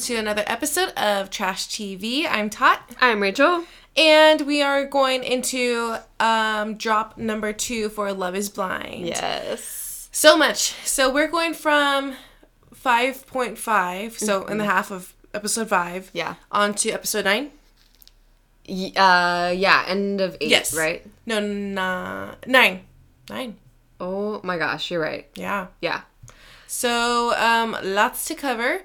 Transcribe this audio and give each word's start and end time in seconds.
to 0.00 0.16
another 0.16 0.44
episode 0.46 0.90
of 0.96 1.30
Trash 1.30 1.66
TV. 1.68 2.26
I'm 2.28 2.48
Tot, 2.50 2.80
I'm 3.00 3.20
Rachel. 3.20 3.64
and 3.96 4.40
we 4.42 4.62
are 4.62 4.84
going 4.86 5.24
into 5.24 5.96
um, 6.18 6.74
drop 6.76 7.18
number 7.18 7.52
two 7.52 7.88
for 7.90 8.12
Love 8.12 8.34
is 8.34 8.48
Blind. 8.48 9.06
Yes. 9.06 10.08
So 10.12 10.36
much. 10.38 10.72
So 10.86 11.12
we're 11.12 11.28
going 11.28 11.54
from 11.54 12.14
5.5, 12.74 14.12
so 14.18 14.46
in 14.46 14.58
the 14.58 14.64
half 14.64 14.90
of 14.90 15.12
episode 15.34 15.68
5, 15.68 16.10
Yeah. 16.14 16.34
on 16.50 16.74
to 16.74 16.90
episode 16.90 17.24
9. 17.24 17.50
Y- 18.68 18.92
uh, 18.96 19.50
yeah, 19.54 19.84
end 19.86 20.20
of 20.20 20.36
eight, 20.40 20.48
Yes. 20.50 20.74
right? 20.74 21.04
No, 21.26 21.40
nah, 21.40 22.34
9. 22.46 22.80
9. 23.28 23.56
Oh 24.00 24.40
my 24.44 24.56
gosh, 24.56 24.90
you're 24.90 25.00
right. 25.02 25.28
Yeah. 25.34 25.66
Yeah. 25.80 26.02
So, 26.66 27.34
um, 27.36 27.76
lots 27.82 28.24
to 28.26 28.34
cover. 28.34 28.82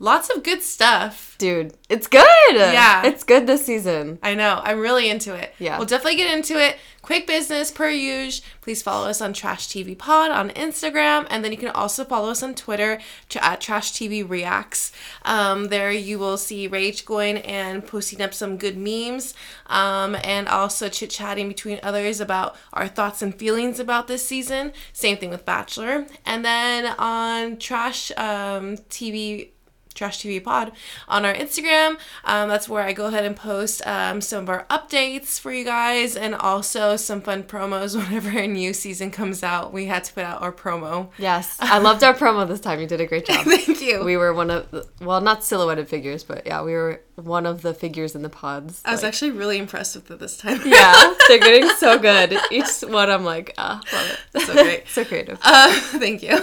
Lots 0.00 0.30
of 0.30 0.44
good 0.44 0.62
stuff. 0.62 1.34
Dude, 1.38 1.74
it's 1.88 2.06
good. 2.06 2.24
Yeah. 2.54 3.04
It's 3.04 3.24
good 3.24 3.48
this 3.48 3.66
season. 3.66 4.20
I 4.22 4.34
know. 4.34 4.60
I'm 4.62 4.78
really 4.78 5.10
into 5.10 5.34
it. 5.34 5.54
Yeah. 5.58 5.76
We'll 5.76 5.86
definitely 5.86 6.16
get 6.16 6.36
into 6.36 6.56
it. 6.56 6.76
Quick 7.02 7.26
business 7.26 7.70
per 7.70 7.88
usual. 7.88 8.44
Please 8.60 8.82
follow 8.82 9.08
us 9.08 9.20
on 9.20 9.32
Trash 9.32 9.68
TV 9.68 9.96
Pod 9.96 10.30
on 10.30 10.50
Instagram, 10.50 11.26
and 11.30 11.42
then 11.42 11.52
you 11.52 11.58
can 11.58 11.70
also 11.70 12.04
follow 12.04 12.30
us 12.30 12.42
on 12.42 12.54
Twitter 12.54 13.00
to, 13.30 13.42
at 13.42 13.60
Trash 13.60 13.92
TV 13.92 14.28
Reacts. 14.28 14.92
Um, 15.24 15.66
there 15.68 15.90
you 15.90 16.18
will 16.18 16.36
see 16.36 16.68
Rage 16.68 17.06
going 17.06 17.38
and 17.38 17.86
posting 17.86 18.20
up 18.20 18.34
some 18.34 18.58
good 18.58 18.76
memes, 18.76 19.32
um, 19.66 20.16
and 20.22 20.48
also 20.48 20.88
chit 20.88 21.10
chatting 21.10 21.48
between 21.48 21.80
others 21.82 22.20
about 22.20 22.56
our 22.72 22.88
thoughts 22.88 23.22
and 23.22 23.34
feelings 23.34 23.80
about 23.80 24.06
this 24.06 24.26
season. 24.26 24.72
Same 24.92 25.16
thing 25.16 25.30
with 25.30 25.46
Bachelor, 25.46 26.06
and 26.26 26.44
then 26.44 26.94
on 26.98 27.56
Trash 27.56 28.10
um, 28.18 28.76
TV 28.90 29.50
Trash 29.98 30.22
TV 30.22 30.42
Pod 30.42 30.72
on 31.08 31.24
our 31.24 31.34
Instagram. 31.34 31.98
Um, 32.24 32.48
that's 32.48 32.68
where 32.68 32.84
I 32.84 32.92
go 32.92 33.06
ahead 33.06 33.24
and 33.24 33.36
post 33.36 33.84
um, 33.84 34.20
some 34.20 34.44
of 34.44 34.48
our 34.48 34.64
updates 34.70 35.40
for 35.40 35.52
you 35.52 35.64
guys 35.64 36.16
and 36.16 36.34
also 36.34 36.96
some 36.96 37.20
fun 37.20 37.42
promos 37.42 37.96
whenever 38.04 38.30
a 38.30 38.46
new 38.46 38.72
season 38.72 39.10
comes 39.10 39.42
out. 39.42 39.72
We 39.72 39.86
had 39.86 40.04
to 40.04 40.12
put 40.12 40.24
out 40.24 40.40
our 40.40 40.52
promo. 40.52 41.10
Yes. 41.18 41.56
I 41.60 41.78
loved 41.78 42.04
our 42.04 42.14
promo 42.14 42.46
this 42.46 42.60
time. 42.60 42.80
You 42.80 42.86
did 42.86 43.00
a 43.00 43.06
great 43.06 43.26
job. 43.26 43.44
Thank 43.44 43.80
you. 43.80 44.04
We 44.04 44.16
were 44.16 44.32
one 44.32 44.50
of 44.50 44.70
the, 44.70 44.86
well, 45.00 45.20
not 45.20 45.44
silhouetted 45.44 45.88
figures, 45.88 46.22
but 46.22 46.46
yeah, 46.46 46.62
we 46.62 46.72
were 46.72 47.02
one 47.18 47.46
of 47.46 47.62
the 47.62 47.74
figures 47.74 48.14
in 48.14 48.22
the 48.22 48.28
pods. 48.28 48.80
I 48.84 48.92
was 48.92 49.02
Like- 49.02 49.08
actually 49.08 49.32
really 49.32 49.58
impressed 49.58 49.94
with 49.96 50.10
it 50.10 50.18
this 50.18 50.36
time. 50.36 50.60
yeah, 50.64 51.14
they're 51.28 51.38
getting 51.38 51.68
so 51.70 51.98
good. 51.98 52.36
Each 52.50 52.80
one, 52.82 53.10
I'm 53.10 53.24
like, 53.24 53.54
ah, 53.58 53.80
love 53.92 54.18
it. 54.34 54.42
So 54.46 54.52
great. 54.54 54.88
so 54.96 55.04
creative. 55.04 55.38
Uh, 55.42 55.72
thank 55.98 56.22
you. 56.22 56.38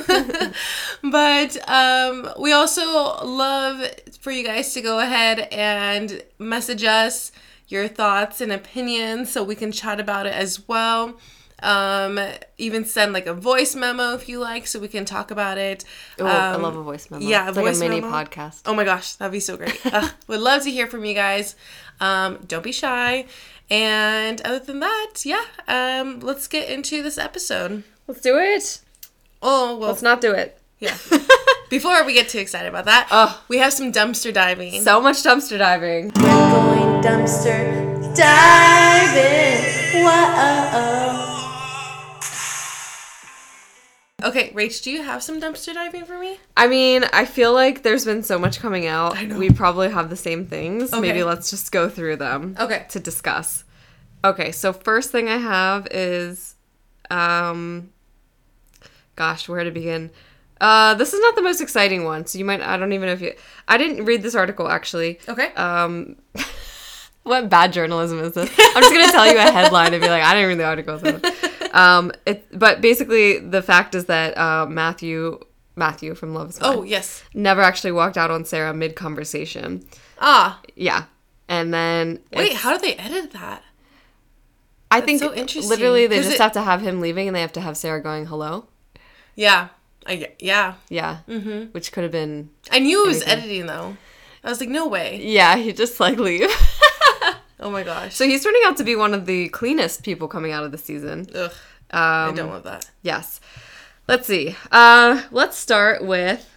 but 1.04 1.70
um, 1.70 2.30
we 2.40 2.52
also 2.52 2.84
love 3.26 3.88
for 4.20 4.32
you 4.32 4.44
guys 4.44 4.74
to 4.74 4.82
go 4.82 5.00
ahead 5.00 5.48
and 5.52 6.22
message 6.40 6.84
us 6.84 7.32
your 7.68 7.88
thoughts 7.88 8.42
and 8.42 8.52
opinions 8.52 9.32
so 9.32 9.44
we 9.44 9.56
can 9.56 9.72
chat 9.72 10.00
about 10.00 10.26
it 10.28 10.34
as 10.34 10.68
well. 10.68 11.18
Um, 11.64 12.20
even 12.58 12.86
send 12.86 13.14
like 13.14 13.26
a 13.28 13.34
voice 13.34 13.76
memo 13.76 14.14
if 14.14 14.28
you 14.30 14.40
like 14.40 14.68
so 14.68 14.80
we 14.80 14.88
can 14.88 15.06
talk 15.06 15.32
about 15.32 15.58
it. 15.58 15.86
Oh, 16.20 16.26
I 16.26 16.54
Um, 16.54 16.62
love 16.62 16.76
a 16.76 16.84
voice 16.84 17.10
memo. 17.10 17.26
yeah, 17.26 17.46
a 17.46 17.50
it's 17.50 17.58
like 17.58 17.76
a 17.76 17.80
mini 17.80 18.02
memo. 18.02 18.14
podcast. 18.14 18.62
Oh 18.66 18.74
my 18.76 18.84
gosh, 18.84 19.14
that'd 19.14 19.32
be 19.32 19.40
so 19.40 19.56
great. 19.58 19.80
Ugh, 19.86 20.12
would 20.28 20.42
love 20.42 20.64
to 20.64 20.72
hear 20.72 20.86
from 20.88 21.06
you 21.06 21.14
guys. 21.14 21.56
Um, 22.02 22.40
don't 22.48 22.64
be 22.64 22.72
shy. 22.74 23.26
And 23.70 24.42
other 24.42 24.60
than 24.60 24.80
that, 24.82 25.14
yeah, 25.24 25.44
um, 25.68 26.20
let's 26.20 26.48
get 26.48 26.70
into 26.70 27.02
this 27.02 27.18
episode. 27.18 27.84
Let's 28.08 28.22
do 28.22 28.38
it. 28.38 28.82
Oh, 29.42 29.78
well, 29.78 29.90
Let's 29.90 30.02
not 30.04 30.22
do 30.22 30.32
it. 30.34 30.60
yeah. 30.80 30.98
Before 31.70 32.04
we 32.06 32.14
get 32.14 32.30
too 32.30 32.38
excited 32.40 32.68
about 32.70 32.86
that, 32.86 33.08
Oh. 33.10 33.42
we 33.48 33.58
have 33.58 33.74
some 33.74 33.92
dumpster 33.92 34.32
diving. 34.34 34.82
So 34.84 35.02
much 35.02 35.24
dumpster 35.24 35.58
diving. 35.58 36.12
We're 36.16 36.22
going 36.52 37.02
dumpster 37.02 38.16
diving. 38.16 40.04
Whoa. 40.06 41.22
Okay, 44.26 44.50
Rach, 44.56 44.82
do 44.82 44.90
you 44.90 45.04
have 45.04 45.22
some 45.22 45.40
dumpster 45.40 45.72
diving 45.74 46.04
for 46.04 46.18
me? 46.18 46.40
I 46.58 46.68
mean, 46.68 47.04
I 47.14 47.26
feel 47.26 47.54
like 47.54 47.84
there's 47.84 48.06
been 48.06 48.24
so 48.24 48.40
much 48.40 48.60
coming 48.60 48.88
out. 48.88 49.16
I 49.16 49.26
know. 49.26 49.38
We 49.38 49.52
probably 49.52 49.90
have 49.92 50.10
the 50.10 50.16
same 50.16 50.48
things. 50.48 50.92
Okay. 50.92 51.00
Maybe 51.00 51.24
let's 51.24 51.52
just 51.52 51.72
go 51.72 51.90
through 51.90 52.16
them 52.16 52.56
Okay. 52.60 52.86
to 52.90 53.00
discuss. 53.00 53.64
Okay, 54.24 54.52
so 54.52 54.74
first 54.74 55.12
thing 55.12 55.30
I 55.30 55.38
have 55.38 55.88
is 55.92 56.56
um 57.12 57.92
gosh, 59.16 59.48
where 59.48 59.64
to 59.64 59.70
begin? 59.72 60.10
Uh 60.60 60.96
this 60.96 61.14
is 61.14 61.20
not 61.22 61.36
the 61.36 61.44
most 61.44 61.62
exciting 61.62 62.04
one. 62.06 62.26
So 62.26 62.40
you 62.40 62.46
might 62.46 62.62
I 62.62 62.78
don't 62.78 62.94
even 62.94 63.06
know 63.06 63.14
if 63.14 63.22
you 63.22 63.34
I 63.68 63.78
didn't 63.78 64.06
read 64.06 64.24
this 64.24 64.34
article 64.34 64.68
actually. 64.68 65.20
Okay. 65.30 65.54
Um 65.54 66.16
what 67.24 67.48
bad 67.50 67.74
journalism 67.74 68.18
is 68.20 68.34
this? 68.34 68.50
I'm 68.58 68.82
just 68.82 68.94
gonna 68.94 69.12
tell 69.12 69.28
you 69.28 69.38
a 69.38 69.52
headline 69.52 69.94
and 69.94 70.02
be 70.02 70.10
like, 70.10 70.24
I 70.24 70.34
didn't 70.34 70.48
read 70.50 70.58
the 70.60 70.66
article. 70.66 70.98
So. 70.98 71.20
Um, 71.76 72.12
it, 72.26 72.48
but 72.58 72.82
basically, 72.82 73.38
the 73.40 73.62
fact 73.62 73.94
is 73.96 74.06
that 74.06 74.38
uh, 74.38 74.66
Matthew 74.66 75.40
Matthew 75.76 76.16
from 76.16 76.34
Love 76.34 76.50
Is 76.50 76.60
Blind 76.60 76.80
oh, 76.80 76.84
yes. 76.84 77.24
never 77.34 77.62
actually 77.62 77.92
walked 77.92 78.18
out 78.18 78.32
on 78.32 78.46
Sarah 78.46 78.74
mid 78.74 78.96
conversation. 78.96 79.86
Ah, 80.20 80.62
Yeah, 80.76 81.04
and 81.50 81.74
then 81.74 82.20
wait, 82.34 82.54
how 82.54 82.72
do 82.72 82.80
they 82.80 82.96
edit 82.96 83.32
that? 83.32 83.62
I 84.90 85.02
think 85.02 85.20
so 85.20 85.34
interesting, 85.34 85.70
literally 85.70 86.08
they 86.08 86.18
just 86.22 86.32
it- 86.36 86.40
have 86.40 86.54
to 86.54 86.62
have 86.62 86.82
him 86.82 87.02
leaving 87.02 87.28
and 87.28 87.36
they 87.36 87.42
have 87.42 87.52
to 87.54 87.62
have 87.62 87.76
Sarah 87.76 88.02
going 88.02 88.26
hello. 88.28 88.68
Yeah. 89.36 89.68
I, 90.08 90.34
yeah. 90.40 90.76
Yeah, 90.88 91.18
mm-hmm. 91.28 91.72
which 91.72 91.92
could 91.92 92.04
have 92.04 92.12
been 92.12 92.52
I 92.72 92.80
knew 92.80 93.04
it 93.04 93.08
was 93.08 93.22
Anything. 93.24 93.40
editing, 93.40 93.66
though. 93.66 93.98
I 94.44 94.50
was 94.50 94.60
like, 94.60 94.70
no 94.70 94.88
way. 94.88 95.20
yeah 95.22 95.58
he 95.58 95.74
just 95.74 96.00
like 96.00 96.20
leave. 96.20 96.50
Oh 97.66 97.72
my 97.72 97.82
gosh. 97.82 98.14
so 98.16 98.26
he's 98.26 98.44
turning 98.44 98.62
out 98.66 98.78
to 98.78 98.84
be 98.84 98.96
one 98.96 99.16
of 99.16 99.26
the 99.26 99.50
cleanest 99.50 100.04
people 100.04 100.28
coming 100.28 100.52
out 100.52 100.64
of 100.64 100.72
the 100.72 100.78
season. 100.78 101.26
Ugh, 101.34 101.52
I 101.90 102.28
Um, 102.28 102.36
don't 102.36 102.50
want 102.50 102.64
that. 102.66 102.90
Yes. 103.02 103.42
Let's 104.08 104.28
see. 104.28 104.56
Uh, 104.72 105.24
let's 105.32 105.58
start 105.58 106.06
with. 106.06 106.48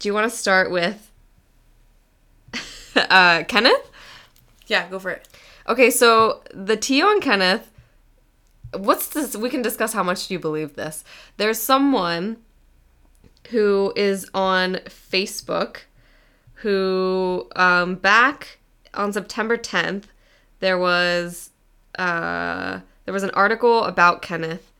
Do 0.00 0.08
you 0.08 0.12
want 0.12 0.28
to 0.30 0.36
start 0.36 0.72
with 0.72 1.08
uh, 2.96 3.44
Kenneth? 3.44 3.90
Yeah, 4.66 4.88
go 4.90 4.98
for 4.98 5.10
it. 5.12 5.28
Okay, 5.68 5.88
so 5.90 6.42
the 6.52 6.76
tea 6.76 7.00
on 7.00 7.20
Kenneth. 7.20 7.70
What's 8.76 9.06
this? 9.08 9.36
We 9.36 9.50
can 9.50 9.62
discuss 9.62 9.92
how 9.92 10.02
much 10.02 10.26
do 10.26 10.34
you 10.34 10.40
believe 10.40 10.74
this. 10.74 11.04
There's 11.36 11.60
someone 11.62 12.38
who 13.50 13.92
is 13.94 14.28
on 14.34 14.80
Facebook 14.88 15.82
who, 16.60 17.46
um, 17.54 17.94
back 17.94 18.58
on 18.96 19.12
September 19.12 19.56
10th, 19.56 20.04
there 20.60 20.78
was 20.78 21.50
uh, 21.98 22.80
there 23.04 23.14
was 23.14 23.22
an 23.22 23.30
article 23.30 23.84
about 23.84 24.22
Kenneth 24.22 24.70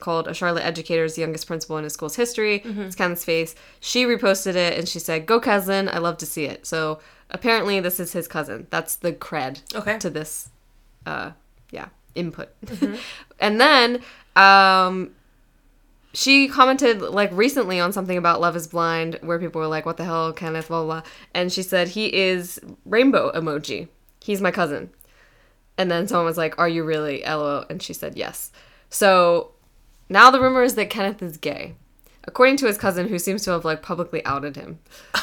called 0.00 0.26
"A 0.28 0.34
Charlotte 0.34 0.64
Educator's 0.64 1.16
Youngest 1.18 1.46
Principal 1.46 1.76
in 1.78 1.84
His 1.84 1.92
School's 1.94 2.16
History." 2.16 2.62
It's 2.64 2.96
Kenneth's 2.96 3.24
face. 3.24 3.54
She 3.80 4.04
reposted 4.04 4.54
it 4.56 4.78
and 4.78 4.88
she 4.88 4.98
said, 4.98 5.26
"Go 5.26 5.40
cousin! 5.40 5.88
I 5.88 5.98
love 5.98 6.18
to 6.18 6.26
see 6.26 6.44
it." 6.44 6.66
So 6.66 7.00
apparently, 7.30 7.80
this 7.80 7.98
is 8.00 8.12
his 8.12 8.28
cousin. 8.28 8.66
That's 8.70 8.96
the 8.96 9.12
cred 9.12 9.60
Okay. 9.74 9.98
to 9.98 10.10
this, 10.10 10.50
uh, 11.06 11.32
yeah, 11.70 11.88
input. 12.14 12.50
and 13.40 13.60
then, 13.60 14.02
um, 14.36 15.12
she 16.14 16.48
commented 16.48 17.00
like 17.00 17.30
recently 17.32 17.80
on 17.80 17.92
something 17.92 18.18
about 18.18 18.40
Love 18.40 18.56
Is 18.56 18.66
Blind, 18.66 19.18
where 19.22 19.38
people 19.38 19.60
were 19.60 19.66
like, 19.66 19.86
"What 19.86 19.96
the 19.96 20.04
hell, 20.04 20.32
Kenneth?" 20.32 20.68
Blah 20.68 20.84
blah. 20.84 21.00
blah. 21.00 21.10
And 21.34 21.52
she 21.52 21.62
said 21.62 21.88
he 21.88 22.12
is 22.14 22.60
rainbow 22.84 23.32
emoji. 23.32 23.88
He's 24.20 24.40
my 24.40 24.50
cousin. 24.50 24.90
And 25.78 25.90
then 25.90 26.06
someone 26.06 26.26
was 26.26 26.36
like, 26.38 26.58
"Are 26.58 26.68
you 26.68 26.84
really?" 26.84 27.22
LOL. 27.24 27.64
And 27.70 27.82
she 27.82 27.92
said 27.94 28.16
yes. 28.16 28.52
So 28.90 29.52
now 30.08 30.30
the 30.30 30.40
rumor 30.40 30.62
is 30.62 30.74
that 30.74 30.90
Kenneth 30.90 31.22
is 31.22 31.36
gay, 31.38 31.74
according 32.24 32.58
to 32.58 32.66
his 32.66 32.76
cousin, 32.78 33.08
who 33.08 33.18
seems 33.18 33.42
to 33.44 33.50
have 33.52 33.64
like 33.64 33.82
publicly 33.82 34.24
outed 34.24 34.56
him. 34.56 34.78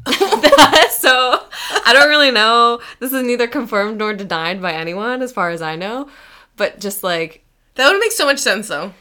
so 0.06 1.42
I 1.84 1.90
don't 1.92 2.08
really 2.08 2.30
know. 2.30 2.80
This 3.00 3.12
is 3.12 3.22
neither 3.22 3.46
confirmed 3.46 3.98
nor 3.98 4.14
denied 4.14 4.62
by 4.62 4.72
anyone, 4.72 5.22
as 5.22 5.32
far 5.32 5.50
as 5.50 5.60
I 5.62 5.76
know. 5.76 6.08
But 6.56 6.80
just 6.80 7.02
like 7.02 7.44
That 7.74 7.90
would 7.90 8.00
make 8.00 8.12
so 8.12 8.24
much 8.26 8.38
sense, 8.38 8.68
though. 8.68 8.92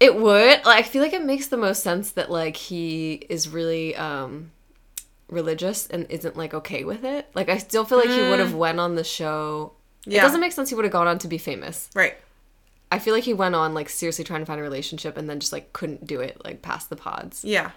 It 0.00 0.16
would, 0.16 0.64
like, 0.64 0.66
I 0.66 0.82
feel 0.82 1.02
like 1.02 1.12
it 1.12 1.24
makes 1.24 1.48
the 1.48 1.58
most 1.58 1.82
sense 1.82 2.12
that 2.12 2.30
like 2.30 2.56
he 2.56 3.14
is 3.28 3.48
really 3.48 3.94
um 3.96 4.50
religious 5.28 5.86
and 5.86 6.06
isn't 6.10 6.36
like 6.36 6.54
okay 6.54 6.84
with 6.84 7.04
it. 7.04 7.28
Like 7.34 7.48
I 7.48 7.58
still 7.58 7.84
feel 7.84 7.98
like 7.98 8.08
he 8.08 8.20
would 8.20 8.40
have 8.40 8.54
went 8.54 8.80
on 8.80 8.94
the 8.96 9.04
show. 9.04 9.74
Yeah. 10.04 10.18
It 10.18 10.22
doesn't 10.22 10.40
make 10.40 10.52
sense 10.52 10.70
he 10.70 10.74
would 10.74 10.84
have 10.84 10.92
gone 10.92 11.06
on 11.06 11.18
to 11.20 11.28
be 11.28 11.38
famous. 11.38 11.88
Right. 11.94 12.16
I 12.90 12.98
feel 12.98 13.14
like 13.14 13.24
he 13.24 13.34
went 13.34 13.54
on 13.54 13.74
like 13.74 13.88
seriously 13.88 14.24
trying 14.24 14.40
to 14.40 14.46
find 14.46 14.58
a 14.58 14.62
relationship 14.62 15.16
and 15.16 15.28
then 15.30 15.38
just 15.38 15.52
like 15.52 15.72
couldn't 15.72 16.06
do 16.06 16.20
it 16.20 16.40
like 16.44 16.62
past 16.62 16.90
the 16.90 16.96
pods. 16.96 17.44
Yeah. 17.44 17.70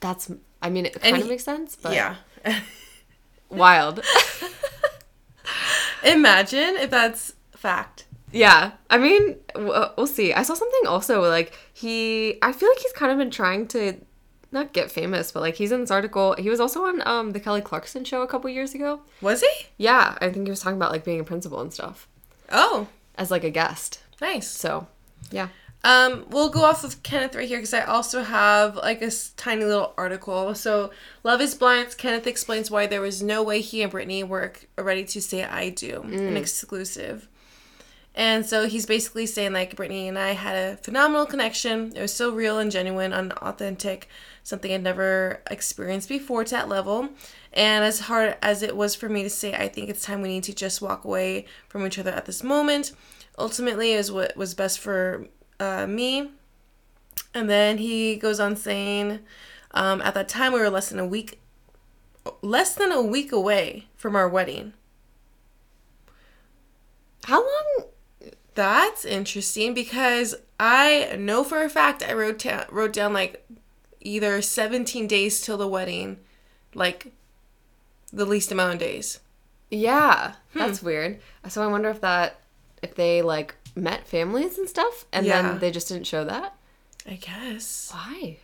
That's 0.00 0.30
I 0.62 0.70
mean 0.70 0.86
it 0.86 1.00
kind 1.00 1.16
of 1.16 1.22
he- 1.22 1.28
makes 1.28 1.44
sense, 1.44 1.76
but 1.76 1.92
yeah. 1.92 2.16
wild. 3.50 4.02
Imagine 6.04 6.76
if 6.76 6.90
that's 6.90 7.34
fact. 7.52 8.06
Yeah. 8.32 8.72
I 8.90 8.98
mean, 8.98 9.36
we'll 9.56 10.06
see. 10.06 10.32
I 10.32 10.42
saw 10.42 10.54
something 10.54 10.86
also 10.86 11.20
like 11.22 11.52
he 11.72 12.38
I 12.42 12.52
feel 12.52 12.68
like 12.68 12.78
he's 12.78 12.92
kind 12.92 13.12
of 13.12 13.18
been 13.18 13.30
trying 13.30 13.66
to 13.68 13.94
not 14.50 14.72
get 14.72 14.90
famous, 14.90 15.30
but 15.32 15.40
like 15.40 15.56
he's 15.56 15.72
in 15.72 15.80
this 15.80 15.90
article. 15.90 16.34
He 16.38 16.48
was 16.50 16.60
also 16.60 16.84
on 16.84 17.06
um 17.06 17.32
the 17.32 17.40
Kelly 17.40 17.60
Clarkson 17.60 18.04
show 18.04 18.22
a 18.22 18.26
couple 18.26 18.48
years 18.50 18.74
ago. 18.74 19.00
Was 19.20 19.40
he? 19.42 19.66
Yeah, 19.76 20.16
I 20.20 20.30
think 20.30 20.46
he 20.46 20.50
was 20.50 20.60
talking 20.60 20.76
about 20.76 20.92
like 20.92 21.04
being 21.04 21.20
a 21.20 21.24
principal 21.24 21.60
and 21.60 21.72
stuff 21.72 22.08
Oh, 22.50 22.88
as 23.16 23.30
like 23.30 23.44
a 23.44 23.50
guest. 23.50 24.00
nice. 24.20 24.48
So, 24.48 24.86
yeah. 25.30 25.48
Um, 25.84 26.26
we'll 26.30 26.48
go 26.48 26.64
off 26.64 26.82
of 26.82 27.02
Kenneth 27.04 27.36
right 27.36 27.46
here 27.46 27.58
because 27.58 27.72
I 27.72 27.82
also 27.82 28.22
have 28.24 28.74
like 28.76 29.00
a 29.00 29.12
tiny 29.36 29.64
little 29.64 29.94
article. 29.96 30.52
So, 30.56 30.90
Love 31.22 31.40
is 31.40 31.54
Blind. 31.54 31.96
Kenneth 31.96 32.26
explains 32.26 32.68
why 32.70 32.86
there 32.86 33.00
was 33.00 33.22
no 33.22 33.42
way 33.44 33.60
he 33.60 33.82
and 33.82 33.92
Brittany 33.92 34.24
were 34.24 34.52
ready 34.76 35.04
to 35.04 35.20
say 35.22 35.44
I 35.44 35.68
do, 35.70 36.00
an 36.02 36.36
exclusive. 36.36 37.28
And 38.18 38.44
so 38.44 38.66
he's 38.66 38.84
basically 38.84 39.26
saying 39.26 39.52
like 39.52 39.76
Brittany 39.76 40.08
and 40.08 40.18
I 40.18 40.32
had 40.32 40.56
a 40.56 40.76
phenomenal 40.78 41.24
connection. 41.24 41.92
It 41.94 42.00
was 42.00 42.12
so 42.12 42.32
real 42.32 42.58
and 42.58 42.68
genuine 42.68 43.12
and 43.12 43.32
authentic, 43.34 44.08
something 44.42 44.72
I'd 44.72 44.82
never 44.82 45.40
experienced 45.48 46.08
before 46.08 46.42
to 46.42 46.50
that 46.50 46.68
level. 46.68 47.10
And 47.52 47.84
as 47.84 48.00
hard 48.00 48.36
as 48.42 48.64
it 48.64 48.76
was 48.76 48.96
for 48.96 49.08
me 49.08 49.22
to 49.22 49.30
say, 49.30 49.54
I 49.54 49.68
think 49.68 49.88
it's 49.88 50.02
time 50.02 50.20
we 50.20 50.30
need 50.30 50.42
to 50.44 50.52
just 50.52 50.82
walk 50.82 51.04
away 51.04 51.46
from 51.68 51.86
each 51.86 51.96
other 51.96 52.10
at 52.10 52.26
this 52.26 52.42
moment. 52.42 52.90
Ultimately, 53.38 53.92
is 53.92 54.10
what 54.10 54.36
was 54.36 54.52
best 54.52 54.80
for 54.80 55.28
uh, 55.60 55.86
me. 55.86 56.32
And 57.34 57.48
then 57.48 57.78
he 57.78 58.16
goes 58.16 58.40
on 58.40 58.56
saying, 58.56 59.20
um, 59.70 60.02
at 60.02 60.14
that 60.14 60.28
time 60.28 60.52
we 60.52 60.58
were 60.58 60.70
less 60.70 60.88
than 60.88 60.98
a 60.98 61.06
week, 61.06 61.40
less 62.42 62.74
than 62.74 62.90
a 62.90 63.00
week 63.00 63.30
away 63.30 63.86
from 63.94 64.16
our 64.16 64.28
wedding. 64.28 64.72
How 67.26 67.42
long? 67.42 67.87
That's 68.58 69.04
interesting 69.04 69.72
because 69.72 70.34
I 70.58 71.14
know 71.16 71.44
for 71.44 71.62
a 71.62 71.68
fact 71.68 72.02
I 72.02 72.12
wrote 72.12 72.40
down 72.40 72.64
wrote 72.70 72.92
down 72.92 73.12
like 73.12 73.46
either 74.00 74.42
17 74.42 75.06
days 75.06 75.40
till 75.40 75.56
the 75.56 75.68
wedding, 75.68 76.18
like 76.74 77.12
the 78.12 78.24
least 78.24 78.50
amount 78.50 78.72
of 78.72 78.78
days. 78.80 79.20
Yeah, 79.70 80.32
Hmm. 80.54 80.58
that's 80.58 80.82
weird. 80.82 81.20
So 81.48 81.62
I 81.62 81.68
wonder 81.68 81.88
if 81.88 82.00
that 82.00 82.40
if 82.82 82.96
they 82.96 83.22
like 83.22 83.54
met 83.76 84.08
families 84.08 84.58
and 84.58 84.68
stuff, 84.68 85.04
and 85.12 85.24
Yeah. 85.24 85.40
then 85.42 85.58
they 85.60 85.70
just 85.70 85.86
didn't 85.86 86.08
show 86.08 86.24
that. 86.24 86.52
I 87.08 87.14
guess. 87.14 87.90
Why? 87.94 88.38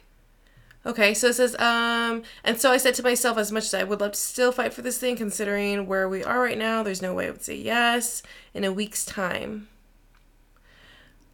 Okay, 0.87 1.12
so 1.12 1.26
it 1.31 1.34
says, 1.34 1.56
um, 1.58 2.22
and 2.44 2.60
so 2.60 2.70
I 2.70 2.76
said 2.76 2.94
to 2.94 3.02
myself, 3.02 3.37
as 3.37 3.50
much 3.50 3.64
as 3.64 3.75
I 3.75 3.82
would 3.82 4.00
love 4.00 4.12
to 4.12 4.19
still 4.19 4.52
fight 4.52 4.72
for 4.75 4.82
this 4.82 4.99
thing, 4.99 5.17
considering 5.17 5.88
where 5.88 6.08
we 6.08 6.22
are 6.22 6.40
right 6.40 6.56
now, 6.58 6.84
there's 6.84 7.02
no 7.02 7.14
way 7.14 7.26
I 7.26 7.31
would 7.31 7.43
say 7.43 7.56
yes 7.56 8.22
in 8.52 8.62
a 8.62 8.70
week's 8.72 9.05
time. 9.05 9.67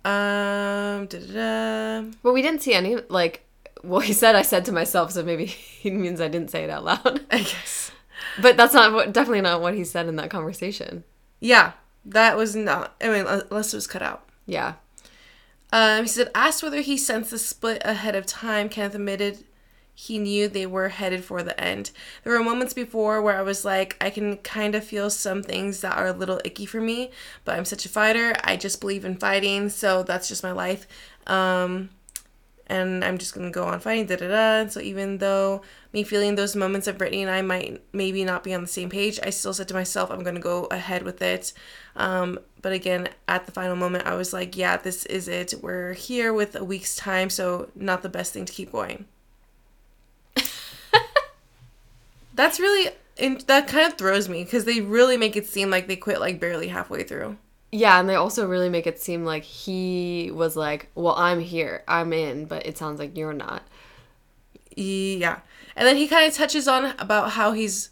Um, 0.04 1.06
da-da-da. 1.06 2.10
But 2.22 2.32
we 2.32 2.42
didn't 2.42 2.62
see 2.62 2.74
any 2.74 2.96
like. 3.08 3.46
Well, 3.82 4.00
he 4.00 4.12
said 4.12 4.34
I 4.34 4.42
said 4.42 4.64
to 4.66 4.72
myself, 4.72 5.12
so 5.12 5.22
maybe 5.22 5.46
he 5.46 5.90
means 5.90 6.20
I 6.20 6.28
didn't 6.28 6.50
say 6.50 6.64
it 6.64 6.70
out 6.70 6.84
loud. 6.84 7.20
I 7.30 7.38
guess. 7.38 7.92
But 8.40 8.56
that's 8.56 8.74
not 8.74 8.92
what, 8.92 9.12
definitely 9.12 9.40
not 9.40 9.60
what 9.60 9.74
he 9.74 9.84
said 9.84 10.06
in 10.06 10.16
that 10.16 10.30
conversation. 10.30 11.04
Yeah, 11.40 11.72
that 12.04 12.36
was 12.36 12.54
not, 12.54 12.94
I 13.00 13.08
mean, 13.08 13.26
unless 13.26 13.72
it 13.72 13.76
was 13.76 13.86
cut 13.86 14.02
out. 14.02 14.28
Yeah. 14.46 14.74
Um, 15.72 16.02
he 16.02 16.08
said, 16.08 16.30
asked 16.34 16.62
whether 16.62 16.80
he 16.80 16.96
sensed 16.96 17.30
the 17.30 17.38
split 17.38 17.82
ahead 17.84 18.14
of 18.14 18.26
time. 18.26 18.68
Kenneth 18.68 18.94
admitted 18.94 19.44
he 20.00 20.18
knew 20.18 20.48
they 20.48 20.64
were 20.64 20.88
headed 20.88 21.22
for 21.22 21.42
the 21.42 21.60
end. 21.60 21.90
There 22.24 22.32
were 22.32 22.42
moments 22.42 22.72
before 22.72 23.20
where 23.20 23.36
I 23.36 23.42
was 23.42 23.66
like, 23.66 23.98
I 24.00 24.08
can 24.08 24.38
kind 24.38 24.74
of 24.74 24.82
feel 24.82 25.10
some 25.10 25.42
things 25.42 25.82
that 25.82 25.98
are 25.98 26.06
a 26.06 26.12
little 26.14 26.40
icky 26.42 26.64
for 26.64 26.80
me, 26.80 27.10
but 27.44 27.58
I'm 27.58 27.66
such 27.66 27.84
a 27.84 27.90
fighter. 27.90 28.34
I 28.42 28.56
just 28.56 28.80
believe 28.80 29.04
in 29.04 29.18
fighting, 29.18 29.68
so 29.68 30.02
that's 30.02 30.26
just 30.26 30.42
my 30.42 30.52
life. 30.52 30.86
Um, 31.26 31.90
and 32.66 33.04
I'm 33.04 33.18
just 33.18 33.34
gonna 33.34 33.50
go 33.50 33.64
on 33.64 33.78
fighting, 33.78 34.06
da 34.06 34.16
da 34.16 34.28
da. 34.28 34.70
So 34.70 34.80
even 34.80 35.18
though 35.18 35.60
me 35.92 36.02
feeling 36.02 36.34
those 36.34 36.56
moments 36.56 36.86
of 36.86 36.96
Brittany 36.96 37.20
and 37.20 37.30
I 37.30 37.42
might 37.42 37.82
maybe 37.92 38.24
not 38.24 38.42
be 38.42 38.54
on 38.54 38.62
the 38.62 38.68
same 38.68 38.88
page, 38.88 39.20
I 39.22 39.28
still 39.28 39.52
said 39.52 39.68
to 39.68 39.74
myself, 39.74 40.10
I'm 40.10 40.22
gonna 40.22 40.40
go 40.40 40.64
ahead 40.70 41.02
with 41.02 41.20
it. 41.20 41.52
Um, 41.94 42.38
but 42.62 42.72
again, 42.72 43.10
at 43.28 43.44
the 43.44 43.52
final 43.52 43.76
moment, 43.76 44.06
I 44.06 44.14
was 44.14 44.32
like, 44.32 44.56
yeah, 44.56 44.78
this 44.78 45.04
is 45.06 45.28
it. 45.28 45.52
We're 45.60 45.92
here 45.92 46.32
with 46.32 46.56
a 46.56 46.64
week's 46.64 46.96
time, 46.96 47.28
so 47.28 47.68
not 47.74 48.00
the 48.00 48.08
best 48.08 48.32
thing 48.32 48.46
to 48.46 48.52
keep 48.52 48.72
going. 48.72 49.04
That's 52.34 52.60
really, 52.60 52.90
and 53.18 53.40
that 53.42 53.68
kind 53.68 53.86
of 53.86 53.98
throws 53.98 54.28
me 54.28 54.44
because 54.44 54.64
they 54.64 54.80
really 54.80 55.16
make 55.16 55.36
it 55.36 55.46
seem 55.46 55.70
like 55.70 55.86
they 55.86 55.96
quit 55.96 56.20
like 56.20 56.40
barely 56.40 56.68
halfway 56.68 57.02
through. 57.02 57.36
Yeah, 57.72 58.00
and 58.00 58.08
they 58.08 58.16
also 58.16 58.48
really 58.48 58.68
make 58.68 58.86
it 58.86 59.00
seem 59.00 59.24
like 59.24 59.44
he 59.44 60.30
was 60.32 60.56
like, 60.56 60.88
"Well, 60.94 61.14
I'm 61.16 61.40
here, 61.40 61.84
I'm 61.86 62.12
in," 62.12 62.46
but 62.46 62.66
it 62.66 62.76
sounds 62.76 62.98
like 62.98 63.16
you're 63.16 63.32
not. 63.32 63.62
Yeah. 64.76 65.40
And 65.76 65.86
then 65.86 65.96
he 65.96 66.08
kind 66.08 66.26
of 66.28 66.36
touches 66.36 66.66
on 66.66 66.94
about 66.98 67.32
how 67.32 67.52
he's 67.52 67.90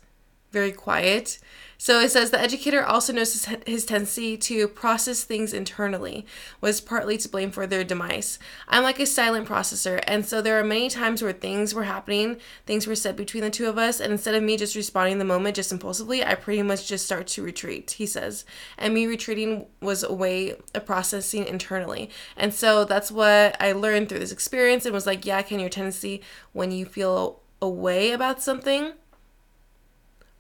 very 0.51 0.73
quiet. 0.73 1.39
So 1.81 2.01
it 2.01 2.11
says 2.11 2.31
the 2.31 2.41
educator 2.41 2.85
also 2.85 3.13
noticed 3.13 3.47
his, 3.47 3.57
his 3.65 3.85
tendency 3.87 4.37
to 4.37 4.67
process 4.67 5.23
things 5.23 5.53
internally 5.53 6.27
was 6.61 6.81
partly 6.81 7.17
to 7.19 7.29
blame 7.29 7.53
for 7.53 7.69
their 7.69 7.85
demise. 7.85 8.41
I'm 8.67 8.83
like 8.83 8.99
a 8.99 9.07
silent 9.07 9.49
processor, 9.49 10.03
and 10.09 10.27
so 10.27 10.43
there 10.43 10.59
are 10.59 10.65
many 10.65 10.91
times 10.91 11.23
where 11.23 11.33
things 11.33 11.73
were 11.73 11.85
happening, 11.85 12.39
things 12.67 12.89
were 12.89 12.97
said 12.97 13.15
between 13.15 13.45
the 13.45 13.51
two 13.51 13.69
of 13.69 13.79
us, 13.79 14.01
and 14.01 14.11
instead 14.11 14.35
of 14.35 14.43
me 14.43 14.57
just 14.57 14.75
responding 14.75 15.13
in 15.13 15.19
the 15.21 15.25
moment 15.25 15.55
just 15.55 15.71
impulsively, 15.71 16.25
I 16.25 16.35
pretty 16.35 16.63
much 16.63 16.89
just 16.89 17.07
start 17.07 17.29
to 17.29 17.45
retreat, 17.45 17.93
he 17.93 18.07
says. 18.07 18.45
And 18.77 18.93
me 18.93 19.07
retreating 19.07 19.67
was 19.81 20.03
a 20.03 20.13
way 20.13 20.57
of 20.75 20.85
processing 20.85 21.47
internally. 21.47 22.11
And 22.37 22.53
so 22.53 22.85
that's 22.85 23.13
what 23.13 23.57
I 23.61 23.71
learned 23.71 24.09
through 24.09 24.19
this 24.19 24.33
experience 24.33 24.85
and 24.85 24.93
was 24.93 25.07
like, 25.07 25.25
yeah, 25.25 25.43
can 25.43 25.61
your 25.61 25.71
tendency 25.71 26.23
when 26.53 26.73
you 26.73 26.85
feel 26.85 27.41
away 27.63 28.11
about 28.11 28.43
something 28.43 28.95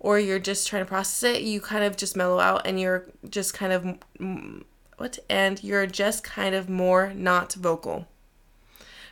or 0.00 0.18
you're 0.18 0.38
just 0.38 0.68
trying 0.68 0.84
to 0.84 0.88
process 0.88 1.22
it, 1.34 1.42
you 1.42 1.60
kind 1.60 1.84
of 1.84 1.96
just 1.96 2.16
mellow 2.16 2.38
out 2.38 2.66
and 2.66 2.80
you're 2.80 3.06
just 3.28 3.54
kind 3.54 3.72
of 3.72 3.98
what? 4.96 5.18
And 5.28 5.62
you're 5.62 5.86
just 5.86 6.24
kind 6.24 6.54
of 6.54 6.68
more 6.68 7.12
not 7.14 7.54
vocal. 7.54 8.06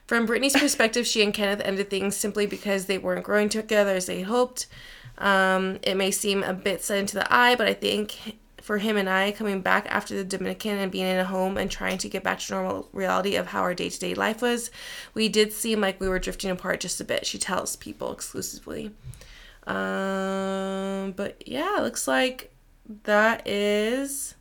From 0.07 0.27
Brittany's 0.27 0.57
perspective, 0.59 1.07
she 1.07 1.23
and 1.23 1.35
Kenneth 1.35 1.63
ended 1.65 1.91
things 1.91 2.17
simply 2.17 2.47
because 2.47 2.87
they 2.87 2.99
weren't 2.99 3.25
growing 3.25 3.49
together 3.49 3.95
as 3.95 4.07
they 4.07 4.23
hoped. 4.23 4.67
Um, 5.19 5.79
it 5.83 5.97
may 5.97 6.11
seem 6.11 6.43
a 6.43 6.53
bit 6.53 6.85
sudden 6.85 7.07
to 7.07 7.15
the 7.15 7.35
eye, 7.35 7.57
but 7.57 7.67
I 7.67 7.75
think 7.75 8.39
for 8.61 8.79
him 8.79 8.97
and 8.97 9.09
I 9.09 9.31
coming 9.31 9.61
back 9.61 9.87
after 9.89 10.15
the 10.15 10.25
Dominican 10.25 10.79
and 10.79 10.91
being 10.91 11.07
in 11.07 11.19
a 11.19 11.25
home 11.25 11.57
and 11.57 11.71
trying 11.71 11.99
to 11.99 12.09
get 12.09 12.25
back 12.25 12.41
to 12.41 12.53
normal 12.53 12.89
reality 12.93 13.37
of 13.37 13.47
how 13.47 13.61
our 13.61 13.75
day 13.75 13.89
to 13.89 13.99
day 13.99 14.15
life 14.15 14.43
was, 14.43 14.71
we 15.15 15.29
did 15.29 15.53
seem 15.53 15.81
like 15.81 16.01
we 16.01 16.09
were 16.09 16.19
drifting 16.19 16.51
apart 16.51 16.81
just 16.81 17.01
a 17.01 17.05
bit. 17.05 17.27
She 17.27 17.39
tells 17.39 17.77
people 17.77 18.13
exclusively. 18.13 18.91
Um, 19.67 21.13
but 21.13 21.43
yeah, 21.47 21.79
looks 21.81 22.07
like 22.07 22.53
that 23.05 23.47
is 23.47 24.35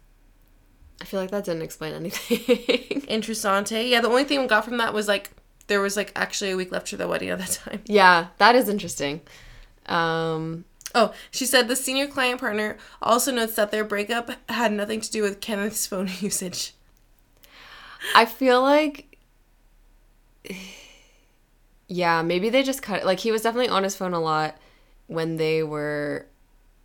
I 1.01 1.05
feel 1.05 1.19
like 1.19 1.31
that 1.31 1.45
didn't 1.45 1.63
explain 1.63 1.93
anything. 1.93 2.39
interessante. 3.09 3.89
Yeah, 3.89 4.01
the 4.01 4.07
only 4.07 4.23
thing 4.23 4.41
we 4.41 4.47
got 4.47 4.65
from 4.65 4.77
that 4.77 4.93
was 4.93 5.07
like 5.07 5.31
there 5.67 5.81
was 5.81 5.97
like 5.97 6.11
actually 6.15 6.51
a 6.51 6.57
week 6.57 6.71
left 6.71 6.87
to 6.87 6.97
the 6.97 7.07
wedding 7.07 7.29
at 7.29 7.39
that 7.39 7.59
time. 7.63 7.81
yeah, 7.85 8.27
that 8.37 8.55
is 8.55 8.69
interesting. 8.69 9.21
Um, 9.87 10.65
Oh, 10.97 11.13
she 11.29 11.45
said 11.45 11.67
the 11.67 11.75
senior 11.75 12.07
client 12.07 12.39
partner 12.39 12.77
also 13.01 13.29
notes 13.29 13.55
that 13.55 13.69
their 13.69 13.83
breakup 13.83 14.31
had 14.47 14.71
nothing 14.71 15.01
to 15.01 15.11
do 15.11 15.21
with 15.21 15.41
Kenneth's 15.41 15.85
phone 15.87 16.09
usage. 16.19 16.73
I 18.15 18.23
feel 18.23 18.61
like, 18.61 19.17
yeah, 21.89 22.21
maybe 22.21 22.49
they 22.49 22.63
just 22.63 22.81
cut. 22.81 23.01
It. 23.01 23.05
Like 23.05 23.19
he 23.19 23.31
was 23.31 23.41
definitely 23.41 23.67
on 23.67 23.83
his 23.83 23.97
phone 23.97 24.13
a 24.13 24.21
lot 24.21 24.57
when 25.07 25.37
they 25.37 25.63
were, 25.63 26.25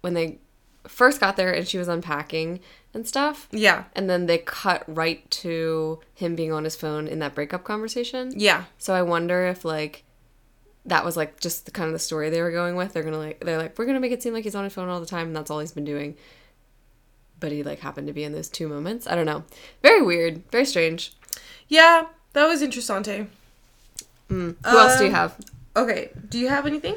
when 0.01 0.15
they 0.15 0.39
first 0.87 1.21
got 1.21 1.37
there 1.37 1.53
and 1.53 1.67
she 1.69 1.79
was 1.79 1.89
unpacking 1.89 2.61
and 2.95 3.07
stuff. 3.07 3.49
Yeah. 3.53 3.85
And 3.95 4.09
then 4.11 4.27
they 4.27 4.39
cut 4.39 4.83
right 4.87 5.29
to 5.33 6.01
him 6.15 6.35
being 6.35 6.53
on 6.53 6.65
his 6.65 6.75
phone 6.77 7.07
in 7.07 7.19
that 7.21 7.35
breakup 7.35 7.65
conversation. 7.65 8.33
Yeah. 8.37 8.65
So 8.79 8.95
I 8.95 9.03
wonder 9.03 9.47
if 9.47 9.65
like 9.65 10.05
that 10.87 11.05
was 11.05 11.17
like 11.17 11.39
just 11.41 11.67
the 11.67 11.71
kind 11.71 11.87
of 11.87 11.93
the 11.93 11.99
story 11.99 12.31
they 12.31 12.41
were 12.43 12.51
going 12.51 12.75
with. 12.77 12.93
They're 12.95 13.03
gonna 13.03 13.19
like 13.19 13.41
they're 13.41 13.59
like 13.59 13.79
we're 13.79 13.85
gonna 13.87 14.01
make 14.01 14.13
it 14.13 14.23
seem 14.23 14.33
like 14.33 14.45
he's 14.45 14.55
on 14.55 14.65
his 14.65 14.73
phone 14.73 14.89
all 14.89 14.99
the 15.01 15.07
time 15.07 15.29
and 15.29 15.37
that's 15.37 15.51
all 15.51 15.61
he's 15.61 15.73
been 15.73 15.85
doing. 15.85 16.17
But 17.39 17.53
he 17.53 17.63
like 17.63 17.81
happened 17.81 18.07
to 18.07 18.13
be 18.13 18.25
in 18.25 18.33
those 18.33 18.49
two 18.49 18.67
moments. 18.69 19.07
I 19.07 19.15
don't 19.15 19.27
know. 19.27 19.45
Very 19.83 20.03
weird. 20.03 20.43
Very 20.51 20.65
strange. 20.65 21.13
Yeah, 21.69 22.07
that 22.33 22.47
was 22.47 22.63
interessante. 22.63 23.29
Mm. 24.29 24.57
Who 24.67 24.79
else 24.79 24.97
do 24.99 25.05
you 25.05 25.11
Um, 25.11 25.15
have? 25.17 25.37
Okay, 25.77 26.11
do 26.29 26.39
you 26.39 26.49
have 26.49 26.67
anything? 26.67 26.97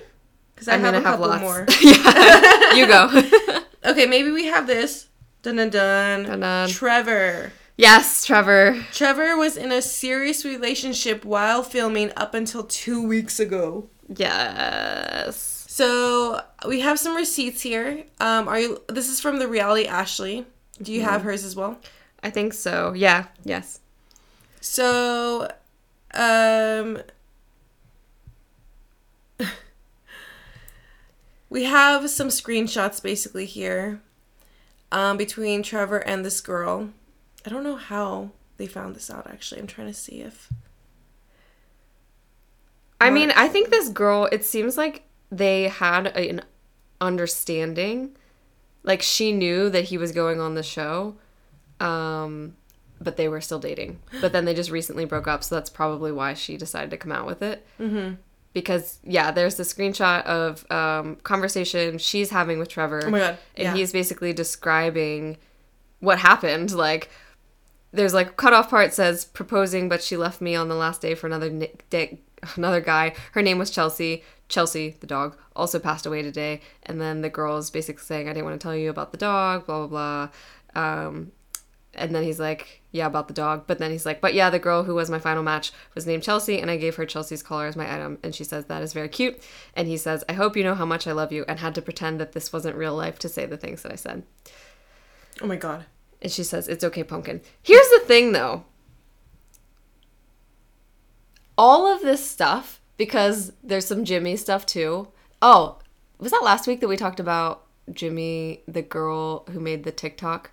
Because 0.65 0.84
I, 0.84 0.88
I 0.88 0.91
mean, 0.91 1.01
have 1.03 1.03
a 1.03 1.08
I 1.08 1.12
have 1.12 1.20
lots. 1.20 1.41
more. 1.41 1.65
yeah, 1.82 2.74
you 2.75 2.88
go. 2.88 3.62
Okay, 3.86 4.05
maybe 4.05 4.32
we 4.32 4.46
have 4.46 4.67
this. 4.67 5.08
Dun 5.41 5.58
dun 5.58 5.70
dun. 5.70 6.24
Dun 6.24 6.39
dun. 6.39 6.70
Trevor. 6.70 7.51
yes, 7.77 8.25
Trevor. 8.25 8.86
Trevor 8.91 9.36
was 9.38 9.58
in 9.58 9.72
a 9.72 9.82
serious 9.82 10.46
relationship 10.46 11.25
while 11.25 11.63
filming 11.63 12.12
up 12.15 12.34
until 12.34 12.63
two 12.63 13.05
weeks 13.05 13.39
ago. 13.39 13.89
Yes. 14.08 15.65
So 15.67 16.41
we 16.67 16.82
have 16.82 17.00
some 17.00 17.15
receipts 17.15 17.62
here. 17.62 18.03
Um, 18.20 18.48
are 18.48 18.60
you? 18.60 18.82
This 18.88 19.10
is 19.10 19.20
from 19.20 19.39
the 19.39 19.48
reality 19.48 19.86
Ashley. 19.88 20.46
Do 20.82 20.91
you 20.93 21.01
have 21.01 21.24
hers 21.24 21.43
as 21.43 21.55
well? 21.55 21.79
I 22.22 22.29
think 22.29 22.53
so. 22.53 22.93
Yeah. 22.93 23.25
Yes. 23.43 23.79
So, 24.62 25.50
um, 26.13 27.00
we 31.53 31.65
have 31.65 32.10
some 32.10 32.29
screenshots 32.29 33.01
basically 33.01 33.45
here 33.45 34.01
um, 34.91 35.17
between 35.17 35.62
Trevor 35.62 36.00
and 36.00 36.25
this 36.25 36.41
girl. 36.41 36.89
I 37.45 37.50
don't 37.50 37.63
know 37.63 37.75
how 37.75 38.31
they 38.57 38.65
found 38.65 38.95
this 38.95 39.12
out 39.12 39.27
actually. 39.29 39.62
I'm 39.62 39.67
trying 39.67 39.86
to 39.88 39.93
see 39.93 40.22
if. 40.22 40.51
I 43.00 43.12
mean, 43.12 43.31
I 43.36 43.50
think 43.50 43.69
this 43.69 43.89
girl, 43.89 44.27
it 44.31 44.43
seems 44.43 44.77
like 44.77 45.03
they 45.29 45.67
had 45.67 46.07
a- 46.07 46.29
an 46.29 46.41
understanding. 47.00 48.15
Like 48.81 49.03
she 49.03 49.31
knew 49.31 49.69
that 49.69 49.86
he 49.86 49.98
was 50.00 50.12
going 50.12 50.41
on 50.41 50.55
the 50.55 50.63
show. 50.63 51.15
Um 51.79 52.55
but 53.00 53.17
they 53.17 53.27
were 53.27 53.41
still 53.41 53.60
dating. 53.60 54.00
But 54.22 54.31
then 54.31 54.45
they 54.45 54.53
just 54.55 54.72
recently 54.72 55.05
broke 55.05 55.27
up, 55.27 55.43
so 55.43 55.53
that's 55.55 55.69
probably 55.69 56.12
why 56.12 56.33
she 56.33 56.55
decided 56.57 56.89
to 56.91 56.98
come 56.98 57.12
out 57.12 57.27
with 57.27 57.41
it. 57.43 57.67
Mm-hmm. 57.79 58.13
Because 58.53 59.00
yeah, 59.03 59.31
there's 59.31 59.55
the 59.55 59.63
screenshot 59.63 60.24
of 60.25 60.69
um, 60.72 61.15
conversation 61.17 61.98
she's 61.98 62.29
having 62.29 62.60
with 62.60 62.69
Trevor. 62.69 63.03
Oh 63.05 63.10
my 63.10 63.19
God, 63.19 63.38
And 63.55 63.65
yeah. 63.65 63.74
he's 63.74 63.91
basically 63.91 64.31
describing 64.31 65.38
what 66.00 66.19
happened. 66.19 66.72
Like, 66.72 67.10
there's 67.91 68.13
like 68.13 68.38
cutoff 68.38 68.69
part 68.69 68.93
says 68.93 69.25
proposing, 69.25 69.89
but 69.89 70.03
she 70.03 70.17
left 70.17 70.39
me 70.41 70.55
on 70.55 70.67
the 70.67 70.75
last 70.75 71.01
day 71.01 71.15
for 71.15 71.25
another 71.27 71.50
ni- 71.50 71.72
day, 71.89 72.19
another 72.55 72.81
guy. 72.81 73.15
Her 73.31 73.41
name 73.41 73.57
was 73.57 73.72
Chelsea. 73.72 74.24
Chelsea, 74.50 74.98
the 75.00 75.07
dog, 75.07 75.36
also 75.55 75.79
passed 75.79 76.05
away 76.05 76.22
today. 76.22 76.62
And 76.83 77.01
then 77.01 77.22
the 77.22 77.29
girl 77.29 77.57
is 77.57 77.72
basically 77.72 78.03
saying, 78.03 78.29
"I 78.29 78.33
didn't 78.33 78.45
want 78.45 78.60
to 78.60 78.63
tell 78.63 78.75
you 78.75 78.91
about 78.91 79.12
the 79.12 79.17
dog." 79.17 79.65
Blah 79.65 79.88
blah 79.88 80.29
blah. 80.75 81.03
Um, 81.07 81.31
and 81.95 82.13
then 82.13 82.24
he's 82.24 82.39
like, 82.39 82.81
"Yeah, 82.93 83.07
about 83.07 83.27
the 83.27 83.33
dog." 83.33 83.65
But 83.67 83.79
then 83.79 83.91
he's 83.91 84.05
like, 84.05 84.21
"But 84.21 84.33
yeah, 84.33 84.50
the 84.50 84.59
girl 84.59 84.83
who 84.83 84.95
was 84.95 85.09
my 85.09 85.19
final 85.19 85.43
match 85.43 85.73
was 85.93 86.07
named 86.07 86.23
Chelsea, 86.23 86.59
and 86.59 86.71
I 86.71 86.77
gave 86.77 86.95
her 86.95 87.05
Chelsea's 87.05 87.43
collar 87.43 87.67
as 87.67 87.75
my 87.75 87.93
item." 87.93 88.19
And 88.23 88.33
she 88.33 88.45
says 88.45 88.65
that 88.65 88.81
is 88.81 88.93
very 88.93 89.09
cute. 89.09 89.41
And 89.75 89.89
he 89.89 89.97
says, 89.97 90.23
"I 90.29 90.33
hope 90.33 90.55
you 90.55 90.63
know 90.63 90.75
how 90.75 90.85
much 90.85 91.05
I 91.05 91.12
love 91.12 91.33
you," 91.33 91.43
and 91.50 91.59
had 91.59 91.75
to 91.75 91.81
pretend 91.81 92.21
that 92.21 92.31
this 92.31 92.53
wasn't 92.53 92.77
real 92.77 92.95
life 92.95 93.19
to 93.19 93.27
say 93.27 93.45
the 93.45 93.57
things 93.57 93.81
that 93.81 93.91
I 93.91 93.95
said. 93.97 94.23
Oh 95.41 95.47
my 95.47 95.55
god. 95.55 95.85
And 96.21 96.31
she 96.31 96.43
says, 96.43 96.67
It's 96.67 96.83
okay, 96.85 97.03
pumpkin. 97.03 97.41
Here's 97.62 97.89
the 97.89 98.01
thing 98.05 98.31
though. 98.31 98.63
All 101.57 101.85
of 101.85 102.01
this 102.01 102.27
stuff, 102.27 102.81
because 102.97 103.51
there's 103.62 103.85
some 103.85 104.05
Jimmy 104.05 104.38
stuff 104.38 104.65
too. 104.65 105.09
Oh, 105.41 105.79
was 106.17 106.31
that 106.31 106.43
last 106.43 106.65
week 106.65 106.79
that 106.79 106.88
we 106.88 106.97
talked 106.97 107.19
about 107.19 107.65
Jimmy, 107.91 108.63
the 108.67 108.81
girl 108.81 109.45
who 109.51 109.59
made 109.59 109.83
the 109.83 109.91
TikTok? 109.91 110.51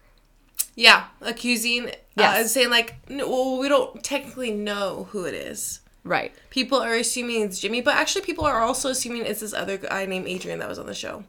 Yeah, 0.74 1.04
accusing. 1.20 1.90
Yes. 2.16 2.44
Uh, 2.44 2.48
saying 2.48 2.70
like, 2.70 2.96
no, 3.08 3.28
well, 3.28 3.58
we 3.58 3.68
don't 3.68 4.02
technically 4.02 4.50
know 4.52 5.08
who 5.10 5.24
it 5.24 5.34
is. 5.34 5.80
Right. 6.04 6.32
People 6.50 6.78
are 6.78 6.94
assuming 6.94 7.42
it's 7.42 7.58
Jimmy, 7.60 7.80
but 7.82 7.94
actually, 7.94 8.22
people 8.22 8.44
are 8.44 8.60
also 8.60 8.88
assuming 8.90 9.26
it's 9.26 9.40
this 9.40 9.52
other 9.52 9.76
guy 9.76 10.06
named 10.06 10.26
Adrian 10.26 10.58
that 10.60 10.68
was 10.68 10.78
on 10.78 10.86
the 10.86 10.94
show. 10.94 11.24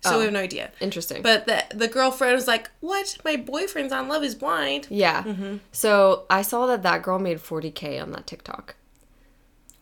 So 0.00 0.14
Oh. 0.14 0.18
we 0.18 0.24
have 0.24 0.32
no 0.34 0.40
idea. 0.40 0.70
Interesting. 0.80 1.22
But 1.22 1.46
the 1.46 1.64
the 1.74 1.88
girlfriend 1.88 2.34
was 2.34 2.46
like, 2.46 2.70
"What? 2.80 3.16
My 3.24 3.36
boyfriend's 3.36 3.92
on 3.92 4.08
Love 4.08 4.22
Is 4.22 4.34
Blind." 4.34 4.86
yeah. 4.90 5.24
So 5.72 6.24
I 6.28 6.42
saw 6.42 6.66
that 6.66 6.82
that 6.82 7.02
girl 7.02 7.18
made 7.18 7.38
40K 7.38 7.98
on 8.02 8.12
that 8.12 8.26
TikTok. 8.26 8.74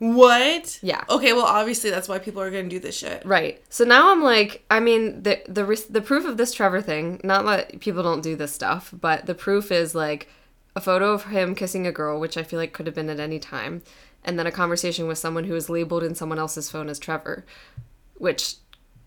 What? 0.03 0.81
Yeah. 0.83 1.05
Okay, 1.09 1.33
well, 1.33 1.45
obviously 1.45 1.89
that's 1.91 2.09
why 2.09 2.19
people 2.19 2.43
are 2.43 2.51
gonna 2.51 2.69
do 2.69 2.81
this 2.81 2.99
shit. 2.99 3.25
Right. 3.25 3.63
So 3.69 3.85
now 3.85 4.11
I'm 4.11 4.21
like, 4.21 4.65
I 4.69 4.81
mean, 4.81 5.23
the 5.23 5.41
the 5.47 5.87
the 5.89 6.01
proof 6.01 6.25
of 6.25 6.37
this 6.37 6.53
Trevor 6.53 6.83
thing. 6.83 7.21
Not 7.23 7.45
that 7.45 7.79
people 7.79 8.03
don't 8.03 8.21
do 8.21 8.35
this 8.35 8.53
stuff, 8.53 8.93
but 8.93 9.27
the 9.27 9.35
proof 9.37 9.71
is 9.71 9.95
like 9.95 10.29
a 10.75 10.81
photo 10.81 11.13
of 11.13 11.27
him 11.27 11.55
kissing 11.55 11.87
a 11.87 11.93
girl, 11.93 12.19
which 12.19 12.37
I 12.37 12.43
feel 12.43 12.59
like 12.59 12.73
could 12.73 12.87
have 12.87 12.97
been 12.97 13.11
at 13.11 13.21
any 13.21 13.39
time, 13.39 13.83
and 14.25 14.37
then 14.37 14.47
a 14.49 14.51
conversation 14.51 15.07
with 15.07 15.19
someone 15.19 15.45
who 15.45 15.55
is 15.55 15.71
labeled 15.71 16.03
in 16.03 16.17
someone 16.17 16.41
else's 16.41 16.69
phone 16.69 16.89
as 16.89 16.99
Trevor, 16.99 17.45
which 18.17 18.57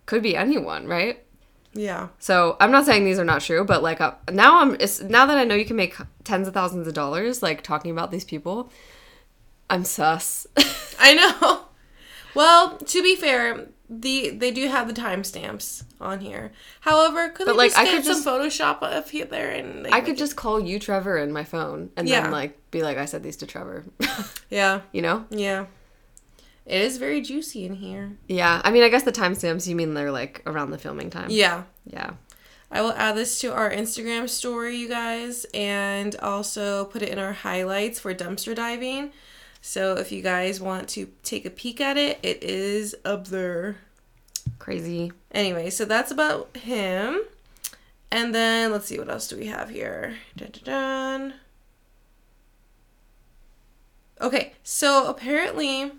could 0.05 0.23
be 0.23 0.37
anyone, 0.37 0.87
right? 0.87 1.25
Yeah. 1.73 2.07
So 2.19 2.55
I'm 2.61 2.71
not 2.71 2.85
saying 2.85 3.03
these 3.03 3.19
are 3.19 3.25
not 3.25 3.41
true, 3.41 3.65
but 3.65 3.83
like 3.83 3.99
uh, 3.99 4.13
now 4.31 4.61
I'm 4.61 4.75
it's, 4.75 5.01
now 5.01 5.25
that 5.25 5.37
I 5.37 5.43
know 5.43 5.55
you 5.55 5.65
can 5.65 5.75
make 5.75 5.97
tens 6.23 6.47
of 6.47 6.53
thousands 6.53 6.87
of 6.87 6.93
dollars 6.93 7.43
like 7.43 7.63
talking 7.63 7.91
about 7.91 8.11
these 8.11 8.23
people, 8.23 8.71
I'm 9.69 9.83
sus. 9.83 10.47
I 10.99 11.13
know. 11.13 11.65
Well, 12.33 12.77
to 12.77 13.01
be 13.03 13.15
fair, 13.15 13.67
the 13.89 14.29
they 14.31 14.51
do 14.51 14.67
have 14.67 14.87
the 14.87 14.93
timestamps 14.93 15.83
on 16.01 16.19
here. 16.19 16.51
However, 16.81 17.29
could 17.29 17.45
But, 17.45 17.53
they 17.53 17.57
like, 17.57 17.71
just 17.71 17.79
I 17.81 17.85
could 17.85 18.03
some 18.05 18.15
just- 18.15 18.27
Photoshop 18.27 18.81
of 18.83 19.09
here 19.09 19.25
there 19.25 19.51
and 19.51 19.83
like, 19.83 19.93
I 19.93 20.01
could 20.01 20.17
just 20.17 20.35
call 20.35 20.59
you 20.59 20.79
Trevor 20.79 21.17
in 21.17 21.31
my 21.31 21.43
phone 21.43 21.91
and 21.95 22.07
Yeah. 22.07 22.21
then 22.23 22.31
like 22.31 22.59
be 22.71 22.83
like 22.83 22.97
I 22.97 23.05
said 23.05 23.23
these 23.23 23.37
to 23.37 23.45
Trevor. 23.47 23.85
yeah 24.49 24.81
you 24.91 25.01
know? 25.01 25.25
yeah. 25.29 25.65
It 26.65 26.81
is 26.81 26.97
very 26.97 27.21
juicy 27.21 27.63
in 27.63 27.75
here. 27.75 28.17
Yeah. 28.27 28.59
I 28.63 28.71
mean, 28.71 28.81
I 28.81 28.89
guess 28.89 29.03
the 29.03 29.11
timestamps 29.11 29.67
you 29.67 29.75
mean 29.75 29.93
they're 29.93 30.11
like 30.11 30.41
around 30.47 30.71
the 30.71 30.79
filming 30.79 31.11
time. 31.11 31.27
Yeah. 31.29 31.63
Yeah. 31.85 32.13
I 32.71 32.81
will 32.81 32.93
add 32.93 33.15
this 33.15 33.39
to 33.41 33.53
our 33.53 33.69
Instagram 33.69 34.27
story, 34.27 34.75
you 34.75 34.89
guys, 34.89 35.45
and 35.53 36.15
also 36.17 36.85
put 36.85 37.03
it 37.03 37.09
in 37.09 37.19
our 37.19 37.33
highlights 37.33 37.99
for 37.99 38.15
dumpster 38.15 38.55
diving. 38.55 39.11
So 39.67 39.97
if 39.97 40.11
you 40.11 40.21
guys 40.21 40.61
want 40.61 40.87
to 40.89 41.09
take 41.23 41.43
a 41.43 41.49
peek 41.49 41.81
at 41.81 41.97
it, 41.97 42.19
it 42.21 42.43
is 42.43 42.95
up 43.03 43.27
there. 43.29 43.77
Crazy. 44.59 45.11
Anyway, 45.31 45.71
so 45.71 45.85
that's 45.85 46.11
about 46.11 46.55
him. 46.55 47.23
And 48.11 48.33
then 48.33 48.71
let's 48.71 48.85
see 48.85 48.99
what 48.99 49.09
else 49.09 49.27
do 49.27 49.35
we 49.35 49.47
have 49.47 49.71
here. 49.71 50.17
Dun, 50.37 50.51
dun, 50.51 50.63
dun. 50.63 51.33
Okay, 54.21 54.53
so 54.63 55.07
apparently 55.07 55.91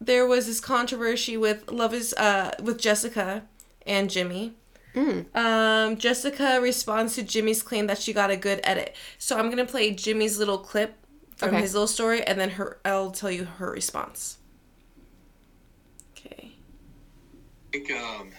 there 0.00 0.26
was 0.26 0.46
this 0.46 0.60
controversy 0.60 1.36
with 1.36 1.70
Love 1.70 1.92
is 1.92 2.14
uh 2.14 2.52
with 2.62 2.80
Jessica 2.80 3.42
and 3.86 4.08
Jimmy. 4.08 4.54
Um, 4.96 5.96
Jessica 5.96 6.60
responds 6.60 7.14
to 7.14 7.22
Jimmy's 7.22 7.62
claim 7.62 7.86
that 7.86 7.98
she 7.98 8.12
got 8.12 8.30
a 8.30 8.36
good 8.36 8.60
edit. 8.64 8.96
So 9.18 9.38
I'm 9.38 9.48
gonna 9.50 9.64
play 9.66 9.92
Jimmy's 9.92 10.38
little 10.38 10.58
clip 10.58 10.94
from 11.36 11.50
Okay. 11.50 11.60
his 11.60 11.72
little 11.74 11.86
story, 11.86 12.22
and 12.22 12.38
then 12.40 12.50
her 12.50 12.80
I'll 12.84 13.10
tell 13.12 13.30
you 13.30 13.44
her 13.44 13.70
response. 13.70 14.38
Okay. 16.16 16.52
I 16.52 17.70
think 17.72 17.90
um, 17.92 18.30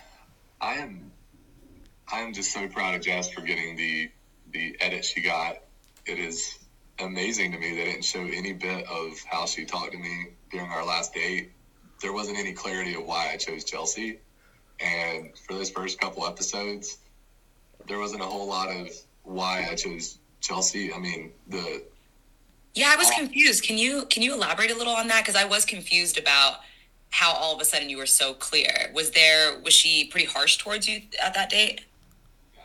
I 0.59 0.73
am 0.75 1.11
I 2.11 2.21
am 2.21 2.33
just 2.33 2.51
so 2.51 2.67
proud 2.67 2.95
of 2.95 3.01
Jess 3.01 3.31
for 3.31 3.41
getting 3.41 3.75
the 3.75 4.11
the 4.51 4.75
edit 4.81 5.05
she 5.05 5.21
got. 5.21 5.57
It 6.05 6.19
is 6.19 6.57
amazing 6.99 7.51
to 7.53 7.59
me 7.59 7.75
that 7.75 7.81
it 7.83 7.85
didn't 7.85 8.03
show 8.05 8.21
any 8.21 8.51
bit 8.51 8.85
of 8.87 9.13
how 9.29 9.45
she 9.45 9.63
talked 9.63 9.91
to 9.93 9.97
me 9.97 10.29
during 10.51 10.69
our 10.69 10.83
last 10.85 11.13
date. 11.13 11.51
There 12.01 12.11
wasn't 12.11 12.37
any 12.37 12.51
clarity 12.53 12.95
of 12.95 13.05
why 13.05 13.29
I 13.31 13.37
chose 13.37 13.63
Chelsea. 13.63 14.19
And 14.81 15.37
for 15.37 15.53
those 15.53 15.69
first 15.69 15.99
couple 15.99 16.25
episodes, 16.25 16.97
there 17.87 17.99
wasn't 17.99 18.21
a 18.21 18.25
whole 18.25 18.47
lot 18.47 18.69
of 18.69 18.89
why 19.23 19.67
I 19.69 19.75
chose 19.75 20.19
Chelsea. 20.41 20.93
I 20.93 20.99
mean, 20.99 21.31
the 21.47 21.83
Yeah, 22.73 22.91
I 22.93 22.95
was 22.95 23.09
confused. 23.11 23.63
Can 23.63 23.77
you 23.77 24.05
can 24.05 24.23
you 24.23 24.33
elaborate 24.33 24.71
a 24.71 24.75
little 24.75 24.93
on 24.93 25.07
that? 25.07 25.25
Because 25.25 25.35
I 25.35 25.45
was 25.45 25.65
confused 25.65 26.17
about 26.17 26.59
how 27.11 27.33
all 27.33 27.55
of 27.55 27.61
a 27.61 27.65
sudden 27.65 27.89
you 27.89 27.97
were 27.97 28.05
so 28.05 28.33
clear. 28.33 28.91
Was 28.93 29.11
there 29.11 29.59
was 29.59 29.73
she 29.73 30.05
pretty 30.05 30.27
harsh 30.27 30.57
towards 30.57 30.87
you 30.87 31.01
at 31.21 31.33
that 31.33 31.49
date? 31.49 31.81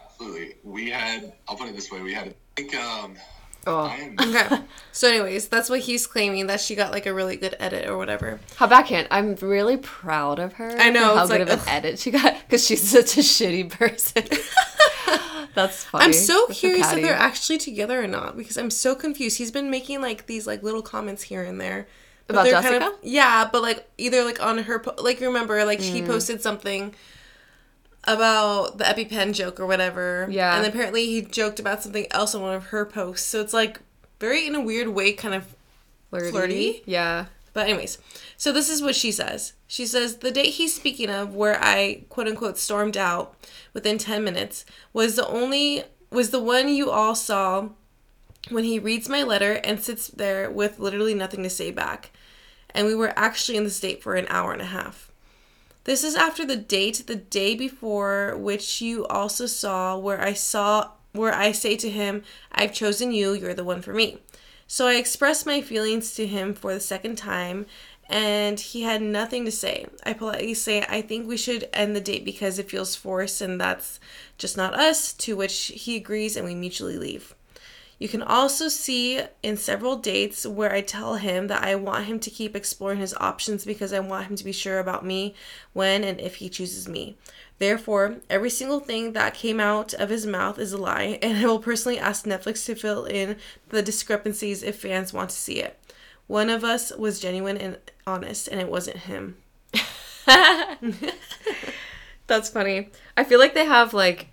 absolutely 0.06 0.54
we 0.62 0.90
had 0.90 1.32
I'll 1.48 1.56
put 1.56 1.68
it 1.68 1.74
this 1.74 1.90
way, 1.90 2.00
we 2.00 2.12
had 2.12 2.28
I 2.28 2.34
think 2.54 2.74
um 2.76 3.16
Oh. 3.66 3.94
Okay. 4.20 4.60
so, 4.92 5.08
anyways, 5.08 5.48
that's 5.48 5.68
what 5.70 5.80
he's 5.80 6.06
claiming 6.06 6.46
that 6.48 6.60
she 6.60 6.74
got 6.74 6.92
like 6.92 7.06
a 7.06 7.12
really 7.14 7.36
good 7.36 7.56
edit 7.58 7.88
or 7.88 7.96
whatever. 7.96 8.40
How 8.56 8.66
backhand. 8.66 9.08
I'm 9.10 9.34
really 9.36 9.76
proud 9.76 10.38
of 10.38 10.54
her. 10.54 10.76
I 10.78 10.90
know, 10.90 11.14
How 11.16 11.26
good 11.26 11.40
like, 11.48 11.48
of 11.58 11.62
an 11.62 11.68
edit 11.68 11.98
she 11.98 12.10
got 12.10 12.34
because 12.46 12.64
she's 12.66 12.82
such 12.88 13.16
a 13.16 13.20
shitty 13.20 13.70
person. 13.70 14.24
That's 15.54 15.84
funny. 15.84 16.04
I'm 16.06 16.12
so 16.12 16.46
curious 16.48 16.92
if 16.92 17.02
they're 17.02 17.14
actually 17.14 17.58
together 17.58 18.02
or 18.02 18.06
not 18.08 18.36
because 18.36 18.56
I'm 18.56 18.70
so 18.70 18.94
confused. 18.94 19.38
He's 19.38 19.52
been 19.52 19.70
making 19.70 20.00
like 20.00 20.26
these 20.26 20.46
like 20.46 20.62
little 20.62 20.82
comments 20.82 21.22
here 21.22 21.42
and 21.42 21.60
there. 21.60 21.86
But 22.26 22.34
About 22.34 22.44
they're 22.44 22.62
kind 22.62 22.74
of- 22.76 22.82
Jessica? 22.82 22.98
yeah, 23.02 23.48
but 23.52 23.62
like 23.62 23.88
either 23.98 24.24
like 24.24 24.42
on 24.44 24.58
her 24.58 24.78
po- 24.80 24.94
like 25.02 25.20
remember 25.20 25.64
like 25.64 25.80
she 25.80 26.00
Mm. 26.02 26.06
posted 26.06 26.42
something 26.42 26.94
about 28.06 28.78
the 28.78 28.84
EpiPen 28.84 29.32
joke 29.32 29.58
or 29.58 29.66
whatever. 29.66 30.26
Yeah. 30.30 30.56
And 30.56 30.66
apparently 30.66 31.06
he 31.06 31.22
joked 31.22 31.58
about 31.58 31.82
something 31.82 32.06
else 32.10 32.34
on 32.34 32.42
one 32.42 32.54
of 32.54 32.66
her 32.66 32.84
posts. 32.84 33.26
So 33.26 33.40
it's 33.40 33.52
like 33.52 33.80
very 34.20 34.46
in 34.46 34.54
a 34.54 34.60
weird 34.60 34.88
way 34.88 35.12
kind 35.12 35.34
of 35.34 35.54
flirty. 36.10 36.30
flirty? 36.30 36.82
Yeah. 36.86 37.26
But 37.52 37.68
anyways, 37.68 37.98
so 38.36 38.52
this 38.52 38.68
is 38.68 38.82
what 38.82 38.96
she 38.96 39.12
says. 39.12 39.52
She 39.66 39.86
says 39.86 40.16
the 40.16 40.32
date 40.32 40.54
he's 40.54 40.74
speaking 40.74 41.08
of, 41.08 41.34
where 41.34 41.56
I 41.62 42.04
quote 42.08 42.26
unquote 42.26 42.58
stormed 42.58 42.96
out 42.96 43.36
within 43.72 43.96
ten 43.96 44.24
minutes, 44.24 44.64
was 44.92 45.16
the 45.16 45.26
only 45.28 45.84
was 46.10 46.30
the 46.30 46.42
one 46.42 46.68
you 46.68 46.90
all 46.90 47.14
saw 47.14 47.68
when 48.50 48.64
he 48.64 48.78
reads 48.78 49.08
my 49.08 49.22
letter 49.22 49.54
and 49.64 49.80
sits 49.80 50.08
there 50.08 50.50
with 50.50 50.78
literally 50.78 51.14
nothing 51.14 51.42
to 51.44 51.50
say 51.50 51.70
back. 51.70 52.10
And 52.70 52.86
we 52.86 52.94
were 52.94 53.12
actually 53.16 53.56
in 53.56 53.64
the 53.64 53.70
state 53.70 54.02
for 54.02 54.16
an 54.16 54.26
hour 54.28 54.52
and 54.52 54.60
a 54.60 54.66
half. 54.66 55.12
This 55.84 56.02
is 56.02 56.14
after 56.14 56.46
the 56.46 56.56
date 56.56 57.04
the 57.06 57.16
day 57.16 57.54
before 57.54 58.36
which 58.38 58.80
you 58.80 59.06
also 59.06 59.46
saw 59.46 59.96
where 59.98 60.20
I 60.20 60.32
saw 60.32 60.92
where 61.12 61.34
I 61.34 61.52
say 61.52 61.76
to 61.76 61.90
him, 61.90 62.24
I've 62.50 62.72
chosen 62.72 63.12
you, 63.12 63.34
you're 63.34 63.54
the 63.54 63.64
one 63.64 63.82
for 63.82 63.92
me. 63.92 64.18
So 64.66 64.88
I 64.88 64.94
expressed 64.94 65.46
my 65.46 65.60
feelings 65.60 66.14
to 66.14 66.26
him 66.26 66.54
for 66.54 66.74
the 66.74 66.80
second 66.80 67.16
time 67.16 67.66
and 68.08 68.58
he 68.58 68.82
had 68.82 69.02
nothing 69.02 69.44
to 69.44 69.52
say. 69.52 69.86
I 70.04 70.14
politely 70.14 70.54
say, 70.54 70.84
I 70.88 71.02
think 71.02 71.28
we 71.28 71.36
should 71.36 71.68
end 71.72 71.94
the 71.94 72.00
date 72.00 72.24
because 72.24 72.58
it 72.58 72.70
feels 72.70 72.96
forced 72.96 73.40
and 73.40 73.60
that's 73.60 74.00
just 74.38 74.56
not 74.56 74.74
us, 74.74 75.12
to 75.12 75.36
which 75.36 75.72
he 75.74 75.96
agrees 75.96 76.36
and 76.36 76.46
we 76.46 76.54
mutually 76.54 76.96
leave. 76.96 77.34
You 77.98 78.08
can 78.08 78.22
also 78.22 78.68
see 78.68 79.20
in 79.42 79.56
several 79.56 79.96
dates 79.96 80.46
where 80.46 80.72
I 80.72 80.80
tell 80.80 81.14
him 81.14 81.46
that 81.46 81.62
I 81.62 81.74
want 81.76 82.06
him 82.06 82.18
to 82.20 82.30
keep 82.30 82.56
exploring 82.56 82.98
his 82.98 83.14
options 83.14 83.64
because 83.64 83.92
I 83.92 84.00
want 84.00 84.26
him 84.26 84.36
to 84.36 84.44
be 84.44 84.52
sure 84.52 84.78
about 84.78 85.04
me 85.04 85.34
when 85.72 86.02
and 86.02 86.20
if 86.20 86.36
he 86.36 86.48
chooses 86.48 86.88
me. 86.88 87.16
Therefore, 87.58 88.16
every 88.28 88.50
single 88.50 88.80
thing 88.80 89.12
that 89.12 89.34
came 89.34 89.60
out 89.60 89.94
of 89.94 90.10
his 90.10 90.26
mouth 90.26 90.58
is 90.58 90.72
a 90.72 90.78
lie, 90.78 91.18
and 91.22 91.38
I 91.38 91.46
will 91.46 91.60
personally 91.60 91.98
ask 91.98 92.26
Netflix 92.26 92.66
to 92.66 92.74
fill 92.74 93.04
in 93.04 93.36
the 93.68 93.82
discrepancies 93.82 94.62
if 94.62 94.80
fans 94.80 95.12
want 95.12 95.30
to 95.30 95.36
see 95.36 95.60
it. 95.60 95.78
One 96.26 96.50
of 96.50 96.64
us 96.64 96.92
was 96.96 97.20
genuine 97.20 97.58
and 97.58 97.78
honest, 98.06 98.48
and 98.48 98.60
it 98.60 98.68
wasn't 98.68 98.96
him. 98.98 99.36
That's 102.26 102.48
funny. 102.48 102.88
I 103.16 103.24
feel 103.24 103.38
like 103.38 103.54
they 103.54 103.66
have 103.66 103.92
like 103.92 104.28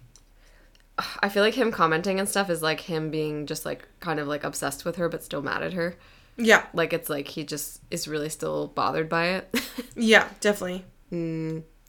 I 1.22 1.29
feel 1.29 1.43
like 1.43 1.55
him 1.55 1.72
commenting 1.72 2.20
and 2.20 2.27
stuff 2.29 2.50
is 2.50 2.62
like 2.62 2.81
him 2.81 3.10
being 3.12 3.46
just 3.46 3.65
like 3.65 3.88
kind 4.00 4.20
of 4.20 4.27
like 4.27 4.43
obsessed 4.43 4.86
with 4.86 4.96
her 4.98 5.10
but 5.10 5.24
still 5.24 5.41
mad 5.41 5.63
at 5.63 5.74
her. 5.74 5.96
Yeah, 6.38 6.65
Like 6.74 6.93
it's 6.93 7.10
like 7.10 7.27
he 7.27 7.43
just 7.43 7.81
is 7.91 8.08
really 8.08 8.29
still 8.29 8.67
bothered 8.67 9.10
by 9.10 9.25
it. 9.27 9.62
yeah, 9.96 10.27
definitely. 10.39 10.86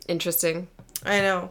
Interesting. 0.08 0.68
I 1.04 1.20
know. 1.20 1.50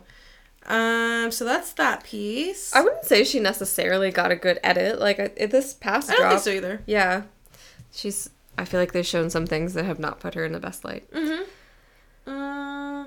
Um, 0.68 1.32
so 1.32 1.46
that's 1.46 1.74
that 1.74 2.04
piece. 2.04 2.76
I 2.76 2.82
wouldn't 2.82 3.06
say 3.06 3.24
she 3.24 3.40
necessarily 3.40 4.12
got 4.12 4.30
a 4.32 4.36
good 4.36 4.60
edit. 4.64 5.00
Like 5.00 5.20
I, 5.20 5.46
this 5.48 5.74
past 5.74 6.10
I 6.10 6.14
don't 6.14 6.22
drop, 6.22 6.32
think 6.34 6.44
so 6.44 6.52
either. 6.52 6.82
yeah, 6.86 7.24
she's. 7.92 8.30
I 8.58 8.66
feel 8.66 8.80
like 8.80 8.92
they've 8.92 9.06
shown 9.06 9.30
some 9.32 9.48
things 9.48 9.74
that 9.74 9.86
have 9.86 9.98
not 9.98 10.20
put 10.20 10.36
her 10.36 10.46
in 10.46 10.52
the 10.52 10.60
best 10.60 10.84
light. 10.86 11.10
Mhm. 11.12 11.46
Uh, 12.28 13.06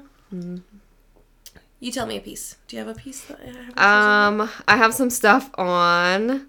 You 1.85 1.93
tell 1.93 2.07
me 2.07 2.17
a 2.17 2.21
piece. 2.21 2.57
Do 2.67 2.77
you 2.77 2.83
have 2.83 2.97
a 2.97 2.99
piece 2.99 3.21
that 3.27 3.39
I 3.43 3.79
have? 3.79 4.41
Um, 4.41 4.51
I 4.67 4.79
have 4.79 4.95
some 4.95 5.11
stuff 5.11 5.51
on 5.59 6.47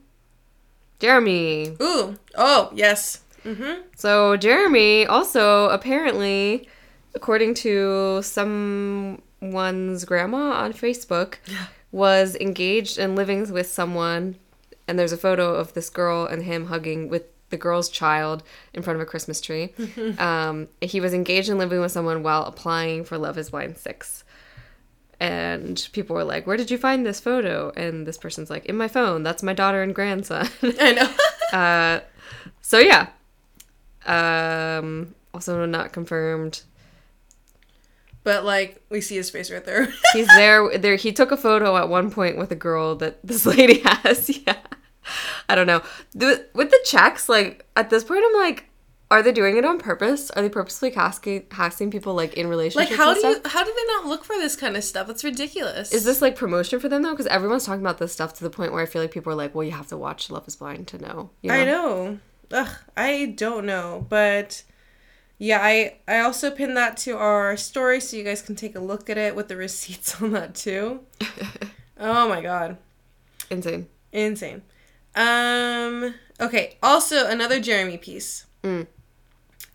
Jeremy. 0.99 1.75
Ooh. 1.81 2.17
Oh, 2.35 2.71
yes. 2.73 3.19
Mm-hmm. 3.43 3.81
So 3.97 4.37
Jeremy 4.37 5.05
also 5.05 5.67
apparently, 5.71 6.69
according 7.15 7.53
to 7.55 8.21
someone's 8.23 10.05
grandma 10.05 10.53
on 10.53 10.71
Facebook, 10.71 11.35
was 11.91 12.37
engaged 12.37 12.97
and 12.97 13.17
living 13.17 13.51
with 13.51 13.67
someone, 13.67 14.37
and 14.87 14.97
there's 14.97 15.11
a 15.11 15.17
photo 15.17 15.53
of 15.53 15.73
this 15.73 15.89
girl 15.89 16.25
and 16.25 16.43
him 16.43 16.67
hugging 16.67 17.09
with 17.09 17.23
the 17.49 17.57
girl's 17.57 17.89
child 17.89 18.41
in 18.73 18.81
front 18.81 18.95
of 18.95 19.01
a 19.01 19.05
Christmas 19.05 19.41
tree. 19.41 19.73
um, 20.17 20.69
he 20.79 21.01
was 21.01 21.13
engaged 21.13 21.49
and 21.49 21.59
living 21.59 21.81
with 21.81 21.91
someone 21.91 22.23
while 22.23 22.45
applying 22.45 23.03
for 23.03 23.17
Love 23.17 23.37
Is 23.37 23.49
Blind 23.49 23.77
Six. 23.77 24.23
And 25.19 25.87
people 25.93 26.15
were 26.15 26.23
like, 26.25 26.45
"Where 26.45 26.57
did 26.57 26.69
you 26.69 26.77
find 26.77 27.05
this 27.05 27.19
photo?" 27.19 27.71
And 27.77 28.05
this 28.05 28.17
person's 28.17 28.49
like, 28.49 28.65
"In 28.65 28.75
my 28.77 28.87
phone. 28.87 29.23
That's 29.23 29.43
my 29.43 29.53
daughter 29.53 29.81
and 29.81 29.95
grandson." 29.95 30.49
I 30.79 30.91
know. 30.91 31.57
Uh, 31.57 31.99
so 32.61 32.79
yeah. 32.79 33.07
Um, 34.05 35.15
also 35.33 35.65
not 35.65 35.91
confirmed. 35.93 36.61
but 38.23 38.43
like 38.43 38.81
we 38.89 39.01
see 39.01 39.15
his 39.15 39.29
face 39.29 39.51
right 39.51 39.63
there. 39.65 39.87
He's 40.13 40.27
there. 40.27 40.77
There, 40.77 40.95
he 40.95 41.11
took 41.11 41.31
a 41.31 41.37
photo 41.37 41.77
at 41.77 41.89
one 41.89 42.11
point 42.11 42.37
with 42.37 42.51
a 42.51 42.55
girl 42.55 42.95
that 42.97 43.19
this 43.23 43.45
lady 43.57 43.81
has. 43.85 44.29
Yeah, 44.45 44.57
I 45.47 45.55
don't 45.55 45.67
know. 45.67 45.81
The, 46.13 46.45
with 46.53 46.71
the 46.71 46.79
checks, 46.85 47.29
like 47.29 47.65
at 47.75 47.89
this 47.89 48.03
point, 48.03 48.23
I'm 48.25 48.41
like, 48.41 48.65
are 49.11 49.21
they 49.21 49.31
doing 49.31 49.57
it 49.57 49.65
on 49.65 49.77
purpose? 49.77 50.31
Are 50.31 50.41
they 50.41 50.49
purposely 50.49 50.89
casting 50.89 51.43
casting 51.43 51.91
people 51.91 52.15
like 52.15 52.33
in 52.33 52.47
relationships? 52.47 52.89
like 52.91 52.99
how 52.99 53.13
do 53.13 53.19
you 53.19 53.41
how 53.45 53.63
do 53.63 53.73
they 53.75 53.93
not 53.93 54.05
look 54.07 54.23
for 54.23 54.35
this 54.35 54.55
kind 54.55 54.75
of 54.75 54.83
stuff? 54.83 55.07
That's 55.07 55.23
ridiculous. 55.23 55.93
Is 55.93 56.03
this 56.03 56.21
like 56.21 56.35
promotion 56.35 56.79
for 56.79 56.89
them 56.89 57.03
though? 57.03 57.11
Because 57.11 57.27
everyone's 57.27 57.65
talking 57.65 57.81
about 57.81 57.99
this 57.99 58.13
stuff 58.13 58.33
to 58.35 58.43
the 58.43 58.49
point 58.49 58.73
where 58.73 58.81
I 58.81 58.85
feel 58.85 59.01
like 59.01 59.11
people 59.11 59.31
are 59.31 59.35
like, 59.35 59.53
well, 59.53 59.63
you 59.63 59.71
have 59.71 59.87
to 59.87 59.97
watch 59.97 60.29
Love 60.31 60.47
Is 60.47 60.55
Blind 60.55 60.87
to 60.87 60.97
know. 60.97 61.29
you 61.41 61.51
I 61.51 61.65
know. 61.65 62.19
Ugh, 62.51 62.69
I 62.97 63.33
don't 63.37 63.65
know, 63.65 64.05
but 64.09 64.63
yeah, 65.37 65.59
I 65.61 65.97
I 66.07 66.19
also 66.19 66.49
pinned 66.49 66.75
that 66.77 66.97
to 66.97 67.15
our 67.17 67.57
story 67.57 67.99
so 67.99 68.17
you 68.17 68.23
guys 68.23 68.41
can 68.41 68.55
take 68.55 68.75
a 68.75 68.79
look 68.79 69.09
at 69.09 69.17
it 69.17 69.35
with 69.35 69.49
the 69.49 69.55
receipts 69.57 70.19
on 70.21 70.31
that 70.31 70.55
too. 70.55 71.01
oh 71.99 72.27
my 72.27 72.41
god. 72.41 72.77
Insane. 73.51 73.87
Insane. 74.11 74.63
Um 75.15 76.15
okay, 76.39 76.77
also 76.81 77.27
another 77.27 77.59
Jeremy 77.59 77.97
piece. 77.97 78.45
Mm. 78.63 78.87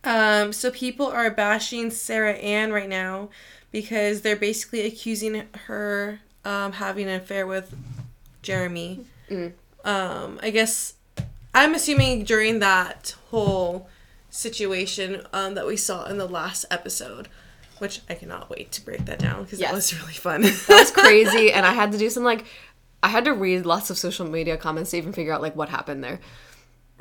Um 0.03 0.51
so 0.53 0.71
people 0.71 1.07
are 1.07 1.29
bashing 1.29 1.91
Sarah 1.91 2.33
Ann 2.33 2.71
right 2.71 2.89
now 2.89 3.29
because 3.71 4.21
they're 4.21 4.35
basically 4.35 4.81
accusing 4.85 5.43
her 5.67 6.19
um 6.43 6.73
having 6.73 7.07
an 7.07 7.15
affair 7.21 7.45
with 7.45 7.75
Jeremy. 8.41 9.05
Mm. 9.29 9.53
Um 9.85 10.39
I 10.41 10.49
guess 10.49 10.93
I'm 11.53 11.75
assuming 11.75 12.23
during 12.23 12.59
that 12.59 13.15
whole 13.29 13.87
situation 14.29 15.21
um 15.33 15.53
that 15.55 15.67
we 15.67 15.77
saw 15.77 16.05
in 16.05 16.17
the 16.17 16.27
last 16.27 16.65
episode, 16.71 17.27
which 17.79 18.01
I 18.09 18.15
cannot 18.15 18.49
wait 18.49 18.71
to 18.73 18.81
break 18.83 19.05
that 19.05 19.19
down 19.19 19.43
because 19.43 19.59
Yes. 19.59 19.69
that 19.69 19.75
was 19.75 19.99
really 20.01 20.13
fun. 20.13 20.41
That 20.41 20.67
was 20.69 20.91
crazy, 21.03 21.51
and 21.51 21.65
I 21.65 21.73
had 21.73 21.91
to 21.91 21.97
do 21.97 22.09
some 22.09 22.23
like, 22.23 22.45
I 23.03 23.09
had 23.09 23.25
to 23.25 23.33
read 23.33 23.65
lots 23.65 23.89
of 23.89 23.97
social 23.97 24.25
media 24.27 24.57
comments 24.57 24.91
to 24.91 24.97
even 24.97 25.11
figure 25.13 25.33
out 25.33 25.41
like 25.41 25.55
what 25.55 25.69
happened 25.69 26.03
there. 26.03 26.19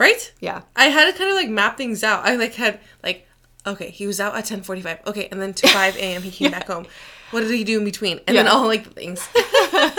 Right? 0.01 0.33
Yeah. 0.41 0.63
I 0.75 0.87
had 0.87 1.13
to 1.13 1.17
kind 1.17 1.31
of 1.31 1.37
like 1.37 1.51
map 1.51 1.77
things 1.77 2.03
out. 2.03 2.27
I 2.27 2.35
like 2.35 2.55
had 2.55 2.81
like, 3.05 3.29
okay, 3.65 3.91
he 3.91 4.09
was 4.09 4.19
out 4.19 4.35
at 4.35 4.47
ten 4.47 4.63
forty 4.63 4.81
five. 4.81 4.99
Okay, 5.07 5.29
and 5.31 5.41
then 5.41 5.55
to 5.55 5.69
five 5.79 5.97
a.m. 5.97 6.23
he 6.23 6.33
came 6.33 6.51
back 6.51 6.67
home. 6.67 6.87
What 7.31 7.43
did 7.43 7.51
he 7.51 7.63
do 7.63 7.79
in 7.79 7.85
between? 7.85 8.21
And 8.27 8.37
then 8.37 8.49
all 8.49 8.67
like 8.67 8.93
things. 8.93 9.29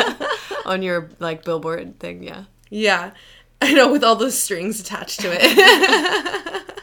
On 0.65 0.81
your 0.81 1.09
like 1.19 1.45
billboard 1.45 1.99
thing, 1.99 2.21
yeah. 2.23 2.43
yeah, 2.69 3.11
I 3.61 3.73
know 3.73 3.91
with 3.91 4.03
all 4.03 4.15
those 4.15 4.37
strings 4.37 4.79
attached 4.79 5.19
to 5.21 5.29
it. 5.31 6.73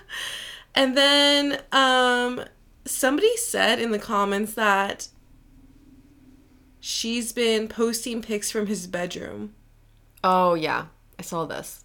and 0.75 0.97
then 0.97 1.61
um, 1.71 2.45
somebody 2.85 3.37
said 3.37 3.79
in 3.79 3.93
the 3.93 3.99
comments 3.99 4.55
that 4.55 5.09
she's 6.81 7.33
been 7.33 7.69
posting 7.69 8.21
pics 8.21 8.51
from 8.51 8.67
his 8.67 8.87
bedroom. 8.87 9.55
Oh 10.25 10.55
yeah, 10.55 10.87
I 11.19 11.23
saw 11.23 11.45
this. 11.45 11.85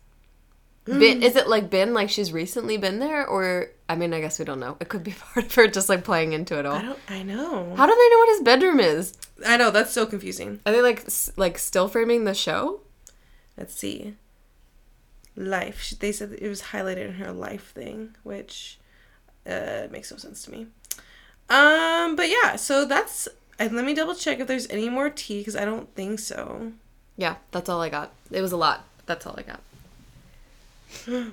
Been, 0.85 1.23
is 1.23 1.35
it 1.35 1.47
like 1.47 1.69
been 1.69 1.93
like 1.93 2.09
she's 2.09 2.31
recently 2.33 2.77
been 2.77 2.99
there, 2.99 3.25
or 3.25 3.69
I 3.87 3.95
mean, 3.95 4.13
I 4.13 4.19
guess 4.21 4.39
we 4.39 4.45
don't 4.45 4.59
know. 4.59 4.77
It 4.79 4.89
could 4.89 5.03
be 5.03 5.11
part 5.33 5.45
of 5.45 5.55
her 5.55 5.67
just 5.67 5.89
like 5.89 6.03
playing 6.03 6.33
into 6.33 6.57
it 6.59 6.65
all. 6.65 6.75
I 6.75 6.81
don't. 6.81 6.99
I 7.09 7.23
know. 7.23 7.73
How 7.75 7.85
do 7.85 7.93
they 7.95 8.09
know 8.09 8.17
what 8.17 8.29
his 8.29 8.41
bedroom 8.41 8.79
is? 8.79 9.17
I 9.45 9.57
know 9.57 9.71
that's 9.71 9.91
so 9.91 10.05
confusing. 10.05 10.59
Are 10.65 10.71
they 10.71 10.81
like 10.81 11.05
s- 11.05 11.31
like 11.37 11.57
still 11.57 11.87
framing 11.87 12.23
the 12.25 12.33
show? 12.33 12.81
Let's 13.57 13.73
see. 13.75 14.15
Life. 15.35 15.93
They 15.99 16.11
said 16.11 16.37
it 16.39 16.47
was 16.47 16.61
highlighted 16.61 17.07
in 17.07 17.13
her 17.15 17.31
life 17.31 17.71
thing, 17.71 18.15
which 18.23 18.77
uh, 19.47 19.87
makes 19.89 20.11
no 20.11 20.17
sense 20.17 20.43
to 20.45 20.51
me. 20.51 20.67
Um, 21.49 22.15
but 22.15 22.29
yeah, 22.29 22.55
so 22.55 22.85
that's. 22.85 23.27
And 23.59 23.75
let 23.75 23.85
me 23.85 23.93
double 23.93 24.15
check 24.15 24.39
if 24.39 24.47
there's 24.47 24.67
any 24.69 24.89
more 24.89 25.09
tea 25.09 25.39
because 25.39 25.55
I 25.55 25.65
don't 25.65 25.93
think 25.95 26.19
so. 26.19 26.71
Yeah, 27.17 27.35
that's 27.51 27.69
all 27.69 27.81
I 27.81 27.89
got. 27.89 28.11
It 28.31 28.41
was 28.41 28.51
a 28.51 28.57
lot. 28.57 28.85
That's 29.05 29.25
all 29.25 29.35
I 29.37 29.43
got. 29.43 29.61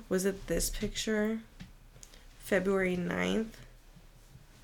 Was 0.09 0.25
it 0.25 0.47
this 0.47 0.71
picture? 0.71 1.41
February 2.39 2.97
9th? 2.97 3.47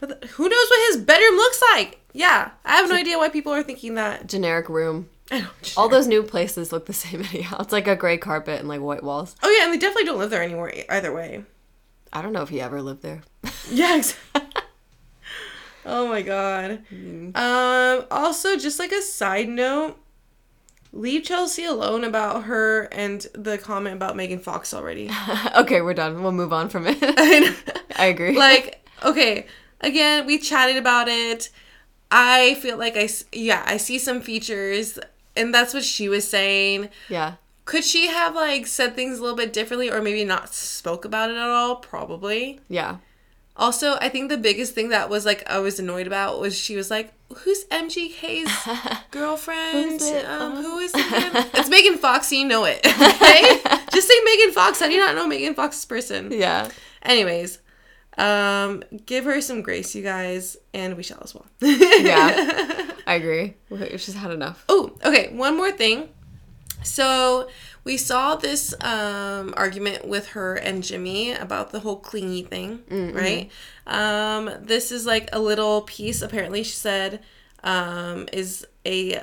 But 0.00 0.20
the- 0.20 0.26
who 0.28 0.48
knows 0.48 0.66
what 0.70 0.92
his 0.92 1.02
bedroom 1.04 1.36
looks 1.36 1.62
like? 1.74 2.00
Yeah, 2.12 2.50
I 2.64 2.76
have 2.76 2.88
no 2.88 2.96
idea 2.96 3.18
why 3.18 3.28
people 3.28 3.52
are 3.52 3.62
thinking 3.62 3.94
that. 3.94 4.26
Generic 4.26 4.68
room. 4.68 5.08
I 5.30 5.40
don't 5.40 5.74
All 5.76 5.88
those 5.88 6.06
new 6.06 6.22
places 6.22 6.72
look 6.72 6.86
the 6.86 6.92
same 6.92 7.20
anyhow. 7.32 7.56
It's 7.60 7.72
like 7.72 7.86
a 7.88 7.96
gray 7.96 8.16
carpet 8.18 8.58
and 8.60 8.68
like 8.68 8.80
white 8.80 9.02
walls. 9.02 9.36
Oh 9.42 9.50
yeah, 9.50 9.64
and 9.64 9.72
they 9.72 9.78
definitely 9.78 10.04
don't 10.04 10.18
live 10.18 10.30
there 10.30 10.42
anymore 10.42 10.72
either 10.90 11.12
way. 11.14 11.44
I 12.12 12.22
don't 12.22 12.32
know 12.32 12.42
if 12.42 12.48
he 12.48 12.60
ever 12.60 12.80
lived 12.82 13.02
there. 13.02 13.22
Yeah. 13.70 13.96
Exactly. 13.96 14.62
oh 15.84 16.08
my 16.08 16.22
god. 16.22 16.82
Um. 17.34 18.04
Also, 18.10 18.56
just 18.56 18.78
like 18.78 18.92
a 18.92 19.02
side 19.02 19.48
note, 19.48 19.98
leave 20.96 21.24
Chelsea 21.24 21.64
alone 21.64 22.04
about 22.04 22.44
her 22.44 22.82
and 22.92 23.26
the 23.34 23.58
comment 23.58 23.94
about 23.96 24.16
Megan 24.16 24.38
Fox 24.38 24.72
already. 24.72 25.10
okay, 25.56 25.80
we're 25.80 25.94
done. 25.94 26.22
We'll 26.22 26.32
move 26.32 26.52
on 26.52 26.68
from 26.68 26.86
it. 26.86 26.98
I 27.96 28.06
agree. 28.06 28.36
like, 28.36 28.84
okay, 29.04 29.46
again, 29.80 30.26
we 30.26 30.38
chatted 30.38 30.76
about 30.76 31.08
it. 31.08 31.50
I 32.10 32.54
feel 32.56 32.78
like 32.78 32.96
I, 32.96 33.08
yeah, 33.32 33.62
I 33.66 33.76
see 33.76 33.98
some 33.98 34.20
features, 34.20 34.98
and 35.36 35.52
that's 35.52 35.74
what 35.74 35.84
she 35.84 36.08
was 36.08 36.28
saying. 36.28 36.88
yeah. 37.08 37.34
Could 37.64 37.82
she 37.82 38.06
have 38.06 38.36
like 38.36 38.64
said 38.68 38.94
things 38.94 39.18
a 39.18 39.22
little 39.22 39.36
bit 39.36 39.52
differently, 39.52 39.90
or 39.90 40.00
maybe 40.00 40.24
not 40.24 40.54
spoke 40.54 41.04
about 41.04 41.30
it 41.30 41.36
at 41.36 41.48
all? 41.48 41.74
Probably. 41.74 42.60
Yeah. 42.68 42.98
Also, 43.56 43.96
I 43.96 44.08
think 44.08 44.28
the 44.28 44.36
biggest 44.38 44.72
thing 44.72 44.90
that 44.90 45.10
was 45.10 45.26
like 45.26 45.42
I 45.50 45.58
was 45.58 45.80
annoyed 45.80 46.06
about 46.06 46.40
was 46.40 46.56
she 46.56 46.76
was 46.76 46.92
like, 46.92 47.12
"Who's 47.34 47.64
MGK's 47.66 48.50
girlfriend? 49.10 49.90
Who's 50.00 50.10
it? 50.10 50.24
Um, 50.24 50.56
who 50.56 50.78
is 50.78 50.92
it? 50.94 51.50
it's 51.54 51.68
Megan 51.68 51.98
Fox. 51.98 52.30
You 52.32 52.44
know 52.46 52.64
it, 52.64 52.78
okay? 52.86 53.60
Just 53.92 54.08
say 54.08 54.14
Megan 54.24 54.52
Fox. 54.52 54.80
How 54.80 54.86
do 54.86 54.92
you 54.92 55.00
not 55.00 55.14
know 55.14 55.26
Megan 55.26 55.54
Fox's 55.54 55.84
person? 55.84 56.30
Yeah. 56.32 56.70
Anyways, 57.02 57.58
Um, 58.18 58.82
give 59.04 59.24
her 59.26 59.40
some 59.42 59.60
grace, 59.62 59.94
you 59.94 60.02
guys, 60.02 60.56
and 60.72 60.96
we 60.96 61.02
shall 61.02 61.20
as 61.22 61.34
well. 61.34 61.46
Yeah. 61.60 62.90
I 63.06 63.14
agree. 63.14 63.54
She's 63.98 64.14
had 64.14 64.30
enough. 64.30 64.64
Oh, 64.68 64.92
okay. 65.04 65.28
One 65.34 65.56
more 65.56 65.70
thing. 65.70 66.08
So 66.82 67.48
we 67.86 67.96
saw 67.96 68.34
this 68.34 68.74
um, 68.80 69.54
argument 69.56 70.08
with 70.08 70.30
her 70.30 70.56
and 70.56 70.82
Jimmy 70.82 71.30
about 71.32 71.70
the 71.70 71.78
whole 71.78 71.94
clingy 72.00 72.42
thing, 72.42 72.82
right? 73.14 73.48
Um, 73.86 74.50
this 74.60 74.90
is 74.90 75.06
like 75.06 75.28
a 75.32 75.38
little 75.38 75.82
piece. 75.82 76.20
Apparently, 76.20 76.64
she 76.64 76.72
said 76.72 77.20
um, 77.62 78.28
is 78.32 78.66
a 78.84 79.22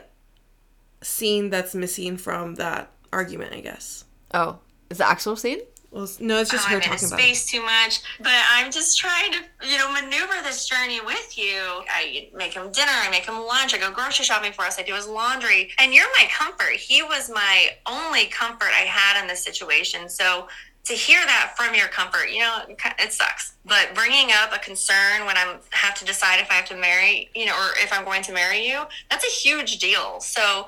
scene 1.01 1.49
that's 1.49 1.75
missing 1.75 2.15
from 2.15 2.55
that 2.55 2.89
argument. 3.11 3.53
I 3.53 3.59
guess. 3.59 4.05
Oh, 4.33 4.59
is 4.89 4.99
the 4.99 5.07
actual 5.07 5.35
scene? 5.35 5.59
Well, 5.93 6.09
no, 6.19 6.39
it's 6.39 6.49
just 6.49 6.65
Oh, 6.65 6.69
her 6.69 6.75
I'm 6.77 6.81
in 6.81 6.89
talking 6.89 7.07
about 7.07 7.19
it. 7.19 7.23
space 7.23 7.45
too 7.45 7.61
much, 7.61 8.01
but 8.19 8.33
I'm 8.51 8.71
just 8.71 8.97
trying 8.97 9.31
to, 9.33 9.39
you 9.69 9.77
know, 9.77 9.91
maneuver 9.93 10.33
this 10.41 10.67
journey 10.67 10.99
with 11.01 11.37
you. 11.37 11.83
I 11.87 12.29
make 12.35 12.55
him 12.55 12.71
dinner, 12.71 12.91
I 12.91 13.11
make 13.11 13.25
him 13.27 13.35
lunch, 13.45 13.75
I 13.75 13.77
go 13.77 13.91
grocery 13.91 14.25
shopping 14.25 14.53
for 14.53 14.63
us, 14.65 14.79
I 14.79 14.81
do 14.83 14.95
his 14.95 15.07
laundry, 15.07 15.69
and 15.77 15.93
you're 15.93 16.07
my 16.19 16.27
comfort. 16.31 16.73
He 16.77 17.03
was 17.03 17.29
my 17.29 17.69
only 17.85 18.25
comfort 18.25 18.69
I 18.73 18.85
had 18.87 19.21
in 19.21 19.27
this 19.27 19.43
situation. 19.43 20.09
So 20.09 20.47
to 20.85 20.93
hear 20.93 21.19
that 21.25 21.53
from 21.55 21.75
your 21.75 21.87
comfort, 21.89 22.31
you 22.31 22.39
know, 22.39 22.57
it 22.67 22.75
it 22.99 23.13
sucks. 23.13 23.53
But 23.63 23.91
bringing 23.93 24.31
up 24.33 24.51
a 24.51 24.57
concern 24.59 25.27
when 25.27 25.37
I 25.37 25.57
have 25.69 25.93
to 25.99 26.05
decide 26.05 26.39
if 26.39 26.49
I 26.49 26.55
have 26.55 26.65
to 26.69 26.75
marry, 26.75 27.29
you 27.35 27.45
know, 27.45 27.53
or 27.53 27.69
if 27.83 27.93
I'm 27.93 28.03
going 28.03 28.23
to 28.23 28.33
marry 28.33 28.67
you, 28.67 28.81
that's 29.11 29.23
a 29.23 29.29
huge 29.29 29.77
deal. 29.77 30.19
So 30.21 30.65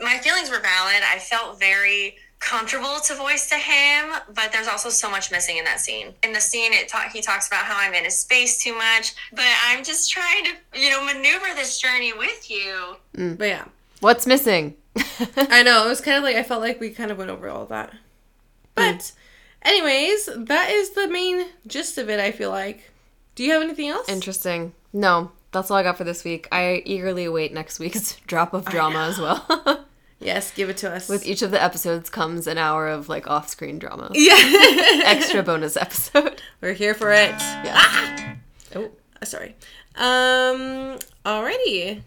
my 0.00 0.18
feelings 0.18 0.50
were 0.50 0.58
valid. 0.60 1.02
I 1.08 1.18
felt 1.20 1.60
very 1.60 2.16
comfortable 2.44 3.00
to 3.04 3.14
voice 3.14 3.48
to 3.48 3.56
him, 3.56 4.12
but 4.34 4.52
there's 4.52 4.68
also 4.68 4.90
so 4.90 5.10
much 5.10 5.30
missing 5.30 5.56
in 5.56 5.64
that 5.64 5.80
scene. 5.80 6.14
In 6.22 6.32
the 6.32 6.40
scene, 6.40 6.72
it 6.72 6.88
ta- 6.88 7.08
he 7.12 7.22
talks 7.22 7.48
about 7.48 7.64
how 7.64 7.76
I'm 7.78 7.94
in 7.94 8.04
his 8.04 8.18
space 8.18 8.62
too 8.62 8.74
much, 8.74 9.14
but 9.32 9.46
I'm 9.66 9.82
just 9.82 10.10
trying 10.10 10.44
to, 10.44 10.80
you 10.80 10.90
know, 10.90 11.04
maneuver 11.04 11.54
this 11.54 11.80
journey 11.80 12.12
with 12.12 12.50
you. 12.50 12.96
Mm. 13.16 13.38
But 13.38 13.48
yeah, 13.48 13.64
What's 14.04 14.26
missing? 14.26 14.74
I 15.36 15.62
know 15.62 15.86
it 15.86 15.88
was 15.88 16.02
kind 16.02 16.18
of 16.18 16.24
like 16.24 16.36
I 16.36 16.42
felt 16.42 16.60
like 16.60 16.78
we 16.78 16.90
kind 16.90 17.10
of 17.10 17.16
went 17.16 17.30
over 17.30 17.48
all 17.48 17.64
that. 17.64 17.88
Hmm. 17.88 17.96
But, 18.74 19.12
anyways, 19.62 20.28
that 20.36 20.68
is 20.68 20.90
the 20.90 21.08
main 21.08 21.46
gist 21.66 21.96
of 21.96 22.10
it. 22.10 22.20
I 22.20 22.30
feel 22.30 22.50
like. 22.50 22.90
Do 23.34 23.42
you 23.42 23.52
have 23.52 23.62
anything 23.62 23.88
else? 23.88 24.06
Interesting. 24.06 24.74
No, 24.92 25.32
that's 25.52 25.70
all 25.70 25.78
I 25.78 25.82
got 25.82 25.96
for 25.96 26.04
this 26.04 26.22
week. 26.22 26.48
I 26.52 26.82
eagerly 26.84 27.24
await 27.24 27.54
next 27.54 27.78
week's 27.78 28.16
drop 28.26 28.52
of 28.52 28.66
drama 28.66 29.06
as 29.06 29.18
well. 29.18 29.86
Yes, 30.24 30.50
give 30.52 30.70
it 30.70 30.78
to 30.78 30.90
us. 30.90 31.08
With 31.08 31.26
each 31.26 31.42
of 31.42 31.50
the 31.50 31.62
episodes 31.62 32.08
comes 32.10 32.46
an 32.46 32.56
hour 32.58 32.88
of 32.88 33.08
like 33.08 33.28
off-screen 33.28 33.78
drama. 33.78 34.10
yeah, 34.14 34.34
Extra 35.04 35.42
bonus 35.42 35.76
episode. 35.76 36.40
we're 36.60 36.72
here 36.72 36.94
for 36.94 37.12
it. 37.12 37.30
Yeah. 37.38 38.36
Oh, 38.74 38.90
Uh, 39.20 39.24
Sorry. 39.26 39.54
Um. 39.96 40.98
Alrighty. 41.24 42.02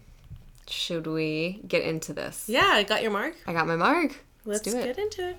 should 0.68 1.06
we 1.06 1.60
get 1.66 1.82
into 1.82 2.12
this? 2.12 2.44
Yeah, 2.48 2.66
I 2.66 2.82
got 2.82 3.02
your 3.02 3.10
mark. 3.12 3.34
I 3.46 3.52
got 3.52 3.66
my 3.66 3.76
mark. 3.76 4.20
Let's, 4.44 4.66
Let's, 4.66 4.72
do 4.72 4.78
it. 4.78 4.84
get 4.84 4.98
into 4.98 5.28
it. 5.30 5.36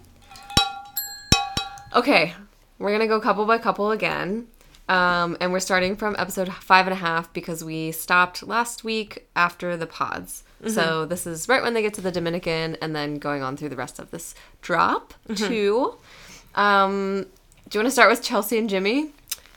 Okay, 1.95 2.33
we're 2.77 2.91
gonna 2.91 3.07
go 3.07 3.19
couple 3.19 3.45
by 3.45 3.57
couple 3.57 3.91
again. 3.91 4.47
Um, 4.87 5.37
and 5.39 5.51
we're 5.51 5.59
starting 5.59 5.95
from 5.95 6.15
episode 6.17 6.51
five 6.53 6.87
and 6.87 6.93
a 6.93 6.97
half 6.97 7.31
because 7.33 7.63
we 7.63 7.91
stopped 7.91 8.41
last 8.47 8.83
week 8.83 9.27
after 9.35 9.77
the 9.77 9.85
pods. 9.85 10.43
So 10.67 11.06
this 11.06 11.26
is 11.26 11.48
right 11.48 11.62
when 11.63 11.74
they 11.74 11.82
get 11.82 11.93
to 11.95 12.02
the 12.02 12.12
Dominican 12.12 12.76
and 12.82 12.95
then 12.95 13.17
going 13.17 13.41
on 13.43 13.56
through 13.56 13.69
the 13.69 13.76
rest 13.78 13.98
of 14.00 14.12
this 14.12 14.36
drop 14.62 15.13
too. 15.36 15.95
Um, 16.56 17.26
do 17.69 17.78
you 17.78 17.84
want 17.84 17.88
to 17.88 17.91
start 17.91 18.10
with 18.10 18.22
Chelsea 18.24 18.58
and 18.58 18.69
Jimmy? 18.69 19.12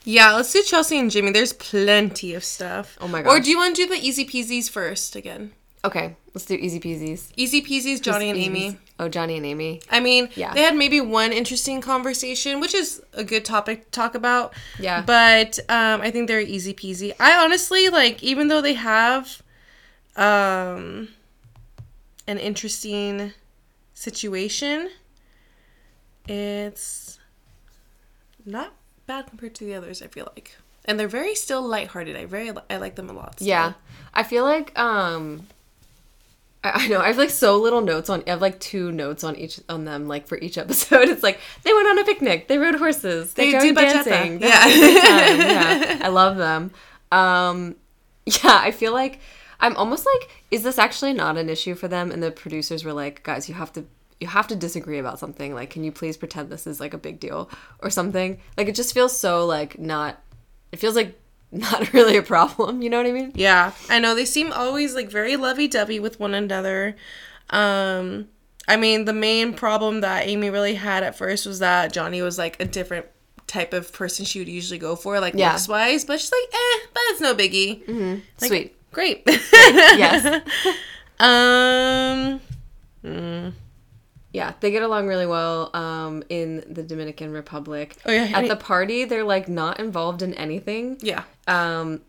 Yeah, 0.05 0.33
let's 0.33 0.53
do 0.53 0.63
Chelsea 0.63 0.99
and 0.99 1.11
Jimmy. 1.11 1.31
There's 1.33 1.53
plenty 1.53 2.35
of 2.35 2.45
stuff. 2.45 2.97
Oh 3.01 3.09
my 3.09 3.23
god. 3.23 3.31
Or 3.31 3.41
do 3.41 3.51
you 3.51 3.57
want 3.59 3.77
to 3.77 3.83
do 3.87 3.89
the 3.95 4.01
easy 4.01 4.25
peasies 4.25 4.69
first 4.71 5.17
again? 5.17 5.53
Okay, 5.85 6.15
let's 6.33 6.45
do 6.45 6.55
easy 6.55 6.79
peasies. 6.79 7.31
Easy 7.37 7.61
peasies, 7.61 8.01
Johnny 8.01 8.31
and 8.31 8.39
Amy. 8.39 8.79
Oh, 9.01 9.09
Johnny 9.09 9.37
and 9.37 9.45
Amy. 9.47 9.81
I 9.91 9.99
mean, 9.99 10.29
Yeah. 10.37 10.55
they 10.55 10.63
had 10.63 10.77
maybe 10.77 11.01
one 11.01 11.33
interesting 11.33 11.81
conversation, 11.81 12.61
which 12.61 12.73
is 12.75 13.03
a 13.15 13.25
good 13.25 13.45
topic 13.45 13.87
to 13.87 13.91
talk 13.91 14.15
about. 14.15 14.55
Yeah. 14.79 15.03
But 15.03 15.59
um, 15.69 16.01
I 16.01 16.13
think 16.13 16.29
they're 16.29 16.41
easy 16.41 16.73
peasy. 16.73 17.13
I 17.19 17.33
honestly 17.45 17.89
like, 17.89 18.23
even 18.23 18.47
though 18.47 18.61
they 18.61 18.75
have 18.75 19.43
um, 20.17 21.09
an 22.27 22.39
interesting 22.39 23.33
situation, 23.95 24.91
it's 26.29 27.19
not 28.45 28.73
bad 29.07 29.27
compared 29.27 29.55
to 29.57 29.65
the 29.65 29.75
others. 29.75 30.03
I 30.03 30.07
feel 30.09 30.29
like, 30.35 30.57
and 30.85 30.99
they're 30.99 31.09
very 31.09 31.35
still 31.35 31.63
lighthearted. 31.63 32.17
I 32.17 32.27
very 32.27 32.51
I 32.71 32.77
like 32.77 32.95
them 32.97 33.09
a 33.11 33.13
lot. 33.13 33.37
still. 33.37 33.49
Yeah, 33.49 33.73
I 34.15 34.23
feel 34.23 34.45
like 34.45 34.77
um, 34.79 35.47
I, 36.65 36.71
I 36.85 36.89
know 36.89 37.01
I 37.01 37.09
have 37.09 37.19
like 37.19 37.31
so 37.31 37.57
little 37.59 37.81
notes 37.81 38.09
on. 38.11 38.23
I 38.27 38.31
have 38.31 38.41
like 38.43 38.61
two 38.61 38.93
notes 38.93 39.25
on 39.25 39.37
each 39.37 39.61
on 39.69 39.85
them. 39.85 40.09
Like 40.09 40.27
for 40.27 40.39
each 40.39 40.59
episode, 40.65 41.09
it's 41.09 41.23
like 41.23 41.41
they 41.63 41.73
went 41.73 41.89
on 41.89 41.99
a 41.99 42.05
picnic, 42.05 42.49
they 42.49 42.59
rode 42.59 42.77
horses, 42.77 43.35
they, 43.35 43.53
They 43.53 43.73
go 43.73 43.81
dancing. 43.81 44.41
Yeah. 44.41 44.49
had 44.49 44.71
a 44.71 44.81
good 44.81 45.03
time. 45.03 45.41
yeah, 45.41 45.99
I 46.07 46.09
love 46.09 46.37
them. 46.37 46.71
Um, 47.11 47.77
yeah, 48.27 48.59
I 48.63 48.71
feel 48.71 48.93
like 48.93 49.21
I'm 49.63 49.75
almost 49.77 50.05
like, 50.05 50.29
is 50.51 50.63
this 50.63 50.77
actually 50.79 51.15
not 51.15 51.39
an 51.39 51.49
issue 51.49 51.75
for 51.75 51.89
them? 51.89 52.11
And 52.11 52.23
the 52.23 52.31
producers 52.31 52.85
were 52.85 52.93
like, 52.93 53.23
guys, 53.23 53.49
you 53.49 53.55
have 53.55 53.73
to. 53.73 53.85
You 54.21 54.29
have 54.29 54.47
to 54.49 54.55
disagree 54.57 54.99
about 55.01 55.19
something. 55.19 55.53
Like, 55.53 55.71
can 55.71 55.83
you 55.83 55.91
please 55.91 56.17
pretend 56.17 56.49
this 56.49 56.65
is 56.69 56.79
like 56.79 56.95
a 56.95 56.99
big 56.99 57.19
deal 57.19 57.51
or 57.81 57.91
something? 57.91 58.39
Like, 58.57 58.69
it 58.69 58.77
just 58.77 58.95
feels 58.95 59.19
so 59.19 59.45
like 59.47 59.81
not. 59.81 60.23
It 60.71 60.79
feels 60.79 60.95
like 60.95 61.19
not 61.51 61.93
really 61.93 62.17
a 62.17 62.23
problem. 62.23 62.83
You 62.83 62.91
know 62.91 62.99
what 62.99 63.07
I 63.07 63.13
mean? 63.13 63.33
Yeah, 63.35 63.73
I 63.91 63.99
know 63.99 64.15
they 64.15 64.25
seem 64.25 64.53
always 64.53 64.95
like 64.95 65.11
very 65.11 65.35
lovey-dovey 65.37 65.99
with 65.99 66.21
one 66.21 66.35
another. 66.35 66.95
Um 67.51 68.29
I 68.69 68.77
mean, 68.77 69.07
the 69.07 69.13
main 69.13 69.55
problem 69.55 70.03
that 70.03 70.29
Amy 70.29 70.49
really 70.51 70.75
had 70.77 71.03
at 71.03 71.17
first 71.17 71.45
was 71.47 71.59
that 71.59 71.93
Johnny 71.93 72.23
was 72.23 72.39
like 72.39 72.61
a 72.61 72.65
different 72.65 73.07
type 73.49 73.73
of 73.73 73.93
person 73.93 74.25
she 74.25 74.39
would 74.39 74.49
usually 74.49 74.79
go 74.79 74.95
for, 74.95 75.19
like 75.19 75.35
Yeah. 75.35 75.51
looks 75.51 75.67
wise, 75.67 76.05
but 76.05 76.21
she's 76.21 76.31
like, 76.31 76.55
eh, 76.55 76.87
but 76.95 77.03
it's 77.09 77.21
no 77.21 77.35
biggie. 77.35 78.23
Like, 78.41 78.49
Sweet. 78.49 78.77
Great. 78.93 79.23
yes. 79.27 80.43
Um 81.21 82.41
Yeah, 84.33 84.55
they 84.61 84.71
get 84.71 84.83
along 84.83 85.07
really 85.09 85.27
well 85.27 85.71
um, 85.77 86.23
in 86.29 86.65
the 86.69 86.83
Dominican 86.83 87.33
Republic. 87.33 87.97
Oh, 88.07 88.11
yeah, 88.13 88.31
At 88.35 88.49
the 88.49 88.57
party, 88.57 89.05
they're 89.05 89.25
like 89.25 89.49
not 89.49 89.79
involved 89.79 90.23
in 90.23 90.33
anything. 90.35 90.99
yeah. 91.03 91.25
Um, 91.47 92.01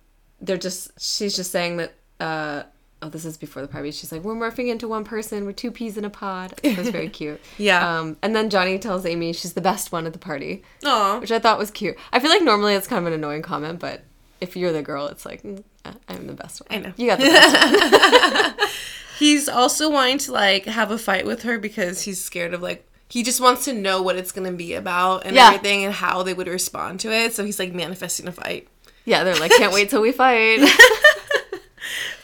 they're 0.42 0.58
just, 0.58 0.92
she's 1.00 1.36
just 1.36 1.52
saying 1.52 1.78
that, 1.78 1.94
uh, 2.20 2.64
oh, 3.02 3.10
this 3.10 3.26
is 3.26 3.38
before 3.38 3.62
the 3.62 3.68
party. 3.68 3.92
She's 3.92 4.12
like, 4.12 4.24
we're 4.24 4.36
morphing 4.36 4.70
into 4.70 4.88
one 4.88 5.04
person. 5.04 5.46
We're 5.46 5.52
two 5.52 5.72
peas 5.72 5.98
in 5.98 6.06
a 6.06 6.10
pod. 6.10 6.54
It 6.64 6.78
was 6.78 6.90
very 6.90 7.10
cute. 7.20 7.40
Yeah. 7.58 8.00
Um, 8.00 8.18
and 8.22 8.36
then 8.36 8.50
Johnny 8.50 8.80
tells 8.80 9.06
Amy 9.06 9.34
she's 9.34 9.54
the 9.54 9.62
best 9.62 9.92
one 9.92 10.06
at 10.06 10.14
the 10.14 10.20
party, 10.20 10.64
Aw. 10.86 11.20
which 11.20 11.32
I 11.32 11.40
thought 11.40 11.60
was 11.60 11.72
cute. 11.72 11.98
I 12.12 12.20
feel 12.20 12.30
like 12.30 12.42
normally 12.44 12.74
it's 12.74 12.88
kind 12.88 13.06
of 13.06 13.08
an 13.08 13.14
annoying 13.14 13.42
comment, 13.42 13.80
but 13.80 14.02
if 14.42 14.56
you're 14.58 14.72
the 14.74 14.82
girl, 14.82 15.08
it's 15.08 15.26
like, 15.26 15.44
mm, 15.44 15.64
I'm 16.08 16.28
the 16.28 16.34
best 16.34 16.62
one. 16.62 16.68
I 16.70 16.82
know. 16.88 16.94
You 16.98 17.08
got 17.08 17.20
the 17.20 17.26
best 17.26 18.58
one. 18.60 18.70
He's 19.20 19.48
also 19.50 19.90
wanting 19.90 20.18
to 20.20 20.32
like 20.32 20.66
have 20.66 20.92
a 20.92 20.98
fight 20.98 21.26
with 21.26 21.44
her 21.44 21.58
because 21.60 22.02
he's 22.02 22.22
scared 22.22 22.54
of 22.54 22.62
like 22.62 22.86
he 23.10 23.22
just 23.24 23.40
wants 23.40 23.66
to 23.66 23.74
know 23.74 24.02
what 24.02 24.16
it's 24.16 24.32
gonna 24.32 24.52
be 24.52 24.74
about 24.74 25.26
and 25.26 25.36
Yeah. 25.36 25.48
everything 25.48 25.86
and 25.86 25.94
how 25.94 26.24
they 26.24 26.34
would 26.34 26.48
respond 26.48 27.00
to 27.02 27.12
it. 27.14 27.34
So 27.34 27.46
he's 27.46 27.60
like 27.60 27.74
manifesting 27.74 28.28
a 28.28 28.32
fight. 28.32 28.68
Yeah, 29.06 29.24
they're 29.24 29.36
like, 29.36 29.52
can't 29.52 29.72
wait 29.74 29.90
till 29.90 30.02
we 30.02 30.12
fight. 30.12 30.60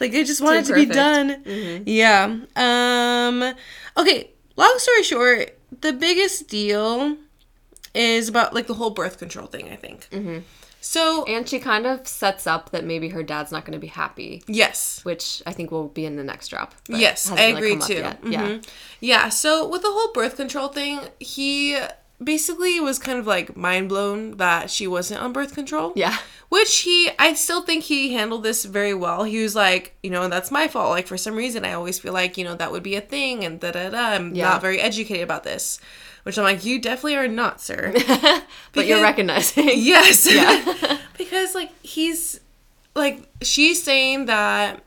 Like 0.00 0.14
I 0.14 0.24
just 0.24 0.40
want 0.40 0.56
it 0.56 0.64
to 0.64 0.72
perfect. 0.72 0.88
be 0.88 0.94
done. 0.94 1.82
Yeah. 1.86 2.38
Um 2.56 3.54
okay, 3.98 4.30
long 4.56 4.74
story 4.78 5.02
short, 5.02 5.58
the 5.82 5.92
biggest 5.92 6.48
deal 6.48 7.16
is 7.94 8.28
about 8.30 8.54
like 8.54 8.66
the 8.66 8.72
whole 8.74 8.90
birth 8.90 9.18
control 9.18 9.46
thing, 9.46 9.68
I 9.70 9.76
think. 9.76 10.08
So 10.80 11.24
And 11.26 11.48
she 11.48 11.58
kind 11.58 11.86
of 11.86 12.06
sets 12.08 12.46
up 12.46 12.70
that 12.70 12.84
maybe 12.84 13.10
her 13.10 13.22
dad's 13.22 13.52
not 13.52 13.64
going 13.64 13.74
to 13.74 13.78
be 13.78 13.86
happy, 13.88 14.42
yes. 14.46 15.00
which 15.04 15.42
I 15.46 15.52
think 15.52 15.70
will 15.70 15.88
be 15.88 16.06
in 16.06 16.16
the 16.16 16.24
next 16.24 16.48
drop. 16.48 16.74
Yes, 16.88 17.30
I 17.30 17.42
agree 17.42 17.76
too. 17.78 17.94
yet. 17.94 18.20
Mm-hmm. 18.22 18.32
Yeah. 18.32 18.58
Yeah, 19.00 19.28
so 19.28 19.68
with 19.68 19.82
the 19.82 19.90
whole 19.90 20.12
birth 20.12 20.36
control 20.36 20.68
thing, 20.68 21.00
he 21.18 21.78
basically 22.22 22.80
was 22.80 22.98
kind 22.98 23.18
of 23.18 23.26
like 23.26 23.56
mind 23.56 23.88
blown 23.88 24.36
that 24.36 24.70
she 24.70 24.86
wasn't 24.86 25.20
on 25.22 25.32
birth 25.32 25.54
control. 25.54 25.92
Yeah. 25.96 26.16
Which 26.48 26.78
he, 26.80 27.10
I 27.18 27.34
still 27.34 27.62
think 27.62 27.84
he 27.84 28.12
handled 28.14 28.42
this 28.42 28.64
very 28.64 28.92
well. 28.92 29.24
He 29.24 29.40
was 29.42 29.54
like, 29.54 29.94
you 30.02 30.10
know, 30.10 30.28
that's 30.28 30.50
my 30.50 30.66
fault. 30.66 30.90
Like, 30.90 31.06
for 31.06 31.16
some 31.16 31.36
reason, 31.36 31.64
I 31.64 31.74
always 31.74 31.98
feel 31.98 32.12
like, 32.12 32.36
you 32.36 32.44
know, 32.44 32.56
that 32.56 32.72
would 32.72 32.82
be 32.82 32.96
a 32.96 33.00
thing 33.00 33.44
and 33.44 33.60
da 33.60 33.70
da 33.70 33.90
da. 33.90 33.98
I'm 34.14 34.34
Yeah. 34.34 34.48
not 34.50 34.60
very 34.60 34.80
educated 34.80 35.22
about 35.22 35.44
this. 35.44 35.78
Which 36.24 36.36
I'm 36.38 36.44
like, 36.44 36.64
you 36.64 36.78
definitely 36.80 37.16
are 37.16 37.28
not, 37.28 37.60
sir. 37.60 37.92
But 38.72 38.86
you're 38.86 38.98
Because- 38.98 39.02
recognizing. 39.02 39.68
Yes. 39.74 40.26
Yeah. 40.32 40.98
because 41.18 41.54
like 41.54 41.70
he's 41.82 42.40
like 42.94 43.28
she's 43.42 43.82
saying 43.82 44.26
that 44.26 44.82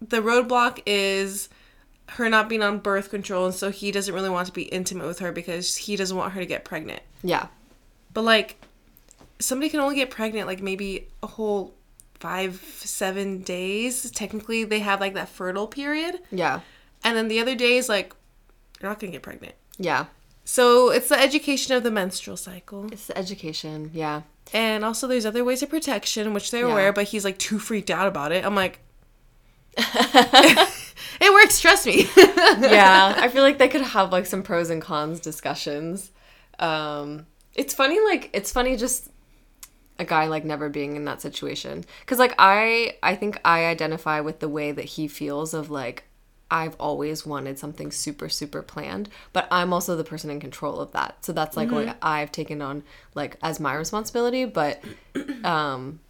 the 0.00 0.20
roadblock 0.22 0.80
is 0.86 1.48
her 2.10 2.28
not 2.28 2.48
being 2.48 2.62
on 2.62 2.78
birth 2.78 3.10
control 3.10 3.46
and 3.46 3.54
so 3.54 3.70
he 3.70 3.90
doesn't 3.92 4.14
really 4.14 4.28
want 4.28 4.46
to 4.46 4.52
be 4.52 4.62
intimate 4.64 5.06
with 5.06 5.18
her 5.20 5.32
because 5.32 5.76
he 5.76 5.96
doesn't 5.96 6.16
want 6.16 6.32
her 6.34 6.40
to 6.40 6.46
get 6.46 6.64
pregnant. 6.64 7.00
Yeah. 7.22 7.46
But 8.12 8.22
like 8.22 8.56
somebody 9.38 9.68
can 9.70 9.80
only 9.80 9.96
get 9.96 10.10
pregnant 10.10 10.46
like 10.46 10.60
maybe 10.62 11.08
a 11.22 11.26
whole 11.26 11.74
five, 12.20 12.60
seven 12.78 13.42
days. 13.42 14.10
Technically, 14.10 14.64
they 14.64 14.78
have 14.80 15.00
like 15.00 15.14
that 15.14 15.28
fertile 15.28 15.66
period. 15.66 16.20
Yeah. 16.30 16.60
And 17.04 17.16
then 17.16 17.26
the 17.28 17.40
other 17.40 17.56
days, 17.56 17.88
like, 17.88 18.14
you're 18.80 18.88
not 18.88 19.00
going 19.00 19.10
to 19.10 19.16
get 19.16 19.22
pregnant. 19.22 19.54
Yeah. 19.76 20.04
So 20.44 20.90
it's 20.90 21.08
the 21.08 21.18
education 21.20 21.74
of 21.76 21.82
the 21.82 21.90
menstrual 21.90 22.36
cycle. 22.36 22.92
It's 22.92 23.06
the 23.06 23.16
education. 23.16 23.90
Yeah. 23.94 24.22
And 24.52 24.84
also, 24.84 25.06
there's 25.06 25.24
other 25.24 25.44
ways 25.44 25.62
of 25.62 25.70
protection, 25.70 26.34
which 26.34 26.50
they're 26.50 26.66
Yeah. 26.66 26.72
aware, 26.72 26.92
but 26.92 27.04
he's 27.04 27.24
like 27.24 27.38
too 27.38 27.58
freaked 27.58 27.90
out 27.90 28.08
about 28.08 28.32
it. 28.32 28.44
I'm 28.44 28.54
like, 28.56 28.80
it 29.76 31.32
works, 31.32 31.60
trust 31.60 31.86
me. 31.86 32.08
yeah, 32.16 33.14
I 33.16 33.28
feel 33.28 33.42
like 33.42 33.58
they 33.58 33.68
could 33.68 33.80
have 33.82 34.12
like 34.12 34.26
some 34.26 34.42
pros 34.42 34.70
and 34.70 34.82
cons 34.82 35.20
discussions. 35.20 36.10
Um, 36.58 37.26
it's 37.54 37.74
funny, 37.74 38.00
like 38.00 38.30
it's 38.32 38.52
funny 38.52 38.76
just 38.76 39.08
a 39.98 40.04
guy 40.04 40.26
like 40.26 40.44
never 40.44 40.68
being 40.68 40.96
in 40.96 41.04
that 41.04 41.20
situation 41.20 41.84
because 42.00 42.18
like 42.18 42.34
I 42.38 42.96
I 43.02 43.14
think 43.14 43.38
I 43.44 43.66
identify 43.66 44.20
with 44.20 44.40
the 44.40 44.48
way 44.48 44.72
that 44.72 44.84
he 44.86 45.06
feels 45.06 45.52
of 45.54 45.70
like 45.70 46.04
I've 46.52 46.76
always 46.78 47.26
wanted 47.26 47.58
something 47.58 47.90
super 47.90 48.28
super 48.28 48.62
planned, 48.62 49.08
but 49.32 49.48
I'm 49.50 49.72
also 49.72 49.96
the 49.96 50.04
person 50.04 50.30
in 50.30 50.40
control 50.40 50.80
of 50.80 50.92
that. 50.92 51.24
So 51.24 51.32
that's 51.32 51.56
like 51.56 51.72
what 51.72 51.96
I've 52.02 52.30
taken 52.30 52.62
on 52.62 52.84
like 53.14 53.36
as 53.42 53.58
my 53.58 53.74
responsibility, 53.74 54.44
but 54.44 54.82
um 55.44 56.00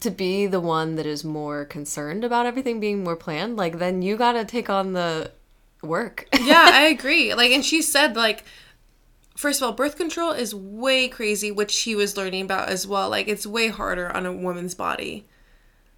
to 0.00 0.10
be 0.10 0.46
the 0.46 0.60
one 0.60 0.94
that 0.96 1.06
is 1.06 1.24
more 1.24 1.64
concerned 1.64 2.24
about 2.24 2.46
everything 2.46 2.80
being 2.80 3.02
more 3.02 3.16
planned, 3.16 3.56
like 3.56 3.78
then 3.78 4.02
you 4.02 4.16
got 4.16 4.32
to 4.32 4.44
take 4.44 4.70
on 4.70 4.92
the 4.92 5.32
work. 5.82 6.28
yeah, 6.40 6.70
I 6.72 6.82
agree. 6.82 7.34
Like, 7.34 7.50
and 7.52 7.64
she 7.64 7.82
said, 7.82 8.16
like, 8.16 8.44
first 9.36 9.60
of 9.60 9.66
all, 9.66 9.72
birth 9.72 9.96
control 9.96 10.30
is 10.32 10.54
way 10.54 11.08
crazy, 11.08 11.50
which 11.50 11.70
she 11.72 11.94
was 11.94 12.16
learning 12.16 12.44
about 12.44 12.68
as 12.68 12.86
well. 12.86 13.08
Like, 13.10 13.28
it's 13.28 13.46
way 13.46 13.68
harder 13.68 14.10
on 14.14 14.26
a 14.26 14.32
woman's 14.32 14.74
body. 14.74 15.26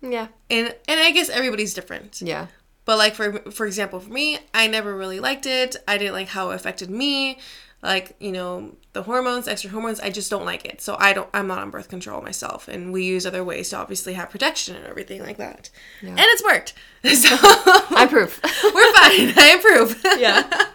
yeah. 0.02 0.28
And 0.48 0.74
and 0.88 1.00
I 1.00 1.10
guess 1.12 1.28
everybody's 1.28 1.74
different. 1.74 2.20
Yeah. 2.22 2.48
But 2.84 2.98
like 2.98 3.14
for 3.14 3.38
for 3.50 3.66
example, 3.66 4.00
for 4.00 4.10
me, 4.10 4.38
I 4.54 4.66
never 4.66 4.96
really 4.96 5.20
liked 5.20 5.46
it. 5.46 5.76
I 5.86 5.98
didn't 5.98 6.14
like 6.14 6.28
how 6.28 6.50
it 6.50 6.54
affected 6.56 6.90
me. 6.90 7.38
Like, 7.82 8.14
you 8.20 8.30
know, 8.30 8.76
the 8.92 9.04
hormones, 9.04 9.48
extra 9.48 9.70
hormones, 9.70 10.00
I 10.00 10.10
just 10.10 10.28
don't 10.30 10.44
like 10.44 10.66
it. 10.66 10.82
So 10.82 10.96
I 10.98 11.14
don't 11.14 11.28
I'm 11.32 11.46
not 11.46 11.58
on 11.58 11.70
birth 11.70 11.88
control 11.88 12.20
myself. 12.20 12.68
And 12.68 12.92
we 12.92 13.04
use 13.04 13.24
other 13.24 13.42
ways 13.42 13.70
to 13.70 13.76
obviously 13.78 14.12
have 14.14 14.28
protection 14.30 14.76
and 14.76 14.86
everything 14.86 15.22
like 15.22 15.38
that. 15.38 15.70
And 16.10 16.18
it's 16.18 16.44
worked. 16.44 16.74
So 17.02 17.28
I 17.40 18.04
approve. 18.06 18.38
we're 18.44 18.92
fine. 18.92 19.32
I 19.38 19.56
approve. 19.58 20.02
yeah. 20.18 20.66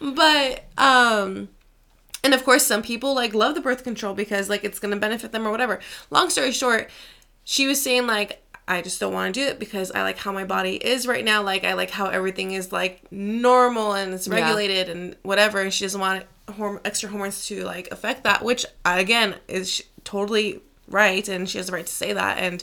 but 0.00 0.64
um 0.76 1.48
and 2.22 2.34
of 2.34 2.44
course 2.44 2.66
some 2.66 2.82
people 2.82 3.14
like 3.14 3.32
love 3.32 3.54
the 3.54 3.60
birth 3.62 3.84
control 3.84 4.12
because 4.14 4.50
like 4.50 4.64
it's 4.64 4.78
gonna 4.78 4.96
benefit 4.96 5.32
them 5.32 5.46
or 5.46 5.50
whatever 5.50 5.80
long 6.10 6.28
story 6.28 6.52
short 6.52 6.90
she 7.44 7.66
was 7.66 7.80
saying 7.80 8.06
like 8.06 8.42
i 8.66 8.80
just 8.82 8.98
don't 9.00 9.12
want 9.12 9.34
to 9.34 9.40
do 9.40 9.46
it 9.46 9.58
because 9.58 9.90
i 9.92 10.02
like 10.02 10.18
how 10.18 10.32
my 10.32 10.44
body 10.44 10.76
is 10.76 11.06
right 11.06 11.24
now 11.24 11.42
like 11.42 11.64
i 11.64 11.72
like 11.74 11.90
how 11.90 12.06
everything 12.06 12.52
is 12.52 12.72
like 12.72 13.00
normal 13.12 13.92
and 13.94 14.14
it's 14.14 14.26
Yeah. 14.26 14.34
regulated 14.36 14.88
and 14.88 15.16
whatever 15.22 15.60
and 15.60 15.72
she 15.72 15.84
doesn't 15.84 16.00
want 16.00 16.24
horm- 16.48 16.80
extra 16.84 17.08
hormones 17.08 17.46
to 17.46 17.64
like 17.64 17.88
affect 17.90 18.24
that 18.24 18.42
which 18.44 18.64
again 18.84 19.34
is 19.48 19.82
totally 20.04 20.60
right 20.88 21.26
and 21.28 21.48
she 21.48 21.58
has 21.58 21.66
the 21.68 21.72
right 21.72 21.86
to 21.86 21.92
say 21.92 22.12
that 22.12 22.38
and 22.38 22.62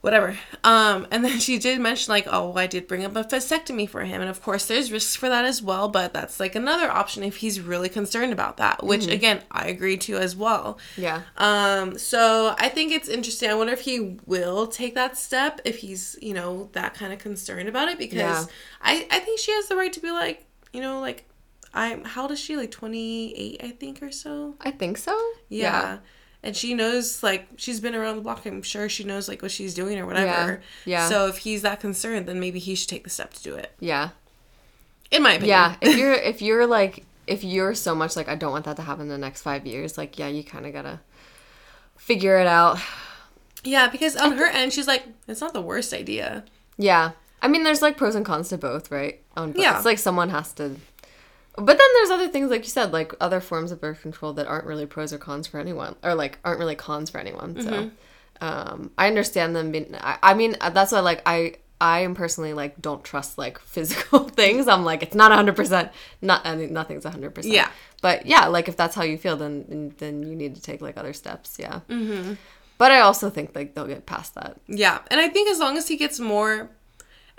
whatever. 0.00 0.38
Um, 0.64 1.06
and 1.10 1.24
then 1.24 1.38
she 1.38 1.58
did 1.58 1.78
mention 1.80 2.10
like, 2.12 2.26
oh, 2.30 2.54
I 2.54 2.66
did 2.66 2.86
bring 2.88 3.04
up 3.04 3.14
a 3.16 3.24
vasectomy 3.24 3.88
for 3.88 4.02
him, 4.04 4.20
and 4.20 4.30
of 4.30 4.42
course 4.42 4.66
there's 4.66 4.90
risks 4.90 5.14
for 5.16 5.28
that 5.28 5.44
as 5.44 5.62
well. 5.62 5.88
But 5.88 6.12
that's 6.14 6.40
like 6.40 6.54
another 6.54 6.90
option 6.90 7.22
if 7.22 7.36
he's 7.36 7.60
really 7.60 7.88
concerned 7.88 8.32
about 8.32 8.56
that, 8.58 8.84
which 8.84 9.06
again 9.06 9.42
I 9.50 9.68
agree 9.68 9.96
to 9.98 10.16
as 10.16 10.34
well. 10.36 10.78
Yeah. 10.96 11.22
Um, 11.36 11.98
so 11.98 12.54
I 12.58 12.68
think 12.68 12.92
it's 12.92 13.08
interesting. 13.08 13.50
I 13.50 13.54
wonder 13.54 13.72
if 13.72 13.80
he 13.82 14.18
will 14.26 14.66
take 14.66 14.94
that 14.94 15.16
step 15.16 15.60
if 15.64 15.78
he's 15.78 16.16
you 16.22 16.34
know 16.34 16.68
that 16.72 16.94
kind 16.94 17.12
of 17.12 17.18
concerned 17.18 17.68
about 17.68 17.88
it 17.88 17.98
because 17.98 18.18
Yeah. 18.18 18.44
I 18.82 19.06
I 19.10 19.18
think 19.20 19.38
she 19.40 19.52
has 19.52 19.68
the 19.68 19.76
right 19.76 19.92
to 19.92 20.00
be 20.00 20.10
like 20.10 20.44
you 20.72 20.80
know 20.80 21.00
like. 21.00 21.26
I'm 21.72 22.02
how 22.02 22.22
old 22.22 22.32
is 22.32 22.40
she? 22.40 22.56
Like 22.56 22.72
28, 22.72 23.60
I 23.62 23.70
think, 23.70 24.02
or 24.02 24.10
so. 24.10 24.56
I 24.60 24.72
think 24.72 24.98
so. 24.98 25.16
Yeah. 25.48 25.98
And 26.42 26.56
she 26.56 26.72
knows, 26.72 27.22
like, 27.22 27.48
she's 27.56 27.80
been 27.80 27.94
around 27.94 28.16
the 28.16 28.22
block. 28.22 28.46
I'm 28.46 28.62
sure 28.62 28.88
she 28.88 29.04
knows, 29.04 29.28
like, 29.28 29.42
what 29.42 29.50
she's 29.50 29.74
doing 29.74 29.98
or 29.98 30.06
whatever. 30.06 30.62
Yeah. 30.86 31.02
yeah. 31.02 31.08
So 31.08 31.26
if 31.26 31.38
he's 31.38 31.62
that 31.62 31.80
concerned, 31.80 32.26
then 32.26 32.40
maybe 32.40 32.58
he 32.58 32.74
should 32.74 32.88
take 32.88 33.04
the 33.04 33.10
step 33.10 33.34
to 33.34 33.42
do 33.42 33.54
it. 33.56 33.72
Yeah. 33.78 34.10
In 35.10 35.22
my 35.22 35.32
opinion. 35.32 35.48
Yeah. 35.48 35.76
If 35.80 35.96
you're 35.98 36.14
if 36.14 36.40
you're 36.40 36.66
like 36.66 37.04
if 37.26 37.44
you're 37.44 37.74
so 37.74 37.94
much 37.94 38.16
like 38.16 38.28
I 38.28 38.36
don't 38.36 38.52
want 38.52 38.64
that 38.64 38.76
to 38.76 38.82
happen 38.82 39.02
in 39.02 39.08
the 39.08 39.18
next 39.18 39.42
five 39.42 39.66
years, 39.66 39.98
like 39.98 40.18
yeah, 40.18 40.28
you 40.28 40.44
kind 40.44 40.66
of 40.66 40.72
gotta 40.72 41.00
figure 41.96 42.38
it 42.38 42.46
out. 42.46 42.78
Yeah, 43.62 43.88
because 43.88 44.16
on 44.16 44.38
her 44.38 44.46
end, 44.46 44.72
she's 44.72 44.86
like, 44.86 45.04
it's 45.28 45.40
not 45.40 45.52
the 45.52 45.60
worst 45.60 45.92
idea. 45.92 46.44
Yeah. 46.78 47.12
I 47.42 47.48
mean, 47.48 47.64
there's 47.64 47.82
like 47.82 47.96
pros 47.96 48.14
and 48.14 48.24
cons 48.24 48.48
to 48.50 48.58
both, 48.58 48.90
right? 48.90 49.20
On 49.36 49.52
both. 49.52 49.62
Yeah. 49.62 49.76
It's 49.76 49.84
like 49.84 49.98
someone 49.98 50.30
has 50.30 50.52
to. 50.54 50.76
But 51.56 51.78
then 51.78 51.88
there's 51.94 52.10
other 52.10 52.28
things, 52.28 52.50
like 52.50 52.62
you 52.62 52.70
said, 52.70 52.92
like 52.92 53.12
other 53.20 53.40
forms 53.40 53.72
of 53.72 53.80
birth 53.80 54.02
control 54.02 54.32
that 54.34 54.46
aren't 54.46 54.66
really 54.66 54.86
pros 54.86 55.12
or 55.12 55.18
cons 55.18 55.46
for 55.46 55.58
anyone, 55.58 55.96
or 56.02 56.14
like 56.14 56.38
aren't 56.44 56.60
really 56.60 56.76
cons 56.76 57.10
for 57.10 57.18
anyone. 57.18 57.60
So, 57.60 57.90
um, 58.40 58.90
I 58.96 59.08
understand 59.08 59.54
them 59.56 59.72
being. 59.72 59.94
I, 60.00 60.18
I 60.22 60.34
mean, 60.34 60.56
that's 60.60 60.92
why, 60.92 61.00
like, 61.00 61.22
I 61.26 61.56
I 61.80 62.00
am 62.00 62.14
personally 62.14 62.52
like 62.52 62.80
don't 62.80 63.02
trust 63.02 63.38
like 63.38 63.58
physical 63.74 64.28
things. 64.28 64.68
I'm 64.68 64.84
like, 64.84 65.02
it's 65.02 65.14
not 65.14 65.30
100. 65.30 65.56
percent 65.56 65.90
Not 66.20 66.44
I 66.46 66.54
mean, 66.54 66.72
nothing's 66.72 67.04
100. 67.04 67.34
percent 67.34 67.54
Yeah. 67.54 67.70
But 68.02 68.26
yeah, 68.26 68.46
like 68.46 68.68
if 68.68 68.76
that's 68.76 68.94
how 68.94 69.02
you 69.02 69.18
feel, 69.18 69.36
then 69.36 69.94
then 69.98 70.22
you 70.22 70.36
need 70.36 70.54
to 70.56 70.62
take 70.62 70.80
like 70.80 70.96
other 70.96 71.12
steps. 71.12 71.56
Yeah. 71.58 71.80
Mm-hmm. 71.88 72.34
But 72.78 72.92
I 72.92 73.00
also 73.00 73.28
think 73.28 73.54
like 73.54 73.74
they'll 73.74 73.86
get 73.86 74.06
past 74.06 74.34
that. 74.34 74.58
Yeah. 74.66 75.00
And 75.10 75.20
I 75.20 75.28
think 75.28 75.50
as 75.50 75.58
long 75.58 75.76
as 75.76 75.88
he 75.88 75.96
gets 75.96 76.18
more 76.20 76.70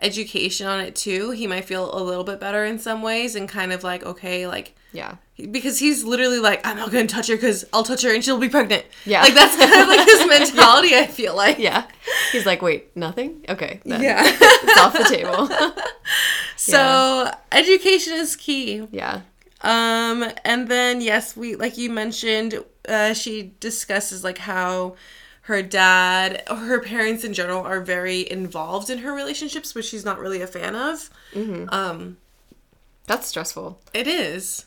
education 0.02 0.68
on 0.68 0.80
it 0.82 0.96
too, 0.96 1.32
he 1.32 1.48
might 1.48 1.66
feel 1.66 1.94
a 1.96 2.02
little 2.02 2.24
bit 2.24 2.40
better 2.40 2.66
in 2.66 2.80
some 2.80 3.02
ways 3.02 3.36
and 3.36 3.48
kind 3.48 3.72
of 3.72 3.84
like, 3.84 4.04
okay, 4.06 4.48
like, 4.48 4.76
Yeah. 4.94 5.16
because 5.52 5.80
he's 5.80 6.04
literally 6.04 6.40
like, 6.40 6.66
I'm 6.66 6.78
not 6.78 6.92
going 6.92 7.08
to 7.08 7.14
touch 7.14 7.28
her 7.28 7.36
because 7.36 7.66
I'll 7.74 7.84
touch 7.84 8.02
her 8.04 8.14
and 8.14 8.24
she'll 8.24 8.38
be 8.38 8.50
pregnant. 8.50 8.86
Yeah. 9.06 9.22
Like, 9.22 9.34
that's 9.34 9.56
kind 9.56 9.74
of 9.82 9.88
like 9.88 10.08
his 10.08 10.26
mentality, 10.28 10.96
I 10.96 11.08
feel 11.08 11.36
like. 11.36 11.60
Yeah. 11.60 11.88
He's 12.32 12.46
like, 12.46 12.62
wait, 12.62 12.96
nothing? 12.96 13.46
Okay. 13.50 13.80
Then 13.86 14.02
Yeah. 14.02 14.22
It's 14.64 14.80
off 14.80 14.94
the 14.94 15.04
table. 15.04 15.50
so, 16.56 17.32
education 17.52 18.14
is 18.14 18.36
key. 18.36 18.88
yeah. 18.92 19.22
Um, 19.64 20.26
and 20.44 20.68
then 20.70 21.02
yes, 21.02 21.38
we 21.38 21.56
like 21.56 21.78
you 21.78 21.92
mentioned, 21.92 22.64
uh, 22.90 23.14
she 23.14 23.54
discusses 23.60 24.24
like 24.24 24.40
how 24.40 24.96
her 25.46 25.62
dad 25.64 26.44
her 26.48 26.80
parents 26.80 27.24
in 27.24 27.34
general 27.34 27.64
are 27.64 27.82
very 27.82 28.30
involved 28.30 28.90
in 28.90 29.00
her 29.00 29.14
relationships, 29.14 29.74
which 29.76 29.86
she's 29.86 30.06
not 30.06 30.20
really 30.20 30.42
a 30.42 30.48
fan 30.48 30.76
of. 30.76 31.10
Um, 31.70 32.18
That's 33.08 33.28
stressful. 33.28 33.80
it 33.94 34.08
is. 34.08 34.66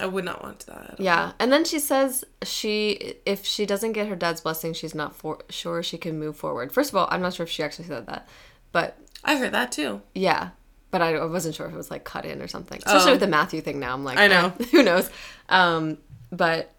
I 0.00 0.06
would 0.06 0.24
not 0.24 0.42
want 0.44 0.60
that. 0.66 0.96
Yeah. 1.00 1.32
And 1.40 1.50
then 1.52 1.64
she 1.64 1.78
says 1.80 2.24
she 2.44 3.14
if 3.26 3.44
she 3.44 3.66
doesn't 3.66 3.92
get 3.92 4.06
her 4.08 4.14
dad's 4.16 4.40
blessing, 4.40 4.72
she's 4.72 4.94
not 4.94 5.14
for 5.16 5.38
sure 5.48 5.82
she 5.82 5.98
can 5.98 6.18
move 6.18 6.36
forward. 6.36 6.72
First 6.72 6.90
of 6.90 6.96
all, 6.96 7.08
I'm 7.10 7.20
not 7.20 7.34
sure 7.34 7.44
if 7.44 7.50
she 7.50 7.62
actually 7.64 7.86
said 7.86 8.06
that. 8.06 8.28
But 8.70 8.96
I 9.24 9.36
heard 9.36 9.52
that 9.52 9.72
too. 9.72 10.02
yeah. 10.14 10.50
But 10.90 11.02
I, 11.02 11.16
I 11.16 11.24
wasn't 11.26 11.54
sure 11.54 11.66
if 11.66 11.74
it 11.74 11.76
was 11.76 11.90
like 11.90 12.04
cut 12.04 12.24
in 12.24 12.40
or 12.40 12.48
something. 12.48 12.78
Especially 12.78 13.10
Oh. 13.10 13.14
with 13.14 13.20
the 13.20 13.26
Matthew 13.26 13.60
thing 13.60 13.78
now. 13.78 13.92
I'm 13.92 14.04
like, 14.04 14.16
I 14.18 14.26
know. 14.28 14.54
eh, 14.58 14.64
who 14.72 14.82
knows? 14.82 15.10
Um, 15.50 15.98
but 16.32 16.72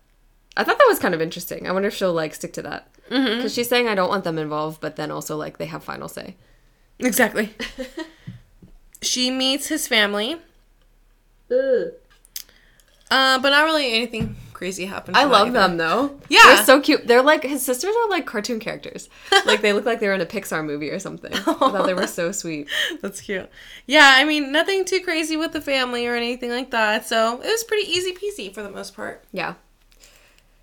I 0.57 0.63
thought 0.63 0.77
that 0.77 0.87
was 0.87 0.99
kind 0.99 1.13
of 1.13 1.21
interesting. 1.21 1.67
I 1.67 1.71
wonder 1.71 1.87
if 1.87 1.95
she'll 1.95 2.13
like 2.13 2.33
stick 2.35 2.53
to 2.53 2.61
that. 2.63 2.87
Because 3.07 3.53
she's 3.53 3.67
saying 3.67 3.87
I 3.87 3.95
don't 3.95 4.09
want 4.09 4.23
them 4.23 4.37
involved, 4.37 4.81
but 4.81 4.95
then 4.95 5.09
also 5.09 5.35
like 5.35 5.57
they 5.57 5.65
have 5.65 5.83
final 5.83 6.07
say. 6.07 6.35
Exactly. 6.99 7.53
she 9.01 9.31
meets 9.31 9.67
his 9.67 9.87
family. 9.87 10.37
Uh, 13.09 13.39
but 13.39 13.49
not 13.49 13.63
really 13.63 13.93
anything 13.93 14.35
crazy 14.53 14.85
happened. 14.85 15.15
I 15.15 15.23
love 15.23 15.47
either. 15.47 15.59
them 15.59 15.77
though. 15.77 16.19
Yeah. 16.27 16.41
they're 16.43 16.65
so 16.65 16.81
cute. 16.81 17.07
They're 17.07 17.23
like 17.23 17.43
his 17.43 17.65
sisters 17.65 17.95
are 17.95 18.09
like 18.09 18.25
cartoon 18.25 18.59
characters. 18.59 19.09
like 19.45 19.61
they 19.61 19.73
look 19.73 19.85
like 19.85 19.99
they're 19.99 20.13
in 20.13 20.21
a 20.21 20.25
Pixar 20.25 20.63
movie 20.63 20.91
or 20.91 20.99
something. 20.99 21.33
I 21.33 21.39
thought 21.39 21.85
they 21.85 21.93
were 21.93 22.05
so 22.05 22.31
sweet. 22.31 22.67
That's 23.01 23.21
cute. 23.21 23.49
Yeah, 23.87 24.13
I 24.17 24.25
mean, 24.25 24.51
nothing 24.51 24.85
too 24.85 24.99
crazy 24.99 25.37
with 25.37 25.53
the 25.53 25.61
family 25.61 26.05
or 26.05 26.15
anything 26.15 26.51
like 26.51 26.71
that. 26.71 27.07
So 27.07 27.41
it 27.41 27.47
was 27.47 27.63
pretty 27.63 27.89
easy 27.89 28.13
peasy 28.13 28.53
for 28.53 28.61
the 28.61 28.69
most 28.69 28.95
part. 28.95 29.23
Yeah, 29.31 29.55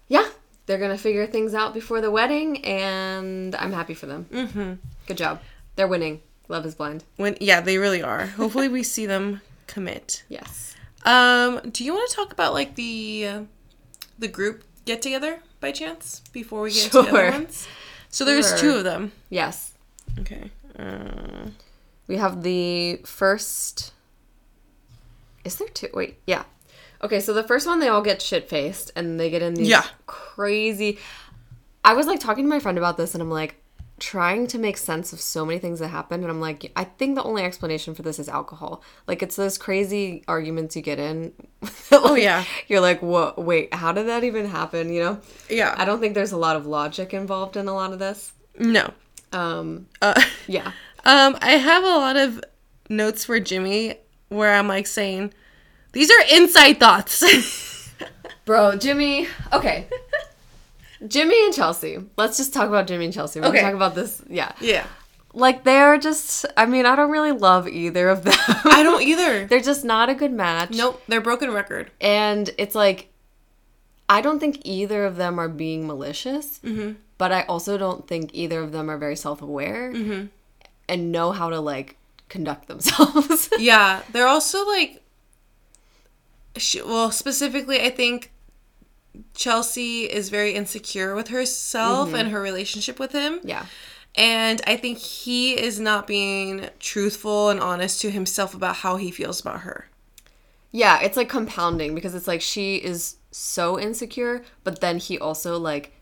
yeah. 0.08 0.28
They're 0.66 0.78
gonna 0.78 0.98
figure 0.98 1.26
things 1.28 1.54
out 1.54 1.74
before 1.74 2.00
the 2.00 2.10
wedding, 2.10 2.64
and 2.64 3.54
I'm 3.54 3.72
happy 3.72 3.94
for 3.94 4.06
them. 4.06 4.26
Mm-hmm. 4.32 4.72
Good 5.06 5.16
job. 5.16 5.40
They're 5.76 5.86
winning. 5.86 6.22
Love 6.48 6.66
is 6.66 6.74
blind. 6.74 7.04
When 7.16 7.36
yeah, 7.40 7.60
they 7.60 7.78
really 7.78 8.02
are. 8.02 8.26
Hopefully, 8.26 8.68
we 8.68 8.82
see 8.82 9.06
them 9.06 9.42
commit. 9.68 10.24
Yes. 10.28 10.74
Um, 11.04 11.60
do 11.70 11.84
you 11.84 11.92
want 11.94 12.10
to 12.10 12.16
talk 12.16 12.32
about 12.32 12.52
like 12.52 12.74
the 12.74 13.26
uh, 13.28 13.40
the 14.18 14.26
group 14.28 14.64
get 14.84 15.02
together 15.02 15.40
by 15.60 15.70
chance 15.70 16.20
before 16.32 16.62
we 16.62 16.72
get 16.72 16.90
to 16.90 17.02
the 17.02 17.08
Sure. 17.08 17.26
other 17.28 17.30
ones? 17.38 17.68
So 18.08 18.24
there's 18.24 18.48
Sure. 18.48 18.58
two 18.58 18.70
of 18.78 18.84
them. 18.84 19.12
Yes. 19.30 19.72
Okay. 20.20 20.50
Uh, 20.78 21.50
We 22.08 22.16
have 22.16 22.42
the 22.42 23.00
first. 23.04 23.92
Is 25.44 25.56
there 25.56 25.68
two? 25.68 25.88
Wait, 25.94 26.16
yeah. 26.26 26.44
Okay, 27.02 27.20
so 27.20 27.32
the 27.32 27.42
first 27.44 27.66
one 27.66 27.78
they 27.80 27.88
all 27.88 28.02
get 28.02 28.22
shit 28.22 28.48
faced 28.48 28.90
and 28.96 29.18
they 29.20 29.30
get 29.30 29.42
in 29.42 29.54
these 29.54 29.68
Yeah. 29.68 29.84
crazy. 30.06 30.98
I 31.84 31.94
was 31.94 32.06
like 32.06 32.20
talking 32.20 32.44
to 32.44 32.48
my 32.50 32.58
friend 32.60 32.78
about 32.78 32.96
this 32.96 33.14
and 33.14 33.22
I'm 33.22 33.30
like 33.30 33.56
trying 33.98 34.46
to 34.46 34.58
make 34.58 34.76
sense 34.76 35.14
of 35.14 35.20
so 35.22 35.46
many 35.46 35.58
things 35.58 35.78
that 35.78 35.88
happened 35.88 36.22
and 36.22 36.30
I'm 36.30 36.40
like 36.40 36.70
I 36.76 36.84
think 36.84 37.14
the 37.14 37.22
only 37.22 37.42
explanation 37.44 37.94
for 37.94 38.02
this 38.02 38.18
is 38.18 38.28
alcohol. 38.28 38.82
Like 39.06 39.22
it's 39.22 39.36
those 39.36 39.56
crazy 39.56 40.22
arguments 40.28 40.76
you 40.76 40.82
get 40.82 40.98
in. 40.98 41.32
oh 41.92 42.14
yeah. 42.14 42.44
You're 42.68 42.80
like, 42.80 43.00
"What? 43.02 43.38
Wait, 43.38 43.72
how 43.72 43.92
did 43.92 44.06
that 44.08 44.24
even 44.24 44.46
happen?" 44.46 44.92
You 44.92 45.00
know? 45.02 45.20
Yeah. 45.48 45.74
I 45.78 45.84
don't 45.84 46.00
think 46.00 46.14
there's 46.14 46.32
a 46.32 46.36
lot 46.36 46.56
of 46.56 46.66
logic 46.66 47.14
involved 47.14 47.56
in 47.56 47.68
a 47.68 47.74
lot 47.74 47.92
of 47.92 47.98
this. 47.98 48.32
no. 48.58 48.90
Um, 49.32 49.86
Uh, 50.02 50.20
yeah. 50.46 50.72
um, 51.04 51.36
I 51.42 51.52
have 51.52 51.82
a 51.84 51.86
lot 51.88 52.16
of 52.16 52.42
notes 52.88 53.24
for 53.24 53.38
Jimmy 53.40 53.96
where 54.28 54.54
I'm 54.54 54.68
like 54.68 54.86
saying, 54.86 55.32
these 55.96 56.10
are 56.10 56.22
inside 56.36 56.78
thoughts. 56.78 57.22
Bro, 58.44 58.76
Jimmy. 58.76 59.26
Okay. 59.52 59.86
Jimmy 61.06 61.44
and 61.44 61.54
Chelsea. 61.54 61.98
Let's 62.16 62.36
just 62.36 62.52
talk 62.54 62.68
about 62.68 62.86
Jimmy 62.86 63.06
and 63.06 63.14
Chelsea. 63.14 63.40
We're 63.40 63.48
Okay. 63.48 63.58
gonna 63.60 63.68
talk 63.72 63.76
about 63.76 63.94
this. 63.94 64.22
Yeah. 64.28 64.52
yeah. 64.60 64.86
Like 65.32 65.64
they're 65.64 65.98
just 65.98 66.46
I 66.56 66.66
mean, 66.66 66.86
I 66.86 66.96
don't 66.96 67.10
really 67.10 67.32
love 67.32 67.68
either 67.68 68.08
of 68.08 68.24
them. 68.24 68.34
I 68.64 68.82
don't 68.82 69.02
either. 69.02 69.46
they're 69.50 69.60
just 69.60 69.84
not 69.84 70.08
a 70.08 70.14
good 70.14 70.32
match. 70.32 70.70
Nope. 70.70 71.02
They're 71.08 71.20
broken 71.20 71.52
record. 71.52 71.90
And 72.00 72.50
it's 72.58 72.74
like 72.74 73.08
I 74.08 74.20
don't 74.20 74.38
think 74.38 74.60
either 74.64 75.04
of 75.04 75.16
them 75.16 75.38
are 75.38 75.48
being 75.48 75.86
malicious. 75.86 76.58
Mm-hmm. 76.60 76.92
But 77.18 77.32
I 77.32 77.42
also 77.42 77.76
don't 77.78 78.06
think 78.06 78.30
either 78.34 78.60
of 78.60 78.72
them 78.72 78.90
are 78.90 78.98
very 78.98 79.16
self-aware 79.16 79.92
Mm-hmm. 79.92 80.26
and 80.88 81.12
know 81.12 81.32
how 81.32 81.50
to 81.50 81.60
like 81.60 81.96
conduct 82.28 82.68
themselves. 82.68 83.48
Yeah. 83.58 84.02
They're 84.12 84.26
also 84.28 84.64
like, 84.66 85.02
she, 86.62 86.82
well, 86.82 87.10
specifically, 87.10 87.80
I 87.80 87.90
think 87.90 88.32
Chelsea 89.34 90.04
is 90.04 90.28
very 90.28 90.54
insecure 90.54 91.14
with 91.14 91.28
herself 91.28 92.08
mm-hmm. 92.08 92.16
and 92.16 92.28
her 92.30 92.40
relationship 92.40 92.98
with 92.98 93.12
him. 93.12 93.40
yeah. 93.42 93.66
And 94.18 94.62
I 94.66 94.78
think 94.78 94.96
he 94.96 95.60
is 95.60 95.78
not 95.78 96.06
being 96.06 96.70
truthful 96.80 97.50
and 97.50 97.60
honest 97.60 98.00
to 98.00 98.10
himself 98.10 98.54
about 98.54 98.76
how 98.76 98.96
he 98.96 99.10
feels 99.10 99.40
about 99.40 99.60
her. 99.60 99.90
Yeah, 100.72 101.00
it's 101.00 101.18
like 101.18 101.28
compounding 101.28 101.94
because 101.94 102.14
it's 102.14 102.26
like 102.26 102.40
she 102.40 102.76
is 102.76 103.16
so 103.30 103.78
insecure, 103.78 104.42
but 104.64 104.80
then 104.80 104.98
he 104.98 105.18
also 105.18 105.58
like 105.58 105.92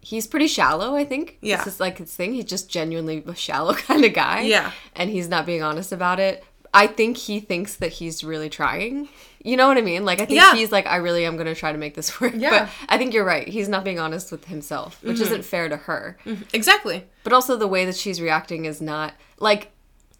he's 0.00 0.26
pretty 0.26 0.48
shallow, 0.48 0.96
I 0.96 1.04
think. 1.04 1.38
Yeah. 1.40 1.58
This 1.58 1.74
is 1.74 1.80
like 1.80 1.98
his 1.98 2.14
thing. 2.14 2.34
He's 2.34 2.44
just 2.44 2.68
genuinely 2.68 3.22
a 3.26 3.34
shallow 3.34 3.72
kind 3.88 4.04
of 4.04 4.12
guy. 4.12 4.42
Yeah. 4.42 4.72
And 4.94 5.08
he's 5.08 5.28
not 5.28 5.46
being 5.46 5.62
honest 5.62 5.92
about 5.92 6.20
it. 6.20 6.44
I 6.74 6.86
think 6.86 7.16
he 7.16 7.40
thinks 7.40 7.76
that 7.76 7.92
he's 7.92 8.24
really 8.24 8.48
trying. 8.48 9.08
You 9.44 9.56
know 9.56 9.68
what 9.68 9.76
I 9.76 9.82
mean? 9.82 10.04
Like 10.04 10.20
I 10.20 10.26
think 10.26 10.40
Yeah. 10.40 10.54
he's 10.54 10.72
like, 10.72 10.86
I 10.86 10.96
really 10.96 11.26
am 11.26 11.36
gonna 11.36 11.54
try 11.54 11.72
to 11.72 11.78
make 11.78 11.94
this 11.94 12.20
work. 12.20 12.32
Yeah. 12.36 12.50
But 12.50 12.68
I 12.88 12.98
think 12.98 13.12
you're 13.12 13.24
right. 13.24 13.46
He's 13.46 13.68
not 13.68 13.84
being 13.84 13.98
honest 13.98 14.32
with 14.32 14.46
himself, 14.46 15.02
which 15.02 15.16
mm-hmm. 15.16 15.24
isn't 15.24 15.44
fair 15.44 15.68
to 15.68 15.76
her. 15.76 16.16
Mm-hmm. 16.24 16.44
Exactly. 16.52 17.04
But 17.24 17.32
also 17.32 17.56
the 17.56 17.68
way 17.68 17.84
that 17.84 17.96
she's 17.96 18.20
reacting 18.20 18.64
is 18.64 18.80
not 18.80 19.14
like 19.38 19.72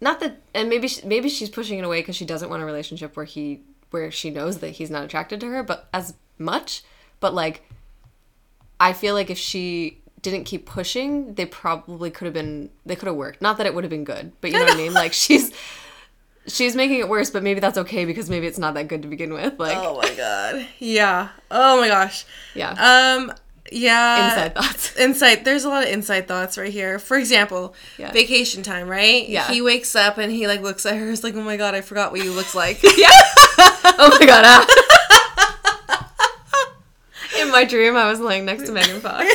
not 0.03 0.19
that 0.19 0.41
and 0.53 0.69
maybe 0.69 0.87
she, 0.87 1.05
maybe 1.07 1.29
she's 1.29 1.49
pushing 1.49 1.79
it 1.79 1.85
away 1.85 2.01
because 2.01 2.15
she 2.15 2.25
doesn't 2.25 2.49
want 2.49 2.61
a 2.61 2.65
relationship 2.65 3.15
where 3.15 3.25
he 3.25 3.61
where 3.89 4.11
she 4.11 4.29
knows 4.29 4.59
that 4.59 4.71
he's 4.71 4.91
not 4.91 5.03
attracted 5.03 5.39
to 5.39 5.47
her 5.47 5.63
but 5.63 5.87
as 5.93 6.13
much 6.37 6.83
but 7.19 7.33
like 7.33 7.63
i 8.79 8.91
feel 8.91 9.13
like 9.13 9.29
if 9.29 9.37
she 9.37 10.01
didn't 10.21 10.43
keep 10.43 10.65
pushing 10.65 11.33
they 11.35 11.45
probably 11.45 12.11
could 12.11 12.25
have 12.25 12.33
been 12.33 12.69
they 12.85 12.95
could 12.95 13.07
have 13.07 13.15
worked 13.15 13.41
not 13.41 13.57
that 13.57 13.65
it 13.65 13.73
would 13.73 13.83
have 13.83 13.91
been 13.91 14.03
good 14.03 14.31
but 14.41 14.51
you 14.51 14.57
know 14.57 14.65
what 14.65 14.73
i 14.73 14.77
mean 14.77 14.93
like 14.93 15.13
she's 15.13 15.51
she's 16.47 16.75
making 16.75 16.99
it 16.99 17.07
worse 17.07 17.29
but 17.29 17.41
maybe 17.43 17.59
that's 17.59 17.77
okay 17.77 18.05
because 18.05 18.29
maybe 18.29 18.47
it's 18.47 18.57
not 18.59 18.73
that 18.73 18.87
good 18.87 19.01
to 19.01 19.07
begin 19.07 19.33
with 19.33 19.57
like 19.59 19.77
Oh 19.77 19.99
my 20.01 20.13
god. 20.15 20.67
Yeah. 20.79 21.29
Oh 21.51 21.79
my 21.79 21.87
gosh. 21.87 22.25
yeah 22.53 22.71
Um. 23.17 23.31
Yeah. 23.71 24.29
inside 24.29 24.53
thoughts 24.55 24.95
Insight. 24.99 25.45
There's 25.45 25.63
a 25.63 25.69
lot 25.69 25.83
of 25.83 25.89
inside 25.89 26.27
thoughts 26.27 26.57
right 26.57 26.71
here. 26.71 26.99
For 26.99 27.17
example, 27.17 27.73
Yeah. 27.97 28.11
vacation 28.11 28.61
time, 28.61 28.87
right? 28.89 29.27
Yeah. 29.27 29.47
He 29.47 29.61
wakes 29.61 29.95
up 29.95 30.17
and 30.17 30.31
he 30.31 30.47
like 30.47 30.61
looks 30.61 30.85
at 30.85 30.97
her. 30.97 31.09
He's 31.09 31.23
like, 31.23 31.33
"Oh 31.35 31.41
my 31.41 31.55
god, 31.57 31.73
I 31.73 31.81
forgot 31.81 32.11
what 32.11 32.23
you 32.23 32.31
look 32.31 32.53
like." 32.53 32.81
Yeah. 32.97 33.09
oh 33.85 34.15
my 34.19 34.25
god 34.25 34.43
ah. 34.45 34.65
in 37.41 37.51
my 37.51 37.63
dream 37.65 37.95
i 37.95 38.07
was 38.09 38.19
laying 38.19 38.45
next 38.45 38.63
to 38.65 38.71
megan 38.71 38.99
fox 39.01 39.25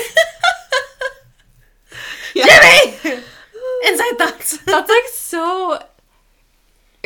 Jimmy. 2.35 3.23
inside 3.87 4.19
thoughts. 4.19 4.59
That's 4.59 4.89
like 4.89 5.09
so. 5.13 5.83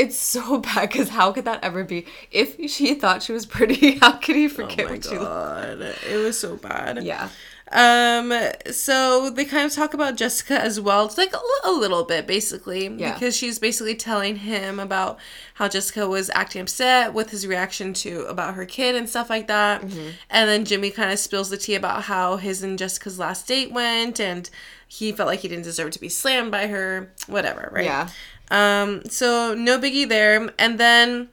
It's 0.02 0.16
so 0.18 0.58
bad 0.68 0.88
because 0.90 1.08
how 1.10 1.32
could 1.32 1.44
that 1.44 1.62
ever 1.62 1.84
be? 1.84 2.06
If 2.30 2.56
she 2.70 2.94
thought 2.94 3.22
she 3.22 3.32
was 3.32 3.46
pretty, 3.46 3.98
how 4.00 4.12
could 4.12 4.36
he 4.36 4.46
Oh 4.46 4.48
forget 4.48 4.90
what 4.90 5.04
she 5.04 5.10
looked? 5.10 5.22
god, 5.22 5.80
it 6.10 6.16
was 6.22 6.38
so 6.38 6.56
bad. 6.56 7.02
Yeah, 7.04 7.28
Um, 7.70 8.32
so 8.70 9.30
they 9.30 9.44
kind 9.46 9.64
of 9.64 9.72
talk 9.72 9.94
about 9.94 10.16
Jessica 10.16 10.60
as 10.60 10.78
well. 10.80 11.06
It's 11.06 11.16
like 11.16 11.32
a, 11.34 11.40
a 11.68 11.72
little 11.72 12.04
bit, 12.04 12.26
basically, 12.26 12.86
Yeah. 12.88 13.14
because 13.14 13.34
she's 13.36 13.58
basically 13.58 13.94
telling 13.94 14.36
him 14.36 14.78
about 14.78 15.18
how 15.54 15.68
Jessica 15.68 16.06
was 16.06 16.30
acting 16.34 16.62
upset 16.62 17.14
with 17.14 17.30
his 17.30 17.46
reaction 17.46 17.94
to 17.94 18.24
about 18.26 18.54
her 18.54 18.66
kid 18.66 18.94
and 18.94 19.08
stuff 19.08 19.30
like 19.30 19.46
that. 19.46 19.80
Mm-hmm. 19.82 20.08
And 20.28 20.48
then 20.50 20.64
Jimmy 20.66 20.90
kind 20.90 21.12
of 21.12 21.18
spills 21.18 21.48
the 21.50 21.56
tea 21.56 21.74
about 21.74 22.02
how 22.04 22.36
his 22.36 22.62
and 22.62 22.78
Jessica's 22.78 23.18
last 23.18 23.46
date 23.48 23.72
went, 23.72 24.20
and 24.20 24.50
he 24.86 25.10
felt 25.12 25.26
like 25.28 25.40
he 25.40 25.48
didn't 25.48 25.64
deserve 25.64 25.92
to 25.92 25.98
be 26.00 26.10
slammed 26.10 26.50
by 26.50 26.66
her. 26.66 27.10
Whatever, 27.26 27.70
right? 27.72 27.84
yeah, 27.86 28.08
Um, 28.52 29.02
so 29.08 29.54
no 29.54 29.78
biggie 29.78 30.06
there. 30.06 30.50
And 30.58 30.78
then 30.78 31.30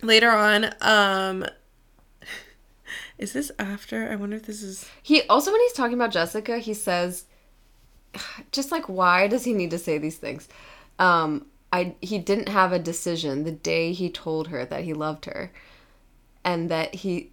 later 0.00 0.30
on, 0.30 0.72
um, 0.80 1.44
is 3.18 3.32
this 3.32 3.50
after? 3.58 4.08
I 4.08 4.14
wonder 4.16 4.36
if 4.36 4.44
this 4.46 4.62
is. 4.62 4.88
He 5.02 5.22
also 5.22 5.50
when 5.50 5.60
he's 5.60 5.72
talking 5.72 5.94
about 5.94 6.12
Jessica, 6.12 6.58
he 6.58 6.72
says, 6.72 7.24
just 8.52 8.70
like 8.70 8.88
why 8.88 9.26
does 9.26 9.44
he 9.44 9.52
need 9.52 9.72
to 9.72 9.78
say 9.78 9.98
these 9.98 10.18
things? 10.18 10.48
Um, 11.00 11.46
I 11.72 11.96
he 12.00 12.18
didn't 12.18 12.48
have 12.48 12.72
a 12.72 12.78
decision 12.78 13.42
the 13.42 13.52
day 13.52 13.92
he 13.92 14.08
told 14.08 14.48
her 14.48 14.64
that 14.64 14.84
he 14.84 14.94
loved 14.94 15.24
her, 15.24 15.50
and 16.44 16.70
that 16.70 16.94
he 16.94 17.32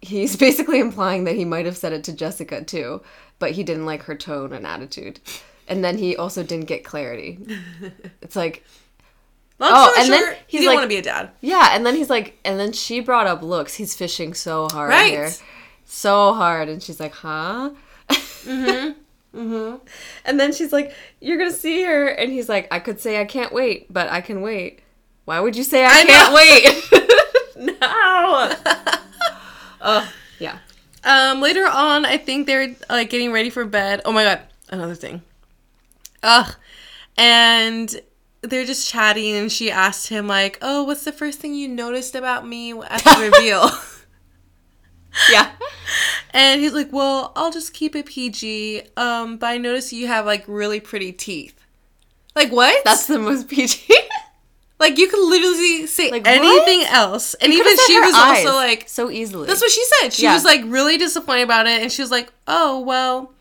he's 0.00 0.34
basically 0.46 0.80
implying 0.80 1.24
that 1.24 1.36
he 1.36 1.44
might 1.44 1.66
have 1.66 1.76
said 1.76 1.92
it 1.92 2.04
to 2.04 2.12
Jessica 2.14 2.64
too, 2.64 3.02
but 3.38 3.50
he 3.50 3.62
didn't 3.62 3.84
like 3.84 4.04
her 4.04 4.16
tone 4.16 4.54
and 4.54 4.66
attitude. 4.66 5.20
And 5.68 5.82
then 5.84 5.98
he 5.98 6.16
also 6.16 6.42
didn't 6.42 6.66
get 6.66 6.84
clarity. 6.84 7.38
It's 8.22 8.36
like, 8.36 8.64
Long 9.58 9.70
Oh, 9.72 9.90
story 9.92 10.04
and 10.04 10.12
then 10.12 10.22
short, 10.24 10.38
he 10.48 10.58
he's 10.58 10.60
didn't 10.60 10.66
like- 10.68 10.76
want 10.76 10.84
to 10.84 10.88
be 10.88 10.96
a 10.98 11.02
dad. 11.02 11.30
yeah. 11.40 11.68
And 11.72 11.86
then 11.86 11.94
he's 11.96 12.10
like, 12.10 12.38
and 12.44 12.60
then 12.60 12.72
she 12.72 13.00
brought 13.00 13.26
up 13.26 13.42
looks. 13.42 13.74
He's 13.74 13.94
fishing 13.96 14.34
so 14.34 14.68
hard 14.70 14.90
Right. 14.90 15.10
here. 15.12 15.30
So 15.86 16.34
hard. 16.34 16.68
And 16.68 16.82
she's 16.82 17.00
like, 17.00 17.12
huh? 17.14 17.70
Mm-hmm. 18.10 18.90
mm-hmm. 19.38 19.76
And 20.24 20.38
then 20.40 20.52
she's 20.52 20.72
like, 20.72 20.92
you're 21.20 21.38
going 21.38 21.50
to 21.50 21.56
see 21.56 21.82
her. 21.84 22.06
And 22.08 22.30
he's 22.30 22.48
like, 22.48 22.68
I 22.70 22.78
could 22.80 23.00
say 23.00 23.20
I 23.20 23.24
can't 23.24 23.52
wait, 23.52 23.90
but 23.92 24.10
I 24.10 24.20
can 24.20 24.42
wait. 24.42 24.80
Why 25.24 25.40
would 25.40 25.56
you 25.56 25.64
say 25.64 25.84
I, 25.84 26.00
I 26.00 26.04
can't 26.04 26.34
wait? 26.34 27.70
no. 27.80 28.52
oh, 29.80 30.12
yeah. 30.38 30.58
Um, 31.04 31.40
later 31.40 31.66
on, 31.66 32.04
I 32.04 32.18
think 32.18 32.46
they're 32.46 32.74
like 32.90 33.10
getting 33.10 33.32
ready 33.32 33.50
for 33.50 33.64
bed. 33.64 34.02
Oh 34.04 34.12
my 34.12 34.24
god, 34.24 34.40
another 34.70 34.94
thing. 34.94 35.22
Ugh, 36.26 36.54
and 37.16 38.00
they're 38.42 38.64
just 38.66 38.88
chatting, 38.88 39.34
and 39.34 39.50
she 39.50 39.70
asked 39.70 40.08
him 40.08 40.26
like, 40.26 40.58
"Oh, 40.62 40.84
what's 40.84 41.04
the 41.04 41.12
first 41.12 41.38
thing 41.40 41.54
you 41.54 41.68
noticed 41.68 42.14
about 42.14 42.46
me 42.46 42.72
at 42.72 43.02
the 43.04 43.30
reveal?" 43.32 43.70
Yeah. 45.30 45.50
and 46.30 46.60
he's 46.60 46.74
like, 46.74 46.92
"Well, 46.92 47.32
I'll 47.36 47.50
just 47.50 47.72
keep 47.72 47.96
it 47.96 48.06
PG. 48.06 48.82
Um, 48.96 49.38
but 49.38 49.46
I 49.46 49.56
noticed 49.58 49.92
you 49.92 50.06
have 50.08 50.26
like 50.26 50.44
really 50.46 50.80
pretty 50.80 51.12
teeth." 51.12 51.54
Like 52.34 52.52
what? 52.52 52.84
That's 52.84 53.06
the 53.06 53.18
most 53.18 53.48
PG. 53.48 53.80
like 54.78 54.98
you 54.98 55.08
could 55.08 55.26
literally 55.26 55.86
say 55.86 56.10
Like, 56.10 56.26
anything 56.26 56.80
what? 56.80 56.92
else, 56.92 57.32
and 57.34 57.50
You 57.50 57.60
even 57.60 57.76
she 57.86 57.98
was 57.98 58.14
also 58.14 58.54
like, 58.56 58.88
so 58.90 59.10
easily. 59.10 59.46
That's 59.46 59.62
what 59.62 59.70
she 59.70 59.82
said. 60.00 60.12
She 60.12 60.24
Yeah. 60.24 60.34
was 60.34 60.44
like 60.44 60.60
really 60.66 60.98
disappointed 60.98 61.44
about 61.44 61.66
it, 61.66 61.80
and 61.80 61.90
she 61.90 62.02
was 62.02 62.10
like, 62.10 62.30
"Oh 62.46 62.80
well, 62.80 63.32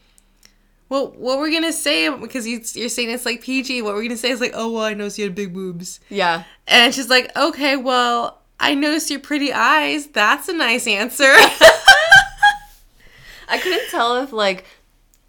well, 0.95 1.11
what 1.17 1.39
we're 1.39 1.51
gonna 1.51 1.73
say 1.73 2.09
because 2.09 2.47
you, 2.47 2.61
you're 2.73 2.87
saying 2.87 3.09
it's 3.09 3.25
like 3.25 3.41
PG. 3.41 3.81
What 3.81 3.95
we're 3.95 4.03
gonna 4.03 4.15
say 4.15 4.29
is 4.29 4.39
like, 4.39 4.53
oh 4.53 4.71
well, 4.71 4.83
I 4.83 4.93
noticed 4.93 5.17
you 5.17 5.25
had 5.25 5.35
big 5.35 5.53
boobs, 5.53 5.99
yeah. 6.09 6.43
and 6.67 6.93
she's 6.93 7.09
like, 7.09 7.35
okay, 7.35 7.75
well, 7.75 8.41
I 8.61 8.75
noticed 8.75 9.09
your 9.09 9.19
pretty 9.19 9.51
eyes. 9.51 10.07
That's 10.07 10.47
a 10.47 10.53
nice 10.53 10.87
answer. 10.87 11.23
I 13.49 13.59
couldn't 13.61 13.89
tell 13.89 14.23
if 14.23 14.31
like 14.31 14.63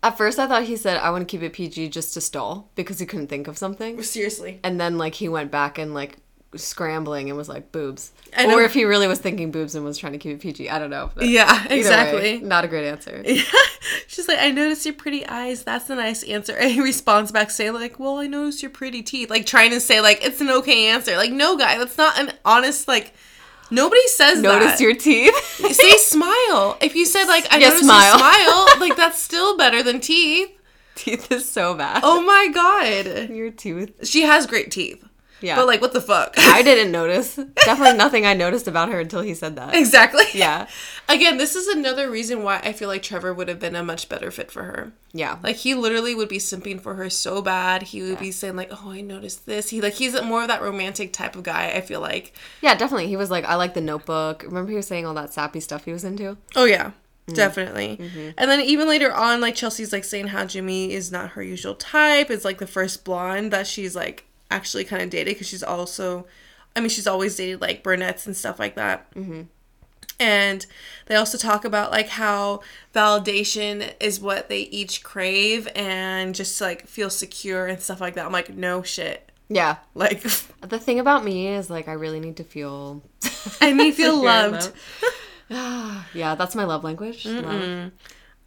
at 0.05 0.17
first 0.17 0.39
I 0.39 0.47
thought 0.47 0.62
he 0.62 0.77
said 0.77 0.99
I 0.99 1.11
want 1.11 1.29
to 1.29 1.31
keep 1.31 1.43
it 1.43 1.53
PG 1.53 1.89
just 1.89 2.14
to 2.14 2.21
stall 2.21 2.71
because 2.77 3.01
he 3.01 3.07
couldn't 3.07 3.27
think 3.27 3.49
of 3.49 3.59
something. 3.59 4.01
Seriously, 4.03 4.61
And 4.62 4.81
then 4.81 4.99
like 4.99 5.17
he 5.17 5.29
went 5.29 5.51
back 5.51 5.79
and 5.79 5.93
like 5.93 6.19
scrambling 6.55 7.29
and 7.29 7.37
was 7.37 7.49
like 7.49 7.73
boobs. 7.73 8.13
Know. 8.37 8.57
Or 8.57 8.63
if 8.63 8.73
he 8.75 8.85
really 8.85 9.07
was 9.07 9.19
thinking 9.19 9.51
boobs 9.51 9.75
and 9.75 9.85
was 9.85 9.99
trying 9.99 10.13
to 10.13 10.19
keep 10.19 10.37
it 10.37 10.41
PG. 10.41 10.71
I 10.71 10.79
don't 10.79 10.91
know. 10.91 11.11
yeah, 11.21 11.53
either 11.65 11.69
way, 11.69 11.79
exactly. 11.79 12.39
not 12.41 12.65
a 12.65 12.69
great 12.69 12.87
answer. 12.87 13.23
Yeah. 13.25 13.43
She's 14.07 14.29
like, 14.29 14.39
I 14.39 14.51
noticed 14.51 14.85
your 14.85 14.95
pretty 14.95 15.27
eyes. 15.27 15.65
That's 15.65 15.91
a 15.91 15.95
nice 15.97 16.23
answer. 16.23 16.55
And 16.57 16.71
he 16.73 16.81
responds 16.81 17.33
back, 17.33 17.51
saying 17.51 17.75
like, 17.75 17.99
well, 17.99 18.19
I 18.19 18.27
noticed 18.27 18.63
your 18.63 18.71
pretty 18.71 19.03
teeth. 19.03 19.31
Like 19.31 19.47
trying 19.47 19.71
to 19.71 19.81
say 19.81 20.01
like 20.01 20.25
it's 20.25 20.41
an 20.41 20.51
okay 20.51 20.89
answer. 20.89 21.17
Like 21.17 21.33
no, 21.33 21.57
guy, 21.57 21.79
that's 21.79 21.99
not 21.99 22.19
an 22.19 22.33
honest 22.45 22.89
like 22.89 23.13
Nobody 23.69 24.07
says 24.09 24.41
Notice 24.41 24.73
that. 24.79 24.81
your 24.81 24.95
teeth. 24.95 25.35
Say 25.75 25.97
smile. 25.97 26.79
If 26.81 26.95
you 26.95 27.05
said 27.05 27.25
like 27.27 27.53
I 27.53 27.57
Yeah, 27.59 27.71
noticed 27.71 27.85
smile. 27.85 28.19
smile, 28.19 28.67
like 28.81 28.97
that's 28.97 29.19
still 29.21 29.57
better 29.57 29.83
than 29.83 29.99
teeth. 30.01 30.51
teeth 30.95 31.33
is 31.33 31.49
so 31.49 31.75
bad. 31.75 32.03
Oh 32.05 32.23
my 32.23 32.49
god. 32.55 33.29
your 33.31 33.51
tooth. 33.51 34.07
She 34.07 34.23
has 34.23 34.47
great 34.47 34.71
teeth. 34.71 35.05
Yeah. 35.41 35.57
But 35.57 35.66
like 35.66 35.80
what 35.80 35.93
the 35.93 36.01
fuck? 36.01 36.34
I 36.39 36.62
didn't 36.62 36.91
notice. 36.91 37.37
Definitely 37.37 37.99
nothing 37.99 38.26
I 38.26 38.34
noticed 38.34 38.68
about 38.68 38.91
her 38.91 39.01
until 39.01 39.20
he 39.20 39.34
said 39.34 39.57
that. 39.57 39.74
exactly. 39.74 40.24
Yeah. 40.32 40.66
Again, 41.09 41.37
this 41.37 41.55
is 41.55 41.68
another 41.68 42.11
reason 42.11 42.43
why 42.43 42.61
I 42.62 42.72
feel 42.72 42.89
like 42.89 43.03
Trevor 43.03 43.32
would 43.32 43.49
have 43.49 43.61
been 43.61 43.76
a 43.76 43.82
much 43.82 44.09
better 44.09 44.30
fit 44.30 44.51
for 44.51 44.64
her. 44.64 44.93
Yeah. 45.12 45.39
Like 45.43 45.57
he 45.57 45.74
literally 45.74 46.14
would 46.14 46.28
be 46.28 46.39
simping 46.39 46.80
for 46.80 46.95
her 46.95 47.11
so 47.11 47.43
bad. 47.43 47.82
He 47.84 48.03
would 48.03 48.18
be 48.18 48.30
saying 48.30 48.57
like, 48.57 48.70
"Oh, 48.72 48.91
I 48.91 49.01
noticed 49.01 49.47
this." 49.47 49.70
He 49.70 49.80
like 49.80 49.95
he's 49.95 50.20
more 50.22 50.43
of 50.43 50.49
that 50.49 50.62
romantic 50.62 51.12
type 51.12 51.37
of 51.37 51.43
guy. 51.43 51.72
I 51.74 51.80
feel 51.80 52.01
like. 52.01 52.32
Yeah, 52.61 52.74
definitely. 52.74 53.09
He 53.09 53.16
was 53.16 53.30
like, 53.30 53.45
I 53.45 53.55
like 53.55 53.74
the 53.74 53.80
notebook. 53.80 54.43
Remember 54.43 54.70
he 54.70 54.76
was 54.76 54.87
saying 54.87 55.07
all 55.07 55.14
that 55.14 55.32
sappy 55.32 55.61
stuff 55.61 55.84
he 55.84 55.93
was 55.93 56.05
into? 56.05 56.37
Oh 56.55 56.64
yeah, 56.64 56.89
mm-hmm. 56.89 57.34
definitely. 57.34 57.99
Mm-hmm. 58.01 58.30
And 58.37 58.51
then 58.51 58.61
even 58.61 58.89
later 58.89 59.12
on, 59.14 59.41
like 59.41 59.55
Chelsea's 59.55 59.93
like 59.93 60.05
saying 60.05 60.28
how 60.28 60.45
Jimmy 60.45 60.93
is 60.93 61.12
not 61.12 61.30
her 61.30 61.43
usual 61.43 61.74
type. 61.74 62.30
It's 62.30 62.45
like 62.45 62.59
the 62.59 62.66
first 62.66 63.05
blonde 63.05 63.53
that 63.53 63.66
she's 63.66 63.97
like 63.97 64.26
actually 64.51 64.85
kind 64.85 65.03
of 65.03 65.11
dated 65.11 65.35
because 65.35 65.47
she's 65.49 65.63
also, 65.63 66.27
I 66.75 66.81
mean, 66.81 66.89
she's 66.89 67.07
always 67.07 67.37
dated 67.37 67.61
like 67.61 67.83
brunettes 67.83 68.27
and 68.27 68.37
stuff 68.37 68.59
like 68.59 68.75
that. 68.77 69.13
Mm-hmm. 69.15 69.43
And 70.19 70.65
they 71.07 71.15
also 71.17 71.37
talk 71.37 71.65
about 71.65 71.91
like 71.91 72.09
how 72.09 72.61
validation 72.95 73.93
is 74.01 74.19
what 74.19 74.49
they 74.49 74.61
each 74.61 75.03
crave 75.03 75.69
and 75.75 76.35
just 76.35 76.59
like 76.61 76.87
feel 76.87 77.11
secure 77.11 77.67
and 77.67 77.81
stuff 77.81 78.01
like 78.01 78.15
that. 78.15 78.25
I'm 78.25 78.33
like, 78.33 78.55
no 78.55 78.83
shit. 78.83 79.31
Yeah. 79.49 79.77
Like, 79.95 80.23
The 80.63 80.79
thing 80.79 80.99
about 80.99 81.25
me 81.25 81.49
is 81.49 81.71
like 81.71 81.87
I 81.87 81.93
really 81.93 82.19
need 82.19 82.37
to 82.39 82.45
feel 82.45 83.03
I 83.61 83.73
need 83.73 83.93
to 83.93 83.97
feel 83.97 84.23
loved. 84.23 84.73
yeah, 85.49 86.35
that's 86.35 86.55
my 86.55 86.65
love 86.65 86.83
language. 86.83 87.25
love. 87.27 87.93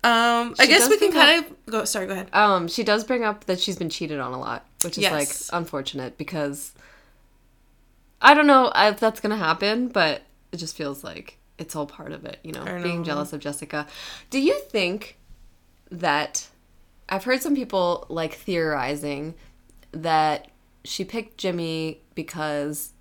Um, 0.02 0.56
I 0.58 0.64
She 0.64 0.68
guess 0.68 0.89
we 0.89 0.97
can 0.97 1.12
kind 1.12 1.45
of 1.45 1.72
go. 1.72 1.86
Sorry, 1.86 2.08
go 2.08 2.14
ahead. 2.14 2.30
Um, 2.34 2.68
she 2.68 2.84
does 2.84 3.04
bring 3.04 3.24
up 3.24 3.45
that 3.45 3.60
she's 3.60 3.76
been 3.78 3.89
cheated 3.89 4.20
on 4.20 4.34
a 4.34 4.39
lot, 4.39 4.66
which 4.84 4.97
is 4.97 5.03
Yes. 5.03 5.11
like 5.51 5.59
unfortunate 5.59 6.17
because 6.17 6.73
I 8.21 8.34
don't 8.34 8.47
know 8.47 8.71
if 8.75 8.99
that's 8.99 9.19
gonna 9.19 9.38
happen, 9.38 9.88
but 9.88 10.23
it 10.51 10.57
just 10.57 10.75
feels 10.75 11.03
like 11.03 11.38
it's 11.57 11.75
all 11.75 11.86
part 11.86 12.11
of 12.11 12.25
it, 12.25 12.39
you 12.43 12.51
know, 12.51 12.63
I 12.63 12.82
being 12.82 13.03
jealous 13.03 13.34
of 13.34 13.39
Jessica. 13.39 13.88
Do 14.30 14.39
you 14.39 14.59
think 14.59 15.17
that 15.91 16.47
I've 17.07 17.23
heard 17.23 17.41
some 17.41 17.55
people 17.55 18.05
like 18.09 18.34
theorizing 18.36 19.36
that 19.91 20.47
she 20.84 21.03
picked 21.03 21.38
Jimmy 21.38 22.01
because 22.15 22.93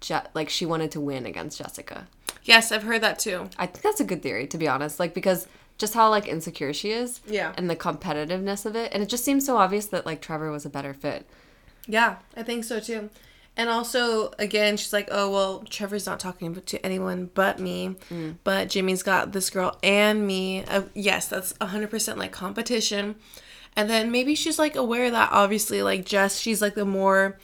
Je- 0.00 0.18
like 0.34 0.48
she 0.48 0.64
wanted 0.64 0.90
to 0.92 1.00
win 1.00 1.26
against 1.26 1.58
Jessica? 1.58 2.06
Yes, 2.44 2.72
I've 2.72 2.84
heard 2.84 3.02
that 3.02 3.18
too. 3.18 3.50
I 3.58 3.66
think 3.66 3.82
that's 3.82 4.00
a 4.00 4.04
good 4.04 4.22
theory, 4.22 4.46
to 4.46 4.56
be 4.58 4.66
honest. 4.68 4.98
Like 4.98 5.12
because 5.12 5.46
just 5.80 5.94
how 5.94 6.08
like 6.10 6.28
insecure 6.28 6.72
she 6.72 6.92
is, 6.92 7.20
Yeah. 7.26 7.52
and 7.56 7.68
the 7.68 7.74
competitiveness 7.74 8.64
of 8.64 8.76
it, 8.76 8.92
and 8.94 9.02
it 9.02 9.08
just 9.08 9.24
seems 9.24 9.44
so 9.44 9.56
obvious 9.56 9.86
that 9.86 10.06
like 10.06 10.20
Trevor 10.20 10.52
was 10.52 10.64
a 10.64 10.70
better 10.70 10.94
fit. 10.94 11.26
Yeah, 11.88 12.16
I 12.36 12.44
think 12.44 12.62
so 12.64 12.78
too. 12.78 13.10
And 13.56 13.68
also, 13.68 14.30
again, 14.38 14.76
she's 14.76 14.92
like, 14.92 15.08
oh, 15.10 15.28
well, 15.30 15.64
Trevor's 15.68 16.06
not 16.06 16.20
talking 16.20 16.54
to 16.54 16.86
anyone 16.86 17.30
but 17.34 17.58
me. 17.58 17.96
But 18.44 18.68
Jimmy's 18.70 19.02
got 19.02 19.32
this 19.32 19.50
girl 19.50 19.76
and 19.82 20.24
me. 20.26 20.64
Uh, 20.64 20.82
yes, 20.94 21.26
that's 21.26 21.52
100% 21.54 22.16
like 22.16 22.30
competition. 22.30 23.16
And 23.76 23.90
then 23.90 24.12
maybe 24.12 24.34
she's 24.36 24.58
like 24.58 24.76
aware 24.76 25.10
that 25.10 25.30
obviously, 25.32 25.82
like, 25.82 26.04
Jess, 26.06 26.38
she's 26.38 26.62
like 26.62 26.74
the 26.76 26.84
more. 26.84 27.38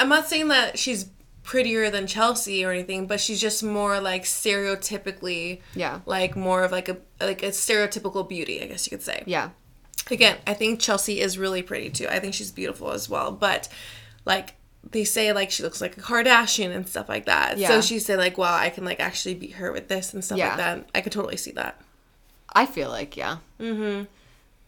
I'm 0.00 0.08
not 0.08 0.28
saying 0.28 0.48
that 0.48 0.78
she's 0.78 1.06
prettier 1.48 1.88
than 1.88 2.06
Chelsea 2.06 2.62
or 2.62 2.70
anything, 2.72 3.06
but 3.06 3.18
she's 3.18 3.40
just 3.40 3.62
more 3.62 4.00
like 4.00 4.24
stereotypically. 4.24 5.62
Yeah. 5.74 6.00
Like 6.04 6.36
more 6.36 6.62
of 6.62 6.72
like 6.72 6.90
a 6.90 6.98
like 7.22 7.42
a 7.42 7.46
stereotypical 7.48 8.28
beauty, 8.28 8.62
I 8.62 8.66
guess 8.66 8.86
you 8.86 8.90
could 8.90 9.02
say 9.02 9.22
Yeah, 9.24 9.48
again, 10.10 10.36
I 10.46 10.52
think 10.52 10.78
Chelsea 10.78 11.20
is 11.20 11.38
really 11.38 11.62
pretty 11.62 11.88
too. 11.88 12.06
I 12.06 12.18
think 12.18 12.34
she's 12.34 12.52
beautiful 12.52 12.90
as 12.90 13.08
well. 13.08 13.32
But 13.32 13.66
like 14.26 14.56
they 14.90 15.04
say 15.04 15.32
like 15.32 15.50
she 15.50 15.62
looks 15.62 15.80
like 15.80 15.96
a 15.96 16.00
Kardashian 16.02 16.70
and 16.76 16.86
stuff 16.86 17.08
like 17.08 17.24
that. 17.24 17.56
Yeah. 17.56 17.68
So 17.68 17.80
she 17.80 17.98
said 17.98 18.18
like, 18.18 18.36
wow, 18.36 18.54
I 18.54 18.68
can 18.68 18.84
like 18.84 19.00
actually 19.00 19.34
beat 19.34 19.52
her 19.52 19.72
with 19.72 19.88
this 19.88 20.12
and 20.12 20.22
stuff 20.22 20.36
Yeah. 20.36 20.48
like 20.48 20.56
that. 20.58 20.90
I 20.94 21.00
could 21.00 21.12
totally 21.12 21.38
see 21.38 21.52
that. 21.52 21.80
I 22.52 22.66
feel 22.66 22.90
like 22.90 23.16
yeah. 23.16 23.38
Mm-hmm. 23.58 24.04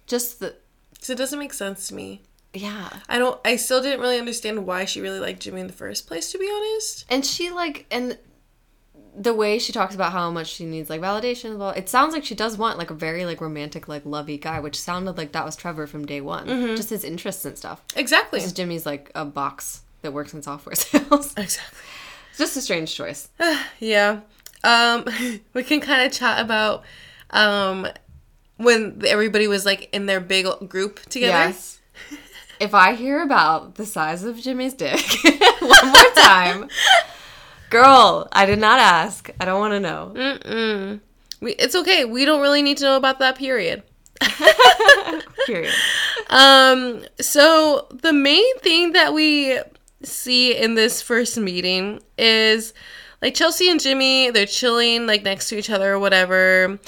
Just 0.06 0.40
the 0.40 0.56
So 0.98 1.12
it 1.12 1.16
doesn't 1.16 1.38
make 1.38 1.52
sense 1.52 1.88
to 1.88 1.94
me. 1.94 2.22
Yeah, 2.54 2.88
I 3.08 3.18
don't 3.18 3.40
I 3.44 3.56
still 3.56 3.80
didn't 3.82 4.00
really 4.00 4.18
understand 4.18 4.66
why 4.66 4.84
she 4.84 5.00
really 5.00 5.20
liked 5.20 5.40
Jimmy 5.40 5.60
in 5.60 5.66
the 5.66 5.72
first 5.72 6.06
place, 6.06 6.32
to 6.32 6.38
be 6.38 6.50
honest. 6.52 7.06
and 7.08 7.24
she 7.24 7.50
like 7.50 7.86
and 7.90 8.18
the 9.16 9.34
way 9.34 9.58
she 9.58 9.72
talks 9.72 9.94
about 9.94 10.12
how 10.12 10.30
much 10.30 10.46
she 10.46 10.64
needs 10.64 10.88
like 10.88 11.00
validation. 11.00 11.58
Well, 11.58 11.70
it 11.70 11.88
sounds 11.88 12.14
like 12.14 12.24
she 12.24 12.34
does 12.34 12.56
want 12.56 12.78
like 12.78 12.90
a 12.90 12.94
very 12.94 13.24
like 13.26 13.40
romantic 13.40 13.88
like 13.88 14.06
lovey 14.06 14.38
guy, 14.38 14.60
which 14.60 14.80
sounded 14.80 15.18
like 15.18 15.32
that 15.32 15.44
was 15.44 15.56
Trevor 15.56 15.86
from 15.86 16.06
day 16.06 16.20
one. 16.20 16.46
Just 16.76 16.90
his 16.90 17.04
interests 17.04 17.44
and 17.44 17.58
stuff. 17.58 17.82
Exactly. 17.96 18.40
Is 18.40 18.52
Jimmy's 18.52 18.86
like 18.86 19.10
a 19.14 19.24
box 19.24 19.82
that 20.02 20.12
works 20.12 20.32
in 20.32 20.42
software 20.42 20.74
sales. 20.76 21.34
Exactly. 21.36 21.78
it's 22.30 22.38
just 22.38 22.56
a 22.56 22.60
strange 22.62 22.94
choice. 22.94 23.28
Yeah. 23.80 24.20
Um 24.62 25.04
we 25.54 25.64
can 25.64 25.80
kind 25.80 26.06
of 26.06 26.12
chat 26.12 26.40
about 26.40 26.84
um 27.30 27.86
when 28.58 29.02
everybody 29.06 29.48
was 29.48 29.64
like 29.66 29.88
in 29.92 30.06
their 30.06 30.20
big 30.20 30.46
group 30.68 31.00
together. 31.06 31.48
Yes. 31.48 31.79
If 32.60 32.74
I 32.74 32.94
hear 32.94 33.22
about 33.22 33.76
the 33.76 33.86
size 33.86 34.22
of 34.22 34.38
Jimmy's 34.38 34.74
dick 34.74 35.00
one 35.60 35.92
more 35.92 36.12
time, 36.14 36.68
girl, 37.70 38.28
I 38.32 38.44
did 38.44 38.58
not 38.58 38.78
ask. 38.78 39.30
I 39.40 39.46
don't 39.46 39.58
want 39.58 39.72
to 39.72 39.80
know. 39.80 40.12
Mm-mm. 40.14 41.00
We, 41.40 41.52
it's 41.52 41.74
okay. 41.74 42.04
We 42.04 42.26
don't 42.26 42.42
really 42.42 42.60
need 42.60 42.76
to 42.78 42.84
know 42.84 42.96
about 42.96 43.18
that 43.20 43.36
period. 43.36 43.82
Period. 45.46 45.72
Um, 46.28 47.04
so 47.18 47.86
the 47.90 48.12
main 48.12 48.58
thing 48.58 48.92
that 48.92 49.14
we 49.14 49.58
see 50.02 50.54
in 50.54 50.74
this 50.74 51.00
first 51.00 51.38
meeting 51.38 52.00
is 52.18 52.74
like 53.22 53.34
Chelsea 53.34 53.70
and 53.70 53.80
Jimmy, 53.80 54.30
they're 54.30 54.46
chilling 54.46 55.06
like 55.06 55.22
next 55.22 55.48
to 55.48 55.56
each 55.56 55.70
other 55.70 55.94
or 55.94 55.98
whatever. 55.98 56.78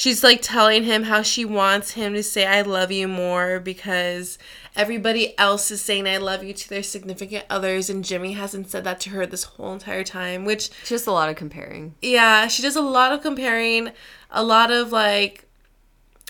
She's 0.00 0.24
like 0.24 0.40
telling 0.40 0.84
him 0.84 1.02
how 1.02 1.20
she 1.20 1.44
wants 1.44 1.90
him 1.90 2.14
to 2.14 2.22
say 2.22 2.46
I 2.46 2.62
love 2.62 2.90
you 2.90 3.06
more 3.06 3.60
because 3.60 4.38
everybody 4.74 5.38
else 5.38 5.70
is 5.70 5.82
saying 5.82 6.08
I 6.08 6.16
love 6.16 6.42
you 6.42 6.54
to 6.54 6.68
their 6.70 6.82
significant 6.82 7.44
others 7.50 7.90
and 7.90 8.02
Jimmy 8.02 8.32
hasn't 8.32 8.70
said 8.70 8.82
that 8.84 8.98
to 9.00 9.10
her 9.10 9.26
this 9.26 9.44
whole 9.44 9.74
entire 9.74 10.02
time, 10.02 10.46
which 10.46 10.70
just 10.86 11.06
a 11.06 11.12
lot 11.12 11.28
of 11.28 11.36
comparing. 11.36 11.96
yeah, 12.00 12.48
she 12.48 12.62
does 12.62 12.76
a 12.76 12.80
lot 12.80 13.12
of 13.12 13.20
comparing, 13.20 13.90
a 14.30 14.42
lot 14.42 14.70
of 14.70 14.90
like, 14.90 15.44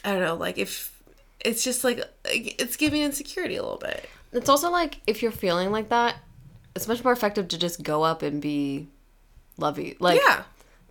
I 0.05 0.11
don't 0.15 0.25
know, 0.25 0.35
like 0.35 0.59
if 0.59 1.01
it's 1.39 1.63
just 1.63 1.85
like 1.85 2.03
it's 2.25 2.77
giving 2.77 3.03
insecurity 3.03 3.55
a 3.55 3.63
little 3.63 3.79
bit. 3.79 4.11
It's 4.33 4.49
also 4.49 4.73
like 4.73 5.01
if 5.07 5.23
you're 5.23 5.31
feeling 5.31 5.71
like 5.71 5.91
that, 5.91 6.17
it's 6.75 6.89
much 6.89 7.05
more 7.05 7.13
effective 7.13 7.47
to 7.47 7.57
just 7.57 7.85
go 7.85 8.03
up 8.03 8.23
and 8.23 8.43
be 8.43 8.89
lovey, 9.59 9.97
like 10.01 10.21
yeah, 10.21 10.43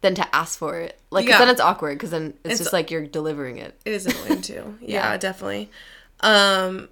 than 0.01 0.15
to 0.15 0.35
ask 0.35 0.57
for 0.57 0.79
it. 0.79 0.99
Like 1.11 1.27
Yeah. 1.27 1.39
then 1.39 1.49
it's 1.49 1.59
awkward 1.61 1.97
because 1.97 2.11
then 2.11 2.33
it's, 2.43 2.55
It's- 2.55 2.59
just 2.59 2.73
like 2.73 2.89
you're 2.91 3.05
delivering 3.05 3.57
it. 3.57 3.79
it 3.85 3.93
is 3.93 4.05
annoying 4.05 4.41
too. 4.41 4.77
yeah, 4.81 5.11
Yeah. 5.11 5.17
definitely. 5.17 5.69
Um, 6.21 6.89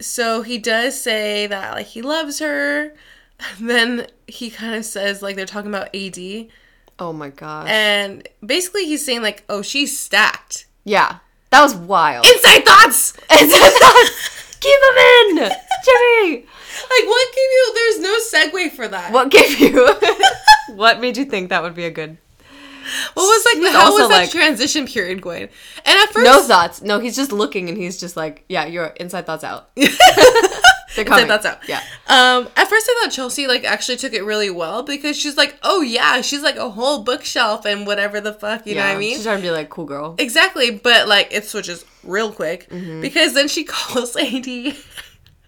so 0.00 0.42
he 0.42 0.58
does 0.58 1.00
say 1.00 1.46
that 1.46 1.74
like 1.74 1.86
he 1.86 2.02
loves 2.02 2.38
her. 2.40 2.92
And 3.58 3.68
Then 3.70 4.06
he 4.26 4.50
kind 4.50 4.74
of 4.74 4.84
says 4.84 5.22
like 5.22 5.36
they're 5.36 5.46
talking 5.46 5.70
about 5.70 5.94
AD, 5.94 6.48
Oh 6.98 7.12
my 7.12 7.30
gosh. 7.30 7.68
and 7.68 8.26
basically 8.44 8.86
he's 8.86 9.04
saying 9.04 9.22
like, 9.22 9.44
oh, 9.48 9.62
she's 9.62 9.98
stacked. 9.98 10.66
yeah, 10.84 11.18
that 11.50 11.62
was 11.62 11.74
wild. 11.74 12.24
Inside 12.26 12.64
thoughts. 12.64 13.12
Inside 13.30 13.72
thoughts. 13.72 14.56
Keep 14.60 14.80
him 14.80 14.98
in, 14.98 15.36
Jimmy. 15.84 16.46
Like 16.46 17.06
what 17.06 17.28
gave 17.34 17.50
you? 17.50 17.72
There's 17.74 18.00
no 18.00 18.18
segue 18.40 18.70
for 18.72 18.88
that. 18.88 19.12
What 19.12 19.30
gave 19.30 19.58
you? 19.60 19.88
what 20.74 21.00
made 21.00 21.16
you 21.16 21.24
think 21.24 21.50
that 21.50 21.62
would 21.62 21.74
be 21.74 21.84
a 21.84 21.90
good? 21.90 22.16
What 23.14 23.22
was 23.22 23.44
like? 23.46 23.56
He's 23.62 23.72
how 23.72 23.92
was 23.92 24.08
that 24.08 24.14
like- 24.14 24.30
transition 24.30 24.86
period 24.86 25.20
going? 25.20 25.42
And 25.84 25.98
at 25.98 26.08
first, 26.10 26.24
No 26.24 26.42
thoughts. 26.42 26.82
No, 26.82 26.98
he's 27.00 27.16
just 27.16 27.32
looking 27.32 27.68
and 27.68 27.76
he's 27.78 27.98
just 27.98 28.16
like, 28.16 28.44
yeah, 28.48 28.66
your 28.66 28.86
inside 29.00 29.26
thoughts 29.26 29.44
out. 29.44 29.70
They're 30.96 31.04
coming. 31.04 31.24
Inside 31.24 31.42
thoughts 31.42 31.46
out. 31.46 31.68
Yeah. 31.68 31.80
Um, 32.06 32.48
at 32.56 32.68
first 32.68 32.88
I 32.88 33.00
thought 33.02 33.10
Chelsea 33.12 33.48
like 33.48 33.64
actually 33.64 33.96
took 33.96 34.12
it 34.12 34.22
really 34.22 34.48
well 34.50 34.82
because 34.84 35.16
she's 35.18 35.36
like, 35.36 35.58
oh 35.64 35.80
yeah, 35.80 36.20
she's 36.20 36.42
like 36.42 36.54
a 36.56 36.70
whole 36.70 37.02
bookshelf 37.02 37.64
and 37.64 37.84
whatever 37.84 38.20
the 38.20 38.32
fuck, 38.32 38.64
you 38.66 38.76
know 38.76 38.82
what 38.82 38.90
I 38.94 38.98
mean? 38.98 39.14
She's 39.16 39.24
trying 39.24 39.38
to 39.38 39.42
be 39.42 39.50
like, 39.50 39.70
cool 39.70 39.86
girl. 39.86 40.14
Exactly, 40.18 40.70
but 40.70 41.08
like 41.08 41.28
it 41.32 41.46
switches 41.46 41.84
real 42.04 42.30
quick 42.30 42.68
Mm-hmm. 42.70 43.00
because 43.00 43.34
then 43.34 43.48
she 43.48 43.64
calls 43.68 44.14
AD 44.16 44.44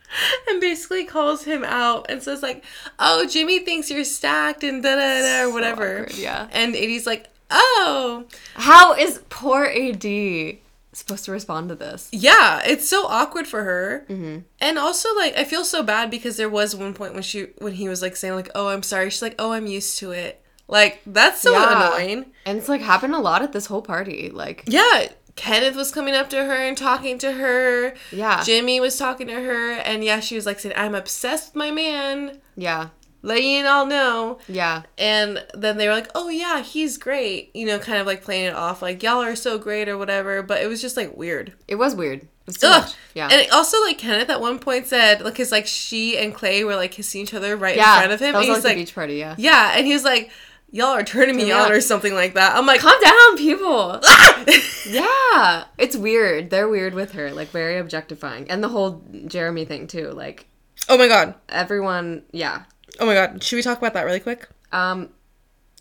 and 0.48 0.60
basically 0.60 1.04
calls 1.04 1.44
him 1.44 1.64
out 1.64 2.06
and 2.10 2.22
says 2.22 2.42
like, 2.42 2.64
"Oh, 2.98 3.26
Jimmy 3.26 3.60
thinks 3.60 3.90
you're 3.90 4.04
stacked 4.04 4.62
and 4.64 4.82
da 4.82 4.94
da 4.96 5.20
da 5.20 5.42
or 5.48 5.52
whatever." 5.52 6.00
awkward, 6.02 6.14
yeah. 6.16 6.48
and 6.52 6.74
AD's 6.76 7.06
like, 7.06 7.28
"Oh, 7.50 8.24
How 8.54 8.94
is 8.94 9.20
poor 9.28 9.64
AD 9.64 10.58
supposed 10.92 11.24
to 11.26 11.32
respond 11.32 11.68
to 11.68 11.74
this? 11.74 12.08
Yeah, 12.12 12.62
it's 12.64 12.88
so 12.88 13.06
awkward 13.06 13.46
for 13.46 13.64
her. 13.64 14.06
Mm-hmm. 14.08 14.38
And 14.60 14.78
also 14.78 15.14
like 15.16 15.36
I 15.36 15.44
feel 15.44 15.64
so 15.64 15.82
bad 15.82 16.10
because 16.10 16.36
there 16.36 16.48
was 16.48 16.74
one 16.74 16.94
point 16.94 17.14
when 17.14 17.22
she 17.22 17.48
when 17.58 17.74
he 17.74 17.88
was 17.88 18.00
like 18.02 18.16
saying 18.16 18.34
like, 18.34 18.50
"Oh, 18.54 18.68
I'm 18.68 18.82
sorry." 18.82 19.10
She's 19.10 19.22
like, 19.22 19.34
"Oh, 19.38 19.52
I'm 19.52 19.66
used 19.66 19.98
to 19.98 20.12
it." 20.12 20.42
Like 20.68 21.00
that's 21.06 21.40
so 21.40 21.52
Yeah. 21.52 21.94
annoying. 21.96 22.26
And 22.44 22.58
it's 22.58 22.68
like 22.68 22.80
happened 22.80 23.14
a 23.14 23.18
lot 23.20 23.42
at 23.42 23.52
this 23.52 23.66
whole 23.66 23.82
party. 23.82 24.30
Like, 24.30 24.64
Yeah, 24.66 25.08
Kenneth 25.36 25.76
was 25.76 25.92
coming 25.92 26.14
up 26.14 26.28
to 26.30 26.36
her 26.44 26.54
and 26.54 26.76
talking 26.76 27.18
to 27.18 27.32
her. 27.32 27.94
yeah, 28.10 28.42
Jimmy 28.42 28.80
was 28.80 28.96
talking 28.98 29.26
to 29.28 29.34
her 29.34 29.72
and 29.72 30.02
yeah, 30.02 30.20
she 30.20 30.34
was 30.34 30.46
like 30.46 30.58
saying, 30.58 30.74
"I'm 30.76 30.94
obsessed 30.94 31.50
with 31.54 31.56
my 31.56 31.70
man." 31.70 32.40
yeah, 32.56 32.88
Letting 33.22 33.50
you 33.50 33.66
all 33.66 33.86
know. 33.86 34.38
yeah, 34.48 34.82
And 34.96 35.44
then 35.52 35.76
they 35.78 35.88
were 35.88 35.94
like, 35.94 36.10
"Oh 36.14 36.28
yeah, 36.28 36.62
he's 36.62 36.96
great." 36.96 37.50
You 37.54 37.66
know, 37.66 37.78
kind 37.78 37.98
of 37.98 38.06
like 38.06 38.22
playing 38.22 38.46
it 38.46 38.54
off 38.54 38.82
like 38.82 39.02
y'all 39.02 39.22
are 39.22 39.36
so 39.36 39.58
great 39.58 39.88
or 39.88 39.98
whatever, 39.98 40.42
but 40.42 40.62
it 40.62 40.68
was 40.68 40.80
just 40.80 40.96
like 40.96 41.16
weird. 41.16 41.52
it 41.68 41.74
was 41.76 41.94
weird. 41.94 42.20
It 42.22 42.28
was 42.46 42.58
too 42.58 42.68
Ugh. 42.68 42.82
much. 42.84 42.94
Yeah, 43.14 43.28
And 43.30 43.50
also, 43.50 43.82
like 43.82 43.98
Kenneth 43.98 44.30
at 44.30 44.40
one 44.40 44.60
point 44.60 44.86
said, 44.86 45.20
like, 45.22 45.34
cause 45.34 45.50
like 45.50 45.66
she 45.66 46.16
and 46.16 46.32
Clay 46.32 46.62
were 46.62 46.76
like 46.76 46.92
kissing 46.92 47.22
each 47.22 47.34
other 47.34 47.56
right 47.56 47.74
yeah. 47.76 47.94
in 47.96 47.98
front 48.02 48.12
of 48.12 48.20
him, 48.20 48.32
That 48.34 48.38
was 48.38 48.46
and 48.46 48.48
like 48.48 48.56
he's 48.56 48.62
the 48.62 48.68
like, 48.68 48.76
beach 48.76 48.94
party. 48.94 49.14
Yeah. 49.16 49.34
yeah, 49.36 49.72
and 49.76 49.84
he 49.86 49.92
was 49.92 50.04
like, 50.04 50.30
y'all 50.70 50.88
are 50.88 51.02
turning 51.04 51.36
me 51.36 51.44
me 51.44 51.52
on 51.52 51.72
or 51.72 51.80
something 51.80 52.14
like 52.14 52.34
that. 52.34 52.56
I'm 52.56 52.66
like, 52.66 52.80
Calm 52.80 53.00
down, 53.02 53.36
people. 53.36 54.00
yeah, 54.88 55.64
it's 55.78 55.96
weird. 55.96 56.50
They're 56.50 56.68
weird 56.68 56.94
with 56.94 57.12
her, 57.12 57.32
like 57.32 57.48
very 57.48 57.78
objectifying, 57.78 58.50
and 58.50 58.62
the 58.62 58.68
whole 58.68 59.02
Jeremy 59.26 59.64
thing 59.64 59.86
too. 59.86 60.10
Like 60.10 60.46
oh 60.88 60.96
my 60.98 61.08
god, 61.08 61.34
everyone, 61.48 62.22
yeah. 62.32 62.62
oh 63.00 63.06
my 63.06 63.14
god, 63.14 63.42
should 63.42 63.56
we 63.56 63.62
talk 63.62 63.78
about 63.78 63.94
that 63.94 64.04
really 64.04 64.20
quick, 64.20 64.48
Um, 64.72 65.08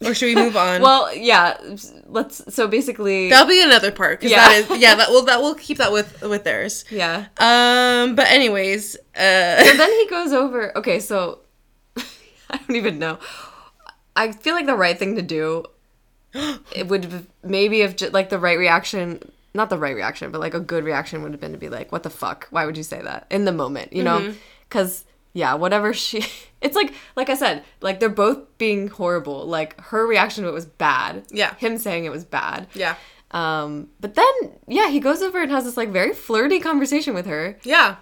or 0.04 0.14
should 0.14 0.26
we 0.28 0.36
move 0.36 0.56
on? 0.68 0.82
well, 0.82 1.14
yeah. 1.16 1.58
Let's. 2.08 2.54
So 2.54 2.68
basically, 2.68 3.30
that'll 3.30 3.48
be 3.48 3.62
another 3.64 3.92
part, 3.92 4.22
cause 4.22 4.32
Yeah. 4.32 4.48
that 4.50 4.72
is, 4.72 4.80
yeah, 4.82 4.96
that 4.96 5.10
will 5.10 5.26
that 5.26 5.42
will 5.42 5.56
keep 5.56 5.78
that 5.78 5.92
with 5.92 6.22
with 6.22 6.44
theirs. 6.44 6.86
yeah. 6.90 7.28
Um, 7.38 8.16
but 8.16 8.28
anyways, 8.32 8.96
uh, 9.16 9.20
And 9.20 9.80
then 9.80 9.92
he 9.92 10.08
goes 10.10 10.34
over. 10.34 10.76
Okay, 10.78 11.00
so 11.00 11.40
I 11.98 12.58
don't 12.58 12.76
even 12.76 12.98
know. 13.00 13.20
I 14.16 14.32
feel 14.32 14.56
like 14.56 14.66
the 14.66 14.76
right 14.76 14.98
thing 14.98 15.16
to 15.16 15.22
do 15.22 15.66
it 16.34 16.88
would 16.88 17.28
maybe 17.44 17.82
if 17.82 17.96
ju- 17.96 18.10
like 18.10 18.30
the 18.30 18.40
right 18.40 18.58
reaction, 18.58 19.20
not 19.54 19.70
the 19.70 19.78
right 19.78 19.96
reaction, 19.96 20.32
but 20.32 20.42
like 20.42 20.54
a 20.54 20.60
good 20.60 20.84
reaction 20.84 21.22
would 21.24 21.32
have 21.32 21.42
been 21.42 21.52
to 21.54 21.58
be 21.58 21.70
like, 21.70 21.92
"What 21.92 22.04
the 22.04 22.10
fuck? 22.10 22.48
Why 22.52 22.66
would 22.66 22.78
you 22.78 22.84
say 22.84 23.02
that 23.02 23.28
in 23.30 23.46
the 23.46 23.52
moment?" 23.52 23.94
You 23.94 24.04
know? 24.04 24.34
Because 24.68 25.06
yeah, 25.34 25.54
whatever 25.56 25.94
she. 25.94 26.26
It's 26.62 26.76
like 26.76 26.96
like 27.16 27.30
I 27.30 27.36
said, 27.36 27.64
like 27.82 28.00
they're 28.00 28.10
both 28.10 28.58
being 28.58 28.88
horrible. 28.88 29.46
Like 29.46 29.80
her 29.80 30.08
reaction 30.08 30.44
to 30.44 30.50
it 30.50 30.54
was 30.54 30.66
bad. 30.66 31.24
Yeah. 31.30 31.54
Him 31.56 31.78
saying 31.78 32.06
it 32.06 32.12
was 32.12 32.26
bad. 32.26 32.66
yeah, 32.74 32.96
Um, 33.30 33.90
but 34.00 34.16
then 34.16 34.34
yeah, 34.68 34.90
he 34.90 35.00
goes 35.00 35.22
over 35.22 35.40
and 35.44 35.52
has 35.52 35.66
this 35.66 35.78
like 35.78 35.90
very 35.90 36.12
flirty 36.14 36.60
conversation 36.60 37.14
with 37.14 37.28
her, 37.28 37.60
yeah, 37.64 37.98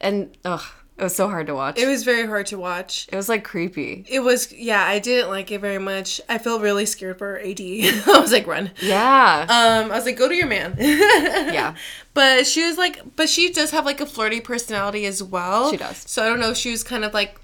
and 0.00 0.34
ugh, 0.46 0.62
it 0.96 1.02
was 1.02 1.16
so 1.16 1.28
hard 1.28 1.48
to 1.48 1.54
watch. 1.54 1.76
it 1.78 1.88
was 1.88 2.04
very 2.04 2.24
hard 2.26 2.46
to 2.46 2.58
watch. 2.58 3.08
It 3.10 3.16
was 3.16 3.28
like 3.28 3.42
creepy. 3.42 4.04
It 4.08 4.20
was, 4.20 4.52
yeah, 4.52 4.84
I 4.84 5.00
didn't 5.00 5.28
like 5.28 5.50
it 5.50 5.60
very 5.60 5.78
much. 5.78 6.20
I 6.28 6.38
feel 6.38 6.60
really 6.60 6.86
scared 6.86 7.18
for 7.18 7.38
AD. 7.38 7.60
I 7.60 8.18
was 8.20 8.30
like, 8.30 8.46
run. 8.46 8.70
Yeah. 8.80 9.46
Um, 9.48 9.90
I 9.90 9.96
was 9.96 10.06
like, 10.06 10.16
go 10.16 10.28
to 10.28 10.34
your 10.34 10.46
man. 10.46 10.76
yeah. 10.78 11.74
But 12.14 12.46
she 12.46 12.64
was 12.64 12.78
like, 12.78 13.16
but 13.16 13.28
she 13.28 13.52
does 13.52 13.72
have 13.72 13.84
like 13.84 14.00
a 14.00 14.06
flirty 14.06 14.40
personality 14.40 15.04
as 15.06 15.20
well. 15.20 15.70
She 15.70 15.76
does. 15.76 16.04
So 16.06 16.22
I 16.22 16.28
don't 16.28 16.38
know 16.38 16.50
if 16.50 16.56
she 16.56 16.70
was 16.70 16.84
kind 16.84 17.04
of 17.04 17.12
like, 17.12 17.40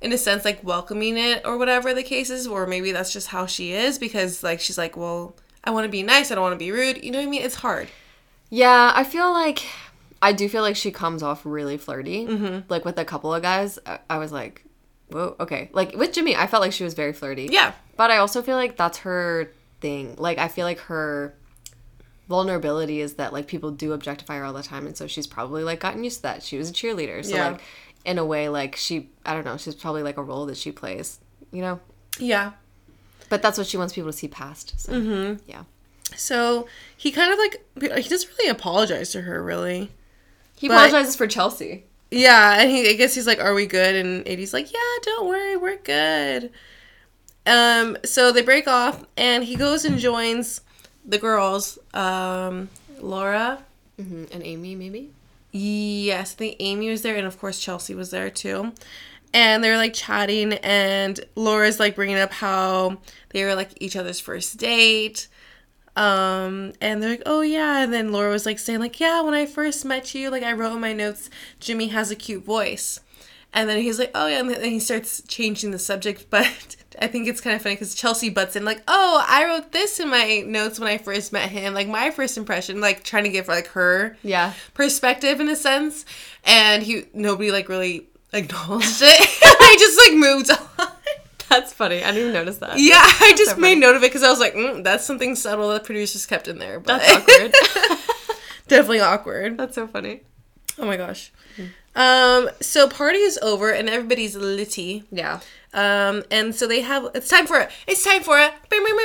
in 0.00 0.12
a 0.12 0.18
sense, 0.18 0.44
like 0.44 0.64
welcoming 0.64 1.16
it 1.16 1.42
or 1.44 1.56
whatever 1.56 1.94
the 1.94 2.02
case 2.02 2.30
is, 2.30 2.48
or 2.48 2.66
maybe 2.66 2.90
that's 2.90 3.12
just 3.12 3.28
how 3.28 3.46
she 3.46 3.72
is 3.72 3.96
because 3.96 4.42
like 4.42 4.58
she's 4.58 4.76
like, 4.76 4.96
well, 4.96 5.36
I 5.62 5.70
want 5.70 5.84
to 5.84 5.88
be 5.88 6.02
nice, 6.02 6.32
I 6.32 6.34
don't 6.34 6.42
want 6.42 6.54
to 6.54 6.58
be 6.58 6.72
rude. 6.72 7.04
You 7.04 7.12
know 7.12 7.18
what 7.18 7.28
I 7.28 7.30
mean? 7.30 7.42
It's 7.42 7.54
hard. 7.54 7.86
Yeah, 8.50 8.92
I 8.94 9.04
feel 9.04 9.32
like 9.32 9.62
I 10.22 10.32
do 10.32 10.48
feel 10.48 10.62
like 10.62 10.76
she 10.76 10.90
comes 10.92 11.22
off 11.22 11.44
really 11.44 11.76
flirty. 11.76 12.26
Mm-hmm. 12.26 12.60
Like 12.70 12.84
with 12.84 12.96
a 12.98 13.04
couple 13.04 13.34
of 13.34 13.42
guys, 13.42 13.78
I, 13.84 13.98
I 14.08 14.18
was 14.18 14.30
like, 14.32 14.64
whoa, 15.10 15.34
okay. 15.40 15.68
Like 15.72 15.96
with 15.96 16.12
Jimmy, 16.12 16.34
I 16.36 16.46
felt 16.46 16.62
like 16.62 16.72
she 16.72 16.84
was 16.84 16.94
very 16.94 17.12
flirty. 17.12 17.48
Yeah. 17.50 17.72
But 17.96 18.10
I 18.10 18.18
also 18.18 18.40
feel 18.40 18.56
like 18.56 18.76
that's 18.76 18.98
her 18.98 19.50
thing. 19.80 20.14
Like 20.16 20.38
I 20.38 20.46
feel 20.48 20.64
like 20.64 20.78
her 20.80 21.34
vulnerability 22.28 23.00
is 23.00 23.14
that 23.14 23.32
like 23.32 23.46
people 23.46 23.70
do 23.70 23.92
objectify 23.92 24.36
her 24.38 24.44
all 24.44 24.52
the 24.52 24.62
time 24.62 24.86
and 24.86 24.96
so 24.96 25.06
she's 25.06 25.26
probably 25.26 25.64
like 25.64 25.80
gotten 25.80 26.04
used 26.04 26.18
to 26.18 26.22
that. 26.22 26.42
She 26.42 26.56
was 26.56 26.70
a 26.70 26.72
cheerleader. 26.72 27.24
So 27.24 27.34
Yeah. 27.34 27.48
like 27.50 27.60
in 28.04 28.18
a 28.18 28.24
way 28.24 28.48
like 28.48 28.76
she 28.76 29.10
I 29.26 29.34
don't 29.34 29.44
know, 29.44 29.56
she's 29.56 29.74
probably 29.74 30.02
like 30.02 30.16
a 30.16 30.22
role 30.22 30.46
that 30.46 30.56
she 30.56 30.72
plays, 30.72 31.18
you 31.50 31.60
know? 31.62 31.80
Yeah. 32.18 32.52
But 33.28 33.42
that's 33.42 33.58
what 33.58 33.66
she 33.66 33.76
wants 33.76 33.92
people 33.94 34.10
to 34.12 34.16
see 34.16 34.28
past. 34.28 34.74
So 34.80 34.92
Mm-hmm. 34.92 35.42
yeah. 35.50 35.64
So 36.16 36.66
he 36.96 37.10
kind 37.10 37.32
of 37.32 37.38
like 37.38 38.02
he 38.02 38.08
doesn't 38.08 38.30
really 38.38 38.50
apologize 38.50 39.10
to 39.12 39.22
her 39.22 39.42
really. 39.42 39.90
He 40.62 40.68
But- 40.68 40.74
apologizes 40.74 41.16
for 41.16 41.26
Chelsea. 41.26 41.82
Yeah, 42.12 42.60
and 42.60 42.70
he 42.70 42.88
I 42.88 42.92
guess 42.92 43.14
he's 43.16 43.26
like, 43.26 43.40
"Are 43.42 43.52
we 43.52 43.66
good?" 43.66 43.96
And 43.96 44.24
AD's 44.28 44.52
like, 44.52 44.72
"Yeah, 44.72 44.78
don't 45.02 45.26
worry, 45.28 45.56
we're 45.56 45.76
good." 45.78 46.50
Um, 47.46 47.96
so 48.04 48.30
they 48.30 48.42
break 48.42 48.68
off, 48.68 49.04
and 49.16 49.42
he 49.42 49.56
goes 49.56 49.84
and 49.84 49.98
joins 49.98 50.60
the 51.04 51.18
girls. 51.18 51.80
Um, 51.92 52.68
Laura, 53.00 53.64
hmm 53.98 54.24
And 54.30 54.44
Amy 54.44 54.76
maybe? 54.76 55.10
yes, 55.50 56.32
I 56.32 56.36
think 56.36 56.56
Amy 56.60 56.90
was 56.90 57.02
there, 57.02 57.16
and 57.16 57.26
of 57.26 57.40
course 57.40 57.58
Chelsea 57.58 57.94
was 57.96 58.10
there 58.10 58.30
too. 58.30 58.72
And 59.34 59.64
they're 59.64 59.76
like 59.78 59.94
chatting, 59.94 60.52
and 60.52 61.18
Laura's 61.34 61.80
like 61.80 61.96
bringing 61.96 62.18
up 62.18 62.30
how 62.30 62.98
they 63.30 63.42
were 63.44 63.56
like 63.56 63.70
each 63.80 63.96
other's 63.96 64.20
first 64.20 64.58
date. 64.58 65.26
Um, 65.94 66.72
and 66.80 67.02
they're 67.02 67.10
like, 67.10 67.22
oh 67.26 67.42
yeah. 67.42 67.82
And 67.82 67.92
then 67.92 68.12
Laura 68.12 68.30
was 68.30 68.46
like 68.46 68.58
saying, 68.58 68.80
like, 68.80 68.98
yeah, 69.00 69.20
when 69.20 69.34
I 69.34 69.46
first 69.46 69.84
met 69.84 70.14
you, 70.14 70.30
like 70.30 70.42
I 70.42 70.52
wrote 70.52 70.74
in 70.74 70.80
my 70.80 70.92
notes, 70.92 71.28
Jimmy 71.60 71.88
has 71.88 72.10
a 72.10 72.16
cute 72.16 72.44
voice. 72.44 73.00
And 73.54 73.68
then 73.68 73.82
he's 73.82 73.98
like, 73.98 74.10
oh 74.14 74.26
yeah, 74.28 74.40
and 74.40 74.48
then 74.48 74.64
he 74.64 74.80
starts 74.80 75.22
changing 75.28 75.72
the 75.72 75.78
subject, 75.78 76.26
but 76.30 76.76
I 76.98 77.06
think 77.06 77.28
it's 77.28 77.40
kind 77.42 77.54
of 77.54 77.60
funny 77.62 77.74
because 77.74 77.94
Chelsea 77.94 78.30
butts 78.30 78.56
in 78.56 78.64
like, 78.64 78.82
oh, 78.88 79.22
I 79.28 79.44
wrote 79.44 79.72
this 79.72 80.00
in 80.00 80.08
my 80.08 80.42
notes 80.46 80.80
when 80.80 80.88
I 80.88 80.96
first 80.96 81.32
met 81.32 81.50
him, 81.50 81.74
like 81.74 81.88
my 81.88 82.10
first 82.10 82.38
impression, 82.38 82.80
like 82.80 83.04
trying 83.04 83.24
to 83.24 83.30
give 83.30 83.48
like 83.48 83.66
her 83.68 84.16
Yeah. 84.22 84.54
perspective 84.72 85.40
in 85.40 85.48
a 85.50 85.56
sense, 85.56 86.06
and 86.44 86.82
he 86.82 87.04
nobody 87.12 87.50
like 87.50 87.68
really 87.68 88.06
acknowledged 88.32 89.02
it. 89.02 89.28
I 89.60 89.76
just 89.78 89.98
like 89.98 90.18
moved 90.18 90.50
on. 90.50 90.68
That's 91.52 91.72
funny. 91.72 92.02
I 92.02 92.08
didn't 92.12 92.18
even 92.18 92.32
notice 92.32 92.58
that. 92.58 92.78
Yeah, 92.78 93.00
I 93.00 93.34
just 93.36 93.52
so 93.52 93.56
made 93.56 93.78
note 93.78 93.96
of 93.96 94.02
it 94.02 94.10
because 94.10 94.22
I 94.22 94.30
was 94.30 94.40
like, 94.40 94.54
mm, 94.54 94.82
that's 94.82 95.04
something 95.04 95.36
subtle 95.36 95.68
that 95.70 95.84
producers 95.84 96.24
kept 96.26 96.48
in 96.48 96.58
there. 96.58 96.80
But 96.80 96.98
That's 96.98 97.12
awkward. 97.12 97.52
definitely 98.68 99.00
awkward. 99.00 99.58
That's 99.58 99.74
so 99.74 99.86
funny. 99.86 100.22
Oh 100.78 100.86
my 100.86 100.96
gosh. 100.96 101.32
Um, 101.94 102.48
so 102.60 102.88
party 102.88 103.18
is 103.18 103.38
over 103.42 103.70
and 103.70 103.90
everybody's 103.90 104.34
litty. 104.34 105.04
Yeah. 105.10 105.40
Um, 105.74 106.22
and 106.30 106.54
so 106.54 106.66
they 106.66 106.80
have 106.80 107.08
it's 107.14 107.28
time 107.28 107.46
for 107.46 107.58
it. 107.58 107.70
It's 107.86 108.02
time 108.02 108.22
for 108.22 108.38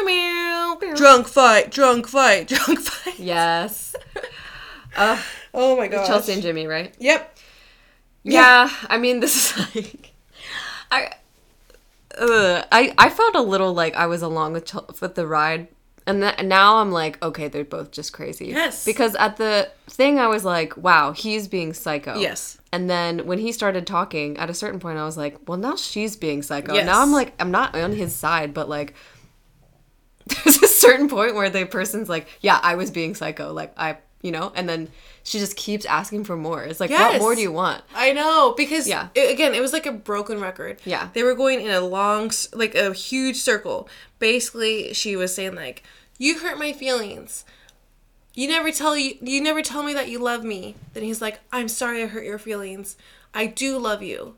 meow. 0.05 0.77
drunk 0.95 1.27
fight, 1.27 1.69
drunk 1.69 2.07
fight, 2.07 2.47
drunk 2.47 2.79
fight. 2.79 3.19
Yes. 3.19 3.93
Uh, 4.95 5.21
Oh 5.53 5.75
my 5.75 5.87
gosh. 5.87 6.05
Chelsea 6.05 6.33
and 6.33 6.41
Jimmy, 6.41 6.67
right? 6.67 6.93
Yep. 6.99 7.35
Yeah. 8.23 8.69
I 8.89 8.97
mean, 8.99 9.19
this 9.21 9.57
is 9.57 9.75
like, 9.75 10.11
I, 10.91 11.13
uh, 12.19 12.65
I, 12.71 12.93
I 12.97 13.09
felt 13.09 13.35
a 13.35 13.41
little 13.41 13.73
like 13.73 13.95
I 13.95 14.07
was 14.07 14.21
along 14.21 14.53
with 14.53 14.73
with 15.01 15.15
the 15.15 15.27
ride, 15.27 15.67
and 16.07 16.21
now 16.47 16.77
I'm 16.77 16.91
like, 16.91 17.21
okay, 17.21 17.49
they're 17.49 17.65
both 17.65 17.91
just 17.91 18.13
crazy. 18.13 18.47
Yes. 18.47 18.85
Because 18.85 19.13
at 19.15 19.35
the 19.35 19.69
thing, 19.87 20.19
I 20.19 20.27
was 20.27 20.45
like, 20.45 20.77
wow, 20.77 21.11
he's 21.11 21.49
being 21.49 21.73
psycho. 21.73 22.17
Yes. 22.17 22.57
And 22.71 22.89
then 22.89 23.27
when 23.27 23.39
he 23.39 23.51
started 23.51 23.85
talking, 23.85 24.37
at 24.37 24.49
a 24.49 24.53
certain 24.53 24.79
point, 24.79 24.97
I 24.97 25.03
was 25.03 25.17
like, 25.17 25.37
well, 25.49 25.57
now 25.57 25.75
she's 25.75 26.15
being 26.15 26.41
psycho. 26.41 26.75
Yes. 26.75 26.85
Now 26.85 27.01
I'm 27.01 27.11
like, 27.11 27.33
I'm 27.39 27.51
not 27.51 27.75
on 27.75 27.91
his 27.91 28.15
side, 28.15 28.53
but 28.53 28.69
like, 28.69 28.93
there's 30.27 30.61
a 30.61 30.67
certain 30.67 31.09
point 31.09 31.35
where 31.35 31.49
the 31.49 31.65
person's 31.65 32.07
like, 32.07 32.27
yeah, 32.39 32.59
I 32.63 32.75
was 32.75 32.89
being 32.89 33.13
psycho. 33.13 33.51
Like, 33.51 33.73
I, 33.77 33.97
you 34.21 34.31
know, 34.31 34.53
and 34.55 34.67
then 34.67 34.87
she 35.27 35.39
just 35.39 35.57
keeps 35.57 35.85
asking 35.85 36.23
for 36.23 36.37
more. 36.37 36.63
It's 36.63 36.79
like, 36.79 36.89
Yes. 36.89 37.13
what 37.13 37.21
more 37.21 37.35
do 37.35 37.41
you 37.41 37.51
want? 37.51 37.83
I 37.93 38.13
know 38.13 38.53
because 38.55 38.87
Yeah. 38.87 39.09
it- 39.13 39.29
again, 39.29 39.53
it 39.53 39.59
was 39.59 39.73
like 39.73 39.85
a 39.85 39.91
broken 39.91 40.39
record. 40.39 40.79
Yeah. 40.85 41.09
they 41.13 41.21
were 41.23 41.35
going 41.35 41.59
in 41.59 41.69
a 41.71 41.81
long, 41.81 42.31
like 42.53 42.75
a 42.75 42.93
huge 42.93 43.35
circle. 43.35 43.89
Basically, 44.19 44.93
she 44.93 45.17
was 45.17 45.35
saying 45.35 45.53
like, 45.55 45.83
"You 46.17 46.39
hurt 46.39 46.57
my 46.57 46.71
feelings. 46.71 47.43
You 48.35 48.47
never 48.47 48.71
tell 48.71 48.95
you. 48.95 49.17
You 49.21 49.41
never 49.41 49.61
tell 49.61 49.83
me 49.83 49.93
that 49.93 50.07
you 50.07 50.17
love 50.19 50.43
me." 50.45 50.75
Then 50.93 51.03
he's 51.03 51.21
like, 51.21 51.39
"I'm 51.51 51.67
sorry, 51.67 52.01
I 52.03 52.05
hurt 52.05 52.23
your 52.23 52.39
feelings. 52.39 52.95
I 53.33 53.47
do 53.47 53.77
love 53.77 54.01
you. 54.01 54.35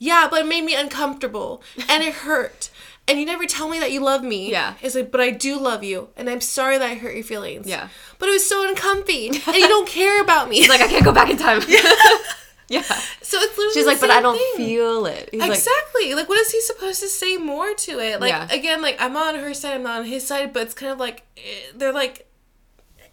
Yeah, 0.00 0.26
but 0.28 0.40
it 0.40 0.46
made 0.48 0.64
me 0.64 0.74
uncomfortable 0.74 1.62
and 1.88 2.02
it 2.02 2.14
hurt." 2.26 2.70
And 3.06 3.20
you 3.20 3.26
never 3.26 3.44
tell 3.44 3.68
me 3.68 3.78
that 3.80 3.92
you 3.92 4.00
love 4.02 4.22
me. 4.22 4.50
Yeah. 4.50 4.74
It's 4.80 4.94
like, 4.94 5.10
but 5.10 5.20
I 5.20 5.30
do 5.30 5.58
love 5.60 5.84
you, 5.84 6.08
and 6.16 6.30
I'm 6.30 6.40
sorry 6.40 6.78
that 6.78 6.88
I 6.90 6.94
hurt 6.94 7.14
your 7.14 7.24
feelings. 7.24 7.66
Yeah. 7.66 7.88
But 8.18 8.30
it 8.30 8.32
was 8.32 8.48
so 8.48 8.66
uncomfy, 8.66 9.28
and 9.46 9.56
you 9.56 9.68
don't 9.68 9.86
care 9.88 10.22
about 10.22 10.48
me. 10.48 10.66
Like, 10.68 10.80
I 10.80 10.88
can't 10.88 11.04
go 11.04 11.12
back 11.12 11.28
in 11.28 11.36
time. 11.36 11.60
yeah. 11.68 12.82
so 13.20 13.38
it's 13.38 13.58
literally 13.58 13.74
She's 13.74 13.86
like, 13.86 14.00
but 14.00 14.10
I 14.10 14.22
don't 14.22 14.38
thing. 14.38 14.66
feel 14.66 15.04
it. 15.04 15.28
He's 15.32 15.44
exactly. 15.44 16.14
Like, 16.14 16.30
what 16.30 16.38
is 16.40 16.50
he 16.50 16.60
supposed 16.62 17.00
to 17.02 17.08
say 17.08 17.36
more 17.36 17.74
to 17.74 17.98
it? 17.98 18.20
Like, 18.22 18.30
Yeah. 18.30 18.48
again, 18.50 18.80
like 18.80 18.96
I'm 18.98 19.16
on 19.18 19.34
her 19.34 19.52
side, 19.52 19.74
I'm 19.74 19.82
not 19.82 20.00
on 20.00 20.06
his 20.06 20.26
side, 20.26 20.54
but 20.54 20.62
it's 20.62 20.74
kind 20.74 20.90
of 20.90 20.98
like 20.98 21.24
eh, 21.36 21.40
they're 21.74 21.92
like, 21.92 22.26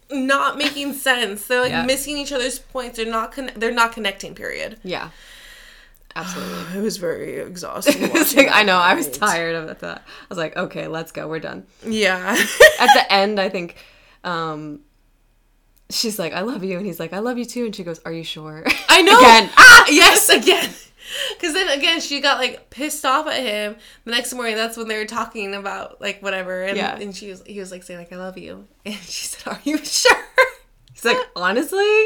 not 0.09 0.57
making 0.57 0.93
sense. 0.93 1.47
They're 1.47 1.61
like 1.61 1.71
Yeah. 1.71 1.85
missing 1.85 2.17
each 2.17 2.31
other's 2.31 2.59
points. 2.59 2.97
They're 2.97 3.05
not 3.05 3.33
con- 3.33 3.51
they're 3.55 3.71
not 3.73 3.91
connecting. 3.93 4.35
Period. 4.35 4.77
Yeah. 4.83 5.09
Absolutely. 6.15 6.77
It 6.79 6.81
was 6.83 6.97
very 6.97 7.37
exhausting. 7.39 8.01
Like, 8.13 8.49
I 8.51 8.63
know, 8.63 8.77
I 8.77 8.93
was 8.95 9.09
tired 9.09 9.55
of 9.55 9.79
that. 9.79 9.97
I 9.99 10.25
was 10.29 10.37
like, 10.37 10.55
okay, 10.57 10.87
let's 10.87 11.11
go. 11.11 11.27
We're 11.27 11.39
done. 11.39 11.65
Yeah. 11.85 12.35
At 12.79 12.93
the 12.93 13.05
end, 13.11 13.39
I 13.39 13.49
think 13.49 13.75
um 14.23 14.81
she's 15.89 16.17
like, 16.19 16.33
I 16.33 16.41
love 16.41 16.63
you. 16.63 16.77
And 16.77 16.85
he's 16.85 16.99
like, 16.99 17.11
I 17.13 17.19
love 17.19 17.37
you 17.37 17.45
too. 17.45 17.65
And 17.65 17.75
she 17.75 17.83
goes, 17.83 17.99
Are 18.05 18.11
you 18.13 18.23
sure? 18.23 18.63
I 18.87 19.01
know. 19.01 19.17
Again. 19.19 19.49
Ah, 19.57 19.85
yes, 19.89 20.29
again. 20.29 20.69
Because 21.33 21.53
then 21.53 21.67
again, 21.77 21.99
she 21.99 22.21
got 22.21 22.37
like 22.37 22.69
pissed 22.69 23.03
off 23.05 23.27
at 23.27 23.41
him. 23.41 23.75
The 24.05 24.11
next 24.11 24.33
morning, 24.33 24.55
that's 24.55 24.77
when 24.77 24.87
they 24.87 24.97
were 24.97 25.05
talking 25.05 25.53
about 25.55 25.99
like 25.99 26.21
whatever, 26.21 26.61
and, 26.63 26.77
Yeah. 26.77 26.95
and 26.97 27.13
she 27.15 27.29
was 27.29 27.41
he 27.45 27.59
was 27.59 27.71
like 27.71 27.83
saying 27.83 27.99
like 27.99 28.13
I 28.13 28.17
love 28.17 28.37
you, 28.37 28.67
and 28.85 28.95
she 28.95 29.25
said, 29.27 29.51
"Are 29.51 29.59
you 29.63 29.77
sure?" 29.83 30.17
He's 30.93 31.03
like, 31.03 31.17
honestly? 31.35 32.05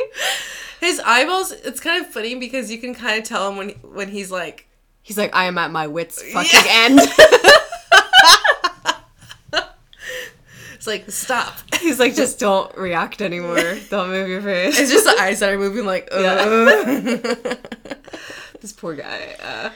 His 0.86 1.00
eyeballs. 1.06 1.52
It's 1.52 1.80
kind 1.80 2.04
of 2.06 2.12
funny 2.12 2.36
because 2.36 2.72
you 2.72 2.78
can 2.78 2.94
kind 2.96 3.18
of 3.22 3.24
tell 3.28 3.50
him 3.50 3.58
when 3.58 3.70
when 3.94 4.10
he's 4.10 4.32
like, 4.32 4.68
He's 5.02 5.18
like, 5.18 5.36
I 5.36 5.46
am 5.46 5.58
at 5.58 5.72
my 5.72 5.88
wits 5.88 6.22
fucking 6.22 6.62
Yeah. 6.66 6.72
end. 6.86 7.00
it's 10.74 10.88
like 10.88 11.10
stop. 11.10 11.54
He's 11.82 12.00
like, 12.00 12.16
just 12.16 12.40
don't 12.48 12.76
react 12.78 13.22
anymore. 13.22 13.78
Don't 13.90 14.10
move 14.10 14.28
your 14.30 14.42
face. 14.42 14.80
It's 14.80 14.92
just 14.92 15.06
the 15.06 15.16
eyes 15.22 15.40
that 15.40 15.52
are 15.54 15.58
moving 15.58 15.86
like. 15.86 16.10
Yeah. 16.12 17.26
This 18.62 18.72
poor 18.74 18.96
guy. 18.96 19.36
Uh, 19.42 19.70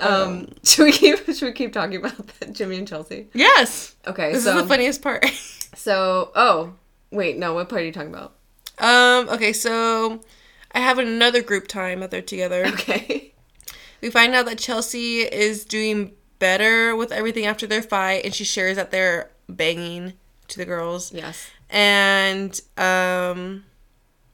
um, 0.00 0.48
should 0.64 0.84
we 0.84 0.92
keep 0.92 1.18
should 1.26 1.42
we 1.42 1.52
keep 1.52 1.72
talking 1.72 1.96
about 1.96 2.16
the 2.40 2.46
Jimmy 2.46 2.76
and 2.76 2.86
Chelsea? 2.86 3.28
yes, 3.32 3.94
Okay, 4.06 4.32
this 4.32 4.44
so 4.44 4.56
is 4.56 4.62
the 4.62 4.68
funniest 4.68 5.00
part. 5.02 5.24
so 5.74 6.30
oh 6.34 6.74
wait 7.10 7.38
no 7.38 7.54
what 7.54 7.68
part 7.68 7.82
are 7.82 7.84
you 7.86 7.92
talking 7.92 8.12
about? 8.12 8.34
um. 8.78 9.28
Okay, 9.34 9.52
so 9.52 10.20
I 10.74 10.80
have 10.80 10.98
another 10.98 11.42
group 11.42 11.68
time 11.68 12.00
that 12.00 12.10
they're 12.10 12.22
together. 12.22 12.64
Okay. 12.74 13.30
We 14.00 14.10
find 14.10 14.34
out 14.34 14.44
that 14.46 14.58
Chelsea 14.58 15.20
is 15.20 15.64
doing 15.64 16.12
better 16.38 16.94
with 16.94 17.10
everything 17.10 17.46
after 17.46 17.66
their 17.66 17.80
fight, 17.80 18.22
and 18.24 18.34
she 18.34 18.44
shares 18.44 18.76
that 18.76 18.90
they're 18.90 19.30
banging 19.48 20.12
to 20.48 20.58
the 20.58 20.66
girls. 20.66 21.10
Yes. 21.10 21.48
And 21.70 22.60
um, 22.76 23.64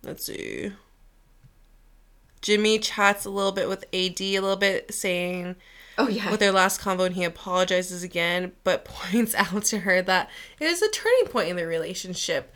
let's 0.02 0.26
see. 0.26 0.72
Jimmy 2.42 2.78
chats 2.80 3.24
a 3.24 3.30
little 3.30 3.52
bit 3.52 3.68
with 3.68 3.84
AD, 3.94 4.20
a 4.20 4.40
little 4.40 4.56
bit 4.56 4.92
saying 4.92 5.54
Oh 5.98 6.08
yeah. 6.08 6.30
with 6.30 6.40
their 6.40 6.52
last 6.52 6.80
convo, 6.80 7.06
and 7.06 7.14
he 7.14 7.22
apologizes 7.24 8.02
again, 8.02 8.52
but 8.64 8.84
points 8.86 9.34
out 9.34 9.62
to 9.64 9.80
her 9.80 10.02
that 10.02 10.30
it 10.58 10.64
is 10.64 10.82
a 10.82 10.90
turning 10.90 11.26
point 11.26 11.48
in 11.48 11.56
their 11.56 11.68
relationship. 11.68 12.52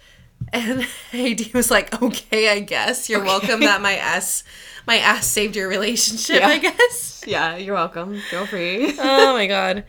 And 0.53 0.86
AD 1.12 1.53
was 1.53 1.70
like, 1.70 2.01
"Okay, 2.03 2.51
I 2.51 2.61
guess 2.61 3.09
you're 3.09 3.24
welcome 3.24 3.61
that 3.61 3.80
my 3.80 3.97
ass, 3.97 4.45
my 4.86 4.99
ass 4.99 5.26
saved 5.26 5.57
your 5.57 5.68
relationship. 5.68 6.40
Yeah. 6.40 6.49
I 6.49 6.59
guess." 6.59 7.22
yeah, 7.26 7.57
you're 7.57 7.74
welcome. 7.74 8.20
Feel 8.30 8.47
free. 8.47 8.95
oh 8.99 9.32
my 9.32 9.47
god. 9.47 9.84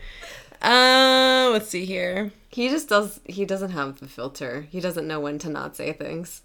Um, 0.62 1.52
let's 1.52 1.68
see 1.68 1.84
here. 1.84 2.32
he 2.48 2.68
just 2.68 2.88
does. 2.88 3.20
He 3.24 3.44
doesn't 3.44 3.70
have 3.70 4.00
the 4.00 4.08
filter. 4.08 4.66
He 4.70 4.80
doesn't 4.80 5.06
know 5.06 5.20
when 5.20 5.38
to 5.40 5.48
not 5.48 5.76
say 5.76 5.92
things. 5.92 6.42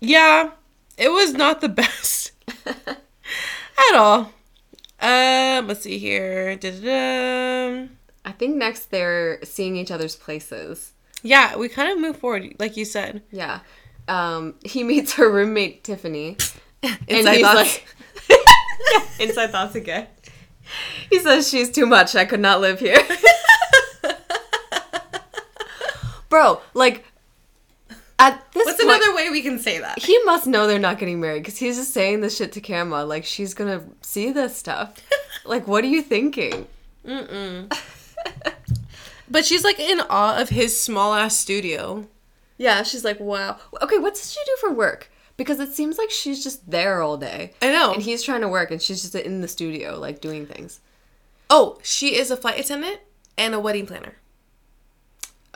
Yeah, 0.00 0.52
it 0.96 1.10
was 1.10 1.32
not 1.32 1.60
the 1.60 1.68
best 1.68 2.32
at 2.66 3.94
all. 3.94 4.32
Um, 5.00 5.66
let's 5.66 5.80
see 5.80 5.98
here. 5.98 6.56
Da-da-da. 6.56 7.88
I 8.24 8.32
think 8.32 8.56
next 8.56 8.90
they're 8.90 9.38
seeing 9.44 9.76
each 9.76 9.90
other's 9.90 10.16
places. 10.16 10.93
Yeah, 11.24 11.56
we 11.56 11.70
kind 11.70 11.90
of 11.90 11.98
move 11.98 12.18
forward, 12.18 12.54
like 12.58 12.76
you 12.76 12.84
said. 12.84 13.22
Yeah. 13.32 13.60
Um, 14.06 14.54
he 14.62 14.84
meets 14.84 15.14
her 15.14 15.30
roommate 15.32 15.82
Tiffany. 15.82 16.36
Inside 17.08 17.40
thoughts. 17.40 17.80
like, 18.28 18.40
inside 19.18 19.50
thoughts 19.50 19.74
again. 19.74 20.06
He 21.10 21.18
says 21.20 21.48
she's 21.48 21.70
too 21.70 21.86
much. 21.86 22.14
I 22.14 22.26
could 22.26 22.40
not 22.40 22.60
live 22.60 22.78
here. 22.78 22.98
Bro, 26.28 26.60
like 26.74 27.04
at 28.18 28.44
this 28.52 28.66
What's 28.66 28.84
point, 28.84 28.94
another 28.96 29.14
way 29.16 29.30
we 29.30 29.40
can 29.40 29.58
say 29.58 29.78
that? 29.78 29.98
he 29.98 30.18
must 30.24 30.46
know 30.46 30.66
they're 30.66 30.78
not 30.78 30.98
getting 30.98 31.20
married 31.20 31.42
because 31.42 31.56
he's 31.56 31.76
just 31.76 31.94
saying 31.94 32.20
this 32.20 32.36
shit 32.36 32.52
to 32.52 32.60
camera. 32.60 33.04
Like 33.04 33.24
she's 33.24 33.54
gonna 33.54 33.82
see 34.02 34.30
this 34.30 34.54
stuff. 34.54 34.94
like, 35.46 35.66
what 35.66 35.84
are 35.84 35.88
you 35.88 36.02
thinking? 36.02 36.66
But 39.34 39.44
she's 39.44 39.64
like 39.64 39.80
in 39.80 40.00
awe 40.00 40.40
of 40.40 40.50
his 40.50 40.80
small 40.80 41.12
ass 41.12 41.36
studio. 41.36 42.06
Yeah, 42.56 42.84
she's 42.84 43.04
like, 43.04 43.18
wow. 43.18 43.58
Okay, 43.82 43.98
what 43.98 44.14
does 44.14 44.32
she 44.32 44.38
do 44.46 44.56
for 44.60 44.70
work? 44.70 45.10
Because 45.36 45.58
it 45.58 45.72
seems 45.72 45.98
like 45.98 46.12
she's 46.12 46.44
just 46.44 46.70
there 46.70 47.02
all 47.02 47.16
day. 47.16 47.50
I 47.60 47.72
know. 47.72 47.94
And 47.94 48.02
he's 48.04 48.22
trying 48.22 48.42
to 48.42 48.48
work 48.48 48.70
and 48.70 48.80
she's 48.80 49.02
just 49.02 49.16
in 49.16 49.40
the 49.40 49.48
studio, 49.48 49.98
like 49.98 50.20
doing 50.20 50.46
things. 50.46 50.78
oh, 51.50 51.80
she 51.82 52.14
is 52.14 52.30
a 52.30 52.36
flight 52.36 52.60
attendant 52.60 53.00
and 53.36 53.56
a 53.56 53.58
wedding 53.58 53.86
planner. 53.86 54.14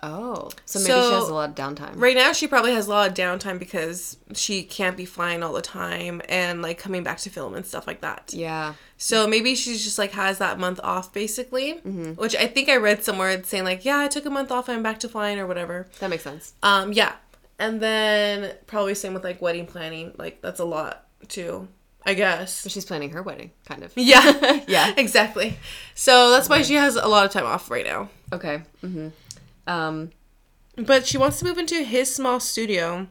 Oh. 0.02 0.50
So 0.64 0.78
maybe 0.78 0.90
she 0.90 1.14
has 1.14 1.28
a 1.28 1.34
lot 1.34 1.50
of 1.50 1.54
downtime. 1.54 1.92
Right 1.96 2.16
now, 2.16 2.32
she 2.32 2.46
probably 2.46 2.72
has 2.72 2.86
a 2.86 2.90
lot 2.90 3.08
of 3.08 3.14
downtime 3.14 3.58
because 3.58 4.16
she 4.34 4.62
can't 4.62 4.96
be 4.96 5.04
flying 5.04 5.42
all 5.42 5.52
the 5.52 5.62
time 5.62 6.22
and 6.28 6.62
like 6.62 6.78
coming 6.78 7.02
back 7.02 7.18
to 7.18 7.30
film 7.30 7.54
and 7.54 7.64
stuff 7.66 7.86
like 7.86 8.00
that. 8.02 8.32
Yeah. 8.34 8.74
So 8.96 9.26
maybe 9.26 9.54
she's 9.54 9.84
just 9.84 9.98
like 9.98 10.12
has 10.12 10.38
that 10.38 10.58
month 10.58 10.80
off 10.82 11.12
basically, 11.12 11.74
which 12.16 12.34
I 12.34 12.46
think 12.46 12.68
I 12.68 12.76
read 12.76 13.04
somewhere 13.04 13.42
saying 13.44 13.64
like, 13.64 13.84
yeah, 13.84 13.98
I 13.98 14.08
took 14.08 14.26
a 14.26 14.30
month 14.30 14.50
off 14.50 14.68
I'm 14.68 14.82
back 14.82 14.98
to 15.00 15.08
flying 15.08 15.38
or 15.38 15.46
whatever. 15.46 15.86
That 16.00 16.10
makes 16.10 16.24
sense. 16.24 16.52
Um, 16.62 16.92
yeah, 16.92 17.14
and 17.58 17.80
then 17.80 18.54
probably 18.66 18.94
same 18.94 19.14
with 19.14 19.24
like 19.24 19.40
wedding 19.40 19.66
planning. 19.66 20.14
Like 20.18 20.42
that's 20.42 20.60
a 20.60 20.64
lot 20.64 21.06
too, 21.28 21.68
I 22.04 22.14
guess. 22.14 22.62
But 22.62 22.72
she's 22.72 22.84
planning 22.84 23.10
her 23.10 23.22
wedding, 23.22 23.52
kind 23.66 23.82
of. 23.82 23.92
Yeah, 23.96 24.60
Yeah. 24.68 24.94
exactly. 24.96 25.58
So 25.94 26.30
that's 26.30 26.48
why 26.48 26.62
she 26.62 26.74
has 26.74 26.96
a 26.96 27.06
lot 27.06 27.24
of 27.24 27.32
time 27.32 27.46
off 27.46 27.70
right 27.70 27.84
now. 27.86 28.08
Okay. 28.32 28.62
Mm-hmm. 28.82 29.08
Um, 29.68 30.10
But 30.76 31.06
she 31.06 31.18
wants 31.18 31.38
to 31.38 31.44
move 31.44 31.58
into 31.58 31.82
his 31.82 32.12
small 32.12 32.40
studio 32.40 33.08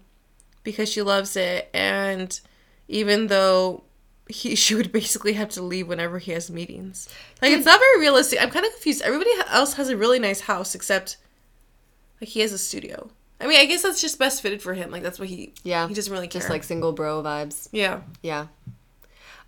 because 0.64 0.90
she 0.90 1.02
loves 1.02 1.36
it, 1.36 1.70
and 1.74 2.40
even 2.88 3.28
though 3.28 3.84
he 4.30 4.56
she 4.64 4.76
would 4.76 4.92
basically 4.92 5.34
have 5.34 5.50
to 5.50 5.62
leave 5.62 5.88
whenever 5.88 6.20
he 6.20 6.32
has 6.32 6.50
meetings. 6.50 7.08
Like 7.42 7.52
it's 7.52 7.66
not 7.66 7.80
very 7.80 8.00
realistic. 8.00 8.42
I'm 8.42 8.50
kind 8.50 8.66
of 8.66 8.72
confused. 8.74 9.02
Everybody 9.02 9.32
else 9.50 9.74
has 9.76 9.90
a 9.90 9.98
really 9.98 10.20
nice 10.20 10.42
house 10.42 10.76
except 10.76 11.18
like 12.22 12.30
he 12.30 12.42
has 12.42 12.52
a 12.52 12.58
studio. 12.58 13.10
I 13.40 13.46
mean, 13.46 13.60
I 13.60 13.66
guess 13.66 13.84
that's 13.84 14.02
just 14.02 14.18
best 14.18 14.42
fitted 14.42 14.62
for 14.62 14.74
him. 14.74 14.92
Like 14.92 15.04
that's 15.04 15.20
what 15.20 15.30
he 15.30 15.54
yeah. 15.64 15.88
he 15.88 15.94
doesn't 15.94 16.12
really 16.12 16.28
care. 16.28 16.42
Just 16.42 16.50
like 16.50 16.64
single 16.64 16.92
bro 16.92 17.22
vibes. 17.24 17.68
yeah 17.72 18.02
Yeah. 18.22 18.48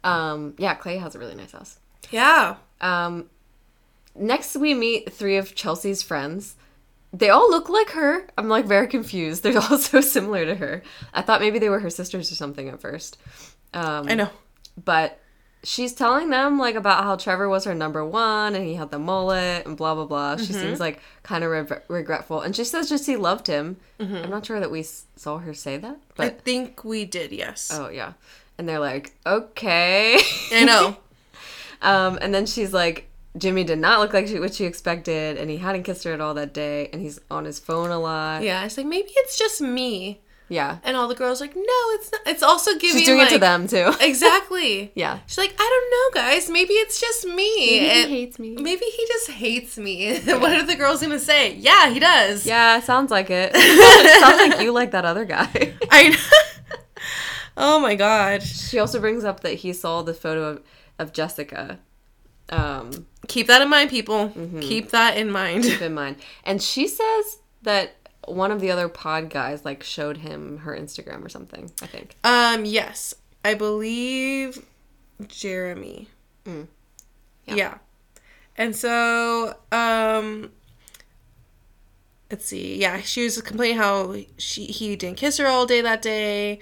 Um, 0.01 0.53
yeah, 0.57 0.75
Clay 0.75 0.97
has 0.97 1.15
a 1.15 1.19
really 1.19 1.35
nice 1.35 1.51
house. 1.51 1.77
yeah 2.09 2.55
Um, 2.79 3.29
next 4.15 4.55
we 4.55 4.73
meet 4.73 5.11
three 5.11 5.35
of 5.37 5.55
Chelsea's 5.55 6.01
friends. 6.01 6.55
They 7.11 7.29
all 7.29 7.49
look 7.49 7.69
like 7.69 7.89
her. 7.91 8.27
I'm 8.37 8.49
like 8.49 8.65
very 8.65 8.87
confused. 8.87 9.43
They're 9.43 9.57
all 9.57 9.77
so 9.79 10.01
similar 10.01 10.45
to 10.45 10.55
her. 10.55 10.83
I 11.13 11.21
thought 11.21 11.41
maybe 11.41 11.59
they 11.59 11.69
were 11.69 11.79
her 11.79 11.89
sisters 11.89 12.31
or 12.31 12.35
something 12.35 12.69
at 12.69 12.79
first. 12.79 13.17
Um, 13.73 14.07
I 14.09 14.15
know. 14.15 14.29
but 14.83 15.19
she's 15.63 15.93
telling 15.93 16.29
them 16.29 16.57
like 16.57 16.75
about 16.75 17.03
how 17.03 17.15
Trevor 17.17 17.49
was 17.49 17.65
her 17.65 17.75
number 17.75 18.05
one 18.05 18.55
and 18.55 18.63
he 18.65 18.75
had 18.75 18.91
the 18.91 18.99
mullet 18.99 19.65
and 19.65 19.75
blah 19.75 19.93
blah 19.95 20.05
blah. 20.05 20.37
She 20.37 20.53
Mm-hmm. 20.53 20.61
seems 20.61 20.79
like 20.79 21.01
kind 21.23 21.43
of 21.43 21.51
re- 21.51 21.79
regretful, 21.87 22.41
and 22.41 22.55
she 22.55 22.63
says 22.63 22.87
just 22.89 23.05
he 23.05 23.15
loved 23.15 23.47
him. 23.47 23.77
Mm-hmm. 23.99 24.15
I'm 24.15 24.29
not 24.29 24.45
sure 24.45 24.59
that 24.59 24.71
we 24.71 24.83
saw 24.83 25.39
her 25.39 25.53
say 25.53 25.77
that, 25.77 25.97
but 26.15 26.25
I 26.25 26.29
think 26.29 26.83
we 26.83 27.05
did. 27.05 27.31
Yes, 27.31 27.69
oh 27.73 27.89
yeah, 27.89 28.13
and 28.57 28.69
they're 28.69 28.79
like 28.79 29.13
okay. 29.25 30.17
I 30.53 30.63
know. 30.63 30.95
um, 31.81 32.19
and 32.21 32.33
then 32.33 32.45
she's 32.45 32.71
like. 32.73 33.08
Jimmy 33.37 33.63
did 33.63 33.79
not 33.79 33.99
look 33.99 34.13
like 34.13 34.27
she, 34.27 34.39
what 34.39 34.53
she 34.53 34.65
expected, 34.65 35.37
and 35.37 35.49
he 35.49 35.57
hadn't 35.57 35.83
kissed 35.83 36.03
her 36.03 36.13
at 36.13 36.19
all 36.21 36.33
that 36.33 36.53
day, 36.53 36.89
and 36.91 37.01
he's 37.01 37.19
on 37.29 37.45
his 37.45 37.59
phone 37.59 37.91
a 37.91 37.99
lot. 37.99 38.41
yeah, 38.43 38.65
it's 38.65 38.75
like 38.77 38.87
maybe 38.87 39.09
it's 39.17 39.37
just 39.37 39.61
me, 39.61 40.19
Yeah. 40.49 40.79
and 40.83 40.97
all 40.97 41.07
the 41.07 41.13
girls 41.15 41.39
are 41.41 41.45
like, 41.45 41.55
no, 41.55 41.63
it's 41.93 42.11
not. 42.11 42.21
It's 42.25 42.41
also 42.41 42.73
giving. 42.79 42.97
She's 42.97 43.05
doing 43.07 43.19
it 43.21 43.29
to 43.29 43.37
them, 43.37 43.67
too. 43.67 43.93
Exactly. 44.01 44.91
yeah. 44.95 45.19
She's 45.27 45.37
like, 45.37 45.53
I 45.59 45.69
don't 46.11 46.15
know, 46.15 46.21
guys. 46.23 46.49
Maybe 46.49 46.73
it's 46.73 46.99
just 46.99 47.25
me. 47.25 47.33
Maybe 47.35 47.79
he 47.79 48.05
hates 48.19 48.39
me. 48.39 48.55
Maybe 48.55 48.85
he 48.85 49.05
just 49.07 49.29
hates 49.29 49.77
me. 49.77 50.19
what 50.25 50.51
are 50.51 50.63
the 50.65 50.75
girls 50.75 51.01
gonna 51.01 51.19
say? 51.19 51.53
Yeah, 51.55 51.89
he 51.91 51.99
does. 51.99 52.45
Yeah, 52.47 52.79
sounds 52.79 53.11
like 53.11 53.29
it. 53.29 53.55
sounds 54.21 54.53
like 54.55 54.61
you 54.61 54.71
like 54.73 54.91
that 54.91 55.05
other 55.05 55.23
guy. 55.25 55.75
I 55.91 56.09
know. 56.09 56.77
oh 57.57 57.79
my 57.79 57.93
god. 57.95 58.41
She 58.41 58.79
also 58.79 58.99
brings 58.99 59.23
up 59.23 59.41
that 59.41 59.53
he 59.55 59.71
saw 59.71 60.01
the 60.01 60.15
photo 60.15 60.43
of, 60.49 60.61
of 60.97 61.13
Jessica. 61.13 61.79
Um, 62.49 63.05
Keep 63.27 63.47
that 63.47 63.61
in 63.61 63.69
mind, 63.69 63.89
people. 63.89 64.29
Mm-hmm. 64.29 64.59
Keep 64.59 64.89
that 64.89 65.17
in 65.17 65.31
mind. 65.31 65.63
keep 65.63 65.81
in 65.81 65.93
mind. 65.93 66.17
And 66.43 66.61
she 66.61 66.87
says 66.87 67.37
that 67.61 67.95
one 68.25 68.51
of 68.51 68.59
the 68.59 68.71
other 68.71 68.89
pod 68.89 69.29
guys 69.29 69.63
like 69.65 69.83
showed 69.83 70.17
him 70.17 70.59
her 70.59 70.75
Instagram 70.75 71.23
or 71.23 71.29
something, 71.29 71.71
I 71.81 71.85
think. 71.85 72.15
Um, 72.23 72.65
yes. 72.65 73.13
I 73.45 73.53
believe 73.53 74.65
Jeremy. 75.27 76.07
Mm. 76.45 76.67
Yeah. 77.45 77.77
And 78.57 78.75
so, 78.75 79.55
um 79.71 80.51
let's 82.31 82.45
see. 82.45 82.77
Yeah, 82.79 83.01
she 83.01 83.23
was 83.23 83.41
complaining 83.41 83.77
how 83.77 84.15
she 84.37 84.65
he 84.65 84.95
didn't 84.95 85.17
kiss 85.17 85.37
her 85.37 85.47
all 85.47 85.65
day 85.65 85.81
that 85.81 86.01
day. 86.01 86.59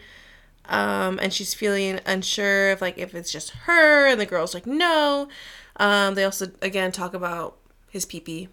Um, 0.65 1.17
and 1.21 1.33
she's 1.33 1.53
feeling 1.53 1.99
unsure 2.05 2.71
of 2.71 2.81
like 2.81 2.97
if 2.97 3.15
it's 3.15 3.31
just 3.31 3.51
her, 3.51 4.07
and 4.07 4.19
the 4.19 4.25
girl's 4.25 4.53
like 4.53 4.67
no. 4.67 5.27
Um, 5.77 6.15
they 6.15 6.23
also 6.23 6.47
again 6.61 6.91
talk 6.91 7.13
about 7.13 7.57
his 7.89 8.05
pee 8.05 8.19
pee. 8.19 8.49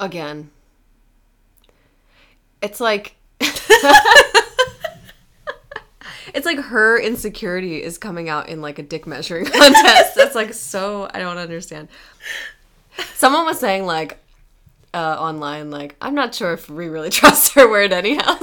Again. 0.00 0.50
It's 2.60 2.80
like 2.80 3.16
It's 6.34 6.46
like 6.46 6.58
her 6.58 6.98
insecurity 6.98 7.82
is 7.82 7.98
coming 7.98 8.28
out 8.28 8.48
in 8.48 8.62
like 8.62 8.78
a 8.78 8.82
dick 8.82 9.06
measuring 9.06 9.44
contest. 9.50 10.14
That's 10.14 10.34
like 10.34 10.54
so 10.54 11.08
I 11.12 11.18
don't 11.18 11.38
understand. 11.38 11.88
Someone 13.14 13.44
was 13.44 13.58
saying 13.58 13.86
like 13.86 14.18
uh, 14.94 15.16
online 15.18 15.70
like 15.70 15.96
I'm 16.00 16.14
not 16.14 16.34
sure 16.34 16.52
if 16.52 16.68
we 16.70 16.88
really 16.88 17.10
trust 17.20 17.54
her 17.54 17.68
word 17.68 17.92
anyhow. 17.92 18.38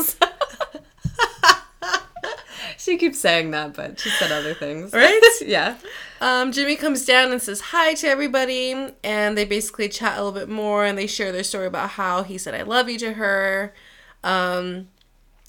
She 2.79 2.97
keeps 2.97 3.19
saying 3.19 3.51
that, 3.51 3.73
but 3.73 3.99
she 3.99 4.09
said 4.09 4.31
other 4.31 4.53
things. 4.53 4.93
Right? 4.93 5.19
yeah. 5.45 5.75
Um, 6.21 6.51
Jimmy 6.51 6.75
comes 6.75 7.05
down 7.05 7.31
and 7.31 7.41
says 7.41 7.59
hi 7.59 7.93
to 7.95 8.07
everybody, 8.07 8.93
and 9.03 9.37
they 9.37 9.45
basically 9.45 9.89
chat 9.89 10.17
a 10.17 10.23
little 10.23 10.39
bit 10.39 10.49
more, 10.49 10.85
and 10.85 10.97
they 10.97 11.05
share 11.05 11.31
their 11.31 11.43
story 11.43 11.67
about 11.67 11.91
how 11.91 12.23
he 12.23 12.37
said 12.37 12.55
"I 12.55 12.63
love 12.63 12.89
you" 12.89 12.97
to 12.99 13.13
her. 13.13 13.73
Um, 14.23 14.87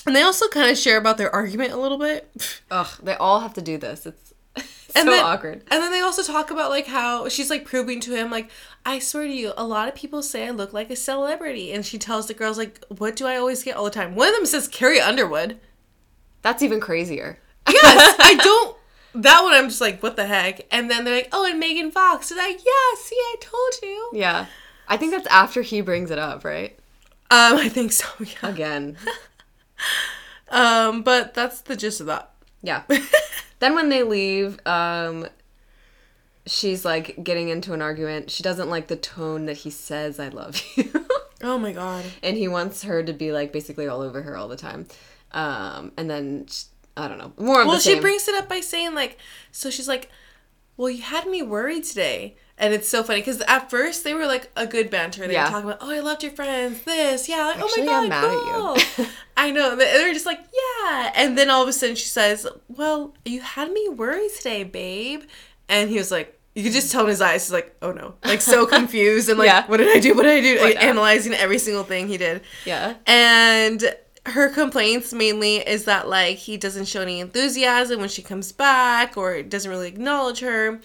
and 0.07 0.17
they 0.17 0.23
also 0.23 0.49
kind 0.49 0.71
of 0.71 0.77
share 0.77 0.99
about 0.99 1.19
their 1.19 1.33
argument 1.33 1.73
a 1.73 1.77
little 1.77 1.99
bit. 1.99 2.31
Ugh, 2.71 2.89
they 3.03 3.15
all 3.15 3.41
have 3.41 3.55
to 3.55 3.63
do 3.63 3.79
this. 3.79 4.07
It's 4.07 4.35
and 4.97 5.05
so 5.07 5.11
then, 5.11 5.25
awkward. 5.25 5.63
And 5.71 5.83
then 5.83 5.93
they 5.93 6.01
also 6.01 6.25
talk 6.25 6.51
about 6.51 6.71
like 6.71 6.87
how 6.87 7.29
she's 7.29 7.49
like 7.49 7.65
proving 7.65 8.01
to 8.01 8.15
him 8.15 8.31
like 8.31 8.51
I 8.85 8.99
swear 8.99 9.27
to 9.27 9.33
you, 9.33 9.53
a 9.57 9.65
lot 9.65 9.89
of 9.89 9.95
people 9.95 10.23
say 10.23 10.49
I 10.49 10.51
look 10.51 10.73
like 10.73 10.91
a 10.91 10.97
celebrity, 10.97 11.73
and 11.73 11.87
she 11.87 11.99
tells 11.99 12.27
the 12.27 12.35
girls 12.35 12.59
like, 12.59 12.85
"What 12.89 13.15
do 13.15 13.27
I 13.27 13.37
always 13.37 13.63
get 13.63 13.77
all 13.77 13.85
the 13.85 13.91
time?" 13.91 14.17
One 14.17 14.29
of 14.29 14.35
them 14.35 14.47
says 14.47 14.67
Carrie 14.67 15.01
Underwood. 15.01 15.61
That's 16.43 16.63
even 16.63 16.81
crazier. 16.81 17.39
Yes, 17.71 18.17
I 18.19 18.35
don't. 18.35 18.77
That 19.15 19.43
one 19.43 19.53
I'm 19.53 19.69
just 19.69 19.81
like, 19.81 20.03
what 20.03 20.17
the 20.17 20.27
heck? 20.27 20.61
And 20.73 20.91
then 20.91 21.05
they're 21.05 21.17
like, 21.17 21.29
oh, 21.33 21.45
and 21.49 21.61
Megan 21.61 21.91
Fox. 21.91 22.31
And 22.31 22.41
I, 22.41 22.49
yeah, 22.49 22.97
see, 23.01 23.17
I 23.17 23.37
told 23.41 23.75
you. 23.83 24.11
Yeah. 24.15 24.47
I 24.89 24.97
think 24.97 25.13
that's 25.13 25.27
after 25.29 25.63
he 25.63 25.81
brings 25.81 26.11
it 26.11 26.19
up, 26.19 26.45
right? 26.45 26.77
Um, 27.31 27.57
I 27.57 27.69
think 27.69 27.93
so. 27.93 28.07
Yeah. 28.21 28.49
Again. 28.49 28.97
Um, 30.51 31.03
but 31.03 31.33
that's 31.33 31.61
the 31.61 31.77
gist 31.77 32.01
of 32.01 32.07
that. 32.07 32.33
Yeah. 32.63 32.83
then 33.61 33.75
when 33.77 33.89
they 33.89 34.03
leave, 34.03 34.59
um, 34.67 35.29
she's 36.45 36.85
like 36.85 37.23
getting 37.23 37.49
into 37.49 37.73
an 37.73 37.81
argument. 37.81 38.31
She 38.31 38.43
doesn't 38.43 38.69
like 38.69 38.89
the 38.89 38.97
tone 38.97 39.47
that 39.47 39.59
he 39.59 39.71
says, 39.71 40.19
I 40.19 40.29
love 40.29 40.61
you. 40.75 40.91
Oh 41.43 41.57
my 41.57 41.73
god. 41.73 42.05
and 42.23 42.37
he 42.37 42.49
wants 42.49 42.83
her 42.83 43.03
to 43.03 43.13
be 43.13 43.33
like 43.33 43.53
basically 43.53 43.87
all 43.87 44.03
over 44.03 44.23
her 44.23 44.37
all 44.37 44.49
the 44.49 44.57
time. 44.57 44.87
Um, 45.33 45.93
and 45.97 46.09
then, 46.11 46.47
sh 46.49 46.65
I 46.97 47.09
don't 47.09 47.19
know. 47.19 47.33
More 47.39 47.63
of 47.63 47.67
Well, 47.69 47.79
she 47.79 47.99
brings 48.01 48.29
it 48.29 48.35
up 48.35 48.49
by 48.49 48.61
saying 48.61 48.95
like, 48.95 49.17
so 49.53 49.71
she's 49.71 49.89
like, 49.89 50.11
well, 50.77 50.91
you 50.91 51.03
had 51.03 51.27
me 51.27 51.41
worried 51.43 51.85
today. 51.85 52.37
And 52.59 52.75
it's 52.75 52.89
so 52.91 53.03
funny 53.03 53.21
because 53.21 53.41
at 53.43 53.71
first 53.71 54.05
they 54.05 54.13
were 54.13 54.27
like 54.27 54.51
a 54.55 54.67
good 54.67 54.91
banter. 54.91 55.27
They 55.27 55.33
Yeah. 55.33 55.45
were 55.47 55.51
talking 55.51 55.71
about, 55.71 55.79
oh, 55.81 55.91
I 55.91 56.01
loved 56.01 56.23
your 56.23 56.33
friends, 56.33 56.83
this, 56.83 57.27
yeah, 57.29 57.47
like, 57.47 57.59
Actually, 57.59 57.85
oh 57.85 57.87
my 57.87 57.93
I'm 57.95 58.09
god, 58.09 58.09
mad 58.11 58.25
at 58.25 58.33
you. 58.33 59.05
cool. 59.05 59.07
I 59.37 59.51
know. 59.51 59.77
They- 59.77 59.85
They're 59.85 60.13
just 60.13 60.27
like, 60.27 60.41
yeah. 60.53 61.13
And 61.15 61.39
then 61.39 61.49
all 61.49 61.63
of 61.63 61.69
a 61.69 61.73
sudden 61.73 61.97
she 61.97 62.07
says, 62.09 62.47
well, 62.69 63.15
you 63.25 63.41
had 63.41 63.71
me 63.73 63.89
worried 63.89 64.31
today, 64.37 64.65
babe. 64.65 65.23
And 65.71 65.89
he 65.89 65.97
was 65.97 66.11
like, 66.11 66.39
you 66.55 66.65
could 66.65 66.73
just 66.73 66.91
tell 66.93 67.03
in 67.05 67.09
his 67.09 67.23
eyes, 67.23 67.45
he's 67.47 67.53
like, 67.53 67.75
oh 67.81 67.93
no, 67.93 68.15
like 68.25 68.41
so 68.43 68.67
confused 68.77 69.29
and 69.31 69.39
like, 69.39 69.47
Yeah. 69.47 69.67
what 69.69 69.77
did 69.79 69.97
I 69.97 70.01
do? 70.01 70.15
What 70.15 70.25
did 70.25 70.33
I 70.33 70.41
do? 70.43 70.61
Like, 70.61 70.83
analyzing 70.83 71.33
every 71.33 71.59
single 71.59 71.85
thing 71.85 72.09
he 72.09 72.19
did. 72.19 72.43
yeah. 72.67 72.95
And 73.07 73.95
her 74.31 74.49
complaints 74.49 75.13
mainly 75.13 75.57
is 75.57 75.85
that 75.85 76.09
like 76.09 76.39
he 76.39 76.57
doesn't 76.57 76.87
show 76.87 77.03
any 77.03 77.21
enthusiasm 77.21 78.01
when 78.01 78.09
she 78.09 78.23
comes 78.23 78.53
back 78.53 79.17
or 79.17 79.43
doesn't 79.43 79.71
really 79.71 79.89
acknowledge 79.89 80.41
her. 80.41 80.81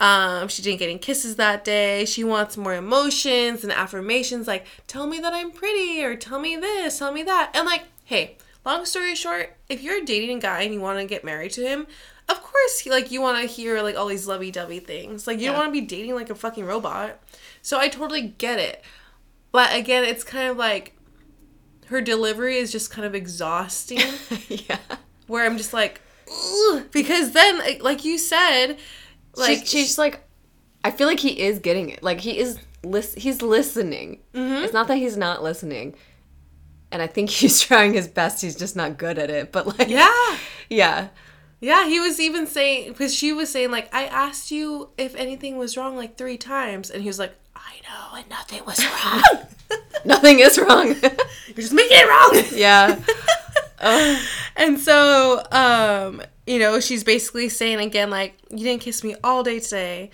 Um, 0.00 0.48
she 0.48 0.62
didn't 0.62 0.80
get 0.80 0.88
any 0.88 0.98
kisses 0.98 1.36
that 1.36 1.64
day. 1.64 2.04
She 2.04 2.24
wants 2.24 2.56
more 2.56 2.74
emotions 2.74 3.62
and 3.62 3.72
affirmations 3.72 4.46
like 4.46 4.66
tell 4.86 5.06
me 5.06 5.20
that 5.20 5.32
I'm 5.32 5.50
pretty 5.50 6.02
or 6.02 6.16
tell 6.16 6.40
me 6.40 6.56
this, 6.56 6.98
tell 6.98 7.12
me 7.12 7.22
that. 7.22 7.52
And 7.54 7.66
like, 7.66 7.84
hey, 8.04 8.36
long 8.64 8.84
story 8.84 9.14
short, 9.14 9.56
if 9.68 9.82
you're 9.82 10.04
dating 10.04 10.38
a 10.38 10.40
guy 10.40 10.62
and 10.62 10.74
you 10.74 10.80
want 10.80 10.98
to 10.98 11.06
get 11.06 11.24
married 11.24 11.52
to 11.52 11.62
him, 11.62 11.86
of 12.28 12.42
course, 12.42 12.86
like 12.86 13.10
you 13.10 13.20
want 13.20 13.40
to 13.40 13.46
hear 13.46 13.82
like 13.82 13.96
all 13.96 14.06
these 14.06 14.26
lovey-dovey 14.26 14.80
things. 14.80 15.26
Like 15.26 15.38
you 15.38 15.46
don't 15.46 15.56
want 15.56 15.68
to 15.68 15.80
be 15.80 15.86
dating 15.86 16.14
like 16.14 16.30
a 16.30 16.34
fucking 16.34 16.64
robot. 16.64 17.22
So 17.62 17.78
I 17.78 17.88
totally 17.88 18.22
get 18.22 18.58
it. 18.58 18.82
But 19.52 19.76
again, 19.76 20.04
it's 20.04 20.24
kind 20.24 20.48
of 20.48 20.56
like 20.56 20.93
her 21.86 22.00
delivery 22.00 22.56
is 22.56 22.72
just 22.72 22.90
kind 22.90 23.06
of 23.06 23.14
exhausting 23.14 24.00
yeah. 24.48 24.78
where 25.26 25.44
i'm 25.46 25.56
just 25.56 25.72
like 25.72 26.00
Ugh, 26.28 26.84
because 26.90 27.32
then 27.32 27.58
like- 27.80 28.04
you 28.04 28.18
said 28.18 28.76
like 29.36 29.58
Like 29.58 29.66
she's, 29.66 29.98
like, 29.98 30.24
I 30.84 30.90
feel 30.92 31.08
like 31.08 31.18
he 31.20 31.40
is 31.40 31.58
getting 31.58 31.90
it. 31.90 32.02
Like 32.04 32.20
he 32.20 32.38
is, 32.38 32.56
lis- 32.84 33.14
he's 33.14 33.42
listening. 33.42 34.20
Mm-hmm. 34.32 34.64
It's 34.64 34.72
not 34.72 34.86
that 34.88 34.96
he's 34.96 35.16
not 35.16 35.42
listening. 35.42 35.96
And 36.92 37.02
I 37.02 37.08
think 37.08 37.30
he's 37.40 37.60
trying 37.60 37.94
his 37.94 38.06
best. 38.06 38.40
He's 38.42 38.54
just 38.56 38.76
not 38.76 38.96
good 38.96 39.18
at 39.18 39.30
it. 39.30 39.50
But 39.50 39.66
like, 39.78 39.88
yeah 39.88 40.36
yeah, 40.70 41.08
yeah 41.60 41.86
he 41.88 41.98
was 42.00 42.20
even 42.20 42.46
saying 42.46 42.92
because 42.92 43.12
she 43.14 43.32
was 43.32 43.50
saying 43.50 43.70
like 43.72 43.92
i 43.94 44.04
asked 44.06 44.50
you 44.50 44.90
if 44.96 45.14
anything 45.16 45.56
was 45.58 45.76
wrong 45.76 45.96
like 45.96 46.16
three 46.16 46.38
times 46.38 46.90
and 46.90 47.02
he 47.02 47.08
was 47.08 47.18
like 47.18 47.34
i 47.66 47.74
know 47.88 48.16
and 48.18 48.28
nothing 48.30 48.64
was 48.64 48.84
wrong 48.84 49.22
nothing 50.04 50.40
is 50.40 50.58
wrong. 50.58 50.88
you're 51.46 51.56
just 51.56 51.72
making 51.72 51.96
it 51.98 52.08
wrong 52.08 52.44
yeah. 52.58 53.00
Ugh. 53.80 54.22
and 54.56 54.78
so 54.78 55.42
um 55.50 56.22
you 56.46 56.58
know 56.58 56.80
she's 56.80 57.04
basically 57.04 57.48
saying 57.48 57.78
again 57.78 58.10
like 58.10 58.36
you 58.50 58.58
didn't 58.58 58.82
kiss 58.82 59.02
me 59.02 59.14
all 59.24 59.42
day 59.42 59.60
today 59.60 60.10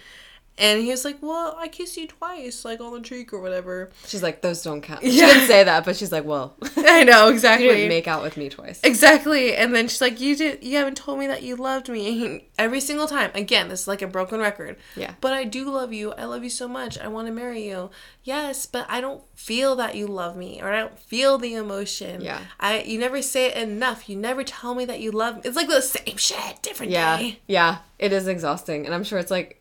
and 0.60 0.80
he 0.82 0.90
was 0.90 1.04
like 1.04 1.16
well 1.22 1.56
i 1.58 1.66
kissed 1.66 1.96
you 1.96 2.06
twice 2.06 2.64
like 2.64 2.80
on 2.80 2.92
the 2.92 3.00
cheek 3.00 3.32
or 3.32 3.40
whatever 3.40 3.90
She's 4.06 4.22
like, 4.22 4.42
those 4.42 4.62
don't 4.62 4.80
count. 4.82 5.02
She 5.02 5.18
Yeah. 5.18 5.26
didn't 5.26 5.46
say 5.48 5.64
that, 5.64 5.84
but 5.84 5.96
she's 5.96 6.10
like, 6.12 6.24
well, 6.24 6.56
i 6.76 7.04
know 7.04 7.28
exactly. 7.28 7.66
you 7.66 7.72
didn't 7.74 7.88
make 7.88 8.06
out 8.08 8.22
with 8.22 8.36
me 8.36 8.48
twice. 8.48 8.80
Exactly. 8.82 9.54
And 9.54 9.74
then 9.74 9.88
she's 9.88 10.00
like, 10.00 10.20
You 10.20 10.34
did 10.36 10.62
you 10.64 10.76
haven't 10.76 10.96
told 10.96 11.18
me 11.18 11.26
that 11.28 11.42
you 11.42 11.56
loved 11.56 11.88
me. 11.88 12.06
And 12.08 12.16
he- 12.16 12.48
every 12.58 12.80
single 12.80 13.06
time. 13.06 13.30
Again, 13.34 13.68
this 13.68 13.82
is 13.82 13.88
like 13.88 14.02
a 14.02 14.06
broken 14.06 14.40
record. 14.40 14.76
Yeah. 14.96 15.14
But 15.20 15.32
I 15.32 15.44
do 15.44 15.70
love 15.70 15.92
you. 15.92 16.12
I 16.12 16.24
love 16.24 16.42
you 16.44 16.50
so 16.50 16.66
much. 16.68 16.98
I 16.98 17.08
want 17.08 17.26
to 17.28 17.32
marry 17.32 17.66
you. 17.68 17.90
Yes, 18.24 18.66
but 18.66 18.84
I 18.88 19.00
don't 19.00 19.22
feel 19.34 19.76
that 19.76 19.94
you 19.94 20.06
love 20.06 20.36
me 20.36 20.60
or 20.62 20.72
I 20.72 20.80
don't 20.80 20.98
feel 20.98 21.38
the 21.38 21.54
emotion. 21.54 22.20
Yeah. 22.20 22.40
I 22.58 22.82
you 22.82 22.98
never 22.98 23.22
say 23.22 23.46
it 23.46 23.56
enough. 23.56 24.08
You 24.08 24.16
never 24.16 24.42
tell 24.44 24.74
me 24.74 24.84
that 24.86 25.00
you 25.00 25.10
love 25.12 25.36
me. 25.36 25.42
It's 25.44 25.56
like 25.56 25.68
the 25.68 25.80
same 25.82 26.16
shit, 26.16 26.62
different 26.62 26.92
Yeah. 26.92 27.16
day. 27.18 27.38
Yeah. 27.46 27.78
It 27.98 28.12
is 28.12 28.26
exhausting. 28.26 28.86
And 28.86 28.94
I'm 28.94 29.04
sure 29.04 29.18
it's 29.18 29.30
like, 29.30 29.59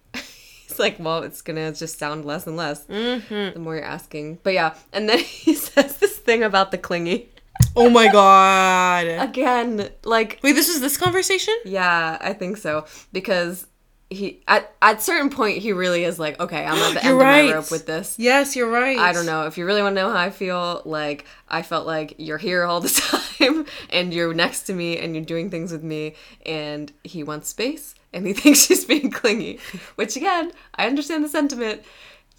it's 0.70 0.80
like, 0.80 0.98
well, 1.00 1.24
it's 1.24 1.42
to 1.58 1.72
just 1.74 1.98
sound 1.98 2.26
less 2.26 2.46
and 2.48 2.56
less 2.56 2.86
Mm-hmm. 2.86 3.54
the 3.54 3.60
more 3.60 3.76
you're 3.76 3.84
asking. 3.84 4.40
But 4.44 4.54
yeah. 4.54 4.76
And 4.94 5.10
then 5.10 5.20
he 5.46 5.54
says 5.56 5.98
this 5.98 6.18
thing 6.18 6.44
about 6.44 6.72
the 6.72 6.78
clingy. 6.78 7.30
Oh 7.76 7.90
my 7.90 8.08
god. 8.12 9.08
Again, 9.08 9.90
like, 10.04 10.40
Wait, 10.44 10.54
this 10.54 10.70
is 10.70 10.80
this 10.82 10.98
conversation? 10.98 11.54
yeah, 11.66 12.18
I 12.22 12.34
think 12.34 12.58
so. 12.58 12.86
Because 13.12 13.68
he, 14.10 14.42
at, 14.48 14.74
at 14.82 15.02
certain 15.04 15.30
point, 15.30 15.58
he 15.60 15.72
really 15.74 16.04
is 16.04 16.18
like, 16.18 16.40
okay, 16.40 16.64
I'm 16.66 16.78
at 16.78 16.94
the 16.94 17.04
end 17.06 17.18
right. 17.18 17.40
of 17.42 17.50
my 17.50 17.54
rope 17.56 17.70
with 17.72 17.86
this. 17.86 18.16
Yes, 18.18 18.56
you're 18.56 18.70
right. 18.72 18.98
I 18.98 19.12
don't 19.12 19.26
know. 19.26 19.46
If 19.46 19.58
you 19.58 19.66
really 19.66 19.82
want 19.82 19.96
to 19.96 20.02
know 20.02 20.10
how 20.10 20.18
I 20.18 20.30
feel, 20.30 20.82
like 20.86 21.26
I 21.50 21.62
felt 21.62 21.86
like 21.86 22.16
you're 22.18 22.38
here 22.38 22.64
all 22.64 22.80
the 22.80 22.90
time 23.40 23.66
and 23.90 24.14
you're 24.14 24.34
next 24.34 24.64
to 24.64 24.74
me 24.74 24.98
and 24.98 25.14
you're 25.16 25.26
doing 25.26 25.50
things 25.50 25.72
with 25.72 25.84
me 25.84 26.16
and 26.46 26.92
he 27.04 27.24
wants 27.24 27.50
space 27.50 27.94
and 28.14 28.26
he 28.26 28.34
thinks 28.40 28.66
she's 28.66 28.86
being 28.86 29.12
clingy. 29.12 29.60
Which 29.96 30.16
again, 30.16 30.52
I 30.76 30.88
understand 30.88 31.24
the 31.24 31.30
sentiment. 31.30 31.84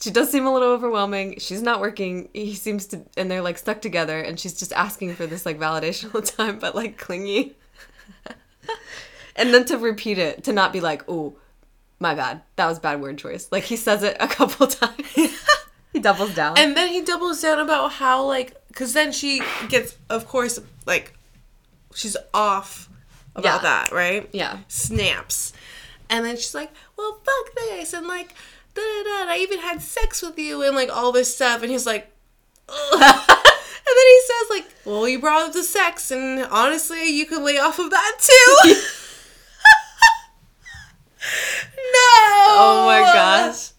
She 0.01 0.11
does 0.11 0.31
seem 0.31 0.47
a 0.47 0.53
little 0.53 0.71
overwhelming. 0.71 1.39
She's 1.39 1.61
not 1.61 1.81
working. 1.81 2.31
He 2.33 2.55
seems 2.55 2.87
to 2.87 3.03
and 3.16 3.31
they're 3.31 3.43
like 3.43 3.59
stuck 3.59 3.83
together 3.83 4.18
and 4.21 4.41
she's 4.41 4.59
just 4.59 4.73
asking 4.73 5.14
for 5.14 5.27
this 5.27 5.45
like 5.45 5.59
validation 5.59 6.14
all 6.14 6.21
the 6.23 6.27
time, 6.27 6.59
but 6.59 6.75
like 6.75 6.97
clingy. 6.99 7.57
and 9.37 9.53
then 9.53 9.64
to 9.66 9.77
repeat 9.79 10.18
it, 10.18 10.45
to 10.45 10.53
not 10.53 10.73
be 10.73 10.81
like, 10.81 11.05
"Oh, 11.09 11.37
my 11.99 12.14
bad. 12.14 12.43
That 12.57 12.66
was 12.66 12.79
bad 12.79 13.01
word 13.01 13.18
choice." 13.18 13.49
Like 13.53 13.64
he 13.64 13.77
says 13.77 14.03
it 14.03 14.16
a 14.21 14.27
couple 14.29 14.66
times. 14.68 15.07
he 15.93 16.01
doubles 16.01 16.35
down. 16.35 16.59
And 16.59 16.77
then 16.77 16.89
he 16.89 17.03
doubles 17.03 17.43
down 17.43 17.59
about 17.59 17.93
how 17.93 18.25
like 18.25 18.57
because 18.68 18.93
then 18.95 19.12
she 19.12 19.43
gets 19.68 19.97
of 20.09 20.27
course 20.27 20.59
like 20.87 21.12
she's 21.95 22.16
off 22.33 22.89
about 23.37 23.62
Yeah. 23.62 23.68
that 23.70 23.93
right 23.93 24.28
yeah. 24.33 24.59
snaps 24.68 25.53
and 26.09 26.24
then 26.24 26.37
she's 26.37 26.55
like 26.55 26.70
well 26.97 27.20
fuck 27.24 27.55
this 27.55 27.93
and 27.93 28.07
like 28.07 28.35
da 28.74 28.81
da 28.83 29.03
da 29.26 29.31
I 29.33 29.39
even 29.41 29.59
had 29.61 29.81
sex 29.83 30.22
with 30.22 30.39
you 30.39 30.62
and 30.62 30.74
like 30.76 30.91
all 30.95 31.12
this 31.12 31.35
stuff 31.35 31.62
and 31.62 31.70
he's 31.70 31.87
like 31.87 32.11
Ugh. 32.68 32.93
and 32.93 33.01
then 33.01 34.07
he 34.07 34.20
says 34.26 34.51
like 34.51 34.66
well 34.85 35.09
you 35.09 35.18
brought 35.20 35.43
up 35.49 35.53
the 35.53 35.62
sex 35.64 36.11
and 36.11 36.41
honestly 36.51 37.09
you 37.09 37.26
could 37.26 37.43
lay 37.43 37.59
off 37.59 37.78
of 37.78 37.91
that 37.91 38.16
too 38.20 38.74
no 41.93 41.99
Oh 42.53 42.85
my 42.87 43.01
gosh. 43.12 43.70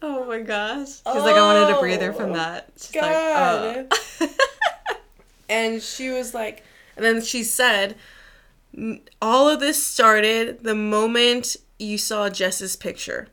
Oh 0.00 0.24
my 0.26 0.40
gosh. 0.40 0.88
He's 0.88 1.04
like, 1.04 1.36
I 1.36 1.40
wanted 1.42 1.74
a 1.76 1.80
breather 1.80 2.12
from 2.12 2.30
oh 2.30 2.34
that. 2.34 2.68
She's 2.76 2.92
God. 2.92 3.76
like, 3.90 3.94
oh. 4.20 4.28
And 5.48 5.82
she 5.82 6.10
was 6.10 6.34
like, 6.34 6.62
and 6.96 7.04
then 7.04 7.22
she 7.22 7.42
said, 7.42 7.92
"N- 7.92 7.96
all 9.20 9.48
of 9.48 9.60
this 9.60 9.82
started 9.84 10.62
the 10.62 10.74
moment 10.74 11.56
you 11.78 11.98
saw 11.98 12.28
Jess's 12.28 12.76
picture. 12.76 13.28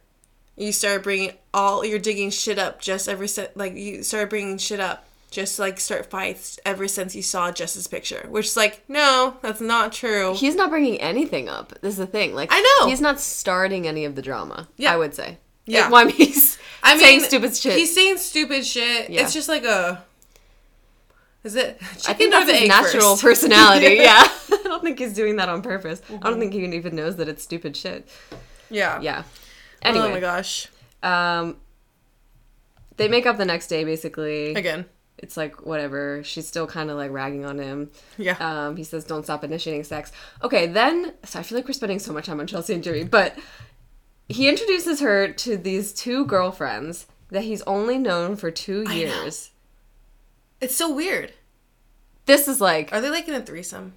You 0.56 0.72
started 0.72 1.04
bringing 1.04 1.34
all, 1.54 1.84
you're 1.84 2.00
digging 2.00 2.30
shit 2.30 2.58
up 2.58 2.80
just 2.80 3.10
ever 3.10 3.28
since, 3.28 3.50
like, 3.56 3.76
you 3.76 4.04
started 4.04 4.30
bringing 4.30 4.58
shit 4.58 4.80
up. 4.80 5.06
Just 5.32 5.60
like 5.60 5.82
start 5.82 6.10
fights 6.10 6.60
ever 6.66 6.88
since 6.88 7.14
you 7.14 7.22
saw 7.22 7.52
Jess's 7.52 7.88
picture, 7.88 8.26
which 8.30 8.46
is 8.46 8.56
like, 8.56 8.86
no, 8.88 9.36
that's 9.42 9.60
not 9.60 9.92
true. 9.92 10.34
He's 10.34 10.56
not 10.56 10.70
bringing 10.70 11.02
anything 11.02 11.50
up. 11.50 11.74
This 11.82 11.94
is 11.94 11.98
the 11.98 12.08
thing. 12.08 12.34
Like 12.34 12.50
I 12.54 12.62
know. 12.80 12.88
he's 12.88 13.02
not 13.02 13.20
starting 13.20 13.86
any 13.86 14.06
of 14.06 14.16
the 14.16 14.22
drama. 14.22 14.70
Yeah. 14.78 14.94
I 14.94 14.98
would 14.98 15.14
say. 15.14 15.40
Yeah. 15.66 15.90
Well, 15.90 16.04
I 16.04 16.06
mean, 16.06 16.16
he's 16.16 16.58
I 16.84 16.98
saying 16.98 17.20
mean, 17.20 17.28
stupid 17.28 17.54
shit. 17.58 17.78
He's 17.78 17.94
saying 17.94 18.20
stupid 18.20 18.66
shit. 18.66 19.10
Yeah. 19.10 19.24
It's 19.24 19.34
just 19.34 19.50
like 19.50 19.66
a. 19.66 20.06
Is 21.46 21.56
it? 21.56 21.78
I 22.08 22.14
think 22.14 22.32
that's 22.34 22.52
his 22.52 22.68
natural 22.68 23.16
first? 23.16 23.24
personality. 23.24 23.96
yeah. 24.02 24.24
I 24.52 24.60
don't 24.64 24.84
think 24.84 25.00
he's 25.00 25.14
doing 25.14 25.38
that 25.38 25.48
on 25.48 25.62
purpose. 25.62 26.02
I 26.10 26.14
Mm-hmm. 26.14 26.24
don't 26.24 26.40
think 26.40 26.54
he 26.54 26.66
even 26.66 26.96
knows 26.96 27.16
that 27.18 27.30
it's 27.30 27.44
stupid 27.44 27.78
shit. 27.78 28.08
Yeah. 28.70 29.00
Yeah. 29.00 29.24
Oh 29.84 30.10
my 30.10 30.20
gosh. 30.20 30.68
um, 31.04 31.58
they 32.98 33.08
make 33.08 33.26
up 33.26 33.38
the 33.38 33.46
next 33.46 33.68
day. 33.68 33.84
Basically, 33.84 34.54
Again. 34.56 34.86
it's 35.20 35.38
like 35.38 35.66
whatever. 35.66 36.24
She's 36.24 36.48
still 36.48 36.66
kind 36.66 36.90
of 36.90 36.98
like 36.98 37.12
ragging 37.12 37.46
on 37.46 37.60
him. 37.60 37.92
Yeah. 38.18 38.38
Um, 38.40 38.76
he 38.78 38.84
says, 38.84 39.04
"Don't 39.04 39.24
stop 39.24 39.44
initiating 39.44 39.84
sex." 39.84 40.12
Okay, 40.44 40.66
then 40.66 41.14
so 41.24 41.40
I 41.40 41.44
feel 41.44 41.58
like 41.58 41.68
we're 41.68 41.74
spending 41.74 42.00
so 42.00 42.12
much 42.14 42.26
time 42.26 42.40
on 42.40 42.48
Chelsea 42.48 42.74
and 42.74 42.84
Jimmy, 42.84 43.04
but 43.04 43.38
he 44.28 44.50
introduces 44.50 45.02
her 45.02 45.28
to 45.28 45.58
these 45.58 45.94
two 45.94 46.26
girlfriends 46.26 47.06
that 47.30 47.44
he's 47.44 47.62
only 47.64 47.98
known 48.00 48.36
for 48.36 48.50
two 48.50 48.90
years. 48.92 49.52
It's 50.66 50.76
so 50.76 50.94
weird. 50.94 51.32
This 52.26 52.48
is 52.48 52.60
like, 52.60 52.92
Are 52.92 53.02
they 53.02 53.10
like 53.10 53.28
in 53.28 53.36
a 53.36 53.42
threesome? 53.42 53.94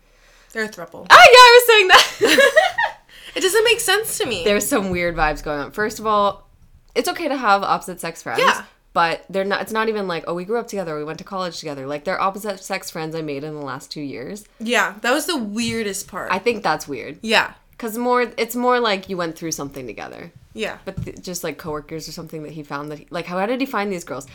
They're 0.53 0.64
a 0.64 0.69
throuple. 0.69 1.07
ah, 1.11 1.14
yeah, 1.33 1.39
I 1.49 1.53
was 1.59 1.66
saying 1.66 1.89
that. 1.89 2.53
It 3.35 3.41
doesn't 3.43 3.62
make 3.64 3.79
sense 3.79 4.19
to 4.19 4.27
me. 4.27 4.43
There's 4.43 4.66
some 4.66 4.91
weird 4.91 5.14
vibes 5.14 5.45
going 5.45 5.61
on. 5.61 5.71
First 5.71 6.01
of 6.01 6.07
all, 6.07 6.49
it's 6.95 7.09
okay 7.11 7.29
to 7.29 7.37
have 7.37 7.62
opposite 7.62 8.01
sex 8.01 8.23
friends. 8.23 8.41
Yeah. 8.41 8.64
But 8.95 9.25
they're 9.31 9.45
not. 9.45 9.61
It's 9.61 9.71
not 9.71 9.89
even 9.89 10.09
like, 10.09 10.25
oh, 10.27 10.35
we 10.35 10.45
grew 10.45 10.59
up 10.59 10.66
together. 10.66 10.97
We 10.97 11.05
went 11.05 11.19
to 11.19 11.25
college 11.25 11.59
together. 11.61 11.87
Like 11.87 12.03
they're 12.05 12.21
opposite 12.21 12.59
sex 12.64 12.91
friends 12.91 13.14
I 13.14 13.21
made 13.23 13.45
in 13.45 13.55
the 13.55 13.64
last 13.64 13.93
two 13.93 14.01
years. 14.01 14.45
yeah, 14.59 14.95
that 15.03 15.12
was 15.12 15.27
the 15.27 15.37
weirdest 15.37 16.09
part. 16.09 16.33
I 16.33 16.39
think 16.41 16.62
that's 16.64 16.89
weird. 16.89 17.19
yeah. 17.23 17.53
Cause 17.77 17.97
more, 17.97 18.23
it's 18.37 18.57
more 18.57 18.81
like 18.81 19.09
you 19.09 19.16
went 19.16 19.37
through 19.39 19.53
something 19.53 19.87
together. 19.87 20.33
Yeah. 20.53 20.79
but 20.85 21.01
th- 21.05 21.23
just 21.23 21.45
like 21.45 21.59
coworkers 21.59 22.09
or 22.09 22.12
something 22.12 22.43
that 22.43 22.53
he 22.53 22.64
found 22.64 22.91
that 22.91 22.99
he, 22.99 23.07
like 23.11 23.27
how 23.27 23.45
did 23.47 23.61
he 23.61 23.66
find 23.66 23.93
these 23.93 24.03
girls 24.05 24.27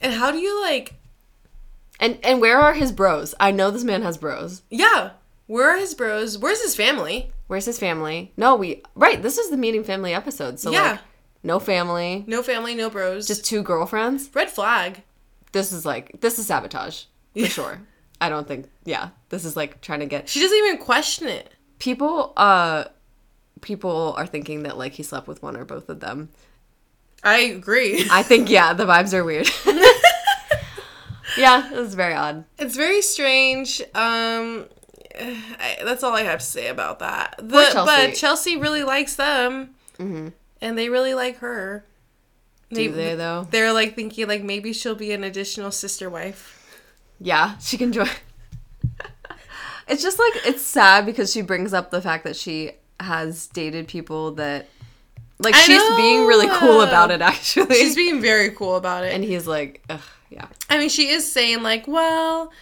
And 0.00 0.12
how 0.14 0.32
do 0.32 0.38
you 0.38 0.60
like? 0.62 0.94
And 2.02 2.18
and 2.22 2.40
where 2.42 2.58
are 2.60 2.74
his 2.74 2.92
bros 2.92 3.34
i 3.40 3.50
know 3.50 3.70
this 3.70 3.84
man 3.84 4.02
has 4.02 4.18
bros 4.18 4.60
Yeah. 4.68 5.10
Where 5.46 5.68
are 5.70 5.76
his 5.78 5.94
bros? 5.94 6.38
Where's 6.38 6.62
his 6.62 6.74
family? 6.76 7.32
where's 7.46 7.64
his 7.66 7.78
family 7.78 8.32
no 8.36 8.56
we 8.56 8.82
right 8.94 9.22
this 9.22 9.38
is 9.38 9.48
the 9.50 9.56
meeting 9.56 9.84
family 9.84 10.12
episode 10.14 10.58
so 10.60 10.70
Yeah. 10.70 10.90
like 10.92 11.00
no 11.42 11.58
family 11.58 12.24
No 12.26 12.42
family, 12.42 12.74
no 12.74 12.88
bros. 12.90 13.26
just 13.26 13.44
two 13.44 13.62
girlfriends 13.62 14.28
red 14.34 14.50
flag. 14.50 15.02
this 15.52 15.72
is 15.72 15.84
like 15.86 16.20
this 16.20 16.38
is 16.38 16.46
sabotage 16.46 17.04
for 17.32 17.38
Yeah. 17.40 17.48
sure 17.48 17.80
i 18.20 18.28
don't 18.28 18.46
think 18.48 18.68
yeah 18.84 19.10
this 19.28 19.44
is 19.44 19.56
like 19.56 19.80
trying 19.80 20.00
to 20.00 20.06
get 20.06 20.28
She 20.28 20.40
doesn't 20.40 20.56
even 20.58 20.78
question 20.78 21.28
it. 21.28 21.52
people 21.78 22.32
uh 22.36 22.84
people 23.60 24.14
are 24.16 24.26
thinking 24.26 24.62
that 24.64 24.76
like 24.78 24.92
he 24.94 25.02
slept 25.02 25.28
with 25.28 25.42
one 25.42 25.56
or 25.56 25.64
both 25.64 25.88
of 25.88 26.00
them 26.00 26.30
I 27.24 27.38
agree. 27.58 28.06
i 28.10 28.22
think 28.22 28.48
yeah 28.50 28.72
the 28.80 28.86
vibes 28.86 29.12
are 29.12 29.24
weird 29.24 29.48
yeah 31.36 31.72
it 31.72 31.76
was 31.76 31.94
very 31.94 32.14
odd 32.14 32.44
It's 32.58 32.76
very 32.76 33.02
strange. 33.02 33.80
Um, 33.94 34.66
I, 35.20 35.78
that's 35.84 36.02
all 36.02 36.14
I 36.14 36.22
have 36.22 36.40
to 36.40 36.46
say 36.46 36.68
about 36.68 36.98
that. 37.00 37.34
The, 37.38 37.68
Chelsea. 37.72 38.06
But 38.06 38.14
Chelsea 38.14 38.56
really 38.56 38.82
likes 38.82 39.16
them, 39.16 39.74
and 39.98 40.32
they 40.78 40.88
really 40.88 41.14
like 41.14 41.38
her. 41.38 41.84
do 42.72 42.90
they 42.92 43.14
though 43.14 43.46
They're 43.50 43.72
like 43.72 43.94
thinking 43.94 44.26
like 44.28 44.42
maybe 44.42 44.72
she'll 44.72 44.94
be 44.94 45.12
an 45.12 45.24
additional 45.24 45.70
sister 45.70 46.08
wife. 46.08 46.58
Yeah, 47.20 47.58
she 47.58 47.76
can 47.78 47.92
join. 47.92 48.08
it's 49.88 50.02
just 50.02 50.18
like 50.18 50.32
it's 50.46 50.62
sad 50.62 51.06
because 51.06 51.32
she 51.32 51.42
brings 51.42 51.72
up 51.72 51.90
the 51.90 52.00
fact 52.00 52.24
that 52.24 52.36
she 52.36 52.72
has 52.98 53.46
dated 53.48 53.88
people 53.88 54.32
that 54.32 54.68
like 55.38 55.54
I 55.54 55.58
she's 55.58 55.82
being 55.96 56.26
really 56.26 56.48
cool 56.58 56.80
about 56.80 57.10
it 57.10 57.20
actually. 57.20 57.74
She's 57.76 57.94
being 57.96 58.20
very 58.20 58.50
cool 58.50 58.76
about 58.76 59.04
it. 59.04 59.12
and 59.14 59.22
he's 59.24 59.46
like, 59.46 59.82
Ugh, 59.90 60.00
yeah. 60.32 60.46
I 60.70 60.78
mean, 60.78 60.88
she 60.88 61.08
is 61.08 61.30
saying 61.30 61.62
like, 61.62 61.86
well, 61.86 62.52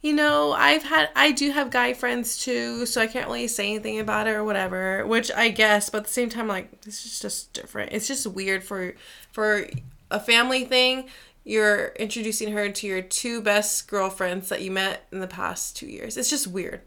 you 0.00 0.12
know, 0.12 0.52
I've 0.52 0.84
had, 0.84 1.10
I 1.16 1.32
do 1.32 1.50
have 1.50 1.70
guy 1.70 1.92
friends 1.92 2.38
too, 2.38 2.86
so 2.86 3.00
I 3.00 3.06
can't 3.06 3.26
really 3.26 3.48
say 3.48 3.68
anything 3.68 3.98
about 3.98 4.28
it 4.28 4.32
or 4.32 4.44
whatever. 4.44 5.06
Which 5.06 5.30
I 5.32 5.48
guess, 5.48 5.90
but 5.90 5.98
at 5.98 6.04
the 6.04 6.12
same 6.12 6.28
time, 6.28 6.46
like, 6.48 6.82
this 6.82 7.04
is 7.04 7.20
just 7.20 7.52
different. 7.52 7.92
It's 7.92 8.06
just 8.06 8.26
weird 8.26 8.62
for 8.62 8.94
for 9.32 9.66
a 10.10 10.20
family 10.20 10.64
thing. 10.64 11.08
You're 11.44 11.88
introducing 11.98 12.52
her 12.52 12.68
to 12.68 12.86
your 12.86 13.02
two 13.02 13.40
best 13.40 13.88
girlfriends 13.88 14.50
that 14.50 14.62
you 14.62 14.70
met 14.70 15.06
in 15.10 15.20
the 15.20 15.26
past 15.26 15.76
two 15.76 15.86
years. 15.86 16.16
It's 16.16 16.30
just 16.30 16.46
weird. 16.46 16.82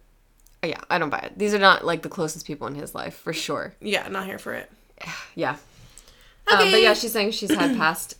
Yeah, 0.63 0.79
I 0.89 0.99
don't 0.99 1.09
buy 1.09 1.17
it. 1.19 1.37
These 1.37 1.53
are 1.55 1.59
not 1.59 1.83
like 1.83 2.03
the 2.03 2.09
closest 2.09 2.45
people 2.45 2.67
in 2.67 2.75
his 2.75 2.93
life 2.93 3.15
for 3.15 3.33
sure. 3.33 3.73
Yeah, 3.81 4.07
not 4.07 4.25
here 4.25 4.39
for 4.39 4.53
it. 4.53 4.71
Yeah. 5.35 5.55
Um, 6.51 6.71
but 6.71 6.81
yeah, 6.81 6.93
she's 6.93 7.13
saying 7.13 7.31
she's 7.31 7.53
had 7.53 7.77
past 7.77 8.15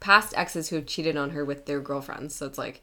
past 0.00 0.34
exes 0.36 0.68
who 0.68 0.76
have 0.76 0.86
cheated 0.86 1.16
on 1.16 1.30
her 1.30 1.44
with 1.44 1.66
their 1.66 1.80
girlfriends. 1.80 2.34
So 2.34 2.46
it's 2.46 2.58
like 2.58 2.82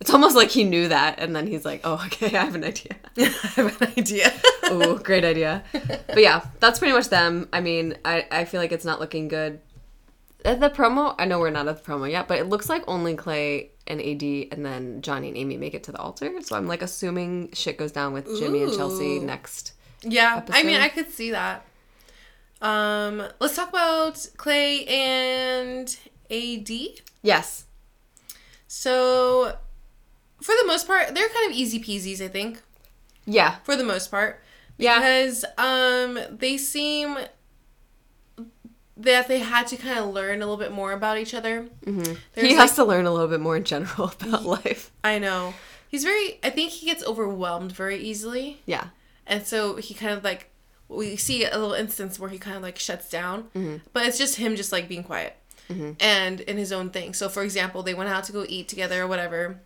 it's 0.00 0.12
almost 0.12 0.34
like 0.34 0.50
he 0.50 0.64
knew 0.64 0.88
that 0.88 1.18
and 1.18 1.34
then 1.36 1.46
he's 1.46 1.64
like, 1.64 1.80
"Oh, 1.84 2.02
okay, 2.06 2.26
I 2.36 2.44
have 2.44 2.54
an 2.54 2.64
idea." 2.64 2.96
I 3.18 3.22
have 3.56 3.82
an 3.82 3.92
idea. 3.98 4.32
Ooh, 4.70 4.98
great 4.98 5.24
idea. 5.24 5.62
But 5.72 6.20
yeah, 6.20 6.44
that's 6.60 6.78
pretty 6.78 6.94
much 6.94 7.08
them. 7.08 7.48
I 7.52 7.60
mean, 7.60 7.96
I, 8.04 8.26
I 8.30 8.44
feel 8.44 8.60
like 8.60 8.72
it's 8.72 8.84
not 8.84 9.00
looking 9.00 9.28
good. 9.28 9.60
At 10.42 10.60
the 10.60 10.70
promo, 10.70 11.14
I 11.18 11.26
know 11.26 11.38
we're 11.38 11.50
not 11.50 11.68
at 11.68 11.84
the 11.84 11.90
promo 11.90 12.10
yet, 12.10 12.26
but 12.26 12.38
it 12.38 12.44
looks 12.48 12.70
like 12.70 12.82
only 12.88 13.14
Clay 13.14 13.72
and 13.86 14.00
AD 14.00 14.22
and 14.52 14.64
then 14.64 15.02
Johnny 15.02 15.28
and 15.28 15.36
Amy 15.36 15.58
make 15.58 15.74
it 15.74 15.84
to 15.84 15.92
the 15.92 15.98
altar. 15.98 16.40
So 16.40 16.56
I'm 16.56 16.66
like 16.66 16.80
assuming 16.80 17.50
shit 17.52 17.76
goes 17.76 17.92
down 17.92 18.14
with 18.14 18.26
Jimmy 18.38 18.62
and 18.62 18.72
Chelsea 18.72 19.18
Ooh. 19.18 19.24
next. 19.24 19.74
Yeah, 20.02 20.42
I 20.50 20.62
mean, 20.62 20.76
episode. 20.76 20.84
I 20.84 20.88
could 20.88 21.12
see 21.12 21.30
that. 21.32 21.66
Um, 22.62 23.22
let's 23.38 23.56
talk 23.56 23.70
about 23.70 24.26
Clay 24.36 24.84
and 24.86 25.94
AD. 26.30 26.70
Yes. 27.22 27.64
So, 28.66 29.56
for 30.40 30.54
the 30.60 30.66
most 30.66 30.86
part, 30.86 31.14
they're 31.14 31.28
kind 31.28 31.50
of 31.50 31.56
easy 31.56 31.80
peasies, 31.80 32.24
I 32.24 32.28
think. 32.28 32.62
Yeah. 33.26 33.56
For 33.64 33.76
the 33.76 33.84
most 33.84 34.10
part. 34.10 34.42
Yeah. 34.78 34.98
Because 34.98 35.44
um 35.58 36.18
they 36.30 36.56
seem 36.56 37.18
that 38.96 39.28
they 39.28 39.38
had 39.38 39.66
to 39.68 39.76
kind 39.76 39.98
of 39.98 40.12
learn 40.12 40.36
a 40.36 40.46
little 40.46 40.56
bit 40.56 40.72
more 40.72 40.92
about 40.92 41.18
each 41.18 41.34
other. 41.34 41.68
Mm-hmm. 41.84 42.14
he 42.40 42.54
has 42.54 42.74
to 42.76 42.84
learn 42.84 43.06
a 43.06 43.12
little 43.12 43.28
bit 43.28 43.40
more 43.40 43.56
in 43.56 43.64
general 43.64 44.12
about 44.20 44.44
life. 44.44 44.90
I 45.02 45.18
know. 45.18 45.54
He's 45.88 46.04
very 46.04 46.38
I 46.42 46.50
think 46.50 46.72
he 46.72 46.86
gets 46.86 47.04
overwhelmed 47.04 47.72
very 47.72 47.98
easily. 47.98 48.60
Yeah. 48.66 48.88
And 49.26 49.46
so 49.46 49.76
he 49.76 49.94
kind 49.94 50.12
of 50.12 50.24
like 50.24 50.50
we 50.88 51.16
see 51.16 51.44
a 51.44 51.50
little 51.56 51.74
instance 51.74 52.18
where 52.18 52.30
he 52.30 52.38
kind 52.38 52.56
of 52.56 52.62
like 52.62 52.78
shuts 52.78 53.08
down, 53.08 53.80
but 53.92 54.06
it's 54.06 54.18
just 54.18 54.36
him 54.36 54.56
just 54.56 54.72
like 54.72 54.88
being 54.88 55.04
quiet 55.04 55.36
and 56.00 56.40
in 56.40 56.56
his 56.56 56.72
own 56.72 56.90
thing. 56.90 57.14
So 57.14 57.28
for 57.28 57.42
example, 57.42 57.82
they 57.82 57.94
went 57.94 58.10
out 58.10 58.24
to 58.24 58.32
go 58.32 58.44
eat 58.48 58.68
together 58.68 59.02
or 59.02 59.06
whatever, 59.06 59.60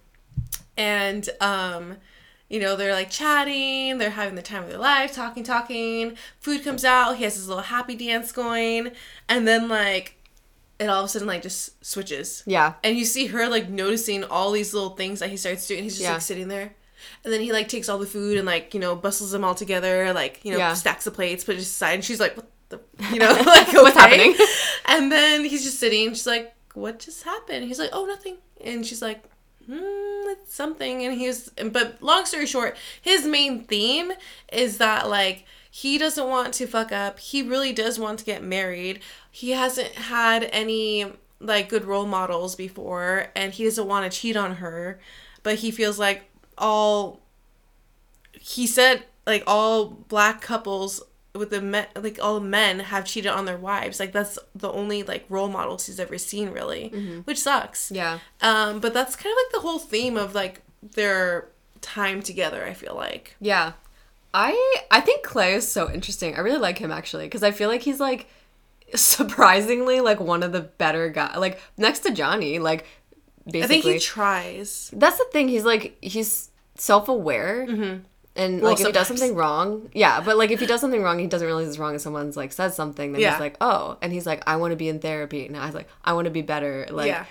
and 0.76 1.28
um, 1.40 1.96
you 2.48 2.61
know 2.61 2.76
they're 2.76 2.92
like 2.92 3.11
chatting, 3.11 3.98
they're 3.98 4.11
having 4.11 4.34
the 4.34 4.42
time 4.42 4.62
of 4.64 4.68
their 4.68 4.78
life, 4.78 5.12
talking, 5.12 5.44
talking. 5.44 6.16
Food 6.40 6.64
comes 6.64 6.84
out, 6.84 7.16
he 7.16 7.24
has 7.24 7.36
his 7.36 7.48
little 7.48 7.62
happy 7.62 7.96
dance 7.96 8.32
going, 8.32 8.90
and 9.28 9.46
then 9.46 9.68
like 9.68 10.16
it 10.78 10.86
all 10.88 11.00
of 11.00 11.07
a 11.07 11.09
sudden 11.09 11.28
like 11.28 11.42
just 11.42 11.84
switches. 11.84 12.42
Yeah. 12.46 12.74
And 12.82 12.96
you 12.98 13.05
see 13.05 13.26
her 13.28 13.48
like 13.48 13.68
noticing 13.68 14.24
all 14.24 14.50
these 14.50 14.74
little 14.74 14.90
things 14.90 15.20
that 15.20 15.30
he 15.30 15.36
starts 15.36 15.66
doing. 15.68 15.84
He's 15.84 15.94
just 15.94 16.02
Yeah. 16.05 16.14
like 16.14 16.22
sitting 16.22 16.48
there. 16.48 16.74
And 17.22 17.32
then 17.32 17.40
he 17.40 17.52
like 17.52 17.68
takes 17.68 17.88
all 17.88 17.98
the 17.98 18.07
food 18.07 18.38
and 18.38 18.46
like, 18.46 18.74
you 18.74 18.80
know, 18.80 18.96
bustles 18.96 19.30
them 19.30 19.44
all 19.44 19.55
together, 19.55 20.12
like, 20.12 20.40
you 20.42 20.50
know, 20.50 20.59
Yeah. 20.59 20.74
stacks 20.74 21.05
the 21.05 21.11
plates, 21.12 21.44
put 21.44 21.55
it 21.55 21.61
aside. 21.61 21.92
And 21.94 22.05
she's 22.05 22.18
like, 22.18 22.36
what 22.36 22.48
the, 22.68 22.80
you 23.12 23.18
know, 23.18 23.30
like, 23.46 23.68
What's 23.72 23.96
okay. 23.96 24.00
happening? 24.00 24.34
And 24.86 25.10
then 25.10 25.44
he's 25.44 25.64
just 25.64 25.78
sitting. 25.78 26.10
She's 26.10 26.26
like, 26.26 26.54
what 26.74 26.98
just 26.98 27.22
happened? 27.22 27.66
He's 27.66 27.78
like, 27.78 27.90
oh, 27.92 28.04
nothing. 28.04 28.36
And 28.62 28.84
she's 28.84 29.02
like, 29.02 29.24
hmm, 29.66 30.28
it's 30.28 30.54
something. 30.54 31.04
And 31.04 31.14
he's 31.14 31.48
but 31.50 32.02
long 32.02 32.26
story 32.26 32.46
short, 32.46 32.76
his 33.00 33.26
main 33.26 33.64
theme 33.64 34.12
is 34.52 34.78
that 34.78 35.08
like, 35.08 35.44
he 35.70 35.98
doesn't 35.98 36.28
want 36.28 36.54
to 36.54 36.68
fuck 36.68 36.92
up. 36.92 37.18
He 37.18 37.42
really 37.42 37.72
does 37.72 37.98
want 37.98 38.20
to 38.20 38.24
get 38.24 38.44
married. 38.44 39.00
He 39.30 39.50
hasn't 39.50 39.92
had 39.92 40.48
any 40.52 41.06
like 41.40 41.68
good 41.68 41.84
role 41.84 42.06
models 42.06 42.54
before 42.54 43.26
and 43.34 43.52
he 43.52 43.64
doesn't 43.64 43.88
want 43.88 44.10
to 44.10 44.18
cheat 44.18 44.36
on 44.36 44.56
her, 44.56 45.00
but 45.42 45.56
he 45.56 45.70
feels 45.70 45.98
like 45.98 46.22
all 46.56 47.20
he 48.32 48.66
said 48.66 49.02
like 49.26 49.42
all 49.46 49.86
black 49.86 50.40
couples 50.40 51.02
with 51.35 51.51
the 51.51 51.61
men 51.61 51.87
like 51.97 52.18
all 52.22 52.39
men 52.41 52.78
have 52.78 53.05
cheated 53.05 53.30
on 53.32 53.45
their 53.45 53.57
wives. 53.57 53.99
Like 53.99 54.12
that's 54.12 54.39
the 54.55 54.70
only 54.70 55.03
like 55.03 55.24
role 55.28 55.49
models 55.49 55.87
he's 55.87 55.99
ever 55.99 56.18
seen 56.18 56.51
really, 56.51 56.89
which 57.24 57.41
sucks. 57.41 57.91
Yeah. 57.91 58.18
Um, 58.41 58.80
but 58.80 58.95
that's 58.95 59.16
kind 59.16 59.32
of 59.32 59.37
like 59.37 59.53
the 59.53 59.66
whole 59.68 59.78
theme 59.78 60.16
of 60.16 60.35
like 60.35 60.62
their 60.82 61.49
time 61.80 62.22
together. 62.22 62.64
I 62.64 62.74
feel 62.74 62.95
like. 62.95 63.37
Yeah. 63.41 63.72
I 64.32 64.82
I 64.91 65.01
think 65.01 65.24
Clay 65.24 65.55
is 65.55 65.66
so 65.66 65.91
interesting. 65.91 66.35
I 66.35 66.41
really 66.41 66.59
like 66.59 66.78
him 66.78 66.91
actually 66.91 67.26
because 67.26 67.43
I 67.43 67.51
feel 67.51 67.68
like 67.68 67.82
he's 67.82 68.01
like 68.01 68.28
surprisingly 68.95 70.01
like 70.01 70.20
one 70.20 70.43
of 70.43 70.53
the 70.53 70.61
better 70.61 71.09
guy 71.09 71.37
like 71.37 71.61
next 71.76 72.01
to 72.01 72.12
Johnny 72.12 72.59
like 72.59 72.85
basically 73.45 73.62
I 73.62 73.66
think 73.82 73.85
he 73.95 73.99
tries. 73.99 74.91
that's 74.93 75.18
the 75.18 75.26
thing 75.32 75.49
he's 75.49 75.64
like 75.64 75.97
he's 76.01 76.51
self-aware 76.76 77.66
and. 78.37 78.61
Well, 78.61 78.72
like 78.72 78.80
if 78.80 78.87
he 78.87 78.93
does 78.93 79.07
something 79.09 79.35
wrong 79.35 79.89
yeah 79.95 80.20
but 80.20 80.37
like 80.37 80.51
if 80.51 80.61
he 80.61 80.66
does 80.66 80.80
something 80.80 81.03
wrong 81.03 81.18
he 81.18 81.26
doesn't 81.26 81.47
realize 81.47 81.68
it's 81.68 81.78
wrong 81.78 81.93
and 81.93 82.01
someone's 82.01 82.37
like 82.37 82.53
says 82.53 82.74
something 82.74 83.12
then 83.12 83.20
Yeah. 83.20 83.32
he's 83.32 83.41
like 83.41 83.57
oh 83.61 83.97
and 84.03 84.12
he's 84.12 84.26
like 84.26 84.43
I 84.47 84.57
want 84.57 84.72
to 84.72 84.76
be 84.76 84.89
in 84.89 84.99
therapy 85.01 85.47
and 85.47 85.57
I 85.57 85.66
was 85.66 85.74
like 85.74 85.89
I 86.05 86.12
want 86.14 86.24
to 86.26 86.30
be 86.30 86.43
better 86.43 86.87
like 86.91 87.09
Yeah. 87.09 87.24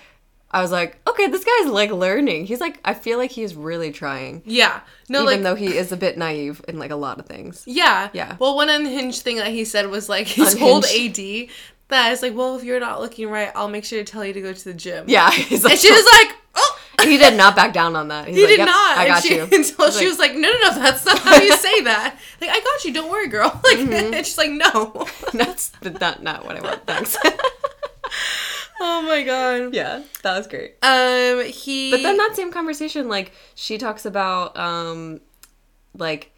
I 0.50 0.62
was 0.62 0.70
like 0.72 0.98
okay 1.08 1.26
this 1.26 1.44
guy's 1.44 1.70
like 1.72 1.90
learning 1.90 2.46
he's 2.46 2.60
like 2.60 2.78
I 2.84 2.94
feel 2.94 3.18
like 3.18 3.32
he's 3.32 3.54
really 3.54 3.90
trying 3.92 4.42
Yeah. 4.46 4.80
No, 5.08 5.22
even 5.22 5.26
like 5.34 5.42
though 5.42 5.56
he 5.56 5.76
is 5.76 5.90
a 5.92 5.96
bit 5.96 6.16
naive 6.16 6.62
in 6.68 6.78
like 6.78 6.90
a 6.92 6.96
lot 6.96 7.18
of 7.18 7.26
things 7.26 7.64
Yeah. 7.66 8.08
Yeah. 8.12 8.36
Well, 8.38 8.54
one 8.56 8.70
unhinged 8.70 9.22
thing 9.22 9.36
that 9.36 9.48
he 9.48 9.64
said 9.64 9.88
was 9.88 10.08
like 10.08 10.28
told 10.28 10.84
Unhinged. 10.84 11.18
AD 11.20 11.48
that 11.88 12.12
is 12.12 12.22
like, 12.22 12.34
well, 12.34 12.56
if 12.56 12.64
you're 12.64 12.80
not 12.80 13.00
looking 13.02 13.28
right, 13.28 13.52
I'll 13.54 13.68
make 13.68 13.84
sure 13.84 14.02
to 14.02 14.10
tell 14.10 14.24
you 14.24 14.32
to 14.32 14.40
go 14.40 14.54
to 14.54 14.64
the 14.64 14.72
gym. 14.72 15.04
yeah 15.06 15.26
like 15.28 15.50
And 15.52 15.78
she 15.78 15.92
was 15.92 16.06
like. 16.20 16.36
He 17.02 17.18
did 17.18 17.36
not 17.36 17.54
back 17.56 17.72
down 17.72 17.96
on 17.96 18.08
that. 18.08 18.26
He's 18.28 18.36
He 18.36 18.42
like, 18.42 18.50
did 18.50 18.58
"Yep, 18.60 18.66
not. 18.68 18.98
I 18.98 19.06
got 19.08 19.22
she, 19.22 19.34
you. 19.36 19.42
Until 19.52 19.62
she 19.90 19.98
like, 20.00 20.08
was 20.08 20.18
like, 20.18 20.32
no, 20.34 20.40
no, 20.50 20.58
no, 20.62 20.74
that's 20.78 21.04
not 21.04 21.18
how 21.18 21.36
you 21.36 21.52
say 21.56 21.80
that. 21.82 22.16
Like, 22.40 22.50
I 22.50 22.60
got 22.60 22.84
you. 22.84 22.92
Don't 22.92 23.10
worry, 23.10 23.28
girl. 23.28 23.50
Like, 23.64 23.78
Mm-hmm. 23.78 24.14
and 24.14 24.26
she's 24.26 24.38
like, 24.38 24.50
no. 24.50 25.06
that's 25.32 25.72
not 25.82 26.22
not 26.22 26.44
what 26.44 26.56
I 26.56 26.60
want. 26.60 26.86
Thanks. 26.86 27.16
oh 28.80 29.02
my 29.02 29.22
god. 29.22 29.74
yeah, 29.74 30.02
that 30.22 30.36
was 30.38 30.46
great. 30.46 30.74
Um, 30.82 31.44
he. 31.44 31.90
But 31.90 32.02
then 32.02 32.16
that 32.16 32.32
same 32.34 32.52
conversation, 32.52 33.08
like 33.08 33.32
she 33.54 33.78
talks 33.78 34.04
about, 34.06 34.56
um, 34.56 35.20
like 35.96 36.30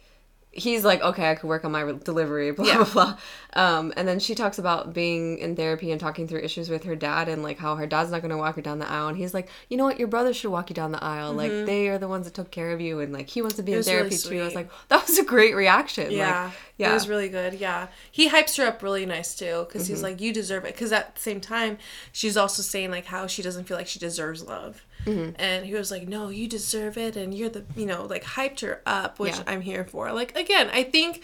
he's 0.57 0.83
like, 0.83 1.01
okay, 1.01 1.31
I 1.31 1.35
could 1.35 1.47
work 1.47 1.63
on 1.63 1.71
my 1.71 1.81
re- 1.81 1.99
delivery, 2.03 2.51
blah 2.57 2.65
Yeah. 2.65 2.77
blah 2.83 2.85
blah. 2.93 3.17
Um, 3.53 3.93
and 3.95 4.07
then 4.07 4.19
she 4.19 4.35
talks 4.35 4.59
about 4.59 4.93
being 4.93 5.37
in 5.39 5.55
therapy 5.55 5.91
and 5.91 5.99
talking 5.99 6.27
through 6.27 6.41
issues 6.41 6.69
with 6.69 6.83
her 6.83 6.95
dad 6.95 7.29
and 7.29 7.41
like 7.43 7.57
how 7.57 7.75
her 7.75 7.87
dad's 7.87 8.11
not 8.11 8.21
going 8.21 8.31
to 8.31 8.37
walk 8.37 8.55
her 8.55 8.61
down 8.61 8.77
the 8.79 8.87
aisle. 8.89 9.07
And 9.07 9.17
he's 9.17 9.33
like, 9.33 9.49
you 9.69 9.77
know 9.77 9.83
what, 9.85 9.97
your 9.97 10.07
brother 10.07 10.33
should 10.33 10.51
walk 10.51 10.69
you 10.69 10.73
down 10.75 10.91
the 10.91 11.03
aisle. 11.03 11.33
Like 11.33 11.51
they 11.51 11.87
are 11.87 11.97
the 11.97 12.07
ones 12.07 12.25
that 12.25 12.33
took 12.33 12.51
care 12.51 12.71
of 12.71 12.81
you, 12.81 12.99
and 12.99 13.13
like 13.13 13.29
he 13.29 13.41
wants 13.41 13.55
to 13.57 13.63
be 13.63 13.71
in 13.71 13.77
was 13.77 13.87
really 13.87 13.99
therapy 14.09 14.17
too. 14.17 14.41
I 14.41 14.45
was 14.45 14.55
like, 14.55 14.69
that 14.89 15.07
was 15.07 15.17
a 15.17 15.23
great 15.23 15.55
reaction. 15.55 16.11
Yeah, 16.11 16.45
like, 16.45 16.53
yeah, 16.77 16.91
it 16.91 16.93
was 16.93 17.07
really 17.07 17.29
good. 17.29 17.53
Yeah, 17.55 17.87
he 18.11 18.29
hypes 18.29 18.57
her 18.57 18.65
up 18.65 18.81
really 18.83 19.05
nice 19.05 19.35
too 19.35 19.65
because 19.67 19.83
Mm-hmm. 19.83 19.93
he's 19.93 20.03
like, 20.03 20.19
"You 20.21 20.33
deserve 20.33 20.65
it." 20.65 20.73
Because 20.73 20.91
at 20.91 21.15
the 21.15 21.21
same 21.21 21.39
time, 21.41 21.77
she's 22.11 22.35
also 22.37 22.61
saying 22.61 22.91
like 22.91 23.05
how 23.05 23.27
she 23.27 23.41
doesn't 23.41 23.65
feel 23.65 23.77
like 23.77 23.87
she 23.87 23.99
deserves 23.99 24.43
love, 24.43 24.85
Mm-hmm. 25.07 25.31
and 25.39 25.65
he 25.65 25.73
was 25.73 25.89
like, 25.91 26.07
"No, 26.07 26.29
you 26.29 26.47
deserve 26.47 26.97
it," 26.97 27.15
and 27.15 27.33
you're 27.33 27.49
the 27.49 27.63
you 27.75 27.85
know 27.85 28.05
like 28.05 28.23
hyped 28.23 28.61
her 28.61 28.81
up, 28.85 29.19
which 29.19 29.37
Yeah. 29.37 29.43
I'm 29.47 29.61
here 29.61 29.85
for. 29.85 30.11
Like 30.11 30.35
again, 30.37 30.69
I 30.73 30.83
think 30.83 31.23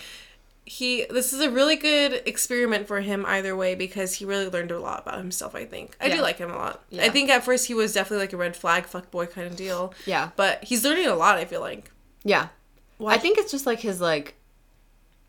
he 0.65 1.05
this 1.09 1.33
is 1.33 1.41
a 1.41 1.49
really 1.49 1.75
good 1.75 2.21
experiment 2.25 2.87
for 2.87 3.01
him 3.01 3.25
either 3.25 3.53
way 3.55 3.75
because 3.75 4.13
he 4.15 4.23
really 4.25 4.47
learned 4.47 4.71
a 4.71 4.79
lot 4.79 5.01
about 5.01 5.17
himself. 5.17 5.53
I 5.55 5.65
think 5.65 5.95
I 5.99 6.07
Yeah. 6.07 6.15
do 6.17 6.21
like 6.21 6.37
him 6.37 6.49
a 6.51 6.55
lot. 6.55 6.83
I 6.97 7.09
think 7.09 7.29
at 7.29 7.43
first 7.43 7.67
he 7.67 7.73
was 7.73 7.91
definitely 7.93 8.23
like 8.23 8.33
a 8.33 8.37
red 8.37 8.55
flag 8.55 8.85
fuck 8.85 9.11
boy 9.11 9.25
kind 9.25 9.45
of 9.47 9.55
deal. 9.57 9.93
Yeah. 10.05 10.29
but 10.37 10.63
he's 10.63 10.83
learning 10.85 11.07
a 11.07 11.15
lot. 11.15 11.37
I 11.37 11.45
feel 11.45 11.59
like. 11.61 11.91
yeah. 12.23 12.47
Why- 12.97 13.15
I 13.15 13.17
think 13.17 13.37
it's 13.37 13.51
just 13.51 13.65
like 13.65 13.79
his 13.81 13.99
like 13.99 14.35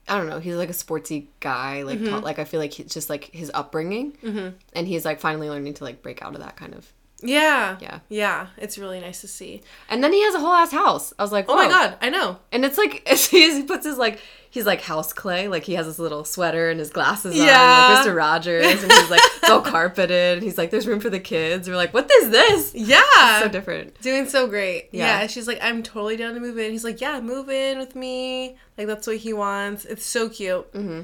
I 0.06 0.18
don't 0.18 0.28
know. 0.28 0.38
He's 0.38 0.54
like 0.54 0.68
a 0.68 0.74
sportsy 0.74 1.26
guy. 1.40 1.82
Like 1.82 1.98
Mm-hmm. 1.98 2.10
ta- 2.10 2.18
like 2.18 2.38
I 2.38 2.44
feel 2.44 2.60
like 2.60 2.78
it's 2.78 2.92
just 2.94 3.08
like 3.10 3.24
his 3.32 3.50
upbringing, 3.54 4.54
and 4.74 4.86
he's 4.86 5.04
like 5.04 5.18
finally 5.18 5.48
learning 5.48 5.74
to 5.74 5.84
like 5.84 6.02
break 6.02 6.22
out 6.22 6.34
of 6.34 6.40
that 6.42 6.56
kind 6.56 6.74
of. 6.74 6.92
Yeah. 7.24 7.78
Yeah. 7.80 8.00
Yeah. 8.08 8.46
It's 8.58 8.78
really 8.78 9.00
nice 9.00 9.20
to 9.22 9.28
see. 9.28 9.62
And 9.88 10.04
then 10.04 10.12
he 10.12 10.22
has 10.22 10.34
a 10.34 10.40
whole 10.40 10.52
ass 10.52 10.70
house. 10.72 11.12
I 11.18 11.22
was 11.22 11.32
like, 11.32 11.46
Oh 11.48 11.56
my 11.56 11.68
god, 11.68 11.96
I 12.00 12.10
know. 12.10 12.38
And 12.52 12.64
it's 12.64 12.78
like 12.78 13.06
he 13.08 13.62
puts 13.64 13.84
his 13.86 13.96
like 13.98 14.20
he's 14.50 14.66
like 14.66 14.82
house 14.82 15.12
clay. 15.12 15.48
Like 15.48 15.64
he 15.64 15.74
has 15.74 15.86
this 15.86 15.98
little 15.98 16.24
sweater 16.24 16.70
and 16.70 16.78
his 16.78 16.90
glasses 16.90 17.34
Yeah. 17.36 17.88
on, 17.90 17.94
like 17.96 18.06
Mr. 18.06 18.14
Rogers, 18.16 18.64
and 18.82 18.92
he's 18.92 19.10
like 19.10 19.20
it's 19.24 19.48
all 19.50 19.62
carpeted. 19.62 20.34
And 20.38 20.42
he's 20.42 20.58
like, 20.58 20.70
there's 20.70 20.86
room 20.86 21.00
for 21.00 21.10
the 21.10 21.18
kids. 21.20 21.68
We're 21.68 21.76
like, 21.76 21.94
what 21.94 22.10
is 22.22 22.30
this? 22.30 22.74
Yeah. 22.74 23.40
So 23.40 23.48
different. 23.48 24.00
Doing 24.02 24.28
so 24.28 24.46
great. 24.46 24.90
Yeah. 24.92 25.20
Yeah. 25.22 25.26
She's 25.26 25.48
like, 25.48 25.58
I'm 25.62 25.82
totally 25.82 26.16
down 26.16 26.34
to 26.34 26.40
move 26.40 26.58
in. 26.58 26.70
He's 26.70 26.84
like, 26.84 27.00
Yeah, 27.00 27.20
move 27.20 27.48
in 27.48 27.78
with 27.78 27.96
me. 27.96 28.56
Like 28.78 28.86
that's 28.86 29.06
what 29.06 29.16
he 29.16 29.32
wants. 29.32 29.84
It's 29.86 30.04
so 30.06 30.28
cute. 30.28 30.70
Mm-hmm. 30.72 31.02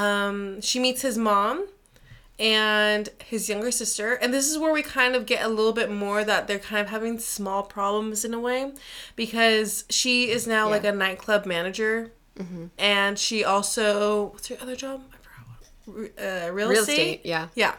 Um, 0.00 0.60
she 0.60 0.80
meets 0.80 1.02
his 1.02 1.16
mom 1.16 1.66
and 2.38 3.08
his 3.24 3.48
younger 3.48 3.70
sister, 3.70 4.14
and 4.14 4.34
this 4.34 4.50
is 4.50 4.58
where 4.58 4.72
we 4.72 4.82
kind 4.82 5.14
of 5.14 5.24
get 5.26 5.44
a 5.44 5.48
little 5.48 5.72
bit 5.72 5.90
more 5.90 6.24
that 6.24 6.48
they're 6.48 6.58
kind 6.58 6.80
of 6.80 6.88
having 6.90 7.18
small 7.18 7.62
problems 7.62 8.24
in 8.24 8.34
a 8.34 8.40
way, 8.40 8.72
because 9.16 9.84
she 9.88 10.30
is 10.30 10.46
now 10.46 10.68
like 10.68 10.84
a 10.84 10.92
nightclub 10.92 11.46
manager, 11.46 12.12
and 12.78 13.18
she 13.18 13.44
also 13.44 14.26
what's 14.32 14.48
her 14.48 14.56
other 14.60 14.74
job? 14.76 15.02
I 15.12 15.16
forgot. 15.96 16.10
Uh, 16.18 16.52
real, 16.52 16.70
Real 16.70 16.80
estate. 16.80 16.92
estate, 16.92 17.20
yeah. 17.24 17.48
Yeah. 17.54 17.74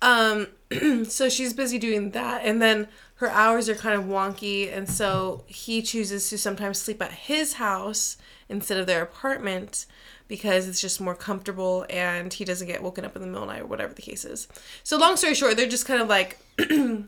Um, 0.00 0.48
so 1.08 1.28
she's 1.28 1.52
busy 1.52 1.78
doing 1.78 2.10
that, 2.12 2.42
and 2.44 2.60
then 2.62 2.88
her 3.16 3.28
hours 3.30 3.68
are 3.68 3.74
kind 3.74 3.94
of 3.96 4.06
wonky, 4.06 4.74
and 4.74 4.88
so 4.88 5.44
he 5.46 5.82
chooses 5.82 6.28
to 6.30 6.38
sometimes 6.38 6.78
sleep 6.78 7.00
at 7.02 7.12
his 7.12 7.54
house 7.54 8.16
instead 8.48 8.78
of 8.78 8.86
their 8.86 9.02
apartment 9.02 9.86
because 10.28 10.68
it's 10.68 10.80
just 10.80 11.00
more 11.00 11.14
comfortable 11.14 11.84
and 11.90 12.32
he 12.32 12.44
doesn't 12.44 12.66
get 12.66 12.82
woken 12.82 13.04
up 13.04 13.14
in 13.16 13.22
the 13.22 13.28
middle 13.28 13.42
of 13.42 13.48
the 13.48 13.54
night 13.54 13.62
or 13.62 13.66
whatever 13.66 13.92
the 13.94 14.02
case 14.02 14.24
is. 14.24 14.48
So 14.82 14.96
long 14.98 15.16
story 15.16 15.34
short, 15.34 15.56
they're 15.56 15.68
just 15.68 15.86
kind 15.86 16.00
of 16.00 16.08
like 16.08 16.38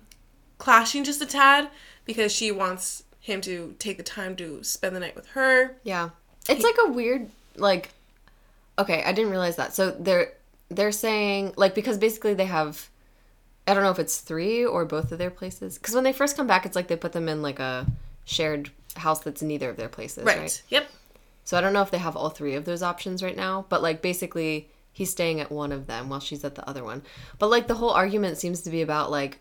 clashing 0.58 1.04
just 1.04 1.20
a 1.22 1.26
tad 1.26 1.68
because 2.04 2.32
she 2.32 2.50
wants 2.50 3.04
him 3.20 3.40
to 3.42 3.74
take 3.78 3.96
the 3.96 4.02
time 4.02 4.36
to 4.36 4.62
spend 4.62 4.94
the 4.94 5.00
night 5.00 5.16
with 5.16 5.26
her. 5.28 5.76
Yeah. 5.82 6.10
It's 6.48 6.62
like 6.64 6.76
a 6.86 6.90
weird 6.90 7.30
like 7.56 7.90
okay, 8.78 9.02
I 9.04 9.12
didn't 9.12 9.30
realize 9.30 9.56
that. 9.56 9.74
So 9.74 9.90
they're 9.92 10.32
they're 10.68 10.92
saying 10.92 11.54
like 11.56 11.74
because 11.74 11.98
basically 11.98 12.34
they 12.34 12.46
have 12.46 12.88
I 13.66 13.72
don't 13.72 13.82
know 13.82 13.90
if 13.90 13.98
it's 13.98 14.18
3 14.18 14.66
or 14.66 14.84
both 14.84 15.10
of 15.12 15.18
their 15.18 15.30
places 15.30 15.78
cuz 15.78 15.94
when 15.94 16.04
they 16.04 16.12
first 16.12 16.36
come 16.36 16.46
back 16.46 16.66
it's 16.66 16.76
like 16.76 16.88
they 16.88 16.96
put 16.96 17.12
them 17.12 17.28
in 17.28 17.40
like 17.40 17.58
a 17.58 17.86
shared 18.26 18.70
house 18.96 19.20
that's 19.20 19.42
neither 19.42 19.70
of 19.70 19.76
their 19.76 19.88
places, 19.88 20.24
Right. 20.24 20.38
right? 20.38 20.62
Yep. 20.68 20.90
So 21.44 21.56
I 21.56 21.60
don't 21.60 21.72
know 21.72 21.82
if 21.82 21.90
they 21.90 21.98
have 21.98 22.16
all 22.16 22.30
three 22.30 22.54
of 22.54 22.64
those 22.64 22.82
options 22.82 23.22
right 23.22 23.36
now, 23.36 23.66
but 23.68 23.82
like 23.82 24.02
basically 24.02 24.70
he's 24.92 25.10
staying 25.10 25.40
at 25.40 25.52
one 25.52 25.72
of 25.72 25.86
them 25.86 26.08
while 26.08 26.20
she's 26.20 26.44
at 26.44 26.54
the 26.54 26.68
other 26.68 26.82
one. 26.82 27.02
But 27.38 27.50
like 27.50 27.66
the 27.66 27.74
whole 27.74 27.90
argument 27.90 28.38
seems 28.38 28.62
to 28.62 28.70
be 28.70 28.80
about 28.80 29.10
like 29.10 29.40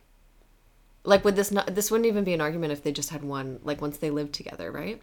like 1.06 1.24
would 1.26 1.36
this 1.36 1.52
not 1.52 1.74
this 1.74 1.90
wouldn't 1.90 2.08
even 2.08 2.24
be 2.24 2.34
an 2.34 2.42
argument 2.42 2.74
if 2.74 2.84
they 2.84 2.92
just 2.92 3.10
had 3.10 3.24
one 3.24 3.60
like 3.64 3.82
once 3.82 3.98
they 3.98 4.10
lived 4.10 4.34
together, 4.34 4.72
right? 4.72 5.02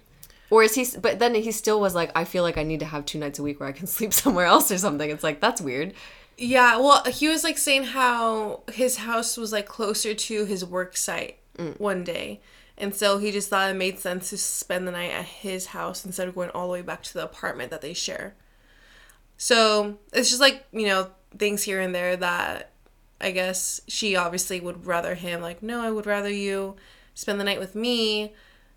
Or 0.51 0.63
is 0.63 0.75
he 0.75 0.87
but 1.01 1.19
then 1.19 1.35
he 1.35 1.53
still 1.53 1.81
was 1.81 1.95
like 1.95 2.11
I 2.15 2.25
feel 2.25 2.43
like 2.43 2.59
I 2.59 2.65
need 2.65 2.81
to 2.81 2.87
have 2.87 3.07
two 3.07 3.19
nights 3.19 3.39
a 3.39 3.43
week 3.43 3.61
where 3.61 3.69
I 3.69 3.73
can 3.73 3.87
sleep 3.87 4.13
somewhere 4.13 4.47
else 4.47 4.71
or 4.71 4.79
something. 4.79 5.09
It's 5.09 5.25
like 5.25 5.41
that's 5.41 5.61
weird. 5.61 5.95
Yeah, 6.37 6.79
well, 6.79 7.05
he 7.05 7.29
was 7.29 7.45
like 7.45 7.59
saying 7.59 7.85
how 7.85 8.63
his 8.73 8.99
house 8.99 9.37
was 9.37 9.53
like 9.53 9.67
closer 9.67 10.15
to 10.15 10.45
his 10.47 10.65
work 10.65 10.97
site 10.97 11.39
mm. 11.59 11.79
one 11.79 12.03
day. 12.03 12.41
And 12.81 12.95
so 12.95 13.18
he 13.18 13.31
just 13.31 13.51
thought 13.51 13.70
it 13.70 13.74
made 13.74 13.99
sense 13.99 14.31
to 14.31 14.39
spend 14.39 14.89
the 14.89 14.93
night 14.93 15.11
at 15.12 15.26
his 15.26 15.66
house 15.66 16.05
instead 16.05 16.26
of 16.26 16.35
going 16.35 16.51
all 16.51 16.66
the 16.66 16.72
way 16.72 16.83
back 16.83 17.03
to 17.05 17.12
the 17.14 17.22
apartment 17.22 17.70
that 17.70 17.83
they 17.83 17.93
share. 17.93 18.35
So 19.37 19.99
it's 20.12 20.28
just 20.31 20.41
like, 20.41 20.64
you 20.72 20.87
know, 20.87 21.11
things 21.39 21.62
here 21.62 21.81
and 21.81 21.95
there 21.95 22.16
that 22.16 22.72
I 23.20 23.31
guess 23.33 23.81
she 23.87 24.16
obviously 24.16 24.61
would 24.61 24.87
rather 24.87 25.14
him, 25.14 25.43
like, 25.43 25.62
no, 25.62 25.83
I 25.83 25.91
would 25.91 26.07
rather 26.07 26.31
you 26.31 26.76
spend 27.14 27.39
the 27.39 27.45
night 27.45 27.59
with 27.61 27.74
me 27.74 28.33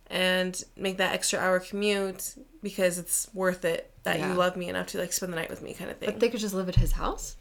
and 0.08 0.62
make 0.76 0.98
that 0.98 1.14
extra 1.14 1.40
hour 1.40 1.60
commute 1.62 2.36
because 2.62 3.00
it's 3.00 3.30
worth 3.34 3.64
it 3.64 3.92
that 4.04 4.20
Yeah. 4.20 4.30
you 4.32 4.38
love 4.38 4.58
me 4.58 4.68
enough 4.68 4.88
to 4.88 4.98
like 4.98 5.14
spend 5.14 5.32
the 5.32 5.38
night 5.38 5.50
with 5.50 5.62
me 5.62 5.74
kind 5.74 5.90
of 5.90 5.98
thing. 5.98 6.12
But 6.12 6.20
they 6.20 6.30
could 6.30 6.42
just 6.42 6.54
live 6.54 6.68
at 6.68 6.76
his 6.76 6.92
house? 6.94 7.38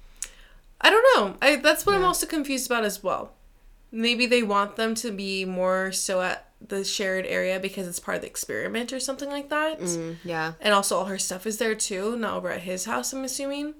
I 0.80 0.90
don't 0.90 1.04
know. 1.16 1.36
I 1.42 1.56
that's 1.56 1.84
what 1.86 1.96
I'm 1.96 2.04
also 2.04 2.26
confused 2.26 2.66
about 2.66 2.84
as 2.84 3.02
well. 3.02 3.32
Maybe 3.90 4.26
they 4.26 4.42
want 4.42 4.76
them 4.76 4.94
to 4.96 5.10
be 5.10 5.44
more 5.44 5.92
so 5.92 6.22
at 6.22 6.48
the 6.68 6.84
shared 6.84 7.26
area 7.26 7.58
because 7.60 7.86
it's 7.88 8.00
part 8.00 8.16
of 8.16 8.20
the 8.22 8.28
experiment 8.28 8.92
or 8.92 9.00
something 9.00 9.28
like 9.30 9.48
that. 9.50 9.80
Mm, 9.80 10.16
yeah. 10.24 10.52
And 10.60 10.72
also 10.74 10.96
all 10.98 11.04
her 11.06 11.18
stuff 11.18 11.46
is 11.46 11.58
there 11.58 11.74
too, 11.74 12.16
not 12.16 12.34
over 12.34 12.50
at 12.50 12.60
his 12.62 12.84
house, 12.84 13.12
I'm 13.12 13.24
assuming. 13.24 13.74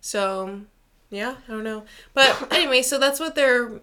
So, 0.00 0.60
yeah, 1.10 1.36
I 1.48 1.50
don't 1.52 1.64
know. 1.64 1.84
But 2.14 2.52
anyway, 2.54 2.82
so 2.82 2.98
that's 2.98 3.20
what 3.20 3.34
their 3.34 3.80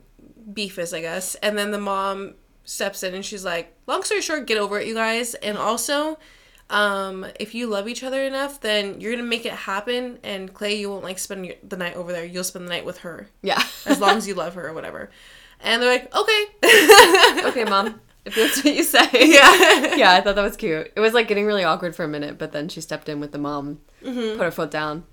beef 0.54 0.78
is, 0.80 0.94
I 0.94 1.02
guess. 1.02 1.36
And 1.36 1.58
then 1.58 1.72
the 1.72 1.80
mom 1.80 2.36
steps 2.64 3.04
in 3.04 3.14
and 3.16 3.26
she's 3.26 3.44
like, 3.46 3.76
"Long 3.88 4.04
story 4.04 4.22
short, 4.22 4.46
get 4.48 4.58
over 4.58 4.80
it, 4.80 4.88
you 4.88 4.94
guys." 4.94 5.34
And 5.36 5.58
also, 5.58 6.20
um, 6.70 7.26
if 7.40 7.56
you 7.56 7.68
love 7.68 7.88
each 7.88 8.04
other 8.04 8.22
enough, 8.24 8.60
then 8.62 9.00
you're 9.02 9.12
gonna 9.12 9.24
make 9.24 9.46
it 9.46 9.54
happen. 9.54 10.20
And 10.24 10.54
Clay, 10.54 10.76
you 10.76 10.90
won't 10.90 11.04
like 11.04 11.20
spend 11.20 11.46
your, 11.46 11.56
the 11.68 11.78
night 11.78 11.96
over 11.96 12.12
there. 12.12 12.26
You'll 12.26 12.44
spend 12.44 12.66
the 12.66 12.70
night 12.70 12.86
with 12.86 13.00
her 13.00 13.28
Yeah. 13.42 13.62
as 13.86 14.00
long 14.00 14.18
as 14.18 14.28
you 14.28 14.34
love 14.36 14.56
her 14.56 14.68
or 14.68 14.74
whatever. 14.74 15.10
And 15.62 15.82
they're 15.82 15.92
like, 15.92 16.16
"Okay." 16.16 16.46
okay, 17.50 17.64
mom. 17.66 18.00
If 18.26 18.36
that's 18.36 18.64
what 18.64 18.76
you 18.76 18.84
say. 18.84 19.10
yeah. 19.14 19.96
yeah, 19.96 20.14
I 20.14 20.22
thought 20.22 20.36
that 20.36 20.44
was 20.44 20.58
cute. 20.58 20.92
It 20.96 21.00
was 21.00 21.14
like 21.14 21.28
getting 21.28 21.46
really 21.46 21.64
awkward 21.64 21.96
for 21.96 22.04
a 22.04 22.08
minute, 22.08 22.38
but 22.38 22.52
then 22.52 22.70
she 22.70 22.82
stepped 22.82 23.10
in 23.10 23.20
with 23.20 23.32
the 23.32 23.38
mom, 23.38 23.80
put 24.36 24.44
her 24.44 24.52
foot 24.52 24.72
down. 24.72 25.06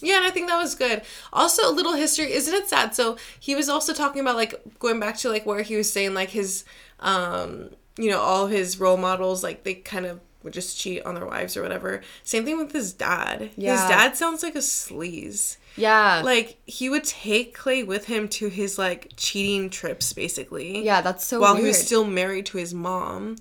Yeah, 0.00 0.16
and 0.16 0.24
I 0.24 0.30
think 0.30 0.48
that 0.48 0.58
was 0.58 0.74
good. 0.74 1.02
Also, 1.32 1.68
a 1.68 1.72
little 1.72 1.94
history, 1.94 2.32
isn't 2.32 2.54
it 2.54 2.68
sad? 2.68 2.94
So 2.94 3.16
he 3.38 3.54
was 3.54 3.68
also 3.68 3.92
talking 3.92 4.20
about 4.20 4.36
like 4.36 4.54
going 4.78 5.00
back 5.00 5.16
to 5.18 5.28
like 5.28 5.44
where 5.44 5.62
he 5.62 5.76
was 5.76 5.92
saying 5.92 6.14
like 6.14 6.30
his 6.30 6.64
um 7.00 7.70
you 7.98 8.10
know, 8.10 8.20
all 8.20 8.46
his 8.46 8.80
role 8.80 8.96
models, 8.96 9.42
like 9.42 9.64
they 9.64 9.74
kind 9.74 10.06
of 10.06 10.20
would 10.42 10.52
just 10.52 10.78
cheat 10.78 11.04
on 11.04 11.14
their 11.14 11.26
wives 11.26 11.56
or 11.56 11.62
whatever. 11.62 12.02
Same 12.22 12.44
thing 12.44 12.58
with 12.58 12.72
his 12.72 12.92
dad. 12.92 13.50
Yeah. 13.56 13.72
His 13.72 13.88
dad 13.88 14.16
sounds 14.16 14.42
like 14.42 14.54
a 14.54 14.58
sleaze. 14.58 15.56
Yeah. 15.76 16.22
Like 16.24 16.58
he 16.66 16.88
would 16.88 17.04
take 17.04 17.54
Clay 17.54 17.82
with 17.82 18.06
him 18.06 18.28
to 18.28 18.48
his 18.48 18.78
like 18.78 19.12
cheating 19.16 19.70
trips, 19.70 20.12
basically. 20.12 20.84
yeah, 20.84 21.00
that's 21.00 21.24
so 21.24 21.40
While 21.40 21.54
weird. 21.54 21.62
he 21.64 21.68
was 21.68 21.84
still 21.84 22.04
married 22.04 22.46
to 22.46 22.58
his 22.58 22.72
mom, 22.74 23.36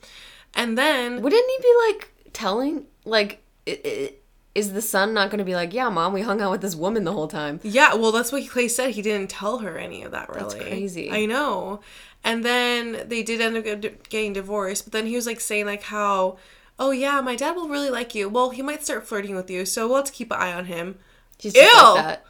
and 0.55 0.77
then 0.77 1.21
Wouldn't 1.21 1.45
he 1.49 1.57
be 1.61 1.73
like 1.89 2.11
telling 2.33 2.85
like 3.05 3.41
i- 3.67 3.79
i- 3.85 4.13
is 4.55 4.73
the 4.73 4.81
son 4.81 5.13
not 5.13 5.29
going 5.31 5.39
to 5.39 5.43
be 5.45 5.55
like, 5.55 5.73
"Yeah, 5.73 5.89
mom, 5.89 6.13
we 6.13 6.21
hung 6.21 6.39
out 6.41 6.51
with 6.51 6.61
this 6.61 6.75
woman 6.75 7.03
the 7.05 7.11
whole 7.13 7.27
time." 7.27 7.59
Yeah, 7.63 7.95
well, 7.95 8.11
that's 8.11 8.31
what 8.31 8.47
Clay 8.49 8.67
said. 8.67 8.91
He 8.91 9.01
didn't 9.01 9.29
tell 9.31 9.59
her 9.59 9.77
any 9.77 10.03
of 10.03 10.11
that, 10.11 10.29
really. 10.29 10.41
That's 10.41 10.55
crazy. 10.55 11.11
I 11.11 11.25
know. 11.25 11.79
And 12.23 12.45
then 12.45 13.03
they 13.09 13.21
did 13.23 13.41
end 13.41 13.57
up 13.57 13.63
getting 14.09 14.33
divorced, 14.33 14.85
but 14.85 14.93
then 14.93 15.07
he 15.07 15.15
was 15.15 15.25
like 15.25 15.39
saying 15.39 15.65
like 15.65 15.83
how, 15.83 16.37
oh 16.79 16.91
yeah, 16.91 17.19
my 17.21 17.35
dad 17.35 17.55
will 17.55 17.67
really 17.67 17.89
like 17.89 18.13
you. 18.15 18.29
Well, 18.29 18.51
he 18.51 18.61
might 18.61 18.83
start 18.83 19.07
flirting 19.07 19.35
with 19.35 19.49
you, 19.49 19.65
so 19.65 19.87
we'll 19.87 19.97
have 19.97 20.05
to 20.05 20.11
keep 20.11 20.31
an 20.31 20.37
eye 20.39 20.53
on 20.53 20.65
him. 20.65 20.99
Just 21.43 21.55
Ew! 21.55 21.61
like 21.63 21.95
that. 22.05 22.25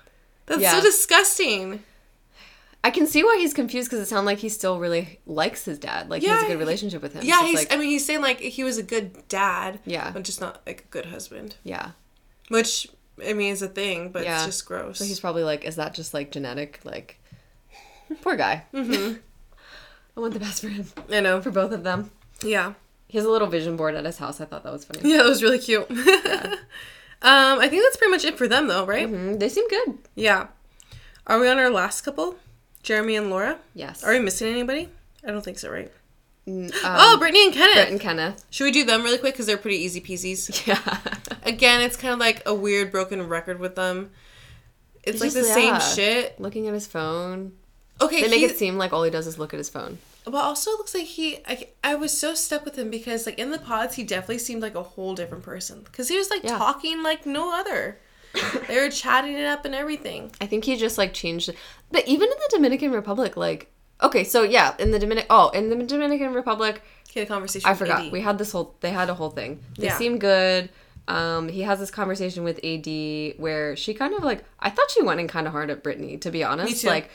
That's 0.47 0.61
Yeah. 0.61 0.71
so 0.73 0.81
disgusting. 0.81 1.83
I 2.83 2.91
can 2.91 3.07
see 3.07 3.23
why 3.23 3.37
he's 3.39 3.53
confused 3.53 3.89
because 3.89 4.05
it 4.05 4.09
sounds 4.09 4.25
like 4.25 4.39
he 4.39 4.49
still 4.49 4.77
really 4.77 5.19
likes 5.25 5.63
his 5.63 5.79
dad. 5.79 6.09
Like 6.09 6.21
he 6.21 6.27
has 6.27 6.43
a 6.43 6.47
good 6.47 6.59
relationship 6.59 7.01
with 7.01 7.13
him. 7.13 7.23
Yeah, 7.23 7.39
So 7.39 7.45
he's. 7.45 7.55
like, 7.59 7.73
I 7.73 7.77
mean, 7.77 7.87
he's 7.89 8.05
saying 8.05 8.21
like 8.21 8.39
he 8.41 8.65
was 8.65 8.77
a 8.77 8.83
good 8.83 9.25
dad. 9.29 9.79
Yeah. 9.85 10.11
but 10.11 10.23
just 10.23 10.41
not 10.41 10.61
like 10.67 10.81
a 10.81 10.87
good 10.91 11.05
husband. 11.05 11.55
yeah. 11.63 11.91
Which 12.49 12.89
I 13.25 13.31
mean 13.31 13.53
is 13.53 13.61
a 13.61 13.69
thing, 13.69 14.09
but 14.09 14.23
Yeah. 14.25 14.35
it's 14.35 14.45
just 14.47 14.65
gross. 14.65 14.97
So 14.99 15.05
he's 15.05 15.21
probably 15.21 15.43
like, 15.43 15.63
is 15.63 15.77
that 15.77 15.93
just 15.93 16.13
like 16.13 16.29
genetic? 16.31 16.81
Like, 16.83 17.21
poor 18.21 18.35
guy. 18.35 18.65
Mm-hmm. 18.73 19.13
I 20.17 20.19
want 20.19 20.33
the 20.33 20.39
best 20.41 20.61
for 20.61 20.67
him, 20.67 20.85
I 21.09 21.21
know. 21.21 21.41
for 21.41 21.51
both 21.51 21.71
of 21.71 21.83
them. 21.83 22.11
Yeah. 22.43 22.73
He 23.07 23.17
has 23.17 23.25
a 23.25 23.29
little 23.31 23.47
vision 23.47 23.77
board 23.77 23.95
at 23.95 24.03
his 24.05 24.17
house. 24.17 24.41
I 24.41 24.45
thought 24.45 24.63
that 24.63 24.73
was 24.73 24.83
funny. 24.85 25.09
Yeah, 25.09 25.17
that 25.23 25.29
was 25.29 25.41
really 25.41 25.59
cute. 25.59 25.87
um, 27.23 27.59
I 27.59 27.67
think 27.69 27.83
that's 27.83 27.97
pretty 27.97 28.11
much 28.11 28.25
it 28.25 28.37
for 28.37 28.47
them, 28.47 28.67
though, 28.67 28.85
right? 28.85 29.07
Mhm, 29.07 29.39
They 29.39 29.49
seem 29.49 29.67
good. 29.69 29.97
Yeah. 30.15 30.47
Are 31.25 31.39
we 31.39 31.47
on 31.47 31.57
our 31.57 31.69
last 31.69 32.01
couple? 32.01 32.35
Jeremy 32.83 33.15
and 33.15 33.29
Laura? 33.29 33.59
Yes. 33.73 34.03
Are 34.03 34.11
we 34.11 34.19
missing 34.19 34.49
anybody? 34.51 34.89
I 35.25 35.31
don't 35.31 35.41
think 35.43 35.57
so, 35.57 35.71
right? 35.71 35.91
Oh, 36.45 37.13
um, 37.13 37.19
Brittany 37.19 37.45
and 37.45 37.53
Kenneth. 37.53 37.75
Brett 37.75 37.89
and 37.89 38.01
Kenneth. 38.01 38.43
Should 38.49 38.65
we 38.65 38.71
do 38.71 38.83
them 38.83 39.03
really 39.03 39.17
quick 39.17 39.33
because 39.33 39.45
they're 39.45 39.55
pretty 39.57 39.77
easy 39.77 40.01
peasies? 40.01 40.49
Yeah. 40.67 40.97
Again, 41.43 41.79
it's 41.81 41.95
kind 41.95 42.13
of 42.13 42.19
like 42.19 42.41
a 42.45 42.53
weird 42.53 42.91
broken 42.91 43.25
record 43.29 43.59
with 43.59 43.75
them. 43.75 44.11
It's 45.03 45.21
like 45.21 45.31
just- 45.31 45.37
the 45.47 45.53
same 45.53 45.79
shit. 45.79 46.39
Looking 46.41 46.67
at 46.67 46.73
his 46.73 46.85
phone. 46.87 47.53
Okay, 48.01 48.23
They 48.23 48.29
make 48.29 48.41
it 48.51 48.57
seem 48.57 48.77
like 48.77 48.91
all 48.91 49.03
he 49.03 49.11
does 49.11 49.27
is 49.27 49.37
look 49.39 49.53
at 49.53 49.57
his 49.57 49.69
phone. 49.69 49.99
But 50.25 50.35
also, 50.35 50.71
it 50.71 50.77
looks 50.77 50.93
like 50.95 51.03
he. 51.05 51.39
I, 51.45 51.67
I 51.83 51.95
was 51.95 52.17
so 52.17 52.33
stuck 52.33 52.63
with 52.65 52.77
him 52.77 52.89
because, 52.89 53.25
like, 53.25 53.37
in 53.39 53.51
the 53.51 53.59
pods, 53.59 53.95
he 53.95 54.03
definitely 54.03 54.37
seemed 54.39 54.61
like 54.61 54.75
a 54.75 54.83
whole 54.83 55.15
different 55.15 55.43
person. 55.43 55.81
Because 55.83 56.07
he 56.07 56.17
was, 56.17 56.29
like, 56.29 56.43
Yeah. 56.43 56.57
talking 56.57 57.03
like 57.03 57.25
no 57.25 57.53
other. 57.57 57.99
they 58.67 58.79
were 58.79 58.89
chatting 58.89 59.33
it 59.33 59.45
up 59.45 59.63
and 59.65 59.75
everything. 59.75 60.31
I 60.41 60.45
think 60.47 60.63
he 60.65 60.75
just 60.75 60.97
like 60.97 61.13
changed 61.13 61.49
it. 61.49 61.55
But 61.91 62.07
even 62.07 62.23
in 62.29 62.29
the 62.37 62.49
Dominican 62.55 62.91
Republic, 62.91 63.37
like 63.37 63.69
okay, 64.01 64.23
so 64.23 64.41
yeah, 64.43 64.73
in 64.79 64.89
the 64.91 64.97
Dominic 64.97 65.27
oh, 65.29 65.49
in 65.49 65.69
the 65.69 65.75
Dominican 65.85 66.33
Republic, 66.33 66.81
He 67.09 67.19
had 67.19 67.27
a 67.27 67.31
conversation 67.31 67.69
I 67.69 67.75
forgot. 67.75 68.05
AD. 68.07 68.11
We 68.11 68.21
had 68.21 68.39
this 68.39 68.51
whole 68.51 68.75
they 68.79 68.89
had 68.89 69.09
a 69.09 69.13
whole 69.13 69.29
thing. 69.29 69.59
They 69.77 69.85
Yeah. 69.85 69.97
seem 69.99 70.17
good. 70.17 70.69
Um, 71.07 71.47
he 71.49 71.61
has 71.61 71.77
this 71.79 71.91
conversation 71.91 72.43
with 72.43 72.59
AD 72.63 73.35
where 73.37 73.75
she 73.75 73.93
kind 73.93 74.15
of 74.15 74.23
like 74.23 74.43
I 74.59 74.71
thought 74.71 74.89
she 74.89 75.03
went 75.03 75.19
in 75.19 75.27
kind 75.27 75.45
of 75.45 75.53
hard 75.53 75.69
at 75.69 75.83
Brittany, 75.83 76.17
to 76.17 76.31
be 76.31 76.43
honest. 76.43 76.83
Like 76.85 77.11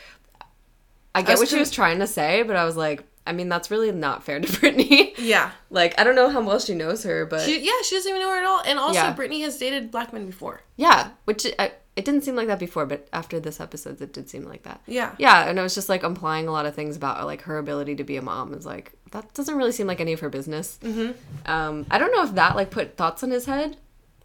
I 1.18 1.22
get 1.22 1.30
was 1.32 1.40
what 1.40 1.48
she 1.48 1.58
was 1.58 1.70
trying 1.70 1.98
to 2.00 2.06
say, 2.06 2.42
but 2.42 2.56
I 2.56 2.64
was 2.64 2.76
like, 2.76 3.02
I 3.26 3.32
mean, 3.32 3.48
that's 3.48 3.70
really 3.70 3.92
not 3.92 4.24
fair 4.24 4.40
to 4.40 4.52
Brittany. 4.60 5.14
Yeah. 5.18 5.50
like, 5.70 5.98
I 6.00 6.04
don't 6.04 6.14
know 6.14 6.30
how 6.30 6.40
well 6.40 6.58
she 6.58 6.74
knows 6.74 7.02
her, 7.04 7.26
but 7.26 7.42
She, 7.42 7.60
yeah, 7.64 7.72
she 7.84 7.96
doesn't 7.96 8.08
even 8.08 8.22
know 8.22 8.30
her 8.30 8.38
at 8.38 8.44
all. 8.44 8.62
And 8.64 8.78
also, 8.78 8.94
Yeah. 8.94 9.12
Brittany 9.12 9.42
has 9.42 9.58
dated 9.58 9.90
black 9.90 10.12
men 10.12 10.24
before. 10.26 10.62
yeah, 10.76 11.10
which 11.26 11.46
I, 11.58 11.72
it 11.94 12.04
didn't 12.04 12.22
seem 12.24 12.36
like 12.36 12.46
that 12.46 12.58
before, 12.60 12.86
but 12.86 13.08
after 13.12 13.38
this 13.40 13.60
episode, 13.60 14.00
it 14.00 14.12
did 14.12 14.30
seem 14.30 14.44
like 14.44 14.62
that. 14.62 14.80
Yeah. 14.86 15.14
Yeah, 15.18 15.48
and 15.48 15.58
it 15.58 15.62
was 15.62 15.74
just 15.74 15.88
like 15.88 16.04
implying 16.04 16.46
a 16.48 16.52
lot 16.52 16.64
of 16.64 16.74
things 16.74 16.96
about 16.96 17.26
like 17.26 17.42
her 17.42 17.58
ability 17.58 17.96
to 17.96 18.04
be 18.04 18.16
a 18.16 18.22
mom. 18.22 18.54
Is 18.54 18.64
like 18.64 18.92
that 19.10 19.34
doesn't 19.34 19.56
really 19.56 19.72
seem 19.72 19.86
like 19.88 20.00
any 20.00 20.12
of 20.12 20.20
her 20.20 20.28
business. 20.30 20.78
Mm-hmm. 20.82 21.12
Um, 21.50 21.86
I 21.90 21.98
don't 21.98 22.12
know 22.12 22.22
if 22.22 22.34
that 22.36 22.54
like 22.56 22.70
put 22.70 22.96
thoughts 22.96 23.22
in 23.24 23.30
his 23.32 23.46
head. 23.46 23.76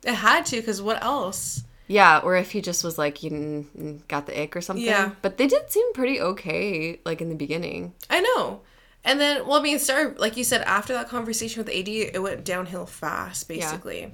It 0.04 0.14
had 0.14 0.46
to, 0.48 0.58
because 0.58 0.82
what 0.84 1.04
else? 1.04 1.64
Yeah, 1.94 2.20
or 2.20 2.36
if 2.36 2.52
he 2.52 2.62
just 2.62 2.84
was 2.84 2.98
like 2.98 3.22
you 3.24 4.02
got 4.08 4.26
the 4.26 4.39
ick 4.41 4.56
or 4.56 4.62
something. 4.62 4.86
Yeah. 4.86 5.12
but 5.22 5.38
they 5.38 5.48
did 5.48 5.72
seem 5.72 5.94
pretty 5.94 6.20
okay 6.20 7.00
like 7.06 7.22
in 7.22 7.30
the 7.30 7.36
beginning. 7.36 7.94
I 8.10 8.22
know. 8.22 8.62
And 9.06 9.20
then, 9.20 9.46
well, 9.46 9.60
I 9.60 9.62
mean, 9.62 9.80
sorry, 9.80 10.14
like 10.16 10.38
you 10.38 10.46
said, 10.46 10.62
after 10.62 10.94
that 10.94 11.10
conversation 11.10 11.62
with 11.64 11.68
AD, 11.74 11.89
it 11.89 12.22
went 12.24 12.46
downhill 12.46 12.86
fast, 12.86 13.50
basically. 13.50 14.14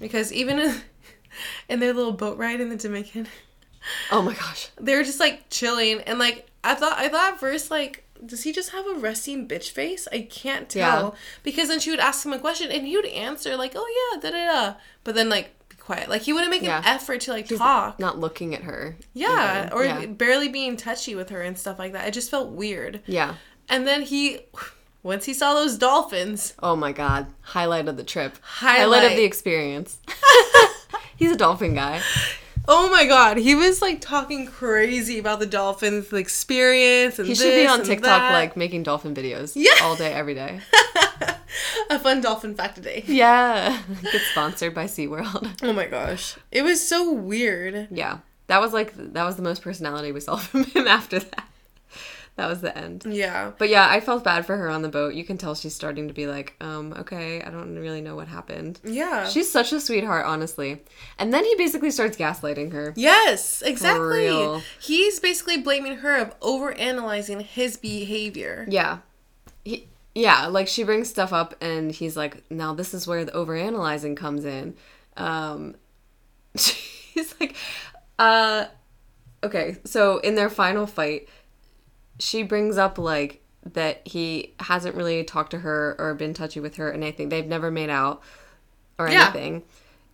Because 0.00 0.32
even 0.32 0.58
in, 0.58 0.74
in 1.68 1.80
their 1.80 1.92
little 1.92 2.12
boat 2.12 2.38
ride 2.38 2.58
in 2.60 2.70
the 2.70 2.76
Dominican, 2.76 3.28
Oh 4.10 4.22
my 4.22 4.32
gosh. 4.34 4.70
they 4.80 4.96
were 4.96 5.04
just 5.04 5.20
like 5.20 5.50
chilling. 5.50 6.00
And 6.02 6.18
like, 6.18 6.46
I 6.64 6.74
thought, 6.74 6.98
I 6.98 7.08
thought 7.10 7.34
at 7.34 7.38
first, 7.40 7.70
like, 7.70 8.04
does 8.24 8.42
he 8.44 8.52
just 8.52 8.70
have 8.70 8.86
a 8.86 8.94
resting 8.98 9.46
bitch 9.46 9.70
face? 9.70 10.08
I 10.10 10.22
can't 10.22 10.70
tell. 10.70 11.08
Yeah. 11.12 11.18
Because 11.42 11.68
then 11.68 11.78
she 11.80 11.90
would 11.90 12.00
ask 12.00 12.24
him 12.24 12.32
a 12.32 12.38
question 12.38 12.70
and 12.72 12.86
he 12.86 12.96
would 12.96 13.06
answer, 13.06 13.56
like, 13.58 13.72
oh 13.76 14.10
yeah, 14.14 14.20
da 14.20 14.30
da 14.30 14.44
da. 14.46 14.74
But 15.04 15.14
then, 15.16 15.28
like, 15.28 15.54
quiet. 15.90 16.08
Like, 16.08 16.22
he 16.22 16.32
wouldn't 16.32 16.50
make 16.50 16.62
Yeah. 16.62 16.78
an 16.78 16.84
effort 16.86 17.20
to, 17.22 17.32
like, 17.32 17.48
talk. 17.48 17.98
Not 17.98 18.18
looking 18.18 18.54
at 18.54 18.62
her. 18.62 18.96
Yeah, 19.14 19.68
or 19.72 19.84
yeah. 19.84 20.06
barely 20.06 20.48
being 20.48 20.76
touchy 20.76 21.14
with 21.14 21.30
her 21.30 21.40
and 21.42 21.58
stuff 21.58 21.78
like 21.78 21.92
that. 21.92 22.06
It 22.06 22.12
just 22.14 22.30
felt 22.30 22.50
weird. 22.50 23.00
yeah. 23.06 23.34
And 23.68 23.86
then 23.86 24.02
he, 24.02 24.40
once 25.04 25.24
he 25.26 25.32
saw 25.34 25.54
those 25.54 25.76
dolphins, 25.78 26.54
Oh 26.60 26.74
my 26.76 26.90
god. 26.92 27.26
Highlight 27.40 27.86
of 27.88 27.96
the 27.96 28.02
trip. 28.04 28.36
Highlight. 28.42 29.04
of 29.04 29.16
the 29.16 29.22
experience. 29.24 29.98
He's 31.16 31.30
a 31.32 31.36
dolphin 31.36 31.74
guy. 31.74 32.00
oh 32.68 32.90
my 32.90 33.06
god, 33.06 33.36
he 33.36 33.54
was 33.54 33.80
like 33.82 34.00
talking 34.00 34.46
crazy 34.46 35.18
about 35.18 35.38
the 35.38 35.46
dolphins, 35.46 36.08
the 36.08 36.16
experience, 36.16 37.18
and 37.18 37.26
He 37.28 37.34
should 37.34 37.54
be 37.54 37.66
on 37.66 37.82
TikTok 37.84 38.04
that. 38.22 38.32
like 38.32 38.56
making 38.56 38.82
dolphin 38.84 39.14
videos. 39.14 39.52
Yeah. 39.54 39.72
All 39.82 39.96
day, 39.96 40.12
every 40.12 40.34
day. 40.34 40.60
a 41.90 41.98
fun 41.98 42.20
dolphin 42.20 42.54
fact 42.54 42.76
today. 42.76 43.04
Yeah. 43.06 43.80
Get 44.02 44.22
sponsored 44.32 44.74
by 44.74 44.84
SeaWorld. 44.84 45.48
Oh 45.62 45.72
my 45.72 45.86
gosh, 45.86 46.36
it 46.50 46.62
was 46.62 46.86
so 46.86 47.12
weird. 47.12 47.88
Yeah. 47.90 48.18
That 48.48 48.60
was 48.60 48.72
like 48.72 48.94
that 48.96 49.24
was 49.24 49.36
the 49.36 49.42
most 49.42 49.62
personality 49.62 50.10
we 50.12 50.20
saw 50.20 50.36
from 50.36 50.64
him 50.64 50.86
after 50.88 51.18
that. 51.20 51.44
That 52.36 52.48
was 52.48 52.62
the 52.62 52.76
end. 52.78 53.04
Yeah, 53.06 53.50
But 53.58 53.68
yeah, 53.68 53.86
I 53.90 54.00
felt 54.00 54.24
bad 54.24 54.46
for 54.46 54.56
her 54.56 54.70
on 54.70 54.80
the 54.80 54.88
boat. 54.88 55.12
You 55.14 55.24
can 55.24 55.36
tell 55.36 55.54
she's 55.54 55.74
starting 55.74 56.08
to 56.08 56.14
be 56.14 56.26
like, 56.26 56.54
um, 56.60 56.94
okay, 57.00 57.42
I 57.42 57.50
don't 57.50 57.76
really 57.78 58.00
know 58.00 58.16
what 58.16 58.28
happened. 58.28 58.80
yeah. 58.82 59.28
She's 59.28 59.50
such 59.52 59.72
a 59.72 59.80
sweetheart, 59.80 60.24
honestly. 60.24 60.80
And 61.18 61.34
then 61.34 61.44
he 61.44 61.54
basically 61.56 61.90
starts 61.90 62.16
gaslighting 62.16 62.72
her. 62.72 62.94
yes, 62.96 63.60
exactly. 63.62 64.62
He's 64.80 65.20
basically 65.20 65.58
blaming 65.58 65.98
her 65.98 66.16
of 66.16 66.38
overanalyzing 66.40 67.42
his 67.42 67.76
behavior. 67.76 68.64
Yeah. 68.70 68.98
Yeah, 70.14 70.46
like 70.46 70.66
she 70.68 70.82
brings 70.82 71.08
stuff 71.08 71.32
up 71.32 71.54
and 71.60 71.90
he's 71.92 72.16
like, 72.16 72.42
now 72.50 72.74
this 72.74 72.92
is 72.94 73.06
where 73.06 73.24
the 73.24 73.32
overanalyzing 73.32 74.16
comes 74.16 74.44
in. 74.44 74.74
Um 75.16 75.76
she's 76.56 77.34
like, 77.40 77.54
uh 78.18 78.66
okay, 79.44 79.76
so 79.84 80.18
in 80.18 80.34
their 80.34 80.50
final 80.50 80.86
fight, 80.86 81.28
she 82.18 82.42
brings 82.42 82.76
up 82.76 82.98
like 82.98 83.42
that 83.72 84.06
he 84.06 84.54
hasn't 84.60 84.94
really 84.96 85.22
talked 85.24 85.50
to 85.52 85.58
her 85.60 85.94
or 85.98 86.14
been 86.14 86.34
touchy 86.34 86.60
with 86.60 86.76
her 86.76 86.90
and 86.90 87.02
anything. 87.02 87.28
They've 87.28 87.46
never 87.46 87.70
made 87.70 87.90
out 87.90 88.22
or 88.98 89.08
Yeah. 89.08 89.24
anything. 89.24 89.62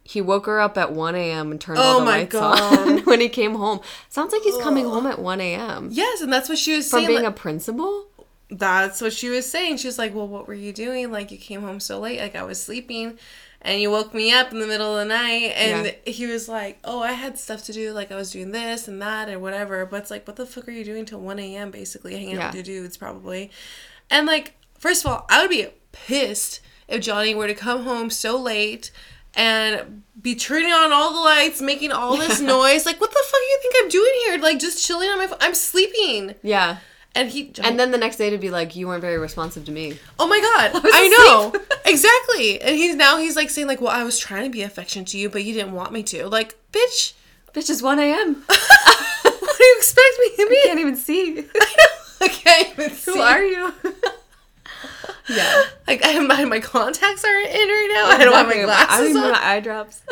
He 0.05 0.20
woke 0.20 0.47
her 0.47 0.60
up 0.60 0.78
at 0.78 0.93
1 0.93 1.16
a.m. 1.16 1.51
and 1.51 1.60
turned 1.60 1.78
Oh 1.78 1.82
all 1.82 1.98
the 1.98 2.05
my 2.05 2.18
lights 2.18 2.32
God. 2.32 2.78
on 2.78 2.98
when 3.05 3.20
he 3.20 3.28
came 3.28 3.55
home. 3.56 3.81
Sounds 4.09 4.32
like 4.32 4.43
he's 4.43 4.56
coming 4.59 4.85
home 4.85 5.05
at 5.06 5.18
1 5.18 5.40
a.m. 5.40 5.89
Yes, 5.90 6.20
and 6.20 6.32
that's 6.32 6.48
what 6.48 6.59
she 6.59 6.77
was 6.77 6.89
From 6.89 6.98
saying. 6.98 7.06
From 7.06 7.14
being 7.14 7.24
like- 7.24 7.32
a 7.32 7.36
principal? 7.36 8.06
That's 8.51 9.01
what 9.01 9.12
she 9.12 9.28
was 9.28 9.51
saying. 9.51 9.78
She 9.78 9.89
was 9.89 9.98
like, 9.98 10.14
"Well, 10.14 10.28
what 10.28 10.47
were 10.47 10.55
you 10.55 10.73
doing? 10.73 11.10
Like, 11.10 11.31
you 11.31 11.39
came 11.39 11.62
home 11.62 11.81
so 11.81 11.98
late. 11.98 12.20
Like, 12.20 12.36
I 12.36 12.43
was 12.44 12.62
sleeping, 12.62 13.18
and 13.60 13.81
you 13.81 13.90
woke 13.90 14.14
me 14.14 14.32
up 14.32 14.52
in 14.52 14.60
the 14.60 14.66
middle 14.66 14.97
of 14.97 14.98
the 14.98 15.05
night." 15.14 15.52
And 15.56 15.94
he 16.06 16.27
was 16.27 16.48
like, 16.48 16.78
"Oh, 16.85 17.01
I 17.02 17.12
had 17.12 17.39
stuff 17.39 17.64
to 17.64 17.73
do. 17.73 17.93
Like, 17.93 18.12
I 18.12 18.16
was 18.16 18.31
doing 18.31 18.52
this 18.52 18.86
and 18.86 19.02
that 19.02 19.28
and 19.28 19.43
whatever." 19.43 19.85
But 19.86 20.02
it's 20.02 20.10
like, 20.10 20.27
what 20.27 20.36
the 20.36 20.47
fuck 20.47 20.68
are 20.68 20.73
you 20.73 20.85
doing 20.85 21.05
till 21.05 21.20
one 21.20 21.39
a.m. 21.39 21.70
Basically, 21.70 22.14
hanging 22.14 22.36
out 22.36 22.55
with 22.55 22.66
your 22.66 22.82
dudes, 22.82 22.97
probably. 22.97 23.51
And 24.10 24.27
like, 24.27 24.55
first 24.78 25.05
of 25.05 25.10
all, 25.10 25.27
I 25.28 25.40
would 25.43 25.51
be 25.51 25.66
pissed 25.93 26.60
if 26.86 27.01
Johnny 27.02 27.35
were 27.35 27.48
to 27.48 27.55
come 27.55 27.82
home 27.82 28.10
so 28.10 28.39
late. 28.40 28.90
And 29.39 30.02
be 30.23 30.35
turning 30.35 30.73
on 30.73 30.94
all 30.94 31.12
the 31.12 31.20
lights, 31.20 31.60
making 31.60 31.93
all 31.93 32.16
this 32.16 32.40
noise. 32.56 32.86
Like, 32.86 32.98
what 33.02 33.10
the 33.10 33.23
fuck 33.23 33.39
do 33.40 33.44
you 33.44 33.59
think 33.60 33.74
I'm 33.82 33.89
doing 33.90 34.12
here? 34.24 34.39
Like, 34.39 34.59
just 34.59 34.82
chilling 34.82 35.10
on 35.10 35.18
my 35.18 35.27
phone. 35.27 35.36
I'm 35.43 35.52
sleeping. 35.52 36.36
Yeah. 36.43 36.78
And 37.16 37.30
he 37.30 37.52
And 37.64 37.80
then 37.80 37.90
the 37.90 37.98
next 37.98 38.16
day 38.16 38.30
to 38.30 38.38
be 38.38 38.51
like, 38.51 38.76
you 38.76 38.86
weren't 38.86 39.01
very 39.01 39.18
responsive 39.18 39.64
to 39.64 39.72
me. 39.72 39.98
Oh 40.18 40.28
my 40.28 40.40
god, 40.40 40.74
was 40.84 40.93
I 40.94 41.09
know 41.09 41.55
exactly. 41.86 42.60
And 42.60 42.76
he's 42.76 42.94
now 42.94 43.18
he's 43.18 43.34
like 43.36 43.51
saying 43.51 43.66
like, 43.66 43.80
"Well, 43.80 43.90
I 43.90 44.05
was 44.05 44.18
trying 44.18 44.44
to 44.44 44.51
be 44.51 44.62
affectionate 44.62 45.09
to 45.09 45.18
you, 45.18 45.28
but 45.30 45.43
you 45.43 45.55
didn't 45.55 45.72
want 45.72 45.93
me 45.93 46.02
to." 46.05 46.28
Like, 46.28 46.56
bitch, 46.72 47.14
Bitch, 47.56 47.70
it's 47.70 47.80
1 47.80 47.98
a.m. 47.98 48.34
what 48.47 49.59
do 49.59 49.64
you 49.64 49.74
expect 49.78 50.18
me 50.20 50.28
to 50.36 50.47
be? 50.51 50.56
I 50.56 50.62
Can't 50.66 50.80
even 50.80 50.97
see. 50.97 51.47
I 52.20 52.28
can't 52.28 52.68
even 52.72 52.90
see. 52.90 53.12
Who 53.12 53.18
are 53.18 53.43
you? 53.43 53.72
Yeah. 55.26 55.62
Like 55.88 56.02
I, 56.05 56.18
my 56.18 56.44
my 56.44 56.60
contacts 56.60 57.24
aren't 57.24 57.48
in 57.48 57.68
right 57.68 57.90
now. 57.94 58.14
I 58.14 58.24
don't 58.24 58.34
have 58.34 58.47
my 58.47 58.62
glasses 58.62 58.88
I 58.90 58.98
don't 58.98 59.09
even 59.09 59.22
on. 59.22 59.34
have 59.34 59.43
my 59.43 59.48
eye 59.48 59.60
drops. 59.60 60.02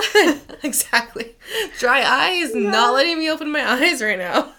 exactly. 0.62 1.36
Dry 1.78 2.02
eyes 2.02 2.54
not 2.54 2.94
letting 2.94 3.18
me 3.18 3.30
open 3.30 3.52
my 3.52 3.62
eyes 3.72 4.00
right 4.00 4.18
now. 4.18 4.54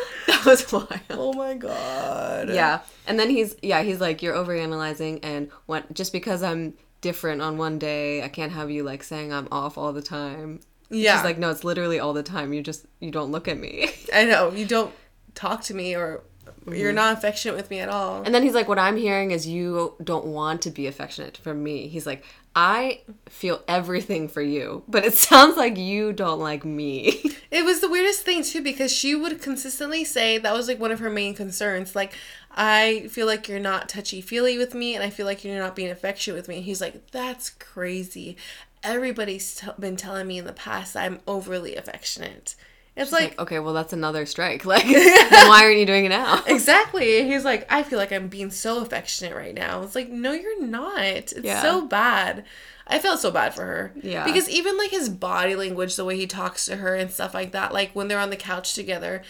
that 0.26 0.44
was 0.44 0.70
wild. 0.72 0.88
Oh 1.10 1.32
my 1.32 1.54
god. 1.54 2.48
Yeah. 2.50 2.80
And 3.06 3.18
then 3.18 3.30
he's 3.30 3.56
yeah, 3.62 3.82
he's 3.82 4.00
like, 4.00 4.22
You're 4.22 4.34
overanalyzing 4.34 5.20
and 5.22 5.50
when 5.66 5.84
just 5.92 6.12
because 6.12 6.42
I'm 6.42 6.74
different 7.00 7.42
on 7.42 7.58
one 7.58 7.78
day, 7.78 8.22
I 8.22 8.28
can't 8.28 8.52
have 8.52 8.70
you 8.70 8.82
like 8.82 9.02
saying 9.02 9.32
I'm 9.32 9.48
off 9.50 9.76
all 9.76 9.92
the 9.92 10.02
time. 10.02 10.60
Yeah. 10.90 11.16
She's 11.16 11.24
like, 11.24 11.38
No, 11.38 11.50
it's 11.50 11.64
literally 11.64 11.98
all 11.98 12.12
the 12.12 12.22
time. 12.22 12.52
You 12.52 12.62
just 12.62 12.86
you 13.00 13.10
don't 13.10 13.30
look 13.32 13.48
at 13.48 13.58
me. 13.58 13.90
I 14.14 14.24
know. 14.24 14.50
You 14.52 14.66
don't 14.66 14.92
talk 15.34 15.62
to 15.64 15.74
me 15.74 15.94
or 15.96 16.22
Mm-hmm. 16.62 16.74
you're 16.74 16.92
not 16.92 17.16
affectionate 17.18 17.56
with 17.56 17.70
me 17.70 17.78
at 17.80 17.88
all. 17.88 18.22
And 18.22 18.32
then 18.34 18.42
he's 18.42 18.54
like, 18.54 18.68
What 18.68 18.78
I'm 18.78 18.96
hearing 18.96 19.30
is 19.32 19.46
you 19.46 19.94
don't 20.02 20.26
want 20.26 20.62
to 20.62 20.70
be 20.70 20.86
affectionate 20.88 21.36
from 21.36 21.62
me. 21.62 21.86
He's 21.88 22.04
like, 22.06 22.24
I 22.54 23.00
feel 23.28 23.62
everything 23.66 24.28
for 24.28 24.42
you, 24.42 24.82
but 24.88 25.04
it 25.04 25.14
sounds 25.28 25.56
like 25.56 25.76
you 25.76 26.12
don't 26.12 26.40
like 26.40 26.64
me. 26.64 27.22
It 27.52 27.66
was 27.66 27.82
the 27.82 27.90
weirdest 27.90 28.22
thing 28.22 28.42
too 28.42 28.62
because 28.62 28.90
she 28.90 29.14
would 29.14 29.42
consistently 29.42 30.04
say 30.04 30.38
that 30.38 30.54
was 30.54 30.68
like 30.68 30.80
one 30.80 30.90
of 30.90 31.00
her 31.00 31.10
main 31.10 31.34
concerns. 31.34 31.94
Like, 31.94 32.14
I 32.50 33.08
feel 33.10 33.26
like 33.26 33.46
you're 33.46 33.60
not 33.60 33.90
touchy 33.90 34.22
feely 34.22 34.56
with 34.56 34.72
me, 34.72 34.94
and 34.94 35.04
I 35.04 35.10
feel 35.10 35.26
like 35.26 35.44
you're 35.44 35.58
not 35.58 35.76
being 35.76 35.90
affectionate 35.90 36.36
with 36.36 36.48
me. 36.48 36.56
And 36.56 36.64
he's 36.64 36.80
like, 36.80 37.10
that's 37.10 37.50
crazy. 37.50 38.38
Everybody's 38.82 39.54
t- 39.54 39.68
been 39.78 39.96
telling 39.96 40.26
me 40.26 40.38
in 40.38 40.46
the 40.46 40.54
past 40.54 40.96
I'm 40.96 41.20
overly 41.26 41.76
affectionate. 41.76 42.56
It's 42.94 43.10
like, 43.10 43.22
like, 43.30 43.40
okay, 43.40 43.58
well 43.58 43.72
that's 43.72 43.92
another 43.92 44.26
strike. 44.26 44.64
Like 44.66 44.84
then 44.86 45.48
why 45.48 45.64
aren't 45.64 45.78
you 45.78 45.86
doing 45.86 46.04
it 46.04 46.10
now? 46.10 46.42
Exactly. 46.46 47.24
He's 47.26 47.44
like, 47.44 47.66
I 47.72 47.82
feel 47.82 47.98
like 47.98 48.12
I'm 48.12 48.28
being 48.28 48.50
so 48.50 48.80
affectionate 48.82 49.34
right 49.34 49.54
now. 49.54 49.82
It's 49.82 49.94
like, 49.94 50.10
no, 50.10 50.32
you're 50.32 50.62
not. 50.62 51.00
It's 51.00 51.32
Yeah. 51.42 51.62
so 51.62 51.86
bad. 51.86 52.44
I 52.86 52.98
felt 52.98 53.20
so 53.20 53.30
bad 53.30 53.54
for 53.54 53.62
her. 53.64 53.92
Yeah. 54.02 54.24
Because 54.24 54.50
even 54.50 54.76
like 54.76 54.90
his 54.90 55.08
body 55.08 55.54
language, 55.56 55.96
the 55.96 56.04
way 56.04 56.16
he 56.16 56.26
talks 56.26 56.66
to 56.66 56.76
her 56.76 56.94
and 56.94 57.10
stuff 57.10 57.32
like 57.32 57.52
that, 57.52 57.72
like 57.72 57.92
when 57.92 58.08
they're 58.08 58.18
on 58.18 58.30
the 58.30 58.36
couch 58.36 58.74
together, 58.74 59.22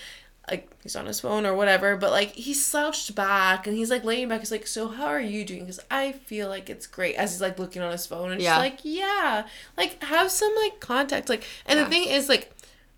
like 0.50 0.68
he's 0.82 0.96
on 0.96 1.06
his 1.06 1.20
phone 1.20 1.46
or 1.46 1.54
whatever, 1.54 1.96
but 1.96 2.10
like 2.10 2.32
he's 2.32 2.64
slouched 2.66 3.14
back 3.14 3.68
and 3.68 3.76
he's 3.76 3.90
like 3.90 4.02
laying 4.02 4.28
back. 4.28 4.40
He's 4.40 4.50
like, 4.50 4.66
So 4.66 4.88
how 4.88 5.06
are 5.06 5.20
you 5.20 5.44
doing? 5.44 5.60
Because 5.60 5.78
I 5.88 6.12
feel 6.12 6.48
like 6.48 6.68
it's 6.68 6.88
great 6.88 7.14
as 7.14 7.30
he's 7.32 7.40
like 7.40 7.60
looking 7.60 7.80
on 7.82 7.92
his 7.92 8.06
phone 8.06 8.32
and 8.32 8.42
Yeah. 8.42 8.54
she's 8.54 8.58
like, 8.58 8.80
Yeah. 8.82 9.46
Like 9.76 10.02
have 10.02 10.32
some 10.32 10.52
like 10.56 10.80
contact. 10.80 11.28
Like, 11.28 11.44
and 11.66 11.78
Yeah. 11.78 11.84
the 11.84 11.90
thing 11.90 12.08
is, 12.08 12.28
like, 12.28 12.50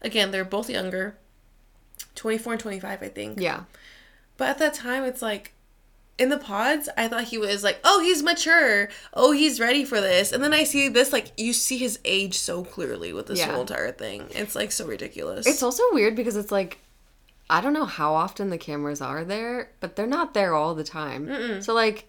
again, 0.05 0.31
they're 0.31 0.44
both 0.44 0.70
younger 0.70 1.16
24 2.14 2.52
and 2.55 2.60
25, 2.60 3.02
I 3.02 3.09
think. 3.09 3.40
Yeah. 3.40 3.64
But 4.36 4.48
at 4.48 4.59
that 4.59 4.74
time, 4.74 5.05
it's 5.05 5.22
like 5.22 5.52
in 6.18 6.28
the 6.28 6.39
pods, 6.39 6.89
I 6.97 7.09
thought 7.09 7.24
he 7.24 7.39
was 7.39 7.64
like, 7.64 7.81
oh, 7.82 8.01
he's 8.01 8.22
mature. 8.22 8.89
Oh, 9.14 9.32
he's 9.32 9.59
ready 9.59 9.85
for 9.85 10.01
this. 10.01 10.31
And 10.31 10.44
then 10.44 10.52
I 10.55 10.62
see 10.64 10.89
this, 10.89 11.12
like, 11.12 11.32
you 11.36 11.52
see 11.52 11.76
his 11.78 11.98
age 12.05 12.35
so 12.39 12.62
clearly 12.64 13.12
with 13.12 13.26
this 13.26 13.40
Yeah. 13.40 13.51
whole 13.51 13.62
entire 13.62 13.90
thing. 13.90 14.26
It's 14.31 14.55
like 14.55 14.70
so 14.70 14.86
ridiculous. 14.86 15.47
It's 15.47 15.62
also 15.62 15.82
weird 15.93 16.14
because 16.14 16.36
it's 16.36 16.52
like 16.52 16.78
I 17.51 17.60
don't 17.60 17.74
know 17.74 17.85
how 17.85 18.14
often 18.14 18.48
the 18.51 18.56
cameras 18.59 19.01
are 19.02 19.22
there, 19.24 19.70
but 19.81 19.97
they're 19.97 20.06
not 20.06 20.32
there 20.35 20.55
all 20.55 20.74
the 20.74 20.85
time. 20.85 21.60
So 21.62 21.74
like 21.74 22.06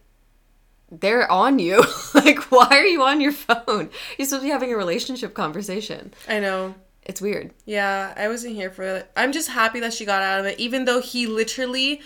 they're 0.92 1.30
on 1.32 1.60
you. 1.60 1.84
like 2.14 2.40
why 2.52 2.68
are 2.72 2.86
you 2.86 3.02
on 3.04 3.20
your 3.22 3.32
phone? 3.34 3.90
You're 4.18 4.28
supposed 4.28 4.32
to 4.32 4.42
be 4.42 4.50
having 4.50 4.72
a 4.72 4.78
relationship 4.78 5.34
conversation. 5.34 6.14
I 6.30 6.40
know. 6.40 6.76
It's 7.06 7.22
weird. 7.22 7.54
Yeah, 7.66 8.14
I 8.18 8.28
wasn't 8.28 8.56
here 8.56 8.72
for 8.72 8.84
it. 8.84 9.12
I'm 9.16 9.32
just 9.32 9.50
happy 9.50 9.80
that 9.82 9.94
she 9.94 10.06
got 10.06 10.22
out 10.24 10.40
of 10.40 10.46
it, 10.48 10.60
even 10.60 10.86
though 10.86 11.02
he 11.02 11.28
literally, 11.28 12.02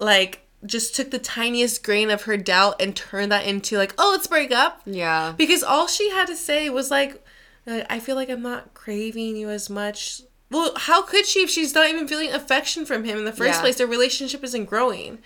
like, 0.00 0.40
just 0.66 0.94
took 0.96 1.10
the 1.10 1.18
tiniest 1.18 1.84
grain 1.84 2.10
of 2.10 2.22
her 2.22 2.36
doubt 2.36 2.80
and 2.82 2.94
turned 2.96 3.30
that 3.32 3.46
into, 3.46 3.76
like, 3.78 3.94
oh, 3.98 4.10
let's 4.12 4.26
break 4.26 4.50
up. 4.50 4.80
Yeah. 4.84 5.32
Because 5.36 5.62
all 5.62 5.86
she 5.86 6.10
had 6.10 6.26
to 6.26 6.36
say 6.36 6.68
was 6.70 6.90
like, 6.90 7.24
uh, 7.66 7.82
I 7.88 8.00
feel 8.00 8.16
like 8.16 8.28
I'm 8.28 8.42
not 8.42 8.74
craving 8.74 9.36
you 9.36 9.48
as 9.48 9.70
much. 9.70 10.22
Well, 10.50 10.72
how 10.76 11.02
could 11.02 11.24
she 11.24 11.40
if 11.40 11.50
she's 11.50 11.74
not 11.74 11.88
even 11.88 12.08
feeling 12.08 12.30
affection 12.32 12.84
from 12.84 13.04
him 13.04 13.18
in 13.18 13.24
the 13.24 13.32
first 13.32 13.54
Yeah. 13.54 13.60
place? 13.60 13.76
Their 13.76 13.86
relationship 13.86 14.42
isn't 14.44 14.66
growing. 14.66 15.18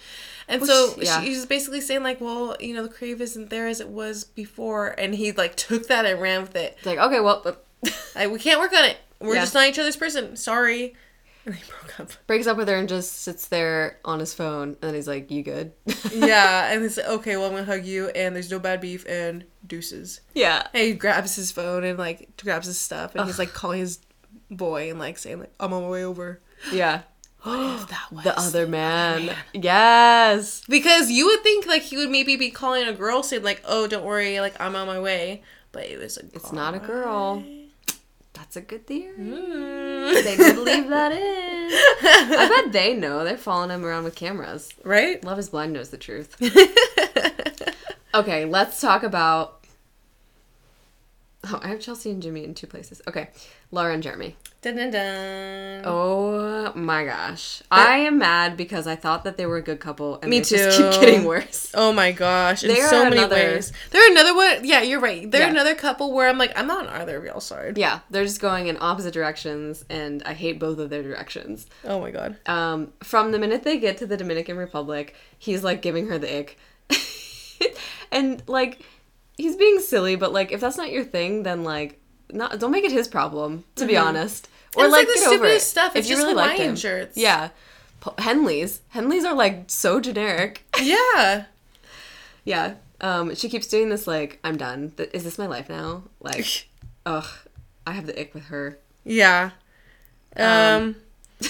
And 0.48 0.64
so 0.64 0.94
yeah. 0.98 1.20
she's 1.22 1.44
basically 1.44 1.80
saying 1.80 2.04
like, 2.04 2.20
well, 2.20 2.56
you 2.60 2.72
know, 2.74 2.82
the 2.84 2.88
crave 2.92 3.20
isn't 3.20 3.50
there 3.50 3.66
as 3.66 3.80
it 3.80 3.88
was 3.88 4.22
before, 4.22 4.94
and 4.96 5.14
he 5.14 5.32
like 5.32 5.56
took 5.56 5.88
that 5.88 6.06
and 6.06 6.20
ran 6.20 6.42
with 6.42 6.54
it. 6.54 6.74
It's 6.76 6.86
like, 6.86 6.98
okay, 6.98 7.18
well, 7.18 7.40
but 7.42 7.64
we 8.30 8.38
can't 8.38 8.60
work 8.60 8.72
on 8.72 8.84
it. 8.84 8.98
We're 9.20 9.34
Yeah. 9.34 9.40
just 9.42 9.54
not 9.54 9.66
each 9.68 9.78
other's 9.78 9.96
person. 9.96 10.36
Sorry. 10.36 10.94
And 11.44 11.54
they 11.54 11.60
broke 11.68 12.00
up. 12.00 12.10
breaks 12.26 12.46
up 12.48 12.56
with 12.56 12.66
her 12.68 12.74
and 12.74 12.88
just 12.88 13.22
sits 13.22 13.46
there 13.46 13.98
on 14.04 14.18
his 14.18 14.34
phone 14.34 14.70
and 14.70 14.76
then 14.80 14.94
he's 14.94 15.06
like, 15.06 15.30
"You 15.30 15.42
good?" 15.44 15.72
yeah, 16.12 16.72
and 16.72 16.82
he's 16.82 16.96
like, 16.96 17.06
okay, 17.06 17.36
well, 17.36 17.46
I'm 17.46 17.52
gonna 17.52 17.64
hug 17.64 17.84
you, 17.84 18.08
and 18.08 18.34
there's 18.34 18.50
no 18.50 18.58
bad 18.58 18.80
beef, 18.80 19.06
and 19.06 19.44
deuces. 19.66 20.20
yeah. 20.34 20.66
And 20.74 20.82
he 20.82 20.92
grabs 20.94 21.36
his 21.36 21.52
phone 21.52 21.84
and 21.84 21.98
like 21.98 22.36
grabs 22.42 22.66
his 22.66 22.78
stuff, 22.80 23.14
and 23.14 23.26
he's 23.26 23.38
like 23.38 23.52
calling 23.52 23.78
his 23.78 24.00
boy 24.50 24.90
and 24.90 24.98
like 24.98 25.18
saying 25.18 25.38
like, 25.40 25.52
I'm 25.60 25.72
on 25.72 25.82
my 25.84 25.88
way 25.88 26.04
over. 26.04 26.40
Yeah. 26.72 27.02
if 27.46 27.88
that 27.90 28.08
was 28.10 28.24
The 28.24 28.36
other 28.36 28.66
man. 28.66 29.30
Yes. 29.54 30.62
Because 30.68 31.10
you 31.12 31.26
would 31.26 31.44
think 31.44 31.64
like 31.66 31.82
he 31.82 31.96
would 31.96 32.10
maybe 32.10 32.34
be 32.34 32.50
calling 32.50 32.88
a 32.88 32.92
girl 32.92 33.22
saying 33.22 33.44
like, 33.44 33.62
"Oh, 33.64 33.86
don't 33.86 34.04
worry, 34.04 34.40
like 34.40 34.60
I'm 34.60 34.74
on 34.74 34.88
my 34.88 34.98
way," 34.98 35.42
but 35.70 35.84
it 35.84 36.00
was 36.00 36.16
a. 36.16 36.24
It's 36.34 36.50
not 36.52 36.74
a 36.74 36.80
girl. 36.80 37.44
That's 38.36 38.56
a 38.56 38.60
good 38.60 38.86
theory. 38.86 39.16
Mm. 39.18 40.22
They 40.22 40.36
did 40.36 40.58
leave 40.58 40.88
that 40.88 41.12
in. 41.12 41.18
I 42.38 42.62
bet 42.64 42.72
they 42.72 42.94
know. 42.94 43.24
They're 43.24 43.38
following 43.38 43.70
him 43.70 43.84
around 43.84 44.04
with 44.04 44.14
cameras. 44.14 44.68
right? 44.84 45.22
Love 45.24 45.38
is 45.38 45.48
Blind 45.48 45.72
knows 45.72 45.88
the 45.88 45.96
truth. 45.96 46.36
okay, 48.14 48.44
let's 48.44 48.80
talk 48.80 49.02
about. 49.02 49.65
Oh, 51.52 51.60
I 51.62 51.68
have 51.68 51.78
Chelsea 51.80 52.10
and 52.10 52.20
Jimmy 52.22 52.42
in 52.44 52.54
two 52.54 52.66
places. 52.66 53.00
Okay, 53.06 53.28
Laura 53.70 53.94
and 53.94 54.02
Jeremy. 54.02 54.36
Dun, 54.62 54.74
dun, 54.76 54.90
dun. 54.90 55.82
Oh 55.84 56.72
my 56.74 57.04
gosh, 57.04 57.62
I 57.70 57.98
am 57.98 58.18
mad 58.18 58.56
because 58.56 58.86
I 58.88 58.96
thought 58.96 59.22
that 59.24 59.36
they 59.36 59.46
were 59.46 59.58
a 59.58 59.62
good 59.62 59.78
couple, 59.78 60.18
and 60.20 60.28
Me 60.30 60.40
they 60.40 60.44
just 60.56 60.78
too. 60.78 60.90
keep 60.90 61.00
getting 61.00 61.24
worse. 61.24 61.70
Oh 61.74 61.92
my 61.92 62.10
gosh! 62.10 62.64
In 62.64 62.74
so 62.88 63.04
many 63.04 63.18
another- 63.18 63.36
ways. 63.36 63.72
They're 63.92 64.10
another 64.10 64.34
one. 64.34 64.64
Yeah, 64.64 64.82
you're 64.82 64.98
right. 65.00 65.30
They're 65.30 65.42
Yeah. 65.42 65.50
another 65.50 65.74
couple 65.76 66.12
where 66.12 66.28
I'm 66.28 66.38
like, 66.38 66.52
I'm 66.58 66.66
not 66.66 66.86
on 66.88 66.92
either 67.00 67.16
of 67.18 67.24
y'all 67.24 67.40
side. 67.40 67.78
Yeah, 67.78 68.00
they're 68.10 68.24
just 68.24 68.40
going 68.40 68.66
in 68.66 68.76
opposite 68.80 69.14
directions, 69.14 69.84
and 69.88 70.22
I 70.24 70.32
hate 70.34 70.58
both 70.58 70.78
of 70.80 70.90
their 70.90 71.02
directions. 71.04 71.66
Oh 71.84 72.00
my 72.00 72.10
god. 72.10 72.36
um, 72.46 72.92
from 73.04 73.30
the 73.30 73.38
minute 73.38 73.62
they 73.62 73.78
get 73.78 73.98
to 73.98 74.06
the 74.06 74.16
Dominican 74.16 74.56
Republic, 74.56 75.14
he's 75.38 75.62
like 75.62 75.80
giving 75.82 76.08
her 76.08 76.18
the 76.18 76.38
ick. 76.40 76.58
and 78.12 78.42
like 78.46 78.80
he's 79.36 79.56
being 79.56 79.80
silly, 79.80 80.16
but 80.16 80.32
like 80.32 80.52
if 80.52 80.60
that's 80.60 80.76
not 80.76 80.90
your 80.90 81.04
thing, 81.04 81.42
then 81.42 81.64
like 81.64 82.00
not 82.32 82.58
don't 82.58 82.70
make 82.70 82.84
it 82.84 82.92
his 82.92 83.08
problem, 83.08 83.64
to 83.76 83.86
be 83.86 83.96
honest. 83.96 84.48
Or 84.74 84.84
it's, 84.84 84.92
like, 84.92 85.06
like, 85.06 85.14
the 85.14 85.20
get 85.20 85.26
over 85.26 85.34
it. 85.34 85.38
stupidest 85.38 85.70
stuff. 85.70 85.96
It's 85.96 86.06
if 86.06 86.10
you 86.10 86.16
just 86.16 86.26
really 86.26 86.34
like 86.34 86.58
him. 86.58 86.76
shirts. 86.76 87.16
Yeah. 87.16 87.48
Henleys. 88.02 88.80
Henleys 88.94 89.24
are 89.24 89.34
like 89.34 89.64
so 89.68 90.00
generic. 90.00 90.64
Yeah. 90.82 91.44
yeah. 92.44 92.74
Um, 93.00 93.34
she 93.34 93.48
keeps 93.48 93.66
doing 93.66 93.88
this 93.88 94.06
like, 94.06 94.38
I'm 94.44 94.56
done. 94.56 94.92
Th- 94.96 95.10
Is 95.12 95.24
this 95.24 95.38
my 95.38 95.46
life 95.46 95.68
now? 95.68 96.02
Like, 96.20 96.68
ugh. 97.06 97.26
I 97.86 97.92
have 97.92 98.06
the 98.06 98.20
ick 98.20 98.34
with 98.34 98.46
her. 98.46 98.78
Yeah. 99.04 99.50
Um. 100.36 100.96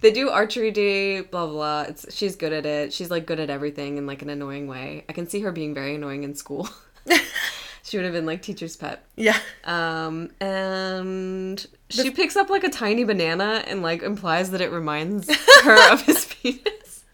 they 0.00 0.10
do 0.10 0.30
archery 0.30 0.70
day, 0.70 1.20
blah 1.22 1.46
blah. 1.46 1.82
It's 1.88 2.14
she's 2.14 2.36
good 2.36 2.52
at 2.52 2.66
it. 2.66 2.92
She's 2.92 3.10
like 3.10 3.26
good 3.26 3.40
at 3.40 3.50
everything 3.50 3.96
in 3.96 4.06
like 4.06 4.22
an 4.22 4.30
annoying 4.30 4.66
way. 4.66 5.04
I 5.08 5.12
can 5.12 5.28
see 5.28 5.40
her 5.40 5.52
being 5.52 5.74
very 5.74 5.94
annoying 5.94 6.24
in 6.24 6.34
school. 6.34 6.68
she 7.82 7.96
would 7.98 8.04
have 8.04 8.14
been 8.14 8.26
like 8.26 8.40
teacher's 8.42 8.76
pet. 8.76 9.04
yeah. 9.16 9.38
Um, 9.64 10.30
and 10.40 11.66
she 11.90 12.10
picks 12.10 12.36
up 12.36 12.48
like 12.50 12.64
a 12.64 12.70
tiny 12.70 13.04
banana 13.04 13.62
and 13.66 13.82
like 13.82 14.02
implies 14.02 14.50
that 14.52 14.60
it 14.60 14.70
reminds 14.72 15.28
her 15.62 15.92
of 15.92 16.02
his 16.02 16.24
penis. 16.26 17.04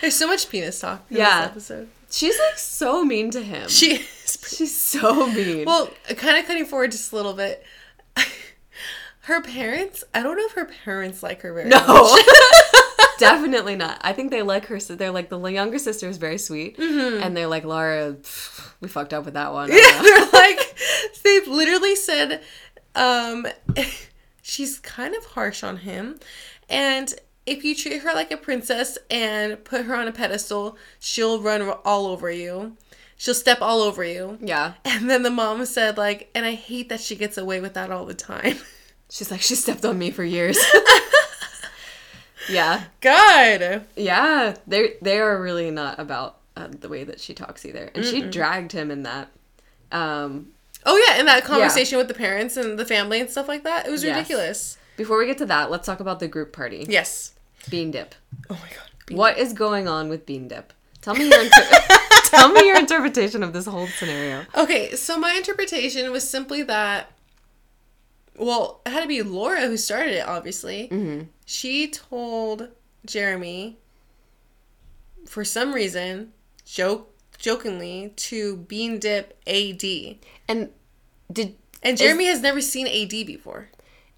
There's 0.00 0.14
so 0.16 0.26
much 0.26 0.48
penis 0.48 0.80
talk 0.80 1.04
in 1.10 1.18
Yeah. 1.18 1.40
this 1.42 1.70
episode. 1.70 1.88
She's 2.10 2.38
like 2.38 2.56
so 2.58 3.04
mean 3.04 3.30
to 3.32 3.42
him. 3.42 3.68
She 3.68 3.96
is. 3.96 4.36
pretty- 4.38 4.56
she's 4.56 4.80
so 4.80 5.26
mean. 5.26 5.66
Well, 5.66 5.90
kind 6.16 6.38
of 6.38 6.46
cutting 6.46 6.64
forward 6.64 6.90
just 6.92 7.12
a 7.12 7.16
little 7.16 7.34
bit. 7.34 7.62
Her 9.28 9.42
parents, 9.42 10.04
I 10.14 10.22
don't 10.22 10.38
know 10.38 10.46
if 10.46 10.52
her 10.52 10.64
parents 10.84 11.22
like 11.22 11.42
her 11.42 11.52
very 11.52 11.68
no. 11.68 11.86
much. 11.86 12.24
Definitely 13.18 13.76
not. 13.76 14.00
I 14.00 14.14
think 14.14 14.30
they 14.30 14.40
like 14.40 14.64
her. 14.66 14.80
So 14.80 14.94
they're 14.94 15.10
like 15.10 15.28
the 15.28 15.38
younger 15.38 15.78
sister 15.78 16.08
is 16.08 16.16
very 16.16 16.38
sweet, 16.38 16.78
and 16.78 17.36
they're 17.36 17.46
like 17.46 17.64
Laura. 17.64 18.14
pff, 18.14 18.72
We 18.80 18.88
fucked 18.88 19.12
up 19.12 19.26
with 19.26 19.34
that 19.34 19.52
one. 19.52 19.68
Yeah, 19.72 20.00
they're 20.02 20.30
like 20.32 20.78
they've 21.22 21.46
literally 21.46 21.94
said 21.94 22.42
um 22.94 23.46
she's 24.42 24.78
kind 24.78 25.14
of 25.14 25.22
harsh 25.26 25.62
on 25.62 25.78
him 25.78 26.18
and 26.70 27.12
if 27.44 27.64
you 27.64 27.74
treat 27.74 28.00
her 28.00 28.14
like 28.14 28.30
a 28.30 28.36
princess 28.38 28.96
and 29.10 29.62
put 29.62 29.84
her 29.84 29.94
on 29.94 30.08
a 30.08 30.12
pedestal 30.12 30.78
she'll 30.98 31.40
run 31.40 31.62
all 31.84 32.06
over 32.06 32.30
you 32.30 32.78
she'll 33.18 33.34
step 33.34 33.58
all 33.60 33.82
over 33.82 34.02
you 34.02 34.38
yeah. 34.40 34.74
and 34.86 35.10
then 35.10 35.22
the 35.22 35.30
mom 35.30 35.66
said 35.66 35.98
like 35.98 36.30
and 36.34 36.46
i 36.46 36.54
hate 36.54 36.88
that 36.88 37.00
she 37.00 37.14
gets 37.14 37.36
away 37.36 37.60
with 37.60 37.74
that 37.74 37.90
all 37.90 38.06
the 38.06 38.14
time 38.14 38.56
She's 39.10 39.30
like, 39.30 39.40
she 39.40 39.54
stepped 39.54 39.84
on 39.84 39.98
me 39.98 40.10
for 40.10 40.22
years. 40.24 40.58
yeah. 42.50 42.84
god 43.00 43.86
Yeah. 43.96 44.54
They 44.66 44.94
they 45.02 45.18
are 45.18 45.40
really 45.40 45.70
not 45.70 45.98
about 45.98 46.36
uh, 46.56 46.68
the 46.70 46.88
way 46.88 47.04
that 47.04 47.20
she 47.20 47.34
talks 47.34 47.64
either, 47.64 47.90
and 47.94 48.04
she 48.04 48.22
dragged 48.22 48.72
him 48.72 48.90
in 48.90 49.02
that. 49.04 49.28
Um, 49.92 50.48
Oh 50.86 50.96
yeah, 51.08 51.18
in 51.18 51.26
that 51.26 51.44
conversation 51.44 51.98
with 51.98 52.08
the 52.08 52.14
parents 52.14 52.56
and 52.56 52.78
the 52.78 52.84
family 52.84 53.20
and 53.20 53.28
stuff 53.28 53.48
like 53.48 53.64
that, 53.64 53.86
it 53.86 53.90
was 53.90 54.02
Yes. 54.04 54.16
ridiculous. 54.16 54.78
before 54.96 55.18
we 55.18 55.26
get 55.26 55.38
to 55.38 55.46
that, 55.46 55.70
let's 55.70 55.86
talk 55.86 56.00
about 56.00 56.20
the 56.20 56.28
group 56.28 56.52
party. 56.52 56.86
Yes. 56.88 57.32
Bean 57.68 57.90
dip. 57.90 58.14
Oh 58.48 58.54
my 58.54 58.68
god. 58.70 59.16
What 59.16 59.38
is 59.38 59.52
going 59.52 59.88
on 59.88 60.08
with 60.08 60.24
bean 60.26 60.48
dip? 60.48 60.72
Tell 61.02 61.14
me 61.14 61.28
your 61.28 61.40
inter- 61.42 61.68
tell 62.24 62.50
me 62.52 62.66
your 62.66 62.78
interpretation 62.78 63.42
of 63.42 63.52
this 63.52 63.66
whole 63.66 63.86
scenario. 63.88 64.44
Okay, 64.56 64.94
so 64.94 65.18
my 65.18 65.32
interpretation 65.34 66.10
was 66.12 66.28
simply 66.28 66.62
that. 66.64 67.10
Well, 68.38 68.80
it 68.86 68.90
had 68.90 69.02
to 69.02 69.08
be 69.08 69.22
Laura 69.22 69.62
who 69.62 69.76
started 69.76 70.14
it. 70.14 70.26
Obviously, 70.26 70.88
Mm-hmm. 70.90 71.24
she 71.44 71.88
told 71.88 72.68
Jeremy, 73.06 73.78
for 75.26 75.44
some 75.44 75.72
reason, 75.72 76.32
joke 76.64 77.14
jokingly 77.38 78.12
to 78.16 78.56
bean 78.56 78.98
dip 78.98 79.38
AD, 79.46 79.82
And 80.48 80.70
did 81.32 81.56
and 81.82 81.96
Jeremy 81.96 82.26
has 82.26 82.40
never 82.40 82.60
seen 82.60 82.86
AD 82.88 83.10
before. 83.26 83.70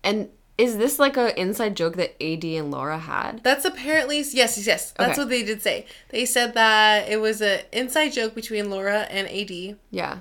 and 0.03 0.31
is 0.57 0.77
this 0.77 0.99
like 0.99 1.17
a 1.17 1.39
inside 1.41 1.75
joke 1.75 1.97
that 1.97 2.23
AD 2.23 2.45
and 2.45 2.71
Laura 2.71 2.99
had? 2.99 3.43
That's 3.43 3.65
apparently 3.65 4.19
yes, 4.19 4.35
yes, 4.35 4.67
yes. 4.67 4.91
That's 4.93 5.13
Okay. 5.13 5.21
what 5.23 5.29
they 5.31 5.43
did 5.43 5.63
say. 5.63 5.87
They 6.11 6.27
said 6.27 6.53
that 6.55 7.09
it 7.09 7.17
was 7.19 7.41
an 7.41 7.61
inside 7.73 8.11
joke 8.11 8.35
between 8.35 8.69
Laura 8.69 9.01
and 9.11 9.27
AD. 9.29 9.79
Yeah. 9.91 10.19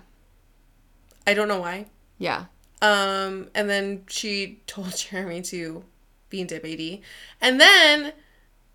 I 1.27 1.33
don't 1.33 1.49
know 1.49 1.59
why. 1.59 1.87
Yeah. 2.17 2.45
Um, 2.81 3.49
and 3.53 3.69
then 3.69 4.03
she 4.07 4.61
told 4.67 4.95
Jeremy 4.97 5.41
to 5.43 5.83
bean 6.29 6.47
dip 6.47 6.65
AD. 6.65 6.99
And 7.41 7.59
then 7.59 8.13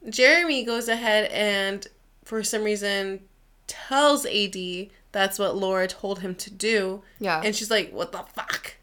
Jeremy 0.09 0.65
goes 0.65 0.89
ahead 0.89 1.31
and, 1.31 1.87
for 2.25 2.43
some 2.43 2.65
reason, 2.65 3.21
tells 3.67 4.27
AD 4.27 4.57
that's 5.13 5.39
what 5.39 5.57
Laura 5.57 5.87
told 5.87 6.19
him 6.21 6.35
to 6.35 6.51
do. 6.51 7.03
Yeah. 7.21 7.41
And 7.43 7.55
she's 7.55 7.71
like, 7.71 7.93
what 7.93 8.13
the 8.13 8.19
fuck? 8.35 8.75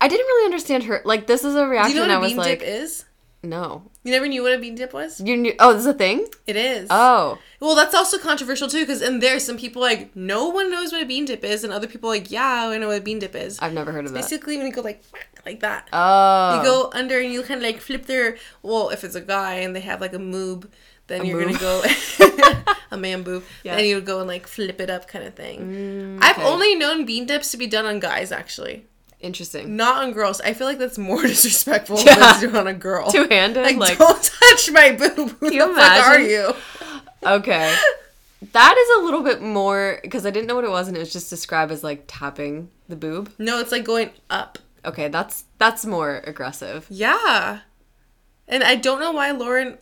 I 0.00 0.08
didn't 0.08 0.26
really 0.26 0.46
understand 0.46 0.84
her. 0.84 1.00
Like 1.04 1.26
this 1.26 1.44
is 1.44 1.54
a 1.54 1.60
Do 1.62 1.68
reaction 1.68 1.96
you 1.96 2.06
know 2.06 2.14
I 2.14 2.18
what 2.18 2.18
a 2.18 2.20
was 2.20 2.30
bean 2.30 2.36
like, 2.38 2.58
dip 2.58 2.68
is? 2.68 3.04
No. 3.42 3.90
You 4.04 4.10
never 4.12 4.26
knew 4.26 4.42
what 4.42 4.52
a 4.52 4.58
bean 4.58 4.74
dip 4.74 4.92
was? 4.92 5.20
You 5.20 5.36
knew? 5.36 5.54
Oh, 5.60 5.72
this 5.72 5.80
is 5.82 5.86
a 5.86 5.94
thing. 5.94 6.26
It 6.46 6.56
is. 6.56 6.88
Oh, 6.90 7.38
Well, 7.60 7.74
that's 7.76 7.94
also 7.94 8.18
controversial 8.18 8.68
too, 8.68 8.80
because 8.80 9.00
in 9.02 9.20
there, 9.20 9.38
some 9.38 9.56
people 9.56 9.80
like, 9.82 10.14
no 10.16 10.48
one 10.48 10.70
knows 10.70 10.92
what 10.92 11.02
a 11.02 11.06
bean 11.06 11.24
dip 11.24 11.44
is, 11.44 11.62
and 11.64 11.72
other 11.72 11.86
people 11.86 12.08
like, 12.10 12.30
yeah, 12.30 12.68
I 12.68 12.78
know 12.78 12.88
what 12.88 12.98
a 12.98 13.00
bean 13.00 13.18
dip 13.20 13.34
is. 13.36 13.58
I've 13.60 13.72
never 13.72 13.92
heard 13.92 14.04
of 14.06 14.12
that. 14.12 14.20
Basically, 14.22 14.56
when 14.58 14.66
you 14.66 14.72
go 14.72 14.80
like, 14.82 15.02
like 15.46 15.60
that. 15.60 15.88
Oh, 15.92 16.56
You 16.58 16.62
go 16.64 16.90
under 16.92 17.18
and 17.20 17.32
you 17.32 17.42
kind 17.42 17.58
of 17.58 17.62
like 17.64 17.80
flip 17.80 18.06
their. 18.06 18.36
Well, 18.62 18.90
if 18.90 19.04
it's 19.04 19.14
a 19.14 19.20
guy 19.20 19.54
and 19.56 19.74
they 19.76 19.80
have 19.80 20.00
like 20.00 20.14
a 20.14 20.18
moob, 20.18 20.68
then 21.08 21.22
A 21.22 21.24
you're 21.24 21.42
moob. 21.42 21.58
gonna 21.60 22.54
go 22.58 22.72
a 22.92 22.96
man 22.96 23.22
boob. 23.22 23.42
Yeah. 23.64 23.76
Then 23.76 23.84
you 23.86 23.96
would 23.96 24.06
go 24.06 24.18
and 24.20 24.28
like 24.28 24.46
flip 24.46 24.80
it 24.80 24.90
up, 24.90 25.06
kind 25.08 25.24
of 25.24 25.34
thing. 25.34 25.60
Mm, 25.60 26.18
I've 26.22 26.38
only 26.38 26.74
known 26.74 27.04
bean 27.04 27.26
dips 27.26 27.50
to 27.52 27.56
be 27.56 27.66
done 27.66 27.86
on 27.86 27.98
guys, 28.00 28.30
actually, 28.32 28.86
interesting. 29.22 29.76
not 29.76 30.02
on 30.04 30.12
girls. 30.12 30.40
I 30.40 30.52
feel 30.54 30.66
like 30.66 30.78
that's 30.78 30.98
more 30.98 31.22
disrespectful 31.32 31.98
Yeah. 32.00 32.16
than 32.16 32.40
to 32.40 32.48
do 32.50 32.56
on 32.58 32.66
a 32.66 32.74
girl. 32.74 33.10
Two 33.10 33.26
handed, 33.30 33.62
like, 33.64 33.76
like, 33.76 33.98
don't 33.98 34.22
touch 34.22 34.70
my 34.70 34.92
boob. 34.92 35.30
Who 35.40 35.52
you 35.52 35.68
the 35.68 35.74
fuck 35.74 36.06
are 36.06 36.18
you? 36.20 36.54
okay. 37.24 37.74
That 38.52 38.76
is 38.76 39.00
a 39.00 39.04
little 39.04 39.22
bit 39.22 39.40
more 39.40 40.00
because 40.02 40.26
I 40.26 40.30
didn't 40.30 40.48
know 40.48 40.56
what 40.56 40.64
it 40.64 40.70
was, 40.70 40.88
and 40.88 40.96
it 40.96 41.00
was 41.00 41.12
just 41.12 41.30
described 41.30 41.70
as 41.70 41.84
like 41.84 42.04
tapping 42.08 42.70
the 42.88 42.96
boob. 42.96 43.30
No, 43.38 43.60
it's 43.60 43.70
like 43.70 43.84
going 43.84 44.10
up. 44.30 44.58
Okay, 44.84 45.06
that's 45.08 45.44
that's 45.58 45.86
more 45.86 46.22
aggressive. 46.26 46.86
Yeah. 46.90 47.60
And 48.48 48.64
I 48.64 48.74
don't 48.74 48.98
know 48.98 49.12
why 49.12 49.30
Lauren, 49.30 49.78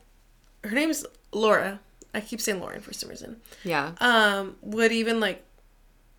her 0.63 0.71
name's 0.73 1.07
Laura. 1.33 1.81
I 2.13 2.21
keep 2.21 2.41
saying 2.41 2.61
Lauren 2.61 2.83
for 2.83 2.93
some 2.93 3.09
reason. 3.09 3.41
Yeah, 3.65 3.93
um 3.99 4.57
would 4.61 4.93
even 4.93 5.21
like 5.21 5.43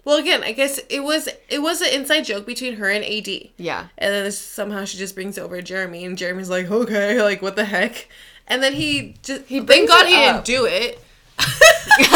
well 0.03 0.17
again 0.17 0.43
i 0.43 0.51
guess 0.51 0.79
it 0.89 1.01
was 1.01 1.29
it 1.49 1.59
was 1.59 1.81
an 1.81 1.89
inside 1.93 2.21
joke 2.21 2.45
between 2.45 2.75
her 2.75 2.89
and 2.89 3.03
ad 3.03 3.49
yeah, 3.57 3.87
and 3.97 4.13
then 4.13 4.31
somehow 4.31 4.85
she 4.85 4.97
just 4.97 5.15
brings 5.15 5.37
over 5.37 5.61
jeremy 5.61 6.05
and 6.05 6.17
jeremy's 6.17 6.49
like 6.49 6.69
okay 6.69 7.21
like 7.23 7.41
what 7.41 7.55
the 7.55 7.65
heck 7.65 8.07
and 8.47 8.61
then 8.61 8.73
he 8.73 9.15
just 9.23 9.45
he 9.45 9.59
thank 9.61 9.87
god 9.87 10.07
he 10.07 10.15
didn't 10.15 10.45
do 10.45 10.65
it 10.65 10.99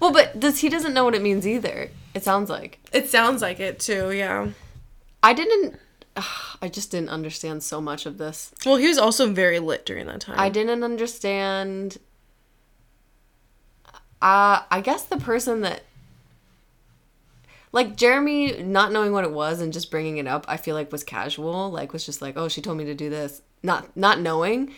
well, 0.00 0.12
but 0.12 0.38
does 0.38 0.60
he 0.60 0.68
doesn't 0.68 0.94
know 0.94 1.04
what 1.04 1.14
it 1.14 1.22
means 1.22 1.46
either? 1.46 1.90
It 2.14 2.22
sounds 2.22 2.48
like 2.48 2.78
it 2.92 3.08
sounds 3.08 3.42
like 3.42 3.60
it 3.60 3.80
too 3.80 4.10
yeah 4.12 4.48
I 5.22 5.32
didn't. 5.32 5.78
I 6.62 6.68
just 6.68 6.92
didn't 6.92 7.08
understand 7.08 7.62
so 7.64 7.80
much 7.80 8.06
of 8.06 8.18
this. 8.18 8.52
well 8.64 8.76
he 8.76 8.86
was 8.86 8.98
also 8.98 9.32
very 9.32 9.58
lit 9.58 9.84
during 9.84 10.06
that 10.06 10.20
time 10.20 10.38
I 10.38 10.48
didn't 10.48 10.84
understand. 10.84 11.98
Uh, 14.22 14.62
I 14.70 14.80
guess 14.82 15.02
the 15.02 15.18
person 15.18 15.60
that, 15.62 15.82
like 17.74 17.96
Jeremy, 17.96 18.62
not 18.62 18.92
knowing 18.92 19.10
what 19.10 19.24
it 19.24 19.32
was 19.32 19.60
and 19.60 19.72
just 19.72 19.90
bringing 19.90 20.18
it 20.18 20.28
up, 20.28 20.44
I 20.46 20.56
feel 20.56 20.76
like 20.76 20.92
was 20.92 21.02
casual. 21.02 21.70
Like 21.72 21.92
was 21.92 22.06
just 22.06 22.22
like, 22.22 22.36
oh, 22.36 22.46
she 22.46 22.62
told 22.62 22.78
me 22.78 22.84
to 22.84 22.94
do 22.94 23.10
this, 23.10 23.42
not 23.64 23.96
not 23.96 24.20
knowing. 24.20 24.72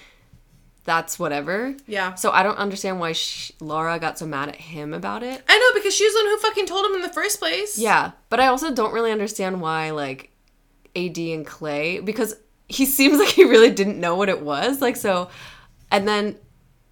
That's 0.85 1.19
whatever. 1.19 1.75
yeah 1.87 2.15
So 2.15 2.31
I 2.31 2.43
don't 2.43 2.57
understand 2.59 2.99
why 2.99 3.13
sh 3.13 3.53
Laura 3.61 3.99
got 3.99 4.19
so 4.19 4.25
mad 4.27 4.49
at 4.49 4.55
him 4.57 4.95
about 4.95 5.23
it. 5.23 5.43
i 5.49 5.59
know 5.59 5.79
because 5.79 5.95
she 5.95 6.05
was 6.05 6.15
the 6.15 6.21
one 6.21 6.27
who 6.31 6.39
fucking 6.39 6.67
told 6.67 6.87
him 6.87 6.95
in 6.95 7.03
the 7.03 7.13
first 7.13 7.39
place 7.39 7.77
Yeah, 7.77 8.13
but 8.31 8.41
I 8.41 8.47
also 8.47 8.73
don't 8.73 8.93
really 8.95 9.13
understand 9.13 9.61
why 9.61 9.91
like 9.91 10.31
AD 10.95 11.19
and 11.19 11.47
Clay 11.47 12.01
because 12.01 12.35
he 12.69 12.87
seems 12.99 13.19
like 13.19 13.29
he 13.29 13.45
really 13.45 13.71
didn't 13.71 14.01
know 14.01 14.15
what 14.17 14.29
it 14.31 14.41
was. 14.41 14.81
Like 14.81 14.97
so, 14.97 15.29
and 15.91 16.09
then 16.09 16.37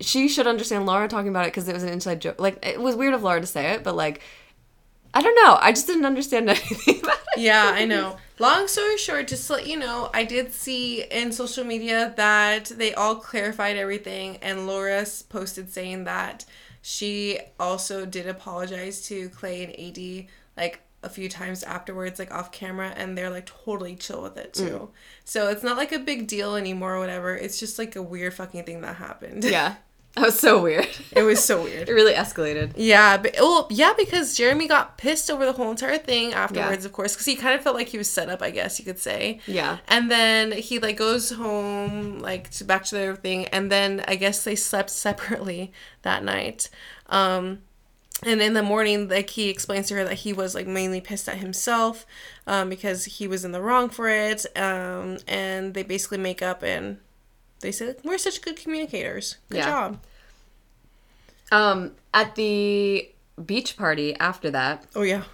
she 0.01 0.29
should 0.29 0.47
understand 0.49 0.85
Laura 0.87 1.09
talking 1.09 1.29
about 1.31 1.47
it 1.47 1.53
because 1.53 1.67
it 1.69 1.73
was 1.73 1.83
an 1.85 1.89
inside 1.89 2.21
joke. 2.21 2.39
Like 2.41 2.59
it 2.67 2.81
was 2.81 2.95
weird 2.97 3.15
of 3.15 3.23
Laura 3.23 3.41
to 3.41 3.47
say 3.47 3.73
it, 3.73 3.85
but 3.85 3.95
like 3.97 4.21
I 5.15 5.23
don't 5.23 5.37
know. 5.37 5.57
I 5.61 5.73
just 5.73 5.87
didn't 5.87 6.05
understand 6.05 6.49
anything 6.51 7.01
about 7.01 7.19
it. 7.37 7.41
Yeah, 7.41 7.71
I 7.73 7.85
know. 7.85 8.17
Long 8.41 8.67
story 8.67 8.99
short, 8.99 9.29
just 9.29 9.47
to 9.47 9.55
let 9.55 9.67
you 9.67 9.79
know, 9.79 10.11
I 10.13 10.25
did 10.25 10.53
see 10.53 11.05
in 11.05 11.31
social 11.33 11.65
media 11.65 12.13
that 12.17 12.65
they 12.65 12.93
all 12.93 13.17
clarified 13.17 13.77
everything, 13.77 14.39
and 14.43 14.67
Laura 14.67 15.07
posted 15.29 15.71
saying 15.71 16.05
that 16.05 16.45
she 16.83 17.39
also 17.59 18.05
did 18.05 18.27
apologize 18.27 19.07
to 19.07 19.29
Clay 19.31 19.65
and 19.65 19.73
AD 19.73 20.27
like 20.57 20.81
a 21.05 21.09
few 21.09 21.29
times 21.29 21.63
afterwards, 21.63 22.19
like 22.19 22.33
off 22.33 22.51
camera, 22.51 22.93
and 22.97 23.17
they're 23.17 23.31
like 23.31 23.47
totally 23.47 23.95
chill 23.95 24.23
with 24.23 24.37
it 24.37 24.53
too. 24.53 24.65
Mm. 24.65 24.89
So 25.25 25.49
it's 25.49 25.63
not 25.63 25.77
like 25.77 25.93
a 25.93 25.99
big 25.99 26.27
deal 26.27 26.57
anymore 26.57 26.97
or 26.97 26.99
whatever. 26.99 27.37
It's 27.37 27.61
just 27.61 27.79
like 27.79 27.95
a 27.95 28.03
weird 28.03 28.35
fucking 28.35 28.65
thing 28.65 28.81
that 28.81 28.97
happened. 28.97 29.45
Yeah, 29.45 29.77
that 30.17 30.27
was 30.27 30.39
so 30.39 30.63
weird. 30.63 30.89
it 31.11 31.23
was 31.23 31.43
so 31.43 31.63
weird. 31.65 31.89
It 31.89 31.93
really 31.93 32.15
escalated. 32.15 32.73
Yeah, 32.77 33.17
but 33.17 33.35
well, 33.39 33.67
yeah, 33.71 33.95
because 33.97 34.37
Jeremy 34.37 34.69
got 34.69 34.97
pissed 34.97 35.29
over 35.31 35.45
the 35.45 35.53
whole 35.53 35.71
entire 35.71 35.99
thing 35.99 36.33
afterwards, 36.33 36.85
of 36.85 36.93
course, 36.93 37.15
because 37.15 37.27
he 37.27 37.35
kind 37.35 37.55
of 37.55 37.63
felt 37.63 37.75
like 37.75 37.89
he 37.89 37.99
was 37.99 38.09
set 38.09 38.29
up, 38.29 38.41
I 38.41 38.51
guess 38.51 38.79
you 38.79 38.85
could 38.85 38.99
say. 39.01 39.41
Yeah. 39.47 39.79
And 39.89 40.11
then 40.11 40.53
he 40.53 40.79
like 40.79 40.97
goes 40.97 41.31
home, 41.31 42.21
like 42.21 42.51
to 42.51 42.65
back 42.65 42.85
to 42.87 42.95
their 42.95 43.17
thing, 43.17 43.47
and 43.47 43.73
then 43.73 44.05
I 44.07 44.15
guess 44.15 44.45
they 44.45 44.55
slept 44.55 44.91
separately 44.91 45.73
that 46.03 46.23
night. 46.23 46.71
Um, 47.09 47.63
and 48.23 48.41
in 48.41 48.55
the 48.55 48.63
morning, 48.63 49.09
like 49.09 49.31
he 49.31 49.49
explains 49.51 49.89
to 49.89 49.95
her 49.97 50.05
that 50.05 50.15
he 50.15 50.33
was 50.33 50.55
like 50.55 50.69
mainly 50.69 51.01
pissed 51.01 51.29
at 51.29 51.39
himself, 51.39 52.07
um, 52.47 52.69
because 52.69 53.05
he 53.05 53.27
was 53.27 53.45
in 53.45 53.51
the 53.53 53.61
wrong 53.61 53.89
for 53.91 54.09
it. 54.09 54.47
Um, 54.57 55.19
and 55.27 55.75
they 55.75 55.83
basically 55.83 56.19
make 56.19 56.41
up 56.41 56.63
and 56.63 56.99
they 57.65 57.73
said 57.73 57.97
we're 58.05 58.19
such 58.19 58.43
good 58.43 58.57
communicators. 58.57 59.37
Good 59.49 59.59
Yeah. 59.59 59.71
job. 59.71 59.99
Um, 61.53 61.93
at 62.13 62.35
the 62.35 63.09
beach 63.45 63.77
party 63.77 64.15
after 64.17 64.51
that, 64.51 64.85
Oh 64.95 65.03
yeah. 65.03 65.25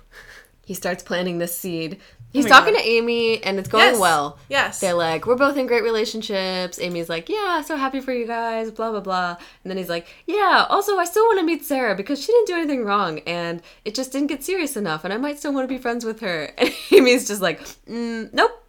he 0.64 0.74
starts 0.74 1.02
planting 1.02 1.38
this 1.38 1.56
seed. 1.56 1.98
He's 2.32 2.44
my 2.44 2.50
talking 2.50 2.74
God. 2.74 2.80
to 2.82 2.86
Amy, 2.88 3.42
and 3.42 3.58
it's 3.58 3.68
going 3.68 3.86
Yes. 3.94 3.98
well. 3.98 4.38
Yes. 4.48 4.78
They're 4.78 4.94
like, 4.94 5.26
we're 5.26 5.34
both 5.34 5.56
in 5.56 5.66
great 5.66 5.82
relationships. 5.82 6.78
Amy's 6.78 7.08
like, 7.08 7.28
yeah, 7.28 7.60
so 7.62 7.76
happy 7.76 7.98
for 8.00 8.12
you 8.12 8.24
guys, 8.24 8.70
blah, 8.70 8.92
blah, 8.92 9.00
blah. 9.00 9.36
And 9.64 9.70
then 9.70 9.76
he's 9.76 9.88
like, 9.88 10.06
yeah, 10.28 10.64
also, 10.70 10.96
I 10.96 11.06
still 11.06 11.24
want 11.24 11.40
to 11.40 11.44
meet 11.44 11.64
Sarah 11.64 11.96
because 11.96 12.22
she 12.22 12.30
didn't 12.30 12.46
do 12.46 12.54
anything 12.54 12.84
wrong 12.84 13.18
and 13.26 13.60
it 13.84 13.96
just 13.96 14.12
didn't 14.12 14.28
get 14.28 14.44
serious 14.44 14.76
enough 14.76 15.02
and 15.02 15.12
I 15.12 15.16
might 15.16 15.38
still 15.40 15.52
want 15.52 15.68
to 15.68 15.74
be 15.74 15.80
friends 15.82 16.04
with 16.04 16.20
her. 16.20 16.52
And 16.58 16.72
Amy's 16.92 17.26
just 17.26 17.42
like, 17.42 17.60
mm, 17.88 18.32
nope, 18.32 18.59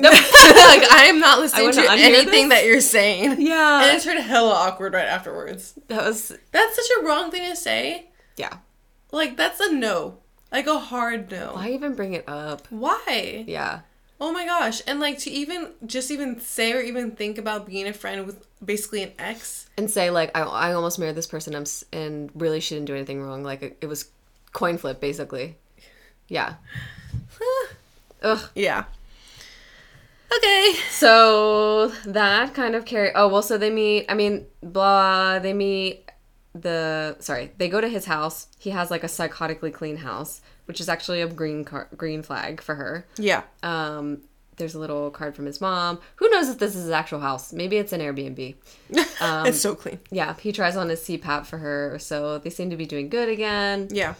nope. 0.00 0.12
like 0.12 0.90
I 0.92 1.04
am 1.08 1.20
not 1.20 1.38
listening 1.38 1.66
wanna 1.66 1.86
anything 1.90 2.48
this. 2.48 2.58
that 2.60 2.66
you're 2.66 2.80
saying. 2.80 3.40
Yeah. 3.40 3.84
And 3.84 3.96
it 3.96 4.02
turned 4.02 4.20
hella 4.20 4.50
awkward 4.52 4.92
right 4.94 5.06
afterwards. 5.06 5.74
that 5.88 6.04
was, 6.04 6.32
That's 6.52 6.76
such 6.76 6.98
a 7.00 7.04
wrong 7.04 7.30
thing 7.30 7.48
to 7.50 7.56
say. 7.56 8.08
yeah. 8.36 8.58
Like 9.12 9.36
that's 9.36 9.60
a 9.60 9.72
no. 9.72 10.18
Like 10.52 10.66
a 10.66 10.78
hard 10.78 11.30
no. 11.30 11.52
Why 11.54 11.70
even 11.70 11.94
bring 11.94 12.14
it 12.14 12.24
up? 12.28 12.66
Why? 12.70 13.44
Yeah. 13.46 13.80
Oh 14.20 14.32
my 14.32 14.44
gosh. 14.44 14.82
And 14.86 15.00
like 15.00 15.18
to 15.20 15.30
even 15.30 15.70
just 15.86 16.10
even 16.10 16.40
say 16.40 16.72
or 16.72 16.80
even 16.80 17.12
think 17.12 17.38
about 17.38 17.66
being 17.66 17.86
a 17.88 17.92
friend 17.92 18.26
with 18.26 18.46
basically 18.64 19.02
an 19.02 19.12
ex. 19.18 19.68
And 19.78 19.90
say, 19.90 20.10
like, 20.10 20.36
I, 20.36 20.42
I 20.42 20.72
almost 20.74 20.98
married 20.98 21.14
this 21.14 21.26
person 21.26 21.54
I'm, 21.54 21.62
s- 21.62 21.84
and 21.92 22.30
really 22.34 22.60
she 22.60 22.74
didn't 22.74 22.86
do 22.88 22.94
anything 22.94 23.22
wrong. 23.22 23.42
Like, 23.42 23.62
it, 23.62 23.78
it 23.80 23.86
was 23.86 24.10
coin 24.52 24.76
flip, 24.76 25.00
basically. 25.00 25.56
Yeah. 26.28 26.54
Ugh. 28.22 28.40
Yeah. 28.54 28.84
Okay. 30.36 30.74
So 30.90 31.88
that 32.06 32.54
kind 32.54 32.74
of 32.74 32.84
carry. 32.84 33.12
Oh 33.14 33.28
well, 33.28 33.42
so 33.42 33.58
they 33.58 33.70
meet. 33.70 34.06
I 34.08 34.14
mean, 34.14 34.46
blah. 34.62 35.38
They 35.38 35.52
meet 35.52 36.10
the 36.54 37.16
sorry, 37.20 37.52
they 37.58 37.68
go 37.68 37.80
to 37.80 37.88
his 37.88 38.04
house. 38.06 38.48
He 38.58 38.70
has 38.70 38.90
like 38.90 39.04
a 39.04 39.08
psychotically 39.08 39.72
clean 39.72 39.96
house, 39.96 40.40
which 40.66 40.80
is 40.80 40.88
actually 40.88 41.20
a 41.22 41.28
green 41.28 41.64
car, 41.64 41.88
green 41.96 42.22
flag 42.22 42.60
for 42.60 42.74
her. 42.74 43.06
Yeah. 43.16 43.42
Um, 43.62 44.22
there's 44.56 44.74
a 44.74 44.78
little 44.78 45.10
card 45.10 45.34
from 45.34 45.46
his 45.46 45.60
mom. 45.60 46.00
Who 46.16 46.28
knows 46.28 46.48
if 46.48 46.58
this 46.58 46.74
is 46.76 46.82
his 46.82 46.90
actual 46.90 47.20
house? 47.20 47.52
Maybe 47.52 47.78
it's 47.78 47.92
an 47.92 48.00
Airbnb. 48.00 48.56
Um, 49.22 49.44
it's 49.44 49.60
so 49.60 49.74
clean. 49.74 49.98
Yeah, 50.10 50.34
he 50.40 50.50
tries 50.50 50.76
on 50.76 50.88
his 50.88 51.00
CPAP 51.00 51.44
for 51.44 51.58
her, 51.58 51.98
so 51.98 52.38
they 52.38 52.48
seem 52.48 52.70
to 52.70 52.76
be 52.78 52.86
doing 52.86 53.10
good 53.10 53.28
again. 53.28 53.88
Yeah. 53.90 54.14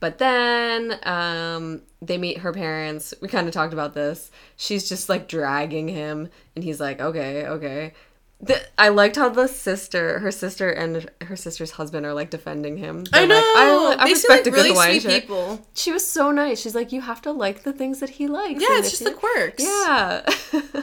But 0.00 0.16
then 0.18 0.98
um, 1.02 1.82
they 2.00 2.16
meet 2.18 2.38
her 2.38 2.52
parents. 2.52 3.12
We 3.20 3.28
kind 3.28 3.46
of 3.46 3.52
talked 3.54 3.74
about 3.74 3.92
this. 3.94 4.30
She's 4.56 4.88
just 4.88 5.08
like 5.08 5.28
dragging 5.28 5.88
him, 5.88 6.28
and 6.56 6.64
he's 6.64 6.80
like, 6.80 7.00
okay, 7.00 7.46
okay. 7.46 7.92
The, 8.42 8.58
I 8.78 8.88
liked 8.88 9.16
how 9.16 9.28
the 9.28 9.46
sister, 9.46 10.18
her 10.20 10.30
sister, 10.30 10.70
and 10.70 11.10
her 11.20 11.36
sister's 11.36 11.72
husband 11.72 12.06
are 12.06 12.14
like 12.14 12.30
defending 12.30 12.78
him. 12.78 13.04
I 13.12 13.26
They're 13.26 13.28
know. 13.28 13.34
Like, 13.88 13.98
I, 13.98 14.02
I 14.02 14.04
they 14.06 14.14
seem 14.14 14.14
respect 14.14 14.30
like 14.30 14.40
a 14.40 14.50
good 14.50 14.56
really 14.56 14.70
Hawaiian 14.70 15.00
sweet 15.00 15.10
chick." 15.12 15.22
people. 15.24 15.66
She 15.74 15.92
was 15.92 16.06
so 16.06 16.30
nice. 16.30 16.58
She's 16.58 16.74
like, 16.74 16.90
you 16.92 17.02
have 17.02 17.20
to 17.22 17.32
like 17.32 17.64
the 17.64 17.72
things 17.74 18.00
that 18.00 18.08
he 18.08 18.26
likes. 18.26 18.62
Yeah, 18.62 18.78
it's 18.78 18.90
just 18.90 19.04
the 19.04 19.12
quirks. 19.12 19.62
Yeah. 19.62 20.24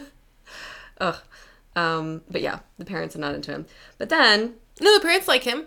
Ugh. 1.01 1.15
Um, 1.75 2.21
but 2.29 2.41
yeah, 2.41 2.59
the 2.77 2.85
parents 2.85 3.15
are 3.15 3.19
not 3.19 3.33
into 3.33 3.51
him. 3.51 3.65
But 3.97 4.09
then, 4.09 4.53
No, 4.79 4.93
the 4.93 5.01
parents 5.01 5.27
like 5.27 5.43
him. 5.43 5.65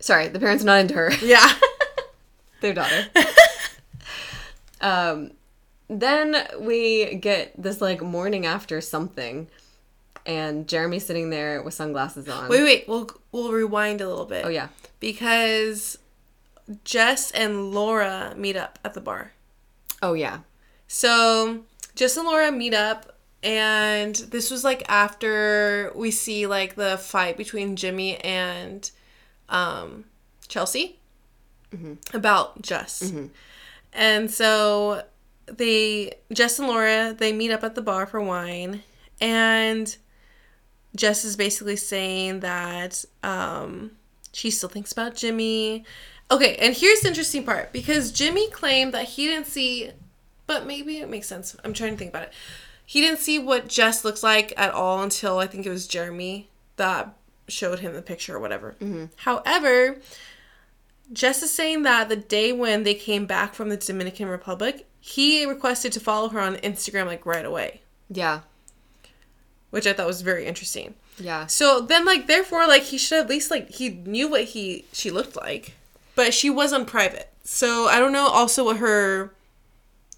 sorry, 0.00 0.28
the 0.28 0.40
parents 0.40 0.62
are 0.62 0.66
not 0.66 0.80
into 0.80 0.94
her. 0.94 1.10
Yeah. 1.22 1.50
Their 2.60 2.74
daughter. 2.74 3.06
um, 4.80 5.32
then 5.88 6.46
we 6.60 7.16
get 7.16 7.52
this 7.60 7.80
like 7.80 8.00
morning 8.00 8.46
after 8.46 8.80
something, 8.80 9.48
and 10.24 10.68
Jeremy's 10.68 11.04
sitting 11.04 11.30
there 11.30 11.62
with 11.62 11.74
sunglasses 11.74 12.28
on. 12.28 12.48
wait, 12.48 12.62
wait. 12.62 12.84
We'll 12.88 13.10
we'll 13.32 13.52
rewind 13.52 14.00
a 14.00 14.08
little 14.08 14.26
bit. 14.26 14.44
Oh 14.44 14.50
yeah. 14.50 14.68
Because 15.00 15.98
Jess 16.84 17.30
and 17.32 17.72
Laura 17.72 18.34
meet 18.36 18.56
up 18.56 18.78
at 18.84 18.94
the 18.94 19.00
bar. 19.00 19.32
Oh 20.02 20.14
yeah. 20.14 20.40
So 20.86 21.64
Jess 21.96 22.16
and 22.16 22.26
Laura 22.26 22.52
meet 22.52 22.74
up, 22.74 23.16
and 23.42 24.14
this 24.14 24.50
was 24.50 24.62
like 24.62 24.84
after 24.88 25.90
we 25.96 26.12
see 26.12 26.46
like 26.46 26.76
the 26.76 26.98
fight 26.98 27.36
between 27.36 27.74
Jimmy 27.74 28.16
and 28.18 28.88
um, 29.48 30.04
Chelsea 30.46 30.99
Mm-hmm. 31.72 32.16
about 32.16 32.62
Jess. 32.62 33.02
Mm-hmm. 33.04 33.26
And 33.92 34.30
so 34.30 35.04
they 35.46 36.14
Jess 36.32 36.58
and 36.58 36.68
Laura 36.68 37.14
they 37.16 37.32
meet 37.32 37.50
up 37.50 37.64
at 37.64 37.74
the 37.74 37.82
bar 37.82 38.06
for 38.06 38.20
wine, 38.20 38.82
and 39.20 39.96
Jess 40.96 41.24
is 41.24 41.36
basically 41.36 41.76
saying 41.76 42.40
that 42.40 43.04
um, 43.22 43.92
she 44.32 44.50
still 44.50 44.68
thinks 44.68 44.92
about 44.92 45.14
Jimmy. 45.14 45.84
Okay, 46.30 46.56
and 46.56 46.74
here's 46.74 47.00
the 47.00 47.08
interesting 47.08 47.44
part 47.44 47.72
because 47.72 48.12
Jimmy 48.12 48.48
claimed 48.50 48.94
that 48.94 49.04
he 49.04 49.26
didn't 49.26 49.46
see, 49.46 49.90
but 50.46 50.66
maybe 50.66 50.98
it 50.98 51.08
makes 51.08 51.26
sense. 51.26 51.56
I'm 51.64 51.72
trying 51.72 51.92
to 51.92 51.96
think 51.96 52.10
about 52.10 52.24
it. 52.24 52.32
He 52.86 53.00
didn't 53.00 53.20
see 53.20 53.38
what 53.38 53.68
Jess 53.68 54.04
looks 54.04 54.22
like 54.22 54.52
at 54.56 54.72
all 54.72 55.02
until 55.02 55.38
I 55.38 55.46
think 55.46 55.66
it 55.66 55.70
was 55.70 55.86
Jeremy 55.86 56.48
that 56.76 57.14
showed 57.48 57.80
him 57.80 57.94
the 57.94 58.02
picture 58.02 58.36
or 58.36 58.40
whatever. 58.40 58.76
Mm-hmm. 58.80 59.06
However, 59.16 59.98
Jess 61.12 61.42
is 61.42 61.52
saying 61.52 61.82
that 61.82 62.08
the 62.08 62.16
day 62.16 62.52
when 62.52 62.82
they 62.84 62.94
came 62.94 63.26
back 63.26 63.54
from 63.54 63.68
the 63.68 63.76
Dominican 63.76 64.28
Republic, 64.28 64.86
he 65.00 65.44
requested 65.44 65.92
to 65.92 66.00
follow 66.00 66.28
her 66.28 66.40
on 66.40 66.56
Instagram 66.56 67.06
like 67.06 67.26
right 67.26 67.44
away, 67.44 67.80
Yeah. 68.08 68.40
which 69.70 69.86
I 69.86 69.92
thought 69.92 70.06
was 70.06 70.22
very 70.22 70.46
interesting. 70.46 70.94
Yeah. 71.18 71.46
So 71.46 71.80
then, 71.80 72.04
like, 72.04 72.26
therefore, 72.26 72.66
like, 72.66 72.84
he 72.84 72.96
should 72.98 73.20
at 73.20 73.28
least 73.28 73.50
like 73.50 73.70
he 73.70 73.88
knew 73.90 74.28
what 74.30 74.44
he 74.44 74.84
she 74.92 75.10
looked 75.10 75.36
like, 75.36 75.74
but 76.14 76.32
she 76.32 76.48
was 76.50 76.72
on 76.72 76.86
private. 76.86 77.28
So 77.44 77.86
I 77.88 77.98
don't 77.98 78.12
know 78.12 78.26
also 78.28 78.64
what 78.64 78.76
her 78.78 79.32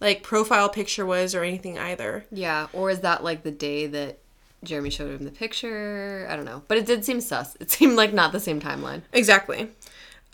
like 0.00 0.22
profile 0.22 0.68
picture 0.68 1.06
was 1.06 1.34
or 1.34 1.42
anything 1.42 1.78
either. 1.78 2.24
Yeah. 2.30 2.66
Or 2.72 2.90
is 2.90 3.00
that 3.00 3.22
like 3.24 3.42
the 3.44 3.50
day 3.50 3.86
that 3.86 4.18
Jeremy 4.64 4.90
showed 4.90 5.10
him 5.18 5.24
the 5.24 5.30
picture? 5.30 6.26
I 6.28 6.36
don't 6.36 6.44
know. 6.44 6.62
But 6.68 6.78
it 6.78 6.86
did 6.86 7.04
seem 7.04 7.20
sus. 7.20 7.56
It 7.60 7.70
seemed 7.70 7.94
like 7.96 8.12
not 8.12 8.32
the 8.32 8.40
same 8.40 8.60
timeline. 8.60 9.02
Exactly. 9.12 9.70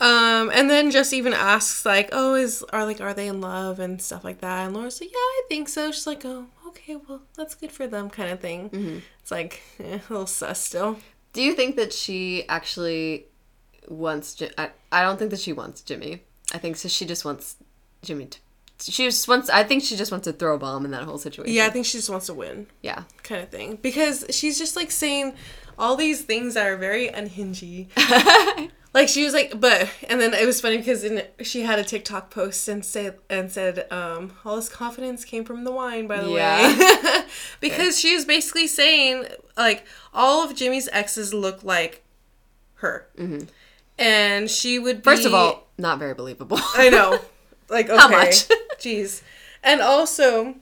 Um, 0.00 0.50
and 0.54 0.70
then 0.70 0.90
Jess 0.92 1.12
even 1.12 1.32
asks 1.32 1.84
like, 1.84 2.10
"Oh, 2.12 2.34
is 2.34 2.62
are 2.72 2.84
like 2.84 3.00
are 3.00 3.14
they 3.14 3.26
in 3.26 3.40
love 3.40 3.80
and 3.80 4.00
stuff 4.00 4.22
like 4.22 4.40
that?" 4.40 4.66
And 4.66 4.74
Laura's 4.76 5.00
like, 5.00 5.10
"Yeah, 5.10 5.16
I 5.16 5.42
think 5.48 5.68
so." 5.68 5.90
She's 5.90 6.06
like, 6.06 6.24
"Oh, 6.24 6.46
okay, 6.68 6.96
well, 6.96 7.22
that's 7.36 7.54
good 7.56 7.72
for 7.72 7.86
them," 7.88 8.08
kind 8.08 8.30
of 8.30 8.38
thing. 8.38 9.02
It's 9.20 9.30
like 9.32 9.60
eh, 9.80 9.98
a 10.08 10.12
little 10.12 10.26
sus 10.26 10.60
still. 10.60 10.98
Do 11.32 11.42
you 11.42 11.52
think 11.54 11.74
that 11.76 11.92
she 11.92 12.48
actually 12.48 13.26
wants? 13.88 14.34
Ji- 14.34 14.50
I, 14.56 14.70
I 14.92 15.02
don't 15.02 15.18
think 15.18 15.30
that 15.32 15.40
she 15.40 15.52
wants 15.52 15.80
Jimmy. 15.82 16.22
I 16.54 16.58
think 16.58 16.76
so. 16.76 16.88
She 16.88 17.04
just 17.04 17.24
wants 17.24 17.56
Jimmy 18.02 18.26
to. 18.26 18.38
She 18.80 19.04
just 19.04 19.26
wants. 19.26 19.50
I 19.50 19.64
think 19.64 19.82
she 19.82 19.96
just 19.96 20.12
wants 20.12 20.26
to 20.26 20.32
throw 20.32 20.54
a 20.54 20.58
bomb 20.58 20.84
in 20.84 20.92
that 20.92 21.02
whole 21.02 21.18
situation. 21.18 21.52
Yeah, 21.52 21.66
I 21.66 21.70
think 21.70 21.86
she 21.86 21.98
just 21.98 22.08
wants 22.08 22.26
to 22.26 22.34
win. 22.34 22.68
Yeah. 22.82 23.02
kind 23.24 23.42
of 23.42 23.48
thing 23.48 23.80
because 23.82 24.24
she's 24.30 24.56
just 24.58 24.76
like 24.76 24.92
saying 24.92 25.34
all 25.76 25.96
these 25.96 26.22
things 26.22 26.54
that 26.54 26.66
are 26.68 26.76
very 26.76 27.08
unhingy. 27.08 27.88
like 28.94 29.08
she 29.08 29.24
was 29.24 29.34
like, 29.34 29.60
but 29.60 29.90
and 30.08 30.20
then 30.20 30.34
it 30.34 30.46
was 30.46 30.60
funny 30.60 30.78
because 30.78 31.04
in, 31.04 31.22
she 31.42 31.62
had 31.62 31.78
a 31.78 31.84
TikTok 31.84 32.30
post 32.30 32.68
and 32.68 32.84
said 32.84 33.18
and 33.28 33.50
said, 33.50 33.90
um, 33.92 34.32
all 34.44 34.56
this 34.56 34.68
confidence 34.68 35.24
came 35.24 35.44
from 35.44 35.64
the 35.64 35.72
wine, 35.72 36.06
by 36.06 36.22
the 36.22 36.30
way, 36.30 37.24
because 37.60 37.98
she 37.98 38.14
was 38.14 38.24
basically 38.24 38.66
saying 38.66 39.26
like 39.56 39.84
all 40.14 40.44
of 40.44 40.54
Jimmy's 40.54 40.88
exes 40.88 41.34
look 41.34 41.62
like 41.62 42.04
her, 42.76 43.08
and 43.98 44.50
she 44.50 44.78
would 44.78 44.98
be, 44.98 45.02
First 45.02 45.26
of 45.26 45.34
all, 45.34 45.68
not 45.76 45.98
very 45.98 46.14
believable. 46.14 46.58
I 46.74 46.88
know. 46.90 47.18
Like 47.70 47.90
okay. 47.90 47.98
How 47.98 48.08
much? 48.08 48.48
Jeez. 48.78 49.22
And 49.62 49.80
also 49.82 50.54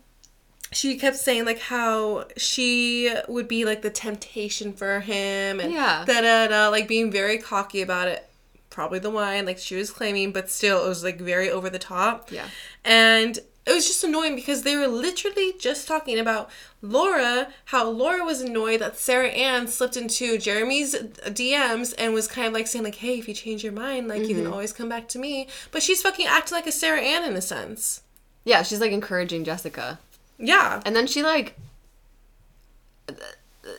she 0.72 0.96
kept 0.98 1.16
saying 1.16 1.44
like 1.44 1.60
how 1.60 2.26
she 2.36 3.12
would 3.28 3.48
be 3.48 3.64
like 3.64 3.82
the 3.82 3.90
temptation 3.90 4.72
for 4.72 5.00
him 5.00 5.60
and 5.60 5.72
Yeah. 5.72 6.04
da 6.06 6.20
da 6.20 6.46
da 6.48 6.68
like 6.68 6.88
being 6.88 7.10
very 7.10 7.38
cocky 7.38 7.82
about 7.82 8.08
it. 8.08 8.28
Probably 8.70 8.98
the 8.98 9.10
wine, 9.10 9.46
like 9.46 9.58
she 9.58 9.76
was 9.76 9.90
claiming, 9.90 10.32
but 10.32 10.50
still 10.50 10.84
it 10.84 10.88
was 10.88 11.02
like 11.02 11.18
very 11.18 11.50
over 11.50 11.70
the 11.70 11.78
top. 11.78 12.30
Yeah. 12.30 12.48
And 12.84 13.38
it 13.66 13.72
was 13.72 13.86
just 13.86 14.04
annoying 14.04 14.36
because 14.36 14.62
they 14.62 14.76
were 14.76 14.86
literally 14.86 15.52
just 15.58 15.88
talking 15.88 16.18
about 16.18 16.50
Laura, 16.82 17.48
how 17.66 17.88
Laura 17.88 18.22
was 18.24 18.40
annoyed 18.40 18.80
that 18.80 18.96
Sarah 18.96 19.28
Ann 19.28 19.66
slipped 19.66 19.96
into 19.96 20.38
Jeremy's 20.38 20.94
DMs 20.94 21.92
and 21.98 22.14
was 22.14 22.28
kind 22.28 22.46
of 22.46 22.52
like 22.52 22.68
saying 22.68 22.84
like, 22.84 22.94
"Hey, 22.96 23.18
if 23.18 23.26
you 23.26 23.34
change 23.34 23.64
your 23.64 23.72
mind, 23.72 24.06
like 24.06 24.22
you 24.22 24.34
can 24.34 24.44
mm-hmm. 24.44 24.52
always 24.52 24.72
come 24.72 24.88
back 24.88 25.08
to 25.08 25.18
me." 25.18 25.48
But 25.72 25.82
she's 25.82 26.00
fucking 26.02 26.26
acting 26.26 26.54
like 26.54 26.66
a 26.68 26.72
Sarah 26.72 27.00
Ann 27.00 27.24
in 27.24 27.34
a 27.34 27.42
sense. 27.42 28.02
yeah, 28.44 28.62
she's 28.62 28.80
like 28.80 28.92
encouraging 28.92 29.42
Jessica, 29.44 29.98
Yeah. 30.38 30.80
and 30.84 30.94
then 30.94 31.06
she 31.06 31.22
like. 31.22 31.56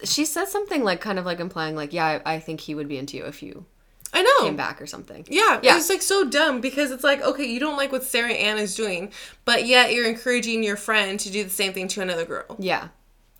She 0.04 0.26
said 0.26 0.46
something 0.48 0.84
like 0.84 1.00
kind 1.02 1.18
of 1.20 1.26
like 1.26 1.40
implying 1.40 1.76
like, 1.76 1.94
yeah, 1.94 2.20
I, 2.26 2.36
I 2.36 2.40
think 2.40 2.60
he 2.62 2.76
would 2.76 2.88
be 2.90 2.98
into 2.98 3.16
you 3.18 3.26
if 3.26 3.42
you 3.42 3.66
I 4.14 4.22
know. 4.22 4.46
came 4.46 4.56
back 4.58 4.82
or 4.82 4.86
something. 4.86 5.26
Yeah, 5.30 5.60
Yeah. 5.64 5.78
it's 5.78 5.90
like 5.90 6.02
so 6.02 6.26
dumb 6.30 6.60
because 6.62 6.92
it's 6.92 7.04
like, 7.04 7.22
okay, 7.22 7.46
you 7.46 7.60
don't 7.60 7.78
like 7.78 7.92
what 7.92 8.04
Sarah 8.04 8.34
Ann 8.34 8.58
is 8.58 8.76
doing, 8.76 9.12
but 9.46 9.66
yet 9.66 9.94
you're 9.94 10.08
encouraging 10.08 10.62
your 10.64 10.76
friend 10.78 11.20
to 11.22 11.30
do 11.32 11.44
the 11.44 11.50
same 11.50 11.72
thing 11.74 11.88
to 11.90 12.02
another 12.02 12.26
girl. 12.26 12.56
Yeah. 12.60 12.90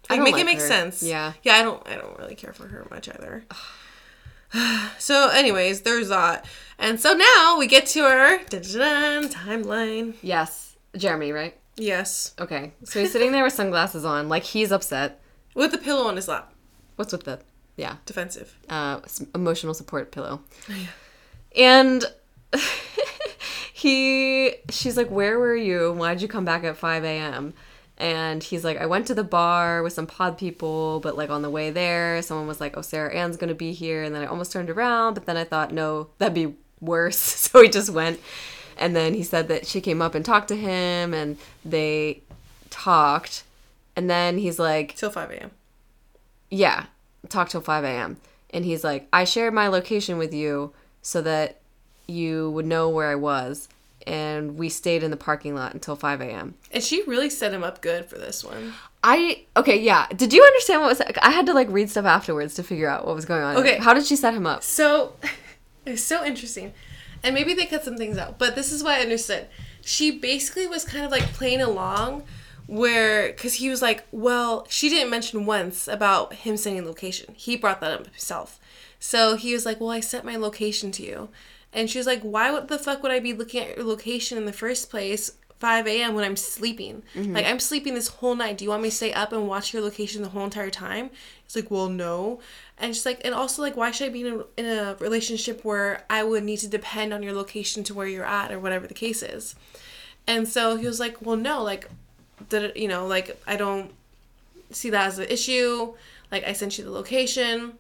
I 0.10 0.14
Like, 0.14 0.18
don't 0.20 0.24
make 0.24 0.34
like 0.34 0.42
it 0.42 0.46
make 0.46 0.60
her. 0.60 0.68
sense. 0.68 1.04
Yeah. 1.04 1.34
Yeah, 1.44 1.56
I 1.56 1.64
don't 1.64 1.86
I 1.88 1.96
don't 1.96 2.18
really 2.18 2.36
care 2.36 2.54
for 2.54 2.68
her 2.68 2.88
much 2.90 3.10
either. 3.10 3.44
so 5.00 5.30
anyways, 5.30 5.82
there's 5.82 6.08
that. 6.10 6.46
And 6.80 6.98
so 7.00 7.14
now 7.14 7.58
we 7.58 7.68
get 7.68 7.86
to 7.88 8.02
our 8.02 8.38
timeline. 8.40 10.14
Yes. 10.22 10.76
Jeremy, 10.96 11.32
right? 11.34 11.58
Yes. 11.78 12.34
Okay. 12.40 12.74
So 12.84 13.00
he's 13.00 13.12
sitting 13.12 13.32
there 13.32 13.44
with 13.44 13.54
sunglasses 13.54 14.04
on, 14.04 14.30
like 14.30 14.44
he's 14.44 14.72
upset. 14.72 15.22
With 15.56 15.72
the 15.72 15.78
pillow 15.78 16.08
on 16.08 16.16
his 16.16 16.28
lap. 16.28 16.54
What's 16.96 17.12
with 17.12 17.24
the 17.26 17.40
yeah, 17.76 17.98
Defensive. 18.08 18.58
uh 18.70 19.00
emotional 19.36 19.74
support 19.76 20.12
pillow. 20.12 20.42
yeah. 20.68 20.88
And 21.56 22.04
he 23.74 24.56
she's 24.70 24.98
like, 24.98 25.10
"Where 25.10 25.40
were 25.40 25.56
you? 25.56 25.94
Why'd 25.94 26.22
you 26.22 26.28
come 26.28 26.46
back 26.46 26.64
at 26.64 26.78
5 26.78 27.04
a.m.?" 27.04 27.54
And 28.00 28.44
he's 28.44 28.64
like, 28.64 28.78
"I 28.78 28.86
went 28.86 29.08
to 29.08 29.16
the 29.16 29.24
bar 29.24 29.82
with 29.84 29.94
some 29.94 30.08
pod 30.08 30.38
people, 30.38 31.00
but 31.00 31.18
like 31.18 31.30
on 31.30 31.42
the 31.42 31.50
way 31.50 31.70
there, 31.72 32.22
someone 32.22 32.48
was 32.48 32.60
like, 32.60 32.78
"Oh, 32.78 32.82
Sarah 32.82 33.14
Ann's 33.14 33.38
gonna 33.38 33.56
be 33.56 33.74
here," 33.74 34.04
and 34.04 34.14
then 34.16 34.24
I 34.24 34.26
almost 34.28 34.52
turned 34.52 34.70
around, 34.70 35.14
but 35.16 35.26
then 35.26 35.38
I 35.38 35.44
thought, 35.44 35.72
no, 35.74 36.10
that'd 36.18 36.34
be 36.34 36.56
worse, 36.80 37.18
so 37.20 37.62
he 37.62 37.70
just 37.70 37.90
went. 37.90 38.20
And 38.80 38.96
then 38.96 39.14
he 39.14 39.24
said 39.24 39.48
that 39.48 39.66
she 39.68 39.82
came 39.82 40.02
up 40.02 40.16
and 40.16 40.24
talked 40.24 40.48
to 40.50 40.56
him, 40.56 41.14
and 41.14 41.38
they 41.66 42.22
talked, 42.70 43.44
and 43.96 44.10
then 44.10 44.38
he's 44.38 44.60
like, 44.60 44.96
Till 44.96 45.10
5 45.12 45.32
a.m. 45.32 45.52
yeah, 46.50 46.86
talk 47.30 47.50
till 47.50 47.62
5 47.62 47.84
a.m. 47.84 48.18
And 48.52 48.64
he's 48.64 48.84
like, 48.84 49.08
I 49.12 49.24
shared 49.24 49.54
my 49.54 49.68
location 49.68 50.18
with 50.18 50.34
you 50.34 50.74
so 51.02 51.22
that 51.22 51.60
you 52.08 52.52
would 52.52 52.66
know 52.66 52.90
where 52.90 53.10
I 53.10 53.16
was. 53.16 53.68
And 54.06 54.58
we 54.58 54.70
stayed 54.70 55.04
in 55.04 55.12
the 55.12 55.18
parking 55.18 55.54
lot 55.54 55.74
until 55.74 55.98
5 55.98 56.22
a.m. 56.22 56.54
And 56.72 56.82
she 56.82 57.04
really 57.04 57.30
set 57.30 57.54
him 57.54 57.62
up 57.62 57.82
good 57.82 58.06
for 58.06 58.18
this 58.18 58.42
one. 58.42 58.74
I, 59.04 59.44
okay, 59.58 59.78
yeah. 59.78 60.08
Did 60.16 60.32
you 60.32 60.42
understand 60.44 60.82
what 60.82 60.90
was, 60.90 61.02
I 61.22 61.32
had 61.32 61.46
to 61.48 61.54
like 61.54 61.68
read 61.70 61.90
stuff 61.90 62.06
afterwards 62.06 62.54
to 62.56 62.64
figure 62.64 62.88
out 62.88 63.06
what 63.06 63.16
was 63.16 63.26
going 63.26 63.44
on. 63.44 63.58
Okay. 63.58 63.78
How 63.78 63.94
did 63.94 64.06
she 64.06 64.16
set 64.16 64.34
him 64.34 64.48
up? 64.48 64.64
So 64.64 65.14
It's 65.88 66.04
so 66.04 66.26
interesting. 66.26 66.74
And 67.24 67.34
maybe 67.34 67.54
they 67.54 67.66
cut 67.66 67.84
some 67.84 67.98
things 67.98 68.18
out, 68.18 68.38
but 68.38 68.56
this 68.56 68.72
is 68.72 68.84
what 68.84 69.00
I 69.00 69.02
understood. 69.02 69.48
She 69.82 70.12
basically 70.12 70.68
was 70.68 70.84
kind 70.86 71.06
of 71.06 71.12
like 71.12 71.24
playing 71.34 71.62
along 71.62 72.24
where 72.68 73.30
because 73.30 73.56
he 73.56 73.70
was 73.70 73.82
like 73.82 74.06
well 74.12 74.68
she 74.70 74.90
didn't 74.90 75.10
mention 75.10 75.46
once 75.46 75.88
about 75.88 76.34
him 76.34 76.58
sending 76.58 76.86
location. 76.86 77.34
He 77.36 77.56
brought 77.56 77.82
that 77.82 77.94
up 77.94 78.06
himself. 78.06 78.60
So 79.00 79.38
he 79.38 79.54
was 79.54 79.66
like 79.66 79.80
well 79.80 79.90
i 79.90 80.02
sent 80.02 80.26
my 80.26 80.36
location 80.36 80.92
to 80.94 81.04
you. 81.04 81.30
And 81.74 81.90
she 81.90 81.98
was 81.98 82.08
like 82.08 82.22
why 82.22 82.52
would 82.52 82.68
the 82.68 82.78
fuck 82.78 83.02
would 83.02 83.12
i 83.12 83.20
be 83.20 83.34
looking 83.34 83.64
at 83.64 83.78
your 83.78 83.86
location 83.86 84.38
in 84.38 84.46
the 84.46 84.54
first 84.54 84.90
place 84.90 85.32
5 85.60 85.88
a.m 85.88 86.14
when 86.14 86.26
i'm 86.26 86.36
sleeping? 86.36 87.04
Mm-hmm. 87.16 87.34
Like 87.34 87.46
i'm 87.46 87.60
sleeping 87.60 87.94
this 87.94 88.10
whole 88.10 88.36
night. 88.36 88.58
Do 88.58 88.66
you 88.66 88.70
want 88.70 88.84
me 88.84 88.90
to 88.90 88.96
stay 88.96 89.14
up 89.14 89.32
and 89.32 89.48
watch 89.48 89.74
your 89.74 89.82
location 89.82 90.22
the 90.22 90.30
whole 90.30 90.44
entire 90.44 90.70
time? 90.70 91.10
It's 91.46 91.56
like 91.56 91.72
well 91.72 91.88
no 91.88 92.42
and 92.80 92.96
she's 92.96 93.06
like 93.06 93.22
and 93.26 93.34
also 93.34 93.62
like 93.62 93.76
why 93.76 93.92
should 93.92 94.10
i 94.10 94.12
be 94.12 94.22
in 94.22 94.28
a, 94.28 94.62
in 94.62 94.66
a 94.66 94.96
relationship 95.00 95.64
where 95.64 96.04
i 96.10 96.24
would 96.24 96.44
need 96.44 96.58
to 96.58 96.68
depend 96.68 97.14
on 97.14 97.24
your 97.24 97.34
location 97.34 97.84
to 97.84 97.94
where 97.94 98.08
you're 98.08 98.26
at 98.26 98.52
or 98.52 98.60
whatever 98.60 98.88
the 98.88 98.94
case 98.94 99.24
is 99.24 99.56
and 100.28 100.48
so 100.48 100.76
he 100.76 100.86
was 100.86 101.00
like 101.00 101.22
well 101.22 101.38
no 101.38 101.64
like 101.64 101.90
did 102.50 102.64
it, 102.64 102.78
you 102.78 102.88
know, 102.88 103.08
like 103.08 103.42
I 103.48 103.56
don't 103.56 103.92
see 104.72 104.90
that 104.90 105.08
as 105.08 105.20
an 105.20 105.28
issue. 105.30 105.94
Like 106.32 106.44
I 106.46 106.54
sent 106.54 106.78
you 106.78 106.84
the 106.84 106.92
location. 106.92 107.74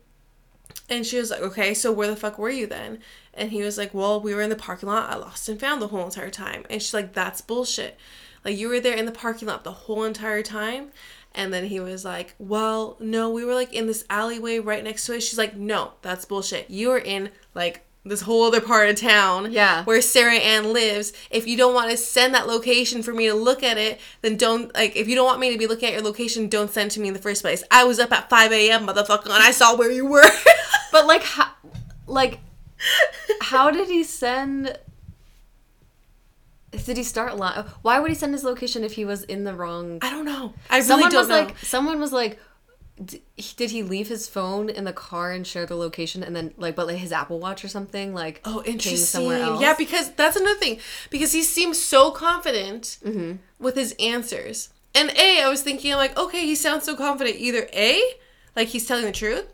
And 0.89 1.05
she 1.05 1.17
was 1.17 1.31
like, 1.31 1.41
okay, 1.41 1.73
so 1.73 1.91
where 1.91 2.07
the 2.07 2.15
fuck 2.15 2.37
were 2.37 2.49
you 2.49 2.65
then? 2.65 2.99
And 3.33 3.51
he 3.51 3.61
was 3.61 3.77
like, 3.77 3.93
well, 3.93 4.21
we 4.21 4.33
were 4.33 4.41
in 4.41 4.49
the 4.49 4.55
parking 4.55 4.87
lot. 4.87 5.09
I 5.09 5.15
lost 5.15 5.49
and 5.49 5.59
found 5.59 5.81
the 5.81 5.87
whole 5.87 6.05
entire 6.05 6.29
time. 6.29 6.65
And 6.69 6.81
she's 6.81 6.93
like, 6.93 7.13
that's 7.13 7.41
bullshit. 7.41 7.97
Like 8.45 8.57
you 8.57 8.69
were 8.69 8.79
there 8.79 8.95
in 8.95 9.05
the 9.05 9.11
parking 9.11 9.49
lot 9.49 9.63
the 9.63 9.71
whole 9.71 10.05
entire 10.05 10.41
time. 10.41 10.91
And 11.37 11.53
then 11.53 11.65
he 11.65 11.79
was 11.79 12.03
like, 12.03 12.33
well, 12.39 12.97
no, 12.99 13.29
we 13.29 13.45
were 13.45 13.53
like 13.53 13.71
in 13.73 13.85
this 13.87 14.03
alleyway 14.09 14.57
right 14.59 14.83
next 14.83 15.05
to 15.05 15.13
it. 15.15 15.21
She's 15.21 15.37
like, 15.37 15.55
no, 15.55 15.93
that's 16.01 16.25
bullshit. 16.25 16.69
You 16.69 16.89
were 16.89 16.97
in 16.97 17.29
like 17.53 17.85
this 18.03 18.21
whole 18.21 18.43
other 18.45 18.61
part 18.61 18.89
of 18.89 18.95
town 18.95 19.51
Yeah. 19.51 19.83
where 19.83 20.01
Sarah 20.01 20.35
Ann 20.35 20.73
lives. 20.73 21.13
If 21.29 21.45
you 21.45 21.55
don't 21.55 21.73
want 21.73 21.91
to 21.91 21.97
send 21.97 22.33
that 22.33 22.47
location 22.47 23.03
for 23.03 23.13
me 23.13 23.27
to 23.27 23.33
look 23.35 23.61
at 23.63 23.77
it, 23.77 23.99
then 24.21 24.35
don't 24.35 24.73
like 24.73 24.95
if 24.95 25.07
you 25.07 25.15
don't 25.15 25.25
want 25.25 25.39
me 25.39 25.51
to 25.51 25.57
be 25.59 25.67
looking 25.67 25.89
at 25.89 25.93
your 25.93 26.01
location, 26.03 26.47
don't 26.49 26.71
send 26.71 26.89
to 26.91 26.99
me 26.99 27.09
in 27.09 27.13
the 27.13 27.19
first 27.19 27.41
place. 27.43 27.63
I 27.69 27.83
was 27.83 27.99
up 27.99 28.11
at 28.11 28.29
5 28.29 28.51
a.m. 28.51 28.87
motherfucker 28.87 29.25
and 29.25 29.33
I 29.33 29.51
saw 29.51 29.75
where 29.77 29.91
you 29.91 30.05
were. 30.07 30.25
But 30.91 31.05
like, 31.05 31.21
how, 31.21 31.51
like, 32.07 32.39
how 33.41 33.69
did 33.71 33.89
he 33.89 34.03
send? 34.03 34.77
Did 36.71 36.97
he 36.97 37.03
start 37.03 37.37
lying? 37.37 37.65
Why 37.81 37.99
would 37.99 38.09
he 38.09 38.15
send 38.15 38.33
his 38.33 38.43
location 38.43 38.83
if 38.83 38.93
he 38.93 39.05
was 39.05 39.23
in 39.23 39.43
the 39.45 39.53
wrong? 39.53 39.99
I 40.01 40.09
don't 40.09 40.25
know. 40.25 40.53
I 40.69 40.75
really 40.77 40.87
someone 40.87 41.09
don't 41.11 41.19
was 41.21 41.29
know. 41.29 41.39
like, 41.43 41.57
someone 41.59 41.99
was 41.99 42.11
like, 42.11 42.39
d- 43.03 43.21
did 43.55 43.71
he 43.71 43.83
leave 43.83 44.07
his 44.09 44.27
phone 44.27 44.69
in 44.69 44.83
the 44.83 44.91
car 44.91 45.31
and 45.31 45.47
share 45.47 45.65
the 45.65 45.75
location 45.77 46.23
and 46.23 46.35
then 46.35 46.53
like, 46.57 46.75
but 46.75 46.87
like 46.87 46.97
his 46.97 47.11
Apple 47.13 47.39
Watch 47.39 47.63
or 47.63 47.67
something 47.69 48.13
like? 48.13 48.41
Oh, 48.43 48.61
interesting. 48.65 48.97
somewhere 48.97 49.39
else? 49.41 49.61
Yeah, 49.61 49.75
because 49.77 50.11
that's 50.11 50.35
another 50.35 50.59
thing. 50.59 50.79
Because 51.09 51.31
he 51.31 51.41
seems 51.43 51.79
so 51.79 52.11
confident 52.11 52.97
Mm-hmm. 53.05 53.37
with 53.63 53.75
his 53.75 53.95
answers. 53.99 54.69
And 54.93 55.11
A, 55.17 55.41
I 55.43 55.47
was 55.49 55.61
thinking, 55.61 55.91
I'm 55.93 55.97
like, 55.99 56.17
okay, 56.17 56.45
he 56.45 56.55
sounds 56.55 56.83
so 56.83 56.95
confident. 56.95 57.37
Either 57.37 57.69
A, 57.73 58.01
like 58.55 58.69
he's 58.69 58.85
telling 58.87 59.05
the 59.05 59.11
truth, 59.11 59.45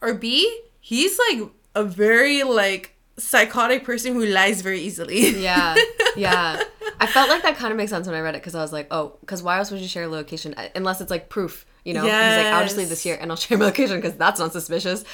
or 0.00 0.14
B, 0.14 0.62
he's 0.80 1.18
like 1.30 1.50
a 1.74 1.82
very 1.84 2.42
like 2.44 2.94
psychotic 3.22 3.84
person 3.84 4.14
who 4.14 4.24
lies 4.26 4.60
very 4.62 4.80
easily. 4.80 5.30
Yeah, 5.42 5.74
yeah. 6.16 6.60
I 7.00 7.06
felt 7.06 7.28
like 7.28 7.42
that 7.42 7.56
kind 7.56 7.72
of 7.72 7.76
makes 7.76 7.90
sense 7.90 8.06
when 8.06 8.14
I 8.16 8.20
read 8.20 8.34
it 8.34 8.42
because 8.42 8.54
I 8.54 8.60
was 8.62 8.72
like, 8.72 8.86
oh, 8.90 9.16
because 9.20 9.42
why 9.42 9.58
else 9.58 9.70
would 9.70 9.80
you 9.80 9.88
share 9.88 10.04
a 10.04 10.08
location 10.08 10.54
Uh, 10.56 10.68
unless 10.74 11.00
it's 11.00 11.10
like 11.10 11.28
proof? 11.28 11.64
You 11.84 11.94
know, 11.94 12.02
he's 12.02 12.12
like, 12.12 12.46
I'll 12.46 12.62
just 12.62 12.76
leave 12.76 12.88
this 12.88 13.02
here 13.02 13.18
and 13.20 13.30
I'll 13.30 13.36
share 13.36 13.58
my 13.58 13.64
location 13.66 13.96
because 13.96 14.14
that's 14.16 14.38
not 14.38 14.52
suspicious. 14.52 15.04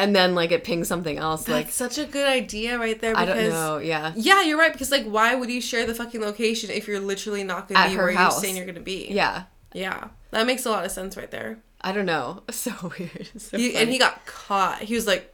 And 0.00 0.14
then 0.14 0.34
like 0.34 0.52
it 0.52 0.62
pings 0.64 0.86
something 0.88 1.16
else. 1.18 1.44
That's 1.44 1.54
like 1.66 1.70
such 1.70 1.98
a 1.98 2.04
good 2.08 2.26
idea 2.26 2.78
right 2.78 2.98
there. 3.00 3.16
I 3.16 3.24
Because, 3.24 3.52
don't 3.52 3.52
know. 3.52 3.78
Yeah, 3.78 4.12
Yeah, 4.16 4.42
you're 4.42 4.58
right. 4.58 4.72
Because 4.72 4.90
like, 4.90 5.04
why 5.06 5.34
would 5.34 5.50
you 5.50 5.60
share 5.60 5.86
the 5.86 5.94
fucking 5.94 6.20
location 6.20 6.70
if 6.70 6.86
you're 6.88 7.00
literally 7.00 7.42
not 7.44 7.70
At 7.72 7.84
to 7.84 7.90
be 7.90 7.96
where 7.96 8.12
house. 8.12 8.34
you're 8.34 8.42
saying 8.42 8.56
you're 8.56 8.64
going 8.64 8.74
to 8.76 8.80
be? 8.80 9.08
yeah. 9.10 9.44
yeah, 9.72 10.08
that 10.30 10.46
makes 10.46 10.64
a 10.66 10.70
lot 10.70 10.84
of 10.84 10.90
sense 10.92 11.16
right 11.16 11.30
there. 11.30 11.58
I 11.80 11.92
don't 11.92 12.06
know. 12.06 12.42
So 12.52 12.72
weird. 12.98 13.28
So 13.36 13.56
He, 13.58 13.76
and 13.76 13.88
he 13.90 13.98
got 13.98 14.24
caught. 14.26 14.80
He 14.82 14.94
was 14.94 15.06
like, 15.06 15.32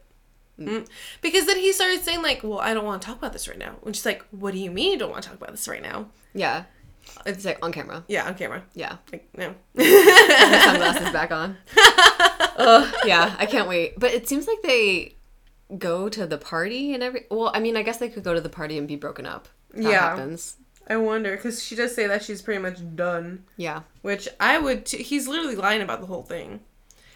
mm. 0.59 0.87
because 1.21 1.47
then 1.47 1.59
he 1.59 1.73
started 1.73 2.03
saying 2.03 2.23
like, 2.23 2.43
"Well, 2.43 2.59
I 2.61 2.75
don't 2.75 2.85
want 2.85 3.03
to 3.03 3.07
talk 3.07 3.19
about 3.19 3.33
this 3.33 3.49
right 3.49 3.59
now." 3.59 3.77
And 3.85 3.95
she's 3.95 4.07
like, 4.07 4.25
"What 4.31 4.53
do 4.53 4.59
you 4.59 4.71
mean 4.71 4.93
you 4.93 4.99
don't 4.99 5.11
want 5.11 5.23
to 5.23 5.29
talk 5.29 5.39
about 5.39 5.51
this 5.53 5.67
right 5.69 5.83
now?" 5.83 6.09
yeah. 6.35 6.65
It's 7.27 7.45
like 7.45 7.59
on 7.63 7.71
camera. 7.71 8.03
Yeah, 8.09 8.27
on 8.27 8.35
camera. 8.35 8.63
Yeah. 8.75 8.97
Like, 9.13 9.29
no. 9.37 9.55
Sunglasses 9.77 11.11
back 11.11 11.31
on. 11.33 11.57
Yeah, 13.05 13.35
I 13.39 13.47
can't 13.47 13.69
wait. 13.69 13.99
But 13.99 14.13
it 14.15 14.27
seems 14.29 14.47
like 14.47 14.63
they 14.63 15.17
go 15.77 16.09
to 16.09 16.27
the 16.27 16.39
party 16.39 16.95
and 16.95 17.03
every. 17.03 17.27
Well, 17.31 17.51
I 17.53 17.61
mean, 17.61 17.77
I 17.77 17.83
guess 17.83 17.99
they 17.99 18.09
could 18.09 18.23
go 18.25 18.33
to 18.33 18.41
the 18.41 18.49
party 18.49 18.79
and 18.79 18.89
be 18.89 18.97
broken 18.97 19.27
up. 19.27 19.49
That 19.73 19.83
Yeah. 19.83 20.01
happens. 20.11 20.57
I 20.89 20.97
wonder 20.97 21.37
because 21.37 21.63
she 21.63 21.75
does 21.75 21.95
say 21.95 22.07
that 22.07 22.23
she's 22.25 22.41
pretty 22.43 22.63
much 22.63 22.79
done, 22.95 23.45
Yeah. 23.57 23.83
which 24.03 24.29
I 24.41 24.59
would. 24.59 24.87
T- 24.87 25.03
he's 25.03 25.27
literally 25.29 25.57
lying 25.57 25.83
about 25.83 26.01
the 26.01 26.07
whole 26.07 26.23
thing. 26.23 26.61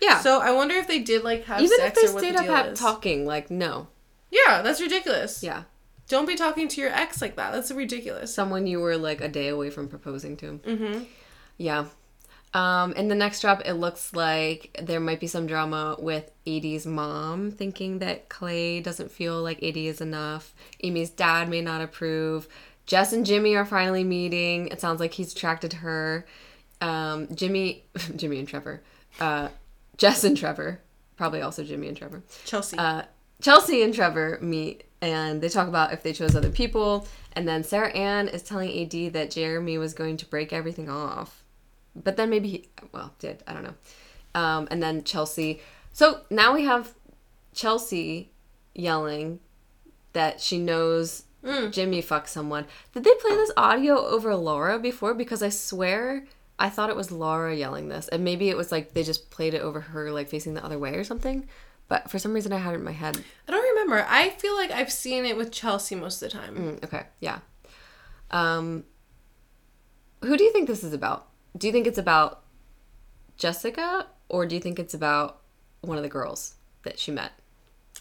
Yeah. 0.00 0.20
So 0.20 0.40
I 0.40 0.52
wonder 0.52 0.74
if 0.74 0.86
they 0.86 1.00
did 1.00 1.24
like 1.24 1.44
have 1.44 1.60
sex 1.60 1.70
or 1.70 1.74
what. 1.74 1.80
Even 1.80 1.86
if 1.86 1.94
they 1.94 2.06
stayed 2.06 2.46
the 2.46 2.52
up 2.52 2.66
is. 2.66 2.78
talking, 2.78 3.26
like 3.26 3.50
no. 3.50 3.88
Yeah, 4.30 4.62
that's 4.62 4.80
ridiculous. 4.80 5.42
Yeah. 5.42 5.64
Don't 6.08 6.26
be 6.26 6.36
talking 6.36 6.68
to 6.68 6.80
your 6.80 6.90
ex 6.90 7.20
like 7.20 7.36
that. 7.36 7.52
That's 7.52 7.70
ridiculous. 7.70 8.34
Someone 8.34 8.66
you 8.66 8.80
were 8.80 8.96
like 8.96 9.20
a 9.20 9.28
day 9.28 9.48
away 9.48 9.70
from 9.70 9.88
proposing 9.88 10.36
to. 10.38 10.60
Mm-hmm. 10.64 11.04
Yeah. 11.58 11.86
Um, 12.54 12.94
in 12.94 13.08
the 13.08 13.14
next 13.14 13.42
drop, 13.42 13.60
it 13.66 13.74
looks 13.74 14.14
like 14.14 14.78
there 14.82 15.00
might 15.00 15.20
be 15.20 15.26
some 15.26 15.46
drama 15.46 15.96
with 15.98 16.30
AD's 16.46 16.86
mom 16.86 17.50
thinking 17.50 17.98
that 17.98 18.30
Clay 18.30 18.80
doesn't 18.80 19.10
feel 19.10 19.42
like 19.42 19.62
Edie 19.62 19.86
is 19.86 20.00
enough. 20.00 20.54
Amy's 20.82 21.10
dad 21.10 21.50
may 21.50 21.60
not 21.60 21.82
approve. 21.82 22.48
Jess 22.86 23.12
and 23.12 23.26
Jimmy 23.26 23.54
are 23.54 23.66
finally 23.66 24.02
meeting. 24.02 24.68
It 24.68 24.80
sounds 24.80 24.98
like 24.98 25.12
he's 25.12 25.34
attracted 25.34 25.72
to 25.72 25.76
her. 25.78 26.26
Um, 26.80 27.28
Jimmy, 27.34 27.84
Jimmy 28.16 28.38
and 28.38 28.48
Trevor. 28.48 28.82
Uh, 29.20 29.48
Jess 29.98 30.24
and 30.24 30.36
Trevor. 30.36 30.80
Probably 31.16 31.42
also 31.42 31.64
Jimmy 31.64 31.88
and 31.88 31.96
Trevor. 31.96 32.22
Chelsea. 32.44 32.78
Uh, 32.78 33.02
Chelsea 33.42 33.82
and 33.82 33.92
Trevor 33.92 34.38
meet 34.40 34.84
and 35.00 35.40
they 35.40 35.48
talk 35.48 35.68
about 35.68 35.92
if 35.92 36.02
they 36.02 36.12
chose 36.12 36.34
other 36.34 36.50
people. 36.50 37.06
And 37.32 37.46
then 37.46 37.62
Sarah 37.62 37.90
Ann 37.90 38.28
is 38.28 38.42
telling 38.42 38.70
AD 38.82 39.12
that 39.12 39.30
Jeremy 39.30 39.78
was 39.78 39.94
going 39.94 40.16
to 40.18 40.26
break 40.26 40.52
everything 40.52 40.88
off. 40.88 41.44
But 41.94 42.16
then 42.16 42.30
maybe 42.30 42.48
he, 42.48 42.68
well, 42.92 43.14
did. 43.18 43.42
I 43.46 43.52
don't 43.52 43.64
know. 43.64 43.74
Um, 44.34 44.68
and 44.70 44.82
then 44.82 45.04
Chelsea. 45.04 45.60
So 45.92 46.20
now 46.30 46.54
we 46.54 46.64
have 46.64 46.94
Chelsea 47.54 48.30
yelling 48.74 49.40
that 50.12 50.40
she 50.40 50.58
knows 50.58 51.24
Jimmy 51.70 52.00
fucked 52.00 52.28
someone. 52.28 52.66
Did 52.92 53.04
they 53.04 53.14
play 53.20 53.36
this 53.36 53.52
audio 53.56 54.04
over 54.04 54.34
Laura 54.34 54.78
before? 54.78 55.14
Because 55.14 55.42
I 55.42 55.48
swear 55.48 56.24
I 56.58 56.70
thought 56.70 56.90
it 56.90 56.96
was 56.96 57.10
Laura 57.10 57.54
yelling 57.54 57.88
this. 57.88 58.08
And 58.08 58.24
maybe 58.24 58.48
it 58.48 58.56
was 58.56 58.72
like 58.72 58.94
they 58.94 59.02
just 59.02 59.30
played 59.30 59.54
it 59.54 59.62
over 59.62 59.80
her, 59.80 60.10
like 60.10 60.28
facing 60.28 60.54
the 60.54 60.64
other 60.64 60.78
way 60.78 60.94
or 60.94 61.04
something. 61.04 61.46
But 61.88 62.10
for 62.10 62.18
some 62.18 62.34
reason, 62.34 62.52
I 62.52 62.58
had 62.58 62.74
it 62.74 62.78
in 62.78 62.84
my 62.84 62.92
head. 62.92 63.22
I 63.46 63.52
don't 63.52 63.68
remember. 63.70 64.04
I 64.08 64.30
feel 64.30 64.54
like 64.54 64.70
I've 64.70 64.92
seen 64.92 65.24
it 65.24 65.36
with 65.36 65.50
Chelsea 65.50 65.94
most 65.94 66.22
of 66.22 66.30
the 66.30 66.38
time. 66.38 66.56
Mm, 66.56 66.84
okay, 66.84 67.06
yeah. 67.20 67.38
Um, 68.30 68.84
who 70.22 70.36
do 70.36 70.44
you 70.44 70.52
think 70.52 70.68
this 70.68 70.84
is 70.84 70.92
about? 70.92 71.28
Do 71.56 71.66
you 71.66 71.72
think 71.72 71.86
it's 71.86 71.98
about 71.98 72.42
Jessica, 73.38 74.06
or 74.28 74.44
do 74.44 74.54
you 74.54 74.60
think 74.60 74.78
it's 74.78 74.92
about 74.92 75.40
one 75.80 75.96
of 75.96 76.02
the 76.02 76.10
girls 76.10 76.56
that 76.82 76.98
she 76.98 77.10
met? 77.10 77.32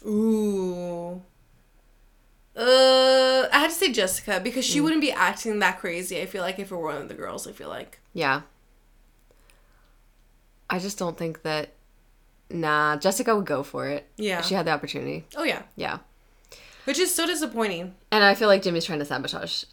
Ooh. 0.04 1.22
Uh, 2.58 3.48
I 3.52 3.58
had 3.60 3.68
to 3.70 3.74
say 3.76 3.92
Jessica 3.92 4.40
because 4.42 4.64
she 4.64 4.80
wouldn't 4.80 5.00
be 5.00 5.12
acting 5.12 5.60
that 5.60 5.78
crazy. 5.78 6.20
I 6.20 6.26
feel 6.26 6.42
like 6.42 6.58
if 6.58 6.72
it 6.72 6.74
were 6.74 6.82
one 6.88 6.96
of 7.00 7.08
the 7.08 7.14
girls, 7.14 7.46
I 7.46 7.52
feel 7.52 7.68
like. 7.68 8.00
Yeah. 8.12 8.42
I 10.68 10.78
just 10.78 10.98
don't 10.98 11.16
think 11.16 11.42
that. 11.42 11.74
Nah, 12.50 12.96
Jessica 12.96 13.36
would 13.36 13.44
go 13.46 13.62
for 13.62 13.86
it. 13.88 14.08
Yeah. 14.16 14.38
If 14.40 14.46
she 14.46 14.54
had 14.54 14.66
the 14.66 14.70
opportunity. 14.72 15.26
Oh 15.36 15.44
yeah, 15.44 15.62
Yeah. 15.76 15.98
which 16.84 16.98
is 16.98 17.14
so 17.14 17.26
disappointing. 17.26 17.94
And 18.10 18.24
I 18.24 18.34
feel 18.34 18.48
like 18.48 18.62
Jimmy's 18.62 18.86
trying 18.86 19.00
to 19.00 19.04
sabotage 19.04 19.64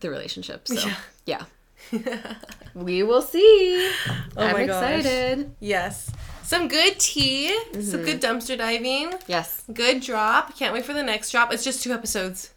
the 0.00 0.10
relationship. 0.10 0.66
So, 0.68 0.90
yeah. 1.24 1.44
we 2.74 3.02
will 3.04 3.22
see. 3.22 3.92
I'm 4.36 4.52
my 4.52 4.66
gosh. 4.66 5.04
excited. 5.04 5.54
Yes, 5.60 6.10
some 6.46 6.68
good 6.68 6.98
tea, 6.98 7.56
some 7.80 8.02
good 8.02 8.20
dumpster 8.22 8.56
diving, 8.56 9.12
Yes. 9.26 9.62
good 9.72 10.00
drop. 10.00 10.56
Can't 10.56 10.72
wait 10.72 10.84
for 10.84 10.92
the 10.92 11.02
next 11.02 11.30
drop. 11.32 11.52
It's 11.52 11.64
just 11.64 11.82
two 11.82 11.92
episodes. 11.92 12.50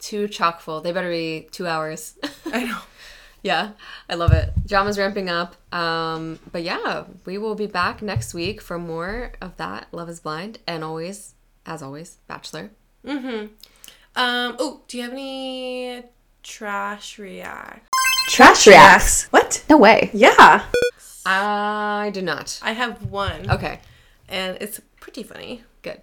Too 0.00 0.26
chock 0.26 0.60
full. 0.60 0.80
They 0.80 0.90
better 0.92 1.10
be 1.10 1.48
two 1.52 1.66
hours. 1.66 2.14
I 2.46 2.64
know. 2.64 2.78
yeah, 3.42 3.72
I 4.08 4.14
love 4.14 4.32
it. 4.32 4.50
Drama's 4.66 4.98
ramping 4.98 5.28
up. 5.28 5.54
Um, 5.72 6.40
but 6.50 6.62
yeah, 6.64 7.04
we 7.24 7.38
will 7.38 7.54
be 7.54 7.66
back 7.66 8.02
next 8.02 8.34
week 8.34 8.60
for 8.60 8.78
more 8.78 9.32
of 9.40 9.56
that. 9.58 9.86
Love 9.92 10.08
is 10.08 10.18
Blind. 10.20 10.58
And 10.66 10.82
always, 10.82 11.34
as 11.66 11.82
always, 11.82 12.16
Bachelor. 12.26 12.70
Mm-hmm. 13.06 13.46
Um. 14.14 14.56
Oh, 14.58 14.80
do 14.88 14.96
you 14.96 15.02
have 15.04 15.12
any 15.12 16.02
trash 16.42 17.18
react? 17.18 17.86
Trash 18.28 18.66
reacts. 18.66 19.24
What? 19.26 19.64
No 19.70 19.76
way. 19.76 20.10
Yeah. 20.12 20.64
I 21.24 22.10
do 22.12 22.22
not. 22.22 22.58
I 22.62 22.72
have 22.72 23.10
one. 23.10 23.50
Okay, 23.50 23.80
And 24.28 24.56
it's 24.60 24.80
pretty 25.00 25.22
funny. 25.22 25.62
good. 25.82 26.00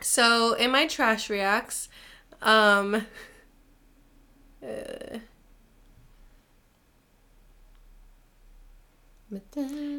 So 0.00 0.54
in 0.54 0.70
my 0.70 0.86
trash 0.86 1.28
reacts, 1.30 1.88
um, 2.42 3.06
uh, 4.62 5.18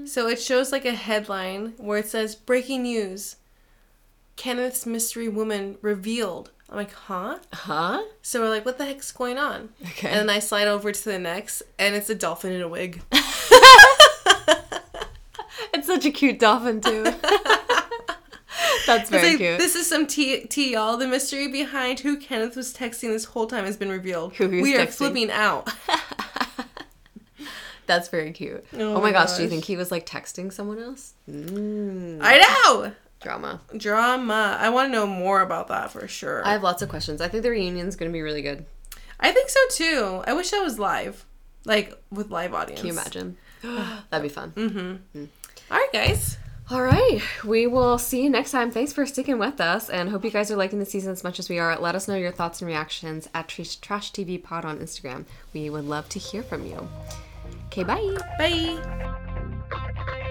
so 0.05 0.27
it 0.27 0.41
shows 0.41 0.71
like 0.71 0.85
a 0.85 0.93
headline 0.93 1.73
where 1.77 1.99
it 1.99 2.07
says 2.07 2.35
"Breaking 2.35 2.83
News: 2.83 3.35
Kenneth's 4.37 4.85
mystery 4.85 5.27
woman 5.29 5.77
revealed." 5.81 6.51
I'm 6.69 6.75
like, 6.77 6.93
huh? 6.93 7.39
Huh? 7.51 8.03
So 8.21 8.41
we're 8.41 8.49
like, 8.49 8.63
what 8.63 8.77
the 8.77 8.85
heck's 8.85 9.11
going 9.11 9.39
on? 9.39 9.69
Okay. 9.81 10.07
And 10.07 10.19
then 10.19 10.29
I 10.29 10.37
slide 10.37 10.67
over 10.67 10.91
to 10.91 11.03
the 11.05 11.17
next, 11.17 11.63
and 11.79 11.95
it's 11.95 12.11
a 12.11 12.15
dolphin 12.15 12.51
in 12.53 12.61
a 12.61 12.67
wig. 12.67 13.01
It's 15.73 15.87
such 15.87 16.05
a 16.05 16.11
cute 16.11 16.39
dolphin 16.39 16.81
too. 16.81 17.03
That's 18.87 19.09
very 19.09 19.29
like, 19.29 19.37
cute. 19.37 19.59
this 19.59 19.75
is 19.75 19.87
some 19.87 20.07
tea, 20.07 20.45
tea, 20.47 20.73
y'all. 20.73 20.97
The 20.97 21.07
mystery 21.07 21.47
behind 21.47 21.99
who 21.99 22.17
Kenneth 22.17 22.55
was 22.55 22.73
texting 22.73 23.09
this 23.09 23.25
whole 23.25 23.45
time 23.47 23.65
has 23.65 23.77
been 23.77 23.89
revealed. 23.89 24.35
Who 24.35 24.49
he 24.49 24.57
was 24.61 24.63
we 24.63 24.75
are 24.75 24.85
texting. 24.85 24.93
flipping 24.93 25.31
out. 25.31 25.71
That's 27.85 28.09
very 28.09 28.31
cute. 28.31 28.65
Oh 28.73 28.79
Oh, 28.79 28.93
my 28.95 29.01
my 29.01 29.11
gosh, 29.11 29.35
do 29.37 29.43
you 29.43 29.49
think 29.49 29.65
he 29.65 29.75
was 29.75 29.89
like 29.91 30.05
texting 30.05 30.51
someone 30.53 30.79
else? 30.79 31.13
Mm, 31.29 32.19
I 32.21 32.37
know. 32.37 32.91
drama. 33.21 33.61
Drama. 33.75 34.57
I 34.59 34.69
want 34.69 34.89
to 34.89 34.91
know 34.91 35.07
more 35.07 35.41
about 35.41 35.67
that 35.69 35.91
for 35.91 36.07
sure. 36.07 36.45
I 36.45 36.51
have 36.53 36.63
lots 36.63 36.81
of 36.81 36.89
questions. 36.89 37.21
I 37.21 37.27
think 37.27 37.43
the 37.43 37.49
reunion's 37.49 37.95
gonna 37.95 38.11
be 38.11 38.21
really 38.21 38.41
good. 38.43 38.65
I 39.19 39.31
think 39.31 39.49
so 39.49 39.59
too. 39.71 40.23
I 40.25 40.33
wish 40.33 40.53
I 40.53 40.59
was 40.61 40.77
live, 40.79 41.25
like 41.65 41.99
with 42.11 42.29
live 42.29 42.53
audience. 42.53 42.79
Can 42.81 42.87
you 42.87 42.93
imagine? 42.93 43.37
That'd 44.09 44.23
be 44.23 44.29
fun. 44.29 45.01
All 45.71 45.77
right, 45.77 45.93
guys. 45.93 46.37
All 46.71 46.83
right. 46.83 47.19
We 47.43 47.65
will 47.65 47.97
see 47.97 48.23
you 48.23 48.29
next 48.29 48.51
time. 48.51 48.69
Thanks 48.69 48.93
for 48.93 49.05
sticking 49.05 49.39
with 49.39 49.59
us 49.59 49.89
and 49.89 50.09
hope 50.09 50.23
you 50.23 50.29
guys 50.29 50.51
are 50.51 50.55
liking 50.55 50.77
the 50.77 50.85
season 50.85 51.11
as 51.11 51.23
much 51.23 51.39
as 51.39 51.49
we 51.49 51.57
are. 51.57 51.77
Let 51.79 51.95
us 51.95 52.07
know 52.07 52.15
your 52.15 52.31
thoughts 52.31 52.61
and 52.61 52.67
reactions 52.67 53.27
at 53.33 53.47
Trash 53.47 53.77
Trash 53.77 54.11
TV 54.11 54.41
Pod 54.41 54.65
on 54.65 54.77
Instagram. 54.77 55.25
We 55.53 55.69
would 55.71 55.85
love 55.85 56.07
to 56.09 56.19
hear 56.19 56.43
from 56.43 56.65
you. 56.67 56.87
Okay, 57.67 57.83
bye. 57.83 58.17
Bye. 58.37 60.25